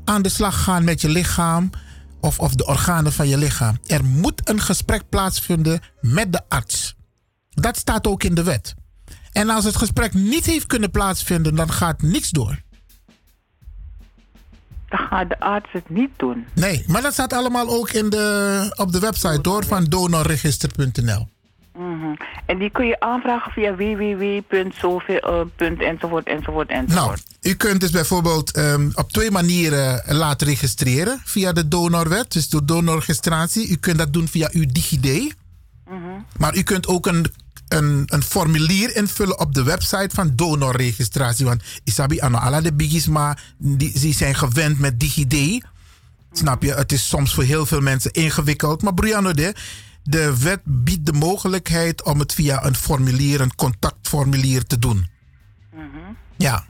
aan 0.05 0.21
de 0.21 0.29
slag 0.29 0.63
gaan 0.63 0.83
met 0.83 1.01
je 1.01 1.09
lichaam 1.09 1.69
of, 2.21 2.39
of 2.39 2.53
de 2.55 2.65
organen 2.65 3.13
van 3.13 3.27
je 3.27 3.37
lichaam. 3.37 3.77
Er 3.87 4.03
moet 4.05 4.49
een 4.49 4.59
gesprek 4.59 5.09
plaatsvinden 5.09 5.79
met 6.01 6.31
de 6.33 6.41
arts. 6.49 6.95
Dat 7.55 7.77
staat 7.77 8.07
ook 8.07 8.23
in 8.23 8.35
de 8.35 8.43
wet. 8.43 8.75
En 9.31 9.49
als 9.49 9.65
het 9.65 9.75
gesprek 9.75 10.13
niet 10.13 10.45
heeft 10.45 10.67
kunnen 10.67 10.91
plaatsvinden, 10.91 11.55
dan 11.55 11.71
gaat 11.71 12.01
niks 12.01 12.29
door. 12.29 12.63
Dan 14.89 14.99
gaat 14.99 15.29
de 15.29 15.39
arts 15.39 15.71
het 15.71 15.89
niet 15.89 16.11
doen. 16.15 16.45
Nee, 16.53 16.83
maar 16.87 17.01
dat 17.01 17.13
staat 17.13 17.33
allemaal 17.33 17.67
ook 17.67 17.89
in 17.89 18.09
de, 18.09 18.73
op 18.75 18.91
de 18.91 18.99
website 18.99 19.41
door 19.41 19.65
van 19.65 19.83
donorregister.nl. 19.83 21.27
Mhm. 21.77 22.13
En 22.45 22.57
die 22.57 22.71
kun 22.71 22.85
je 22.85 22.99
aanvragen 22.99 23.51
via 23.51 23.75
www.zoveel, 23.75 25.49
uh, 25.57 25.87
enzovoort, 25.89 26.27
enzovoort, 26.27 26.69
enzovoort. 26.69 26.87
Nou, 26.87 27.17
u 27.41 27.53
kunt 27.53 27.81
dus 27.81 27.91
bijvoorbeeld 27.91 28.51
ehm, 28.51 28.89
op 28.93 29.11
twee 29.11 29.31
manieren 29.31 30.15
laten 30.15 30.47
registreren 30.47 31.21
via 31.23 31.53
de 31.53 31.67
donorwet, 31.67 32.31
dus 32.31 32.49
door 32.49 32.65
donorregistratie. 32.65 33.69
U 33.69 33.75
kunt 33.75 33.97
dat 33.97 34.13
doen 34.13 34.27
via 34.27 34.49
uw 34.51 34.65
DigiD. 34.65 35.35
Mhm. 35.89 35.97
Maar 36.37 36.55
u 36.55 36.63
kunt 36.63 36.87
ook 36.87 37.05
een, 37.05 37.25
een, 37.67 38.03
een 38.05 38.23
formulier 38.23 38.95
invullen 38.95 39.39
op 39.39 39.53
de 39.53 39.63
website 39.63 40.09
van 40.15 40.31
donorregistratie. 40.35 41.45
Want 41.45 41.63
Isabi, 41.83 42.19
ano 42.19 42.37
alla 42.37 42.61
de 42.61 42.73
biggies, 42.73 43.07
maar 43.07 43.43
die, 43.57 43.99
die 43.99 44.13
zijn 44.13 44.35
gewend 44.35 44.79
met 44.79 44.99
DigiD. 44.99 45.65
Snap 46.31 46.63
je? 46.63 46.73
Het 46.73 46.91
is 46.91 47.07
soms 47.07 47.33
voor 47.33 47.43
heel 47.43 47.65
veel 47.65 47.81
mensen 47.81 48.11
ingewikkeld. 48.11 48.81
Maar 48.81 48.93
Brianna, 48.93 49.33
de, 49.33 49.55
de 50.03 50.39
wet 50.39 50.59
biedt 50.63 51.05
de 51.05 51.13
mogelijkheid 51.13 52.03
om 52.03 52.19
het 52.19 52.33
via 52.33 52.65
een 52.65 52.75
formulier, 52.75 53.41
een 53.41 53.55
contactformulier 53.55 54.65
te 54.65 54.79
doen. 54.79 55.07
Mhm. 55.73 55.83
Ja. 56.37 56.65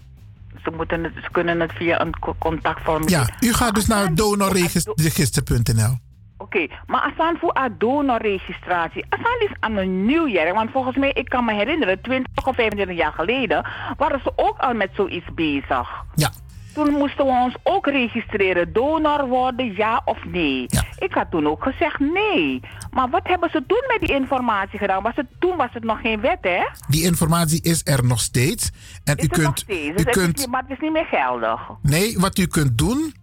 Ze, 0.63 0.71
moeten 0.75 1.03
het, 1.03 1.13
ze 1.23 1.29
kunnen 1.31 1.59
het 1.59 1.71
via 1.71 2.01
een 2.01 2.19
co- 2.19 2.35
contactformulier. 2.39 3.17
Ja, 3.17 3.29
u 3.39 3.53
gaat 3.53 3.75
dus 3.75 3.85
naar 3.85 4.15
donorregister.nl. 4.15 5.97
Oké, 6.37 6.67
maar 6.85 7.01
als 7.01 7.13
dan 7.17 7.37
voor 7.39 7.53
donorregistratie, 7.77 9.05
als 9.09 9.21
dan 9.23 9.47
is 9.49 9.55
aan 9.59 9.75
een 9.77 10.05
nieuwjaar, 10.05 10.53
want 10.53 10.71
volgens 10.71 10.95
mij, 10.97 11.11
ik 11.11 11.29
kan 11.29 11.45
me 11.45 11.53
herinneren, 11.53 12.01
20 12.01 12.47
of 12.47 12.55
25 12.55 12.97
jaar 12.97 13.11
geleden, 13.13 13.65
waren 13.97 14.19
ze 14.23 14.31
ook 14.35 14.57
al 14.57 14.73
met 14.73 14.89
zoiets 14.93 15.25
bezig. 15.35 15.89
Ja. 16.15 16.29
Toen 16.73 16.93
moesten 16.93 17.25
we 17.25 17.31
ons 17.31 17.55
ook 17.63 17.87
registreren, 17.87 18.73
donor 18.73 19.27
worden, 19.27 19.75
ja 19.75 20.01
of 20.05 20.25
nee. 20.25 20.65
Ik 20.97 21.13
had 21.13 21.31
toen 21.31 21.47
ook 21.47 21.63
gezegd 21.63 21.99
nee. 21.99 22.59
Maar 22.91 23.09
wat 23.09 23.27
hebben 23.27 23.49
ze 23.49 23.63
toen 23.67 23.83
met 23.87 23.99
die 23.99 24.15
informatie 24.15 24.79
gedaan? 24.79 25.03
Was 25.03 25.15
het, 25.15 25.25
toen 25.39 25.57
was 25.57 25.69
het 25.71 25.83
nog 25.83 26.01
geen 26.01 26.21
wet, 26.21 26.37
hè? 26.41 26.63
Die 26.87 27.03
informatie 27.03 27.61
is 27.61 27.81
er 27.85 28.05
nog 28.05 28.19
steeds. 28.19 28.71
En 29.03 29.15
Is 29.17 29.23
u 29.23 29.27
nog 29.27 29.37
kunt, 29.37 29.59
steeds? 29.59 29.87
u 29.87 29.91
Dus 29.91 30.03
het 30.05 30.15
is 30.15 30.21
kunt, 30.23 30.47
maar 30.47 30.61
het 30.61 30.71
is 30.71 30.79
niet 30.79 30.91
meer 30.91 31.05
geldig. 31.05 31.61
nee, 31.81 32.17
wat 32.19 32.37
u 32.37 32.45
kunt 32.47 32.77
doen, 32.77 33.13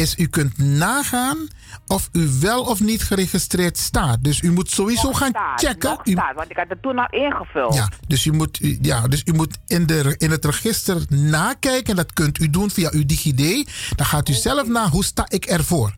is 0.00 0.14
u 0.18 0.26
kunt 0.26 0.58
nagaan 0.58 1.48
of 1.86 2.08
u 2.12 2.28
wel 2.40 2.62
of 2.64 2.80
niet 2.80 3.02
geregistreerd 3.02 3.78
staat. 3.78 4.24
Dus 4.24 4.40
u 4.42 4.52
moet 4.52 4.70
sowieso 4.70 5.12
gaan 5.12 5.28
Staat, 5.28 5.60
checken. 5.60 5.98
U- 6.04 6.10
staat, 6.12 6.34
want 6.34 6.50
ik 6.50 6.56
had 6.56 6.68
het 6.68 6.82
toen 6.82 6.98
al 6.98 7.06
ingevuld. 7.10 7.74
ja, 7.74 7.88
dus 8.06 8.24
u 8.26 8.32
moet, 8.32 8.58
ja, 8.82 9.08
dus 9.08 9.22
u 9.24 9.32
moet 9.32 9.58
in, 9.66 9.86
de, 9.86 10.14
in 10.18 10.30
het 10.30 10.44
register 10.44 10.96
nakijken. 11.08 11.96
Dat 11.96 12.12
kunt 12.12 12.40
u 12.40 12.50
doen 12.50 12.70
via 12.70 12.88
uw 12.92 13.06
DigiD. 13.06 13.70
Dan 13.96 14.06
gaat 14.06 14.28
u 14.28 14.32
zelf 14.32 14.68
na 14.68 14.88
hoe 14.88 15.04
sta 15.04 15.24
ik 15.28 15.44
ervoor. 15.44 15.94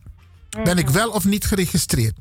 Ben 0.63 0.77
ik 0.77 0.85
Mhm. 0.85 0.93
wel 0.93 1.09
of 1.09 1.25
niet 1.25 1.45
geregistreerd? 1.45 2.13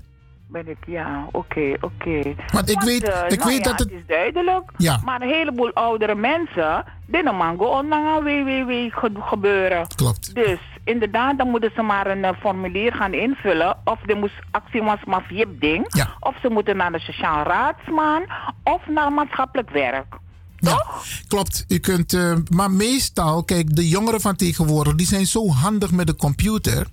Ben 0.48 0.68
ik, 0.68 0.76
ja, 0.86 1.26
oké, 1.32 1.74
oké. 1.80 2.34
Want 2.52 2.70
ik 2.70 2.80
weet- 2.80 3.02
eh, 3.08 3.20
ik 3.28 3.38
nou 3.38 3.50
weet 3.50 3.64
ja, 3.64 3.70
dat 3.70 3.78
het- 3.78 3.90
is 3.90 4.02
duidelijk. 4.06 4.70
Ja. 4.76 5.00
Maar 5.04 5.20
een 5.22 5.28
heleboel 5.28 5.72
oudere 5.72 6.14
mensen, 6.14 6.84
die 7.06 7.22
mango 7.22 7.64
ondanks 7.64 8.22
WWW 8.24 8.70
ge- 8.90 9.10
gebeuren. 9.20 9.86
Klopt. 9.96 10.34
Dus 10.34 10.58
inderdaad, 10.84 11.38
dan 11.38 11.48
moeten 11.48 11.70
ze 11.74 11.82
maar 11.82 12.06
een 12.06 12.24
eh, 12.24 12.30
formulier 12.40 12.94
gaan 12.94 13.12
invullen. 13.12 13.76
Of 13.84 13.98
de 14.06 14.14
moest 14.14 14.34
actie 14.50 14.82
was 14.82 15.04
maar 15.06 15.26
ding. 15.58 16.06
Of 16.20 16.34
ze 16.42 16.48
moeten 16.48 16.76
naar 16.76 16.92
de 16.92 16.98
sociaal 16.98 17.44
raadsman 17.44 18.24
of 18.62 18.86
naar 18.88 19.12
maatschappelijk 19.12 19.70
werk. 19.70 20.20
Ja, 20.56 20.86
klopt. 21.28 21.64
U 21.68 21.78
kunt, 21.78 22.12
eh, 22.12 22.34
maar 22.50 22.70
meestal, 22.70 23.44
kijk, 23.44 23.76
de 23.76 23.88
jongeren 23.88 24.20
van 24.20 24.36
tegenwoordig, 24.36 24.94
die 24.94 25.06
zijn 25.06 25.26
zo 25.26 25.48
handig 25.48 25.90
met 25.90 26.06
de 26.06 26.16
computer. 26.16 26.86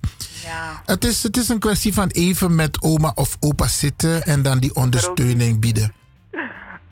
Ja. 0.44 0.82
Het 0.84 1.04
is, 1.04 1.22
het 1.22 1.36
is 1.36 1.48
een 1.48 1.58
kwestie 1.58 1.94
van 1.94 2.08
even 2.08 2.54
met 2.54 2.82
oma 2.82 3.12
of 3.14 3.36
opa 3.40 3.68
zitten 3.68 4.26
en 4.26 4.42
dan 4.42 4.58
die 4.58 4.74
ondersteuning 4.74 5.60
bieden. 5.60 5.92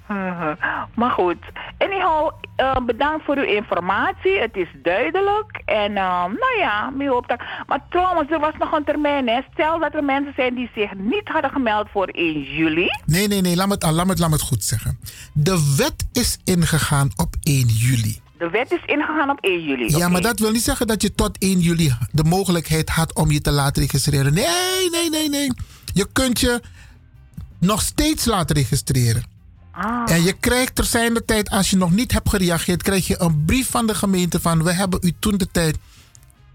Maar 0.99 1.11
goed, 1.11 1.37
anyhow, 1.79 2.31
eh, 2.57 2.77
bedankt 2.87 3.25
voor 3.25 3.37
uw 3.37 3.55
informatie. 3.57 4.39
Het 4.39 4.57
is 4.57 4.69
duidelijk. 4.83 5.63
En 5.65 5.97
eh, 5.97 6.25
nou 6.25 6.59
ja, 6.59 6.93
ik 6.99 7.09
hoop 7.09 7.29
dat... 7.29 7.41
Maar 7.67 7.81
trouwens, 7.91 8.31
er 8.31 8.41
was 8.41 8.55
nog 8.59 8.73
een 8.73 8.85
termijn. 8.85 9.29
Hè. 9.29 9.41
Stel 9.53 9.79
dat 9.79 9.95
er 9.95 10.05
mensen 10.05 10.33
zijn 10.37 10.55
die 10.55 10.71
zich 10.75 10.95
niet 10.95 11.29
hadden 11.29 11.51
gemeld 11.51 11.89
voor 11.91 12.07
1 12.07 12.43
juli. 12.43 12.89
Nee, 13.05 13.29
nee, 13.29 13.41
nee, 13.41 13.57
laat 13.57 13.67
me 13.67 13.73
het, 13.73 13.83
laat 13.83 14.05
me 14.05 14.11
het, 14.11 14.19
laat 14.19 14.29
me 14.29 14.35
het 14.35 14.45
goed 14.45 14.65
zeggen. 14.65 14.99
De 15.33 15.75
wet 15.77 16.07
is 16.13 16.39
ingegaan 16.45 17.11
op 17.17 17.35
1 17.43 17.67
juli. 17.67 18.21
De 18.39 18.51
wet 18.51 18.73
is 18.73 18.85
ingegaan 18.87 19.31
op 19.31 19.39
1 19.41 19.65
juli. 19.65 19.97
Ja, 19.97 20.09
maar 20.09 20.21
dat 20.21 20.39
wil 20.39 20.51
niet 20.51 20.63
zeggen 20.63 20.87
dat 20.87 21.03
je 21.03 21.15
tot 21.15 21.39
1 21.39 21.61
juli 21.61 21.93
de 22.13 22.25
mogelijkheid 22.25 22.89
had 22.89 23.15
om 23.15 23.31
je 23.31 23.41
te 23.41 23.51
laten 23.51 23.83
registreren. 23.83 24.35
Nee, 24.35 24.91
nee, 24.91 25.11
nee, 25.11 25.29
nee. 25.29 25.53
Je 25.95 26.07
kunt 26.13 26.41
je 26.41 26.61
nog 27.61 27.83
steeds 27.83 28.25
laten 28.25 28.57
registreren. 28.57 29.38
En 30.07 30.23
je 30.23 30.33
krijgt 30.41 30.75
ter 30.75 30.85
zijn 30.85 31.15
de 31.15 31.25
tijd, 31.25 31.51
als 31.51 31.71
je 31.71 31.77
nog 31.77 31.91
niet 31.91 32.13
hebt 32.13 32.29
gereageerd, 32.29 32.83
krijg 32.83 33.07
je 33.07 33.21
een 33.21 33.45
brief 33.45 33.71
van 33.71 33.87
de 33.87 33.95
gemeente 33.95 34.41
van 34.41 34.63
we 34.63 34.73
hebben 34.73 35.01
u 35.03 35.13
toen 35.19 35.37
de 35.37 35.49
tijd 35.51 35.77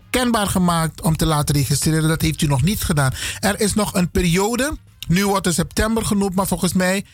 kenbaar 0.09 0.47
gemaakt 0.47 1.01
om 1.01 1.15
te 1.15 1.25
laten 1.25 1.55
registreren. 1.55 2.07
Dat 2.07 2.21
heeft 2.21 2.41
u 2.41 2.47
nog 2.47 2.61
niet 2.61 2.83
gedaan. 2.83 3.11
Er 3.39 3.59
is 3.59 3.73
nog 3.73 3.93
een 3.93 4.09
periode, 4.09 4.77
nu 5.07 5.25
wordt 5.25 5.45
het 5.45 5.55
september 5.55 6.05
genoemd, 6.05 6.35
maar 6.35 6.47
volgens 6.47 6.73
mij 6.73 7.05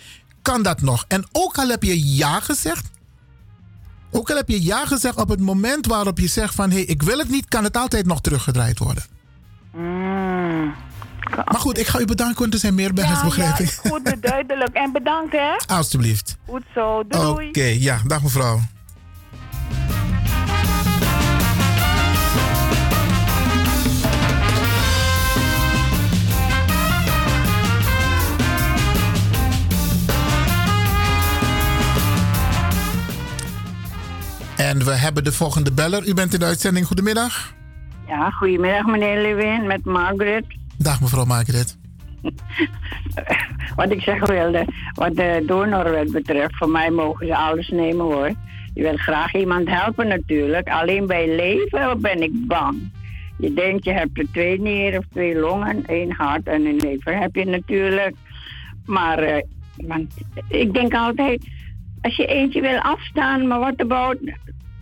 kan 0.41 0.63
dat 0.63 0.81
nog. 0.81 1.05
En 1.07 1.27
ook 1.31 1.57
al 1.57 1.67
heb 1.67 1.83
je 1.83 2.15
ja 2.15 2.39
gezegd, 2.39 2.89
ook 4.11 4.29
al 4.29 4.35
heb 4.35 4.49
je 4.49 4.63
ja 4.63 4.85
gezegd 4.85 5.17
op 5.17 5.29
het 5.29 5.39
moment 5.39 5.85
waarop 5.85 6.19
je 6.19 6.27
zegt 6.27 6.55
van 6.55 6.69
hé, 6.69 6.75
hey, 6.75 6.85
ik 6.85 7.01
wil 7.01 7.17
het 7.17 7.29
niet, 7.29 7.47
kan 7.47 7.63
het 7.63 7.77
altijd 7.77 8.05
nog 8.05 8.21
teruggedraaid 8.21 8.79
worden. 8.79 9.03
Mm. 9.73 10.73
Maar 11.35 11.59
goed, 11.59 11.77
ik 11.77 11.87
ga 11.87 11.99
u 11.99 12.05
bedanken, 12.05 12.39
want 12.39 12.53
er 12.53 12.59
zijn 12.59 12.75
meer 12.75 12.93
bellers, 12.93 13.19
Ja, 13.19 13.23
begrijp 13.25 13.57
ja, 13.57 13.63
ik. 13.63 13.69
is 13.69 13.77
goed, 13.77 14.15
duidelijk. 14.21 14.73
En 14.73 14.91
bedankt, 14.91 15.31
hè. 15.31 15.55
Alsjeblieft. 15.75 16.37
Goed 16.47 16.63
zo. 16.73 17.03
Doei. 17.07 17.47
Oké, 17.47 17.63
ja, 17.63 17.97
dag 18.07 18.21
mevrouw. 18.23 18.59
En 34.57 34.83
we 34.85 34.91
hebben 34.91 35.23
de 35.23 35.31
volgende 35.31 35.71
beller. 35.71 36.07
U 36.07 36.13
bent 36.13 36.33
in 36.33 36.39
de 36.39 36.45
uitzending. 36.45 36.85
Goedemiddag. 36.87 37.53
Ja, 38.07 38.29
goedemiddag 38.29 38.85
meneer 38.85 39.21
Lewin 39.21 39.67
met 39.67 39.85
Margaret. 39.85 40.45
Dag 40.81 41.01
mevrouw 41.01 41.25
Margaret. 41.25 41.77
Wat 43.75 43.91
ik 43.91 44.01
zeggen 44.01 44.27
wilde, 44.27 44.65
wat 44.93 45.15
de 45.15 45.43
donorwet 45.45 46.11
betreft, 46.11 46.55
voor 46.55 46.69
mij 46.69 46.89
mogen 46.89 47.27
ze 47.27 47.35
alles 47.35 47.69
nemen 47.69 48.05
hoor. 48.05 48.31
Je 48.73 48.81
wil 48.81 48.97
graag 48.97 49.33
iemand 49.33 49.69
helpen 49.69 50.07
natuurlijk. 50.07 50.69
Alleen 50.69 51.07
bij 51.07 51.35
leven 51.35 52.01
ben 52.01 52.21
ik 52.21 52.31
bang. 52.47 52.91
Je 53.37 53.53
denkt 53.53 53.85
je 53.85 53.91
hebt 53.91 54.17
er 54.17 54.31
twee 54.31 54.61
nieren 54.61 54.99
of 54.99 55.05
twee 55.11 55.39
longen, 55.39 55.85
één 55.85 56.11
hart 56.11 56.47
en 56.47 56.65
een 56.65 56.75
lever 56.75 57.19
heb 57.19 57.35
je 57.35 57.45
natuurlijk. 57.45 58.15
Maar 58.85 59.19
eh, 59.19 59.43
want 59.75 60.13
ik 60.47 60.73
denk 60.73 60.93
altijd, 60.93 61.47
als 62.01 62.15
je 62.15 62.25
eentje 62.25 62.61
wil 62.61 62.79
afstaan, 62.79 63.47
maar 63.47 63.59
wat 63.59 63.81
about 63.81 64.17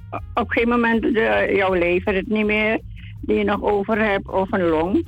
op 0.10 0.22
een 0.34 0.52
gegeven 0.52 0.70
moment 0.70 1.02
de, 1.02 1.52
jouw 1.56 1.74
lever 1.74 2.14
het 2.14 2.28
niet 2.28 2.46
meer, 2.46 2.80
die 3.22 3.38
je 3.38 3.44
nog 3.44 3.62
over 3.62 3.98
hebt, 3.98 4.30
of 4.30 4.52
een 4.52 4.68
long. 4.68 5.06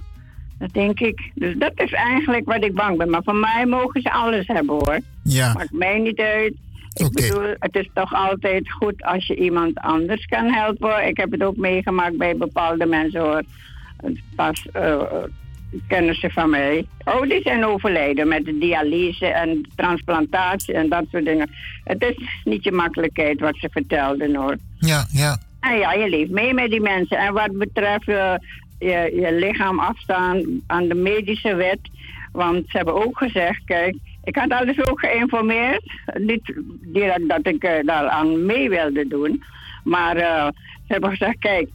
Dat 0.59 0.73
denk 0.73 0.99
ik. 0.99 1.31
Dus 1.33 1.55
dat 1.57 1.71
is 1.75 1.91
eigenlijk 1.91 2.45
wat 2.45 2.63
ik 2.63 2.73
bang 2.73 2.97
ben. 2.97 3.09
Maar 3.09 3.23
voor 3.23 3.35
mij 3.35 3.65
mogen 3.65 4.01
ze 4.01 4.11
alles 4.11 4.47
hebben 4.47 4.75
hoor. 4.75 4.99
Ja. 5.23 5.53
Maakt 5.53 5.71
mij 5.71 5.99
niet 5.99 6.19
uit. 6.19 6.53
Ik 6.93 7.11
bedoel, 7.11 7.53
het 7.59 7.75
is 7.75 7.89
toch 7.93 8.13
altijd 8.13 8.71
goed 8.71 9.03
als 9.03 9.27
je 9.27 9.35
iemand 9.35 9.77
anders 9.79 10.25
kan 10.25 10.53
helpen. 10.53 11.07
Ik 11.07 11.17
heb 11.17 11.31
het 11.31 11.43
ook 11.43 11.57
meegemaakt 11.57 12.17
bij 12.17 12.37
bepaalde 12.37 12.85
mensen 12.85 13.21
hoor. 13.21 13.43
Pas 14.35 14.67
eh, 14.71 15.01
kennissen 15.87 16.31
van 16.31 16.49
mij. 16.49 16.85
Oh, 17.05 17.21
die 17.21 17.41
zijn 17.41 17.65
overleden 17.65 18.27
met 18.27 18.45
de 18.45 18.57
dialyse 18.57 19.25
en 19.25 19.67
transplantatie 19.75 20.73
en 20.73 20.89
dat 20.89 21.05
soort 21.11 21.25
dingen. 21.25 21.49
Het 21.83 22.03
is 22.03 22.41
niet 22.43 22.63
je 22.63 22.71
makkelijkheid 22.71 23.39
wat 23.39 23.57
ze 23.57 23.69
vertelden 23.71 24.35
hoor. 24.35 24.57
Ja, 24.79 25.05
ja. 25.11 25.37
En 25.59 25.77
ja, 25.77 25.93
je 25.93 26.09
leeft 26.09 26.31
mee 26.31 26.53
met 26.53 26.69
die 26.69 26.81
mensen. 26.81 27.17
En 27.17 27.33
wat 27.33 27.57
betreft 27.57 28.07
eh, 28.07 28.33
je, 28.79 29.11
je 29.15 29.33
lichaam 29.33 29.79
afstaan 29.79 30.61
aan 30.67 30.87
de 30.87 30.95
medische 30.95 31.55
wet. 31.55 31.79
Want 32.31 32.63
ze 32.69 32.77
hebben 32.77 33.05
ook 33.05 33.17
gezegd, 33.17 33.61
kijk, 33.65 33.95
ik 34.23 34.35
had 34.35 34.49
alles 34.49 34.89
ook 34.89 34.99
geïnformeerd. 34.99 35.93
Niet 36.13 36.53
direct 36.81 37.29
dat 37.29 37.47
ik 37.47 37.63
eh, 37.63 37.85
daaraan 37.85 38.45
mee 38.45 38.69
wilde 38.69 39.07
doen. 39.07 39.43
Maar 39.83 40.15
eh, 40.15 40.47
ze 40.63 40.93
hebben 40.93 41.09
gezegd, 41.09 41.39
kijk, 41.39 41.69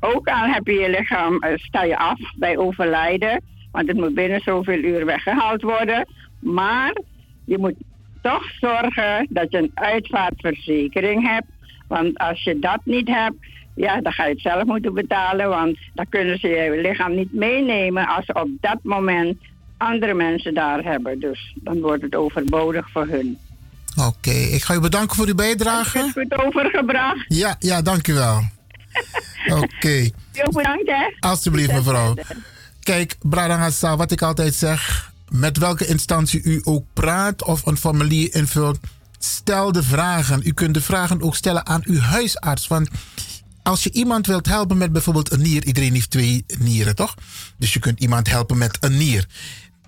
ook 0.00 0.28
al 0.28 0.46
heb 0.46 0.66
je 0.66 0.72
je 0.72 0.90
lichaam, 0.90 1.38
eh, 1.38 1.58
sta 1.58 1.84
je 1.84 1.98
af 1.98 2.18
bij 2.36 2.56
overlijden. 2.56 3.42
Want 3.72 3.88
het 3.88 3.96
moet 3.96 4.14
binnen 4.14 4.40
zoveel 4.40 4.78
uur 4.78 5.04
weggehaald 5.04 5.62
worden. 5.62 6.06
Maar 6.38 6.96
je 7.44 7.58
moet 7.58 7.74
toch 8.22 8.50
zorgen 8.60 9.26
dat 9.30 9.50
je 9.50 9.58
een 9.58 9.70
uitvaartverzekering 9.74 11.28
hebt. 11.28 11.46
Want 11.88 12.18
als 12.18 12.42
je 12.42 12.58
dat 12.58 12.80
niet 12.84 13.08
hebt, 13.08 13.36
ja, 13.76 14.00
dan 14.00 14.12
ga 14.12 14.24
je 14.24 14.32
het 14.32 14.40
zelf 14.40 14.64
moeten 14.64 14.94
betalen. 14.94 15.48
Want 15.48 15.78
dan 15.94 16.06
kunnen 16.08 16.38
ze 16.38 16.48
je 16.48 16.80
lichaam 16.82 17.14
niet 17.14 17.32
meenemen 17.32 18.06
als 18.06 18.24
ze 18.24 18.34
op 18.34 18.48
dat 18.60 18.78
moment 18.82 19.38
andere 19.76 20.14
mensen 20.14 20.54
daar 20.54 20.82
hebben. 20.82 21.20
Dus 21.20 21.54
dan 21.54 21.80
wordt 21.80 22.02
het 22.02 22.14
overbodig 22.14 22.90
voor 22.90 23.06
hun. 23.06 23.38
Oké, 23.96 24.30
ik 24.30 24.62
ga 24.62 24.74
u 24.74 24.80
bedanken 24.80 25.16
voor 25.16 25.26
uw 25.26 25.34
bijdrage. 25.34 25.98
Heb 25.98 26.14
je 26.14 26.20
het 26.28 26.44
overgebracht? 26.44 27.24
Ja, 27.28 27.56
ja, 27.58 27.82
dank 27.82 28.08
u 28.08 28.14
wel. 28.14 28.40
Oké. 29.62 30.10
Heel 30.32 30.52
bedankt, 30.52 30.86
hè? 30.86 31.28
Alsjeblieft, 31.28 31.72
mevrouw. 31.72 32.14
Kijk, 32.82 33.16
Bradangasa, 33.22 33.96
wat 33.96 34.10
ik 34.10 34.22
altijd 34.22 34.54
zeg, 34.54 35.12
met 35.30 35.58
welke 35.58 35.86
instantie 35.86 36.42
u 36.42 36.60
ook 36.64 36.84
praat 36.92 37.44
of 37.44 37.66
een 37.66 37.76
formulier 37.76 38.34
invult, 38.34 38.78
stel 39.18 39.72
de 39.72 39.82
vragen. 39.82 40.40
U 40.44 40.52
kunt 40.52 40.74
de 40.74 40.80
vragen 40.80 41.22
ook 41.22 41.36
stellen 41.36 41.66
aan 41.66 41.82
uw 41.84 42.00
huisarts. 42.00 42.66
Want 42.66 42.88
als 43.66 43.82
je 43.82 43.92
iemand 43.92 44.26
wilt 44.26 44.46
helpen 44.46 44.76
met 44.76 44.92
bijvoorbeeld 44.92 45.32
een 45.32 45.40
nier, 45.40 45.64
iedereen 45.64 45.92
heeft 45.92 46.10
twee 46.10 46.44
nieren, 46.58 46.94
toch? 46.94 47.14
Dus 47.58 47.72
je 47.72 47.78
kunt 47.78 48.00
iemand 48.00 48.28
helpen 48.28 48.58
met 48.58 48.76
een 48.80 48.96
nier. 48.96 49.26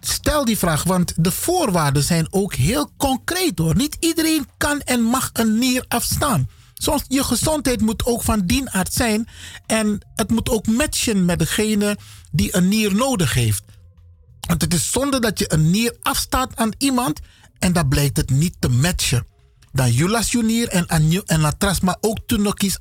Stel 0.01 0.45
die 0.45 0.59
vraag, 0.59 0.83
want 0.83 1.13
de 1.17 1.33
voorwaarden 1.33 2.03
zijn 2.03 2.27
ook 2.31 2.55
heel 2.55 2.91
concreet 2.97 3.59
hoor. 3.59 3.77
Niet 3.77 3.97
iedereen 4.01 4.49
kan 4.57 4.81
en 4.81 5.03
mag 5.03 5.31
een 5.33 5.59
nier 5.59 5.85
afstaan. 5.89 6.49
Zoals 6.75 7.03
je 7.09 7.25
gezondheid 7.25 7.81
moet 7.81 8.05
ook 8.05 8.23
van 8.23 8.47
dien 8.47 8.71
aard 8.71 8.93
zijn. 8.93 9.29
En 9.67 10.01
het 10.15 10.31
moet 10.31 10.49
ook 10.49 10.67
matchen 10.67 11.25
met 11.25 11.39
degene 11.39 11.99
die 12.31 12.57
een 12.57 12.69
nier 12.69 12.95
nodig 12.95 13.35
heeft. 13.35 13.63
Want 14.41 14.63
het 14.63 14.75
is 14.75 14.91
zonde 14.91 15.21
dat 15.21 15.39
je 15.39 15.53
een 15.53 15.71
nier 15.71 15.97
afstaat 16.03 16.57
aan 16.57 16.73
iemand 16.79 17.21
en 17.59 17.73
dan 17.73 17.89
blijkt 17.89 18.17
het 18.17 18.31
niet 18.31 18.55
te 18.59 18.69
matchen. 18.69 19.27
Dan 19.79 19.93
julas 19.93 20.33
je 20.33 20.43
nier 20.43 20.69
en, 20.69 20.87
en 20.87 21.41
maar 21.83 21.97
ook 22.01 22.19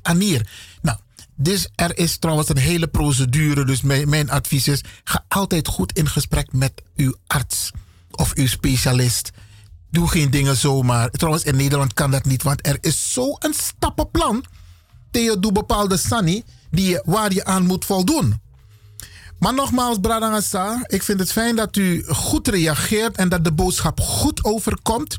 aan 0.02 0.18
nier. 0.18 0.48
Nou, 0.82 0.98
dus 1.34 1.68
er 1.74 1.98
is 1.98 2.18
trouwens 2.18 2.48
een 2.48 2.58
hele 2.58 2.86
procedure. 2.86 3.64
Dus 3.64 3.80
mijn, 3.80 4.08
mijn 4.08 4.30
advies 4.30 4.68
is: 4.68 4.80
ga 5.04 5.24
altijd 5.28 5.68
goed 5.68 5.92
in 5.92 6.08
gesprek 6.08 6.52
met 6.52 6.72
uw 6.96 7.14
arts 7.26 7.70
of 8.10 8.32
uw 8.34 8.46
specialist. 8.46 9.30
Doe 9.90 10.08
geen 10.08 10.30
dingen 10.30 10.56
zomaar. 10.56 11.10
Trouwens, 11.10 11.44
in 11.44 11.56
Nederland 11.56 11.92
kan 11.92 12.10
dat 12.10 12.24
niet, 12.24 12.42
want 12.42 12.66
er 12.66 12.78
is 12.80 13.12
zo'n 13.12 13.38
stappenplan. 13.50 14.44
Theo 15.10 15.38
doe 15.38 15.52
bepaalde 15.52 15.96
sanni 15.96 16.44
die 16.70 17.00
waar 17.04 17.32
je 17.32 17.44
aan 17.44 17.66
moet 17.66 17.84
voldoen. 17.84 18.40
Maar 19.38 19.54
nogmaals, 19.54 19.98
Bradangasa, 20.00 20.84
ik 20.86 21.02
vind 21.02 21.20
het 21.20 21.32
fijn 21.32 21.56
dat 21.56 21.76
u 21.76 22.04
goed 22.08 22.48
reageert 22.48 23.16
en 23.16 23.28
dat 23.28 23.44
de 23.44 23.52
boodschap 23.52 24.00
goed 24.00 24.44
overkomt. 24.44 25.16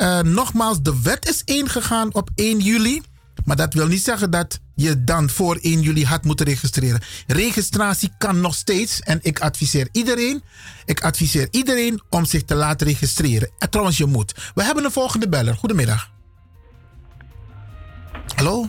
Eh, 0.00 0.20
nogmaals, 0.20 0.82
de 0.82 1.02
wet 1.02 1.28
is 1.28 1.42
ingegaan 1.44 2.14
op 2.14 2.30
1 2.34 2.58
juli. 2.58 3.02
Maar 3.44 3.56
dat 3.56 3.74
wil 3.74 3.86
niet 3.86 4.02
zeggen 4.02 4.30
dat 4.30 4.60
je 4.74 5.04
dan 5.04 5.28
voor 5.28 5.58
1 5.60 5.80
juli 5.80 6.04
had 6.04 6.24
moeten 6.24 6.46
registreren. 6.46 7.00
Registratie 7.26 8.10
kan 8.18 8.40
nog 8.40 8.54
steeds. 8.54 9.00
En 9.00 9.18
ik 9.22 9.40
adviseer 9.40 9.88
iedereen. 9.92 10.42
Ik 10.84 11.04
adviseer 11.04 11.48
iedereen 11.50 12.00
om 12.10 12.24
zich 12.24 12.44
te 12.44 12.54
laten 12.54 12.86
registreren. 12.86 13.50
En 13.58 13.70
trouwens, 13.70 13.98
je 13.98 14.06
moet. 14.06 14.50
We 14.54 14.62
hebben 14.62 14.84
een 14.84 14.90
volgende 14.90 15.28
beller. 15.28 15.54
Goedemiddag. 15.54 16.10
Hallo? 18.34 18.68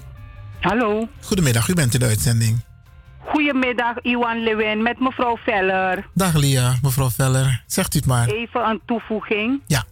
Hallo. 0.59 1.07
Goedemiddag, 1.21 1.67
u 1.67 1.73
bent 1.73 1.93
in 1.93 1.99
de 1.99 2.05
uitzending. 2.05 2.65
Goedemiddag, 3.25 4.01
Iwan 4.01 4.43
Lewin 4.43 4.81
met 4.81 4.99
mevrouw 4.99 5.37
Veller. 5.37 6.09
Dag 6.13 6.33
Lia, 6.33 6.75
mevrouw 6.81 7.09
Veller. 7.09 7.63
Zegt 7.67 7.95
u 7.95 7.97
het 7.97 8.07
maar. 8.07 8.27
Even 8.27 8.69
een 8.69 8.81
toevoeging. 8.85 9.61
Ja. 9.67 9.85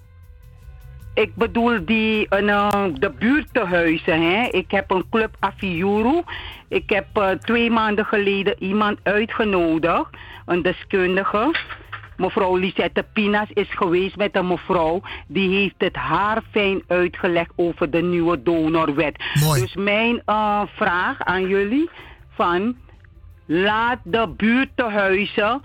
Ik 1.19 1.35
bedoel 1.35 1.85
die, 1.85 2.27
eh, 2.29 2.83
de 2.93 3.11
buurtenhuizen. 3.19 4.21
Hè? 4.21 4.47
Ik 4.47 4.71
heb 4.71 4.91
een 4.91 5.05
club 5.09 5.35
Afiuru. 5.39 6.21
Ik 6.67 6.89
heb 6.89 7.05
eh, 7.13 7.29
twee 7.29 7.71
maanden 7.71 8.05
geleden 8.05 8.55
iemand 8.59 8.99
uitgenodigd, 9.03 10.07
een 10.45 10.61
deskundige. 10.61 11.55
Mevrouw 12.17 12.55
Lisette 12.55 13.05
Pinas 13.13 13.47
is 13.53 13.69
geweest 13.69 14.15
met 14.15 14.35
een 14.35 14.47
mevrouw. 14.47 15.01
Die 15.27 15.57
heeft 15.57 15.75
het 15.77 15.95
haar 15.95 16.41
fijn 16.51 16.81
uitgelegd 16.87 17.51
over 17.55 17.89
de 17.89 18.01
nieuwe 18.01 18.43
donorwet. 18.43 19.23
Dus 19.53 19.75
mijn 19.75 20.21
eh, 20.25 20.61
vraag 20.75 21.19
aan 21.19 21.47
jullie 21.47 21.89
van... 22.29 22.75
Laat 23.51 23.99
de 24.03 24.27
buurtenhuizen, 24.37 25.61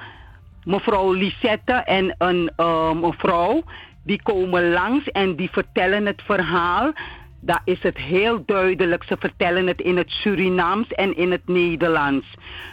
mevrouw 0.65 1.13
Lisette 1.13 1.73
en 1.73 2.15
een 2.19 2.51
mevrouw, 3.01 3.63
die 4.05 4.23
komen 4.23 4.71
langs 4.71 5.11
en 5.11 5.37
die 5.37 5.51
vertellen 5.51 6.07
het 6.07 6.23
verhaal. 6.23 6.93
Daar 7.41 7.63
is 7.65 7.83
het 7.83 7.97
heel 7.97 8.43
duidelijk. 8.47 9.05
Ze 9.05 9.17
vertellen 9.19 9.67
het 9.67 9.81
in 9.81 9.97
het 9.97 10.11
Surinaams 10.11 10.89
en 10.89 11.17
in 11.17 11.31
het 11.31 11.49
Nederlands. 11.49 12.27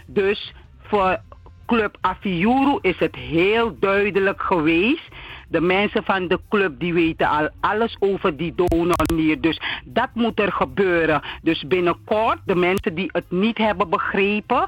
Dus 0.05 0.53
voor 0.81 1.19
Club 1.65 1.97
Afiuru 2.01 2.77
is 2.81 2.99
het 2.99 3.15
heel 3.15 3.79
duidelijk 3.79 4.41
geweest. 4.41 5.07
De 5.47 5.61
mensen 5.61 6.03
van 6.03 6.27
de 6.27 6.39
club 6.49 6.79
die 6.79 6.93
weten 6.93 7.27
al 7.27 7.49
alles 7.59 7.95
over 7.99 8.37
die 8.37 8.53
donornier. 8.55 9.41
Dus 9.41 9.61
dat 9.85 10.09
moet 10.13 10.39
er 10.39 10.51
gebeuren. 10.51 11.21
Dus 11.41 11.63
binnenkort, 11.67 12.39
de 12.45 12.55
mensen 12.55 12.95
die 12.95 13.09
het 13.11 13.31
niet 13.31 13.57
hebben 13.57 13.89
begrepen, 13.89 14.67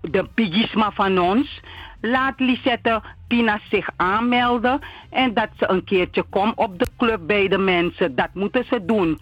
de 0.00 0.28
pigisma 0.34 0.90
van 0.90 1.18
ons, 1.18 1.60
laat 2.00 2.34
Lisette 2.40 3.02
Pina 3.28 3.60
zich 3.70 3.88
aanmelden 3.96 4.80
en 5.10 5.34
dat 5.34 5.48
ze 5.58 5.68
een 5.68 5.84
keertje 5.84 6.24
komt 6.30 6.56
op 6.56 6.78
de 6.78 6.86
club 6.98 7.20
bij 7.26 7.48
de 7.48 7.58
mensen. 7.58 8.14
Dat 8.14 8.28
moeten 8.34 8.64
ze 8.70 8.84
doen. 8.84 9.20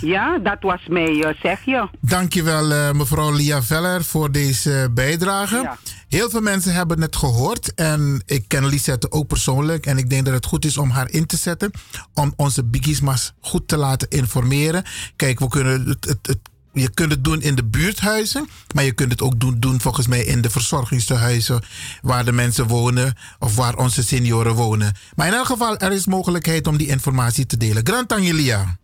Ja, 0.00 0.38
dat 0.38 0.56
was 0.60 0.86
mij, 0.88 1.22
eh, 1.22 1.40
zeg 1.42 1.64
je. 1.64 1.88
Dankjewel 2.00 2.72
eh, 2.72 2.92
mevrouw 2.92 3.32
Lia 3.32 3.62
Veller 3.62 4.04
voor 4.04 4.32
deze 4.32 4.90
bijdrage. 4.94 5.70
Heel 6.08 6.30
veel 6.30 6.40
mensen 6.40 6.72
hebben 6.74 7.00
het 7.00 7.16
gehoord 7.16 7.74
en 7.74 8.22
ik 8.26 8.44
ken 8.48 8.66
Lisette 8.66 9.10
ook 9.10 9.26
persoonlijk 9.26 9.86
en 9.86 9.98
ik 9.98 10.10
denk 10.10 10.24
dat 10.24 10.34
het 10.34 10.46
goed 10.46 10.64
is 10.64 10.78
om 10.78 10.90
haar 10.90 11.10
in 11.10 11.26
te 11.26 11.36
zetten 11.36 11.70
om 12.14 12.32
onze 12.36 12.64
bigismas 12.64 13.32
goed 13.40 13.68
te 13.68 13.76
laten 13.76 14.08
informeren. 14.08 14.84
Kijk, 15.16 15.38
we 15.38 15.48
kunnen 15.48 15.88
het, 15.88 16.04
het, 16.04 16.26
het 16.26 16.49
je 16.72 16.90
kunt 16.90 17.10
het 17.10 17.24
doen 17.24 17.42
in 17.42 17.54
de 17.54 17.64
buurthuizen, 17.64 18.48
maar 18.74 18.84
je 18.84 18.92
kunt 18.92 19.10
het 19.10 19.22
ook 19.22 19.40
doen, 19.40 19.56
doen 19.58 19.80
volgens 19.80 20.06
mij 20.06 20.24
in 20.24 20.40
de 20.40 20.50
verzorgingstehuizen 20.50 21.62
waar 22.02 22.24
de 22.24 22.32
mensen 22.32 22.66
wonen 22.66 23.16
of 23.38 23.56
waar 23.56 23.76
onze 23.76 24.02
senioren 24.02 24.54
wonen. 24.54 24.96
Maar 25.14 25.26
in 25.26 25.32
elk 25.32 25.46
geval, 25.46 25.76
er 25.76 25.92
is 25.92 26.06
mogelijkheid 26.06 26.66
om 26.66 26.76
die 26.76 26.88
informatie 26.88 27.46
te 27.46 27.56
delen. 27.56 27.86
Grand 27.86 28.12
Angelia. 28.12 28.78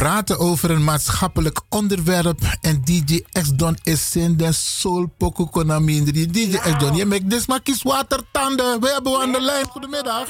Praten 0.00 0.38
over 0.38 0.70
een 0.70 0.84
maatschappelijk 0.84 1.60
onderwerp. 1.68 2.38
En 2.60 2.82
DJ 2.84 3.24
X-Don 3.32 3.76
is 3.82 4.16
in 4.16 4.36
de 4.36 4.52
soul 4.52 5.12
poco 5.18 5.46
konamindri. 5.46 6.26
DJ 6.26 6.56
X-Don, 6.56 6.96
je 6.96 7.04
maakt 7.04 7.30
dit 7.30 7.48
maar 7.48 7.62
kies 7.62 7.82
watertanden. 7.82 8.80
We 8.80 8.90
hebben 8.92 9.20
aan 9.20 9.32
de 9.32 9.40
lijn. 9.40 9.64
Goedemiddag. 9.66 10.26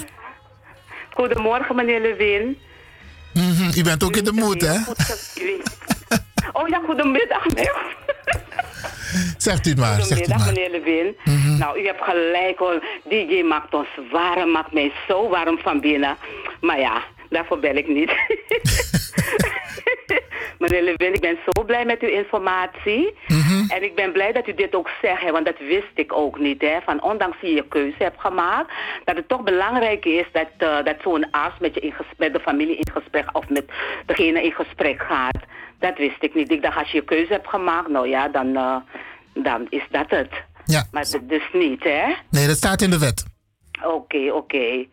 Goedemorgen, 1.14 1.74
meneer 1.76 2.00
Lewin. 2.00 2.58
Mhm, 3.34 3.78
U 3.78 3.82
bent 3.82 4.04
ook 4.04 4.16
in 4.16 4.24
de 4.24 4.32
moed, 4.32 4.60
hè? 4.60 4.76
Oh 6.52 6.68
ja, 6.68 6.80
goedemiddag. 6.86 7.44
Zegt 9.38 9.66
u 9.66 9.70
het 9.70 9.78
maar. 9.78 10.02
Zegt 10.02 10.10
u 10.10 10.14
het 10.14 10.32
Goedemiddag, 10.32 10.44
maar. 10.44 10.54
meneer 10.54 10.70
Lewin. 10.70 11.16
Mhm. 11.24 11.58
Nou, 11.58 11.80
u 11.80 11.86
hebt 11.86 12.02
gelijk 12.02 12.58
hoor. 12.58 12.84
DJ 13.08 13.42
maakt 13.42 13.74
ons 13.74 13.88
warm, 14.12 14.50
maakt 14.50 14.72
mij 14.72 14.92
zo 15.08 15.28
warm 15.28 15.58
van 15.58 15.80
binnen. 15.80 16.16
Maar 16.60 16.78
ja, 16.80 17.02
daarvoor 17.30 17.58
bel 17.58 17.74
ik 17.74 17.88
niet. 17.88 18.10
meneer 20.58 20.82
Lewin, 20.82 21.14
ik 21.14 21.20
ben 21.20 21.38
zo 21.44 21.64
blij 21.64 21.84
met 21.84 22.00
uw 22.02 22.08
informatie. 22.08 23.14
Mhm. 23.26 23.64
En 23.68 23.82
ik 23.82 23.94
ben 23.94 24.12
blij 24.12 24.32
dat 24.32 24.48
u 24.48 24.54
dit 24.54 24.74
ook 24.74 24.90
zegt, 25.02 25.22
hè, 25.22 25.30
want 25.30 25.46
dat 25.46 25.58
wist 25.58 25.90
ik 25.94 26.12
ook 26.12 26.38
niet. 26.38 26.60
Hè, 26.60 26.78
van 26.84 27.02
ondanks 27.02 27.36
je 27.40 27.48
je 27.54 27.68
keuze 27.68 28.02
hebt 28.02 28.20
gemaakt, 28.20 28.72
dat 29.04 29.16
het 29.16 29.28
toch 29.28 29.42
belangrijk 29.42 30.04
is 30.04 30.26
dat, 30.32 30.48
eh, 30.58 30.84
dat 30.84 30.96
zo'n 31.02 31.30
arts 31.30 31.58
met, 31.58 31.74
je 31.74 31.80
in 31.80 31.92
ges- 31.92 32.16
met 32.16 32.32
de 32.32 32.40
familie 32.40 32.76
in 32.76 32.90
gesprek 32.92 33.36
of 33.36 33.48
met 33.48 33.64
degene 34.06 34.42
in 34.42 34.52
gesprek 34.52 35.02
gaat. 35.02 35.38
Dat 35.78 35.98
wist 35.98 36.22
ik 36.22 36.34
niet. 36.34 36.50
Ik 36.52 36.62
dacht, 36.62 36.78
als 36.78 36.90
je 36.90 36.96
je 36.98 37.04
keuze 37.04 37.32
hebt 37.32 37.48
gemaakt, 37.48 37.88
nou 37.88 38.08
ja, 38.08 38.28
dan, 38.28 38.56
eh, 38.56 38.76
dan 39.34 39.66
is 39.68 39.86
dat 39.90 40.10
het. 40.10 40.30
Ja. 40.64 40.84
Maar 40.92 41.04
dus 41.22 41.48
niet, 41.52 41.82
hè? 41.84 42.14
Nee, 42.30 42.46
dat 42.46 42.56
staat 42.56 42.82
in 42.82 42.90
de 42.90 42.98
wet. 42.98 43.24
Oké, 43.84 44.32
oké. 44.32 44.86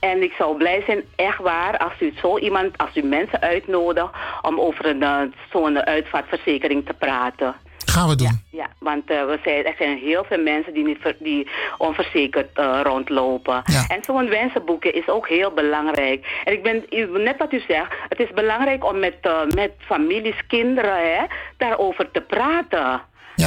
En 0.00 0.22
ik 0.22 0.32
zou 0.38 0.56
blij 0.56 0.82
zijn, 0.86 1.02
echt 1.16 1.38
waar, 1.38 1.78
als 1.78 1.92
u 2.00 2.12
zo 2.20 2.38
iemand, 2.38 2.78
als 2.78 2.96
u 2.96 3.02
mensen 3.02 3.40
uitnodigt 3.40 4.10
om 4.42 4.60
over 4.60 4.86
een, 4.86 5.02
eh, 5.02 5.20
zo'n 5.52 5.78
uitvaartverzekering 5.84 6.86
te 6.86 6.92
praten. 6.92 7.54
Gaan 7.86 8.08
we 8.08 8.16
doen. 8.16 8.44
Ja, 8.50 8.66
want 8.78 9.10
eh, 9.10 9.24
we 9.24 9.38
zijn, 9.44 9.64
er 9.64 9.74
zijn 9.78 9.98
heel 9.98 10.24
veel 10.24 10.42
mensen 10.42 10.72
die, 10.74 10.84
niet 10.84 10.98
ver- 11.00 11.16
die 11.18 11.48
onverzekerd 11.78 12.48
eh, 12.58 12.80
rondlopen. 12.82 13.62
En 13.88 14.04
zo'n 14.04 14.28
wensenboekje 14.28 14.90
is 14.90 15.08
ook 15.08 15.28
heel 15.28 15.50
belangrijk. 15.50 16.40
En 16.44 16.52
ik 16.52 16.62
ben, 16.62 16.84
net 17.22 17.36
wat 17.38 17.52
u 17.52 17.62
zegt, 17.68 17.92
het 18.08 18.20
is 18.20 18.30
belangrijk 18.34 18.84
om 18.84 18.98
met, 18.98 19.16
eh, 19.20 19.40
met 19.54 19.72
families, 19.78 20.46
kinderen, 20.46 21.16
hè, 21.16 21.24
daarover 21.56 22.10
te 22.10 22.20
praten. 22.20 23.00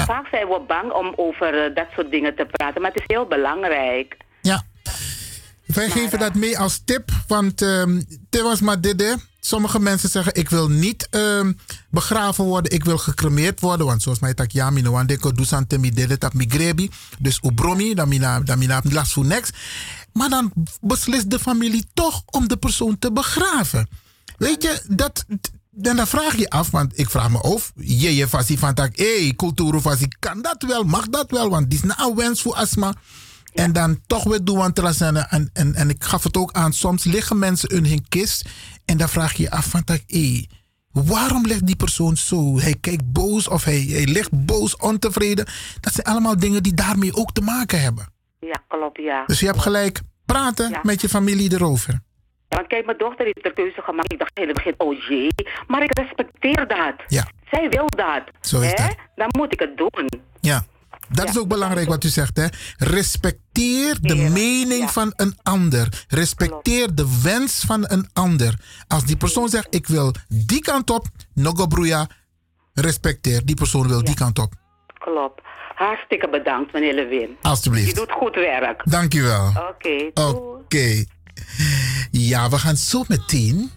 Vaak 0.05 0.27
zijn 0.31 0.47
we 0.47 0.59
bang 0.67 0.91
om 0.91 1.13
over 1.15 1.73
dat 1.73 1.87
soort 1.95 2.11
dingen 2.11 2.35
te 2.35 2.45
praten, 2.45 2.81
maar 2.81 2.91
het 2.91 2.99
is 2.99 3.15
heel 3.15 3.25
belangrijk. 3.25 4.17
Ja. 4.41 4.61
Wij 5.73 5.89
geven 5.89 6.19
dat 6.19 6.35
mee 6.35 6.59
als 6.59 6.81
tip, 6.85 7.11
want 7.27 7.61
um, 7.61 8.05
dit 8.29 8.41
was 8.41 8.59
maar 8.61 8.81
dit. 8.81 9.01
hè. 9.01 9.13
Sommige 9.39 9.79
mensen 9.79 10.09
zeggen: 10.09 10.35
Ik 10.35 10.49
wil 10.49 10.69
niet 10.69 11.07
ehm, 11.09 11.53
begraven 11.89 12.43
worden, 12.43 12.71
ik 12.71 12.83
wil 12.83 12.97
gecremeerd 12.97 13.59
worden. 13.59 13.85
Want 13.85 14.01
zoals 14.01 14.19
mij 14.19 14.33
tak 14.33 14.51
ja, 14.51 14.69
mino 14.69 14.91
wande 14.91 15.17
ko 15.17 15.31
dusan 15.31 15.67
te 15.67 15.77
mi 15.77 15.93
mi 16.33 16.45
grebi. 16.47 16.89
Dus 17.19 17.39
ubromi, 17.41 17.93
dan 17.93 18.07
mina, 18.07 18.39
dan 18.39 18.57
mina 18.57 18.81
last 18.83 19.11
voor 19.11 19.25
niks. 19.25 19.49
Maar 20.13 20.29
dan 20.29 20.53
beslist 20.81 21.29
de 21.29 21.39
familie 21.39 21.85
toch 21.93 22.23
om 22.25 22.47
de 22.47 22.57
persoon 22.57 22.99
te 22.99 23.11
begraven. 23.11 23.89
Weet 24.37 24.63
je, 24.63 24.81
dat. 24.87 25.25
En 25.81 25.95
dan 25.95 26.07
vraag 26.07 26.35
je 26.35 26.49
af, 26.49 26.71
want 26.71 26.99
ik 26.99 27.09
vraag 27.09 27.29
me 27.29 27.39
af, 27.39 27.71
je 27.75 28.15
je 28.15 28.27
fasie 28.27 28.59
van 28.59 28.73
tak, 28.73 28.97
hé, 28.97 29.23
hey, 29.23 29.33
cultuur 29.35 29.81
kan 30.19 30.41
dat 30.41 30.63
wel, 30.67 30.83
mag 30.83 31.09
dat 31.09 31.31
wel? 31.31 31.49
Want 31.49 31.69
dit 31.69 31.83
is 31.83 31.95
nou 31.95 32.09
een 32.09 32.15
wens 32.15 32.41
voor 32.41 32.53
astma. 32.53 32.95
En 33.53 33.73
dan 33.73 33.99
toch 34.07 34.23
weer 34.23 34.43
doen 34.43 34.57
want 34.57 35.01
en, 35.01 35.15
en, 35.29 35.49
en, 35.53 35.75
en 35.75 35.89
ik 35.89 36.03
gaf 36.03 36.23
het 36.23 36.37
ook 36.37 36.51
aan, 36.51 36.73
soms 36.73 37.03
liggen 37.03 37.39
mensen 37.39 37.69
in 37.69 37.85
hun 37.85 38.05
kist 38.09 38.49
en 38.85 38.97
dan 38.97 39.09
vraag 39.09 39.33
je 39.33 39.43
je 39.43 39.51
af 39.51 39.65
van 39.65 39.83
hé, 39.85 40.45
waarom 40.91 41.45
ligt 41.45 41.65
die 41.65 41.75
persoon 41.75 42.17
zo? 42.17 42.59
Hij 42.59 42.75
kijkt 42.81 43.11
boos 43.11 43.47
of 43.47 43.63
hij, 43.63 43.85
hij 43.87 44.05
ligt 44.05 44.45
boos, 44.45 44.77
ontevreden. 44.77 45.45
Dat 45.79 45.93
zijn 45.93 46.05
allemaal 46.05 46.39
dingen 46.39 46.63
die 46.63 46.73
daarmee 46.73 47.15
ook 47.15 47.31
te 47.31 47.41
maken 47.41 47.81
hebben. 47.81 48.07
Ja, 48.39 48.63
klopt, 48.67 48.97
ja. 48.97 49.23
Dus 49.25 49.39
je 49.39 49.45
hebt 49.45 49.61
gelijk, 49.61 50.01
praten 50.25 50.79
met 50.83 51.01
je 51.01 51.09
familie 51.09 51.53
erover. 51.53 51.93
Ja, 52.49 52.57
want 52.57 52.67
kijk, 52.67 52.85
mijn 52.85 52.97
dochter 52.97 53.25
heeft 53.25 53.43
de 53.43 53.53
keuze 53.53 53.81
gemaakt. 53.81 54.11
Ik 54.11 54.19
dacht 54.19 54.39
in 54.39 54.47
het 54.47 54.55
begin, 54.55 54.73
oh 54.77 55.03
jee, 55.07 55.29
maar 55.67 55.83
ik 55.83 55.97
respecteer 55.97 56.67
dat. 56.67 56.95
Ja. 57.07 57.27
Zij 57.51 57.69
wil 57.69 57.85
dat. 57.87 58.23
Zo 58.41 58.61
is 58.61 58.71
hè? 58.75 58.87
dat. 58.87 58.95
Dan 59.15 59.27
moet 59.37 59.53
ik 59.53 59.59
het 59.59 59.77
doen. 59.77 60.09
Ja. 60.39 60.65
Dat 61.09 61.29
is 61.29 61.37
ook 61.37 61.47
belangrijk 61.47 61.87
wat 61.87 62.03
u 62.03 62.07
zegt, 62.07 62.37
hè? 62.37 62.45
Respecteer 62.77 63.97
de 64.01 64.15
mening 64.15 64.91
van 64.91 65.13
een 65.15 65.37
ander. 65.43 66.05
Respecteer 66.07 66.95
de 66.95 67.19
wens 67.23 67.63
van 67.67 67.83
een 67.87 68.09
ander. 68.13 68.53
Als 68.87 69.05
die 69.05 69.17
persoon 69.17 69.49
zegt: 69.49 69.67
Ik 69.69 69.87
wil 69.87 70.13
die 70.27 70.61
kant 70.61 70.89
op, 70.89 71.05
nogo 71.33 71.67
broeia, 71.67 72.07
respecteer. 72.73 73.45
Die 73.45 73.55
persoon 73.55 73.87
wil 73.87 74.03
die 74.03 74.15
kant 74.15 74.39
op. 74.39 74.53
Klopt. 74.99 75.41
Hartstikke 75.75 76.29
bedankt, 76.29 76.73
meneer 76.73 76.93
Lewin. 76.93 77.37
Alsjeblieft. 77.41 77.87
Je 77.87 77.93
doet 77.93 78.11
goed 78.11 78.35
werk. 78.35 78.81
Dankjewel. 78.83 79.47
Oké. 79.69 80.21
Oké. 80.21 81.03
Ja, 82.11 82.49
we 82.49 82.57
gaan 82.57 82.75
zo 82.75 83.03
meteen. 83.07 83.71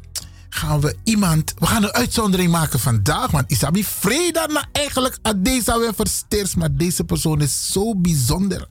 Gaan 0.54 0.80
we 0.80 0.96
iemand. 1.04 1.54
We 1.58 1.66
gaan 1.66 1.82
een 1.82 1.92
uitzondering 1.92 2.50
maken 2.50 2.80
vandaag. 2.80 3.30
Want 3.30 3.50
Isabi 3.50 3.84
Freda 3.84 4.46
na 4.46 4.64
eigenlijk 4.72 5.18
aan 5.22 5.42
deze 5.42 5.78
weer 5.78 5.94
versteers. 5.94 6.54
Maar 6.54 6.76
deze 6.76 7.04
persoon 7.04 7.40
is 7.40 7.72
zo 7.72 7.96
bijzonder. 7.96 8.66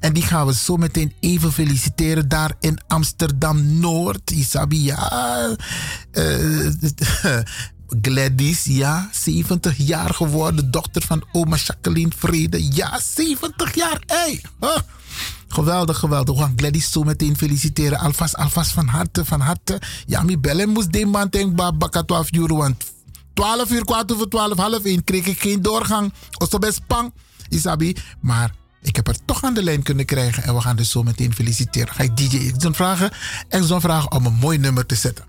En 0.00 0.12
die 0.12 0.22
gaan 0.22 0.46
we 0.46 0.54
zo 0.54 0.76
meteen 0.76 1.12
even 1.20 1.52
feliciteren 1.52 2.28
daar 2.28 2.52
in 2.60 2.78
Amsterdam 2.86 3.78
Noord. 3.78 4.30
Isabi, 4.30 4.84
ja. 4.84 5.56
eh, 6.10 6.66
Gladys, 8.02 8.64
ja, 8.64 9.08
70 9.12 9.76
jaar 9.76 10.14
geworden. 10.14 10.70
Dochter 10.70 11.02
van 11.02 11.24
oma 11.32 11.56
Jacqueline 11.56 12.12
Vrede. 12.16 12.74
Ja, 12.74 13.00
70 13.00 13.74
jaar. 13.74 14.02
Hey. 14.06 14.42
huh. 14.60 14.76
Geweldig, 15.48 15.98
geweldig. 15.98 16.34
We 16.34 16.40
gaan 16.40 16.52
Gladys 16.56 16.90
zo 16.92 17.02
meteen 17.02 17.36
feliciteren. 17.36 17.98
Alvast, 17.98 18.36
alvast 18.36 18.70
van 18.70 18.86
harte, 18.86 19.24
van 19.24 19.40
harte. 19.40 19.80
Ja, 20.06 20.22
mi 20.22 20.38
bellen 20.38 20.68
moest 20.68 20.92
de 20.92 21.06
man 21.06 21.28
denk 21.28 21.78
baka 21.78 22.02
12 22.02 22.32
euro. 22.32 22.56
Want 22.56 22.84
12 23.34 23.70
uur, 23.70 23.84
kwart 23.84 24.12
over 24.12 24.28
12, 24.28 24.56
half 24.56 24.84
1 24.84 25.04
kreeg 25.04 25.26
ik 25.26 25.40
geen 25.40 25.62
doorgang. 25.62 26.12
Of 26.38 26.48
zo 26.48 26.58
best 26.58 26.86
pang, 26.86 27.12
Isabi. 27.48 27.96
Maar 28.20 28.54
ik 28.82 28.96
heb 28.96 29.08
er 29.08 29.24
toch 29.24 29.42
aan 29.44 29.54
de 29.54 29.62
lijn 29.62 29.82
kunnen 29.82 30.04
krijgen. 30.04 30.42
En 30.42 30.54
we 30.54 30.60
gaan 30.60 30.76
dus 30.76 30.90
zo 30.90 31.02
meteen 31.02 31.34
feliciteren. 31.34 31.94
Ga 31.94 32.02
ik 32.02 32.16
DJ 32.16 32.36
Exxon 32.36 32.74
vragen. 32.74 33.10
Exxon 33.48 33.80
vragen 33.80 34.12
om 34.12 34.26
een 34.26 34.34
mooi 34.34 34.58
nummer 34.58 34.86
te 34.86 34.94
zetten. 34.94 35.24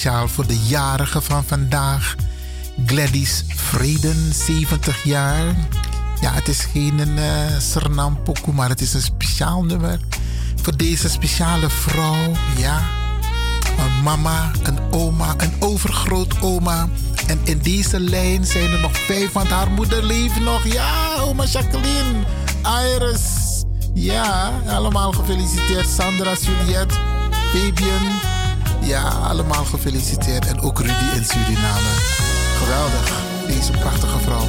Speciaal 0.00 0.28
voor 0.28 0.46
de 0.46 0.58
jarige 0.58 1.20
van 1.20 1.44
vandaag. 1.44 2.14
Gladys 2.86 3.44
Vreden, 3.48 4.32
70 4.34 5.04
jaar. 5.04 5.44
Ja, 6.20 6.32
het 6.32 6.48
is 6.48 6.60
geen 6.60 6.98
een 6.98 7.16
uh, 7.16 7.58
Sernam 7.58 8.22
pokoe, 8.22 8.54
maar 8.54 8.68
het 8.68 8.80
is 8.80 8.94
een 8.94 9.02
speciaal 9.02 9.64
nummer. 9.64 10.00
Voor 10.62 10.76
deze 10.76 11.08
speciale 11.08 11.70
vrouw, 11.70 12.32
ja. 12.56 12.82
Een 13.78 14.02
mama, 14.02 14.50
een 14.62 14.78
oma, 14.90 15.34
een 15.36 15.52
overgrootoma. 15.58 16.88
En 17.26 17.40
in 17.44 17.58
deze 17.58 18.00
lijn 18.00 18.44
zijn 18.46 18.72
er 18.72 18.80
nog 18.80 18.96
vijf, 18.96 19.32
want 19.32 19.48
haar 19.48 19.70
moeder 19.70 20.04
leeft 20.04 20.40
nog. 20.40 20.72
Ja, 20.72 21.16
oma 21.18 21.44
Jacqueline, 21.44 22.24
Iris. 22.94 23.22
Ja, 23.94 24.52
allemaal 24.66 25.12
gefeliciteerd. 25.12 25.88
Sandra, 25.88 26.32
Juliette, 26.34 26.94
Fabian. 27.52 28.29
Ja, 28.82 29.02
allemaal 29.02 29.64
gefeliciteerd. 29.64 30.46
En 30.46 30.60
ook 30.60 30.78
Rudy 30.78 31.16
in 31.16 31.24
Suriname. 31.24 31.92
Geweldig, 32.58 33.12
deze 33.46 33.70
prachtige 33.70 34.18
vrouw. 34.18 34.48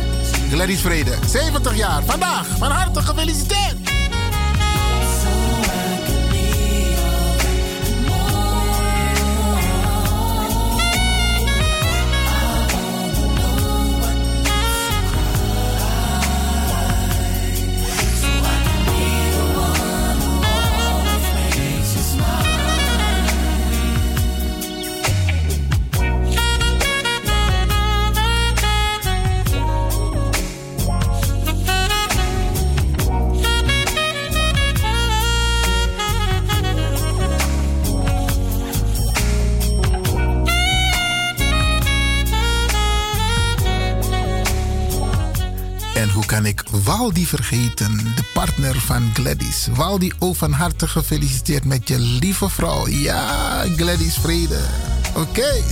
Gladys 0.49 0.81
Vrede, 0.81 1.13
70 1.27 1.75
jaar, 1.75 2.03
vandaag. 2.03 2.47
Van 2.57 2.71
harte 2.71 3.01
gefeliciteerd. 3.01 3.90
Waldi 46.83 47.25
vergeten, 47.25 47.97
de 48.15 48.23
partner 48.33 48.79
van 48.79 49.09
Gladys. 49.13 49.67
Waldi, 49.71 50.11
ook 50.19 50.35
van 50.35 50.51
harte 50.51 50.87
gefeliciteerd 50.87 51.65
met 51.65 51.87
je 51.87 51.99
lieve 51.99 52.49
vrouw. 52.49 52.87
Ja, 52.87 53.63
Gladys 53.75 54.17
Vrede. 54.17 54.59
Oké. 55.15 55.63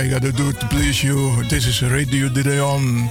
I 0.00 0.08
gotta 0.08 0.32
do 0.32 0.50
to 0.50 0.66
please 0.68 1.04
you. 1.04 1.44
This 1.50 1.66
is 1.66 1.82
Radio 1.82 2.30
De 2.30 2.42
Leon. 2.42 3.06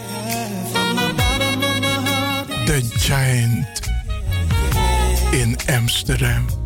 The 2.66 2.82
Giant 2.98 3.82
in 5.32 5.56
Amsterdam. 5.68 6.59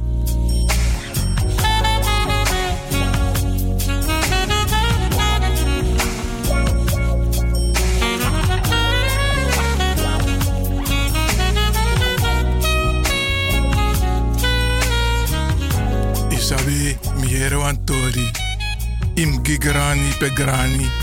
Gigrani 19.93 20.13
Pegrani 20.17 20.89
Muski. 20.89 21.02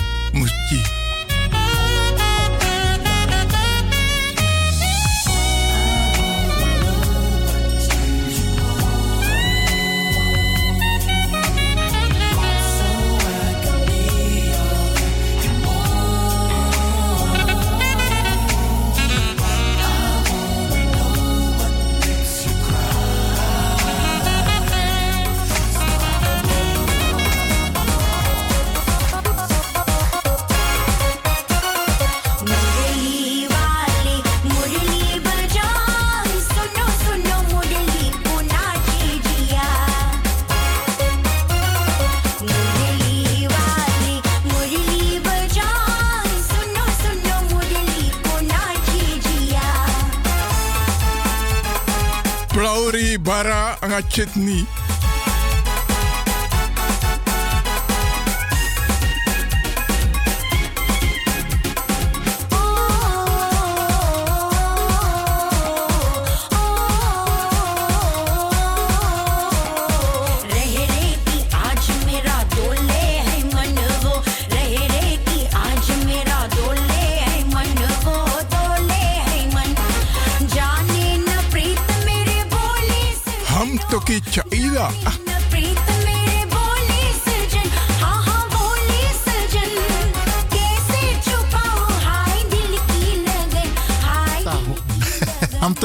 Chutney. 54.08 54.66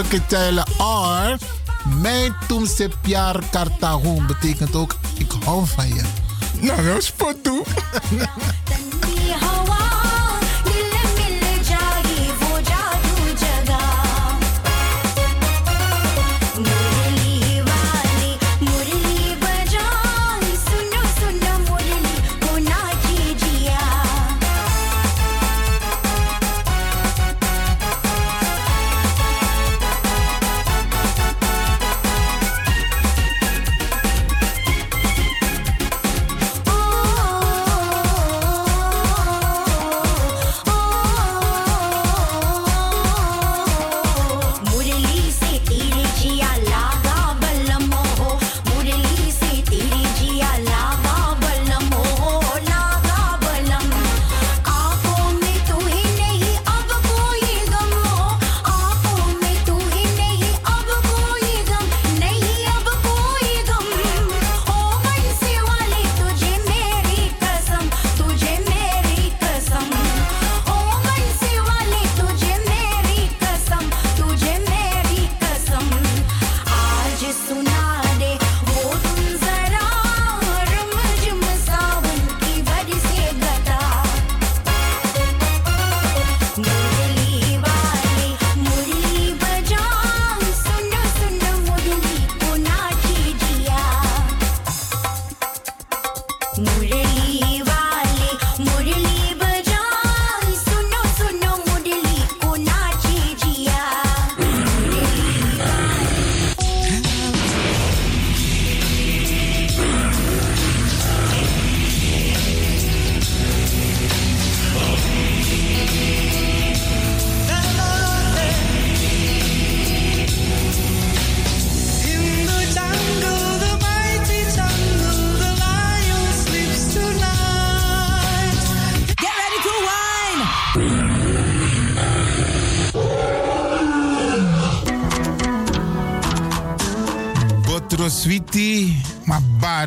Ketijlen 0.03 0.65
or 0.77 1.37
mijn 2.01 2.35
toemse 2.47 2.89
piar 3.01 3.43
kartahoen 3.51 4.27
betekent 4.27 4.75
ook 4.75 4.95
ik 5.17 5.31
hou 5.45 5.65
van 5.67 5.87
je. 5.87 6.01
Nou, 6.59 6.83
dat 6.83 6.97
is 6.97 7.13
toe. 7.41 7.63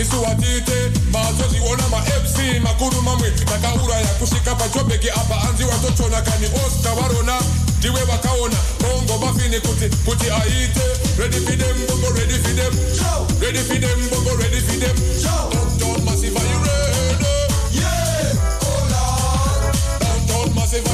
nisiwatite 0.00 0.90
mazoziona 1.12 1.88
mafc 1.88 2.38
makuru 2.62 3.02
mamwe 3.02 3.30
takauraya 3.30 4.06
kusvika 4.06 4.54
pajobheki 4.54 5.10
apa 5.10 5.34
hanzi 5.34 5.64
watochona 5.64 6.22
kani 6.22 6.46
osta 6.66 6.94
varona 6.94 7.40
ndiwe 7.78 8.00
vakaona 8.04 8.56
bongo 8.80 9.26
mafini 9.26 9.60
kuti 9.60 9.96
kuti 10.04 10.30
aite. 10.30 10.80
Redi 11.18 11.36
fidem 11.46 11.76
bongo 11.88 12.08
redi 12.18 12.34
fidem 12.34 12.72
redi 13.40 13.58
fidem 13.58 14.08
bongo 14.10 14.36
redi 14.42 14.60
fidem 14.60 14.96
downtown 15.22 16.04
masiva 16.04 16.40
irede 16.40 17.28
yeah. 17.74 18.36
oh, 18.62 18.88
downtown 20.00 20.54
masiva 20.54 20.90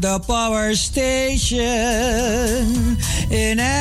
the 0.00 0.18
power 0.20 0.74
station 0.74 1.60
in. 3.30 3.79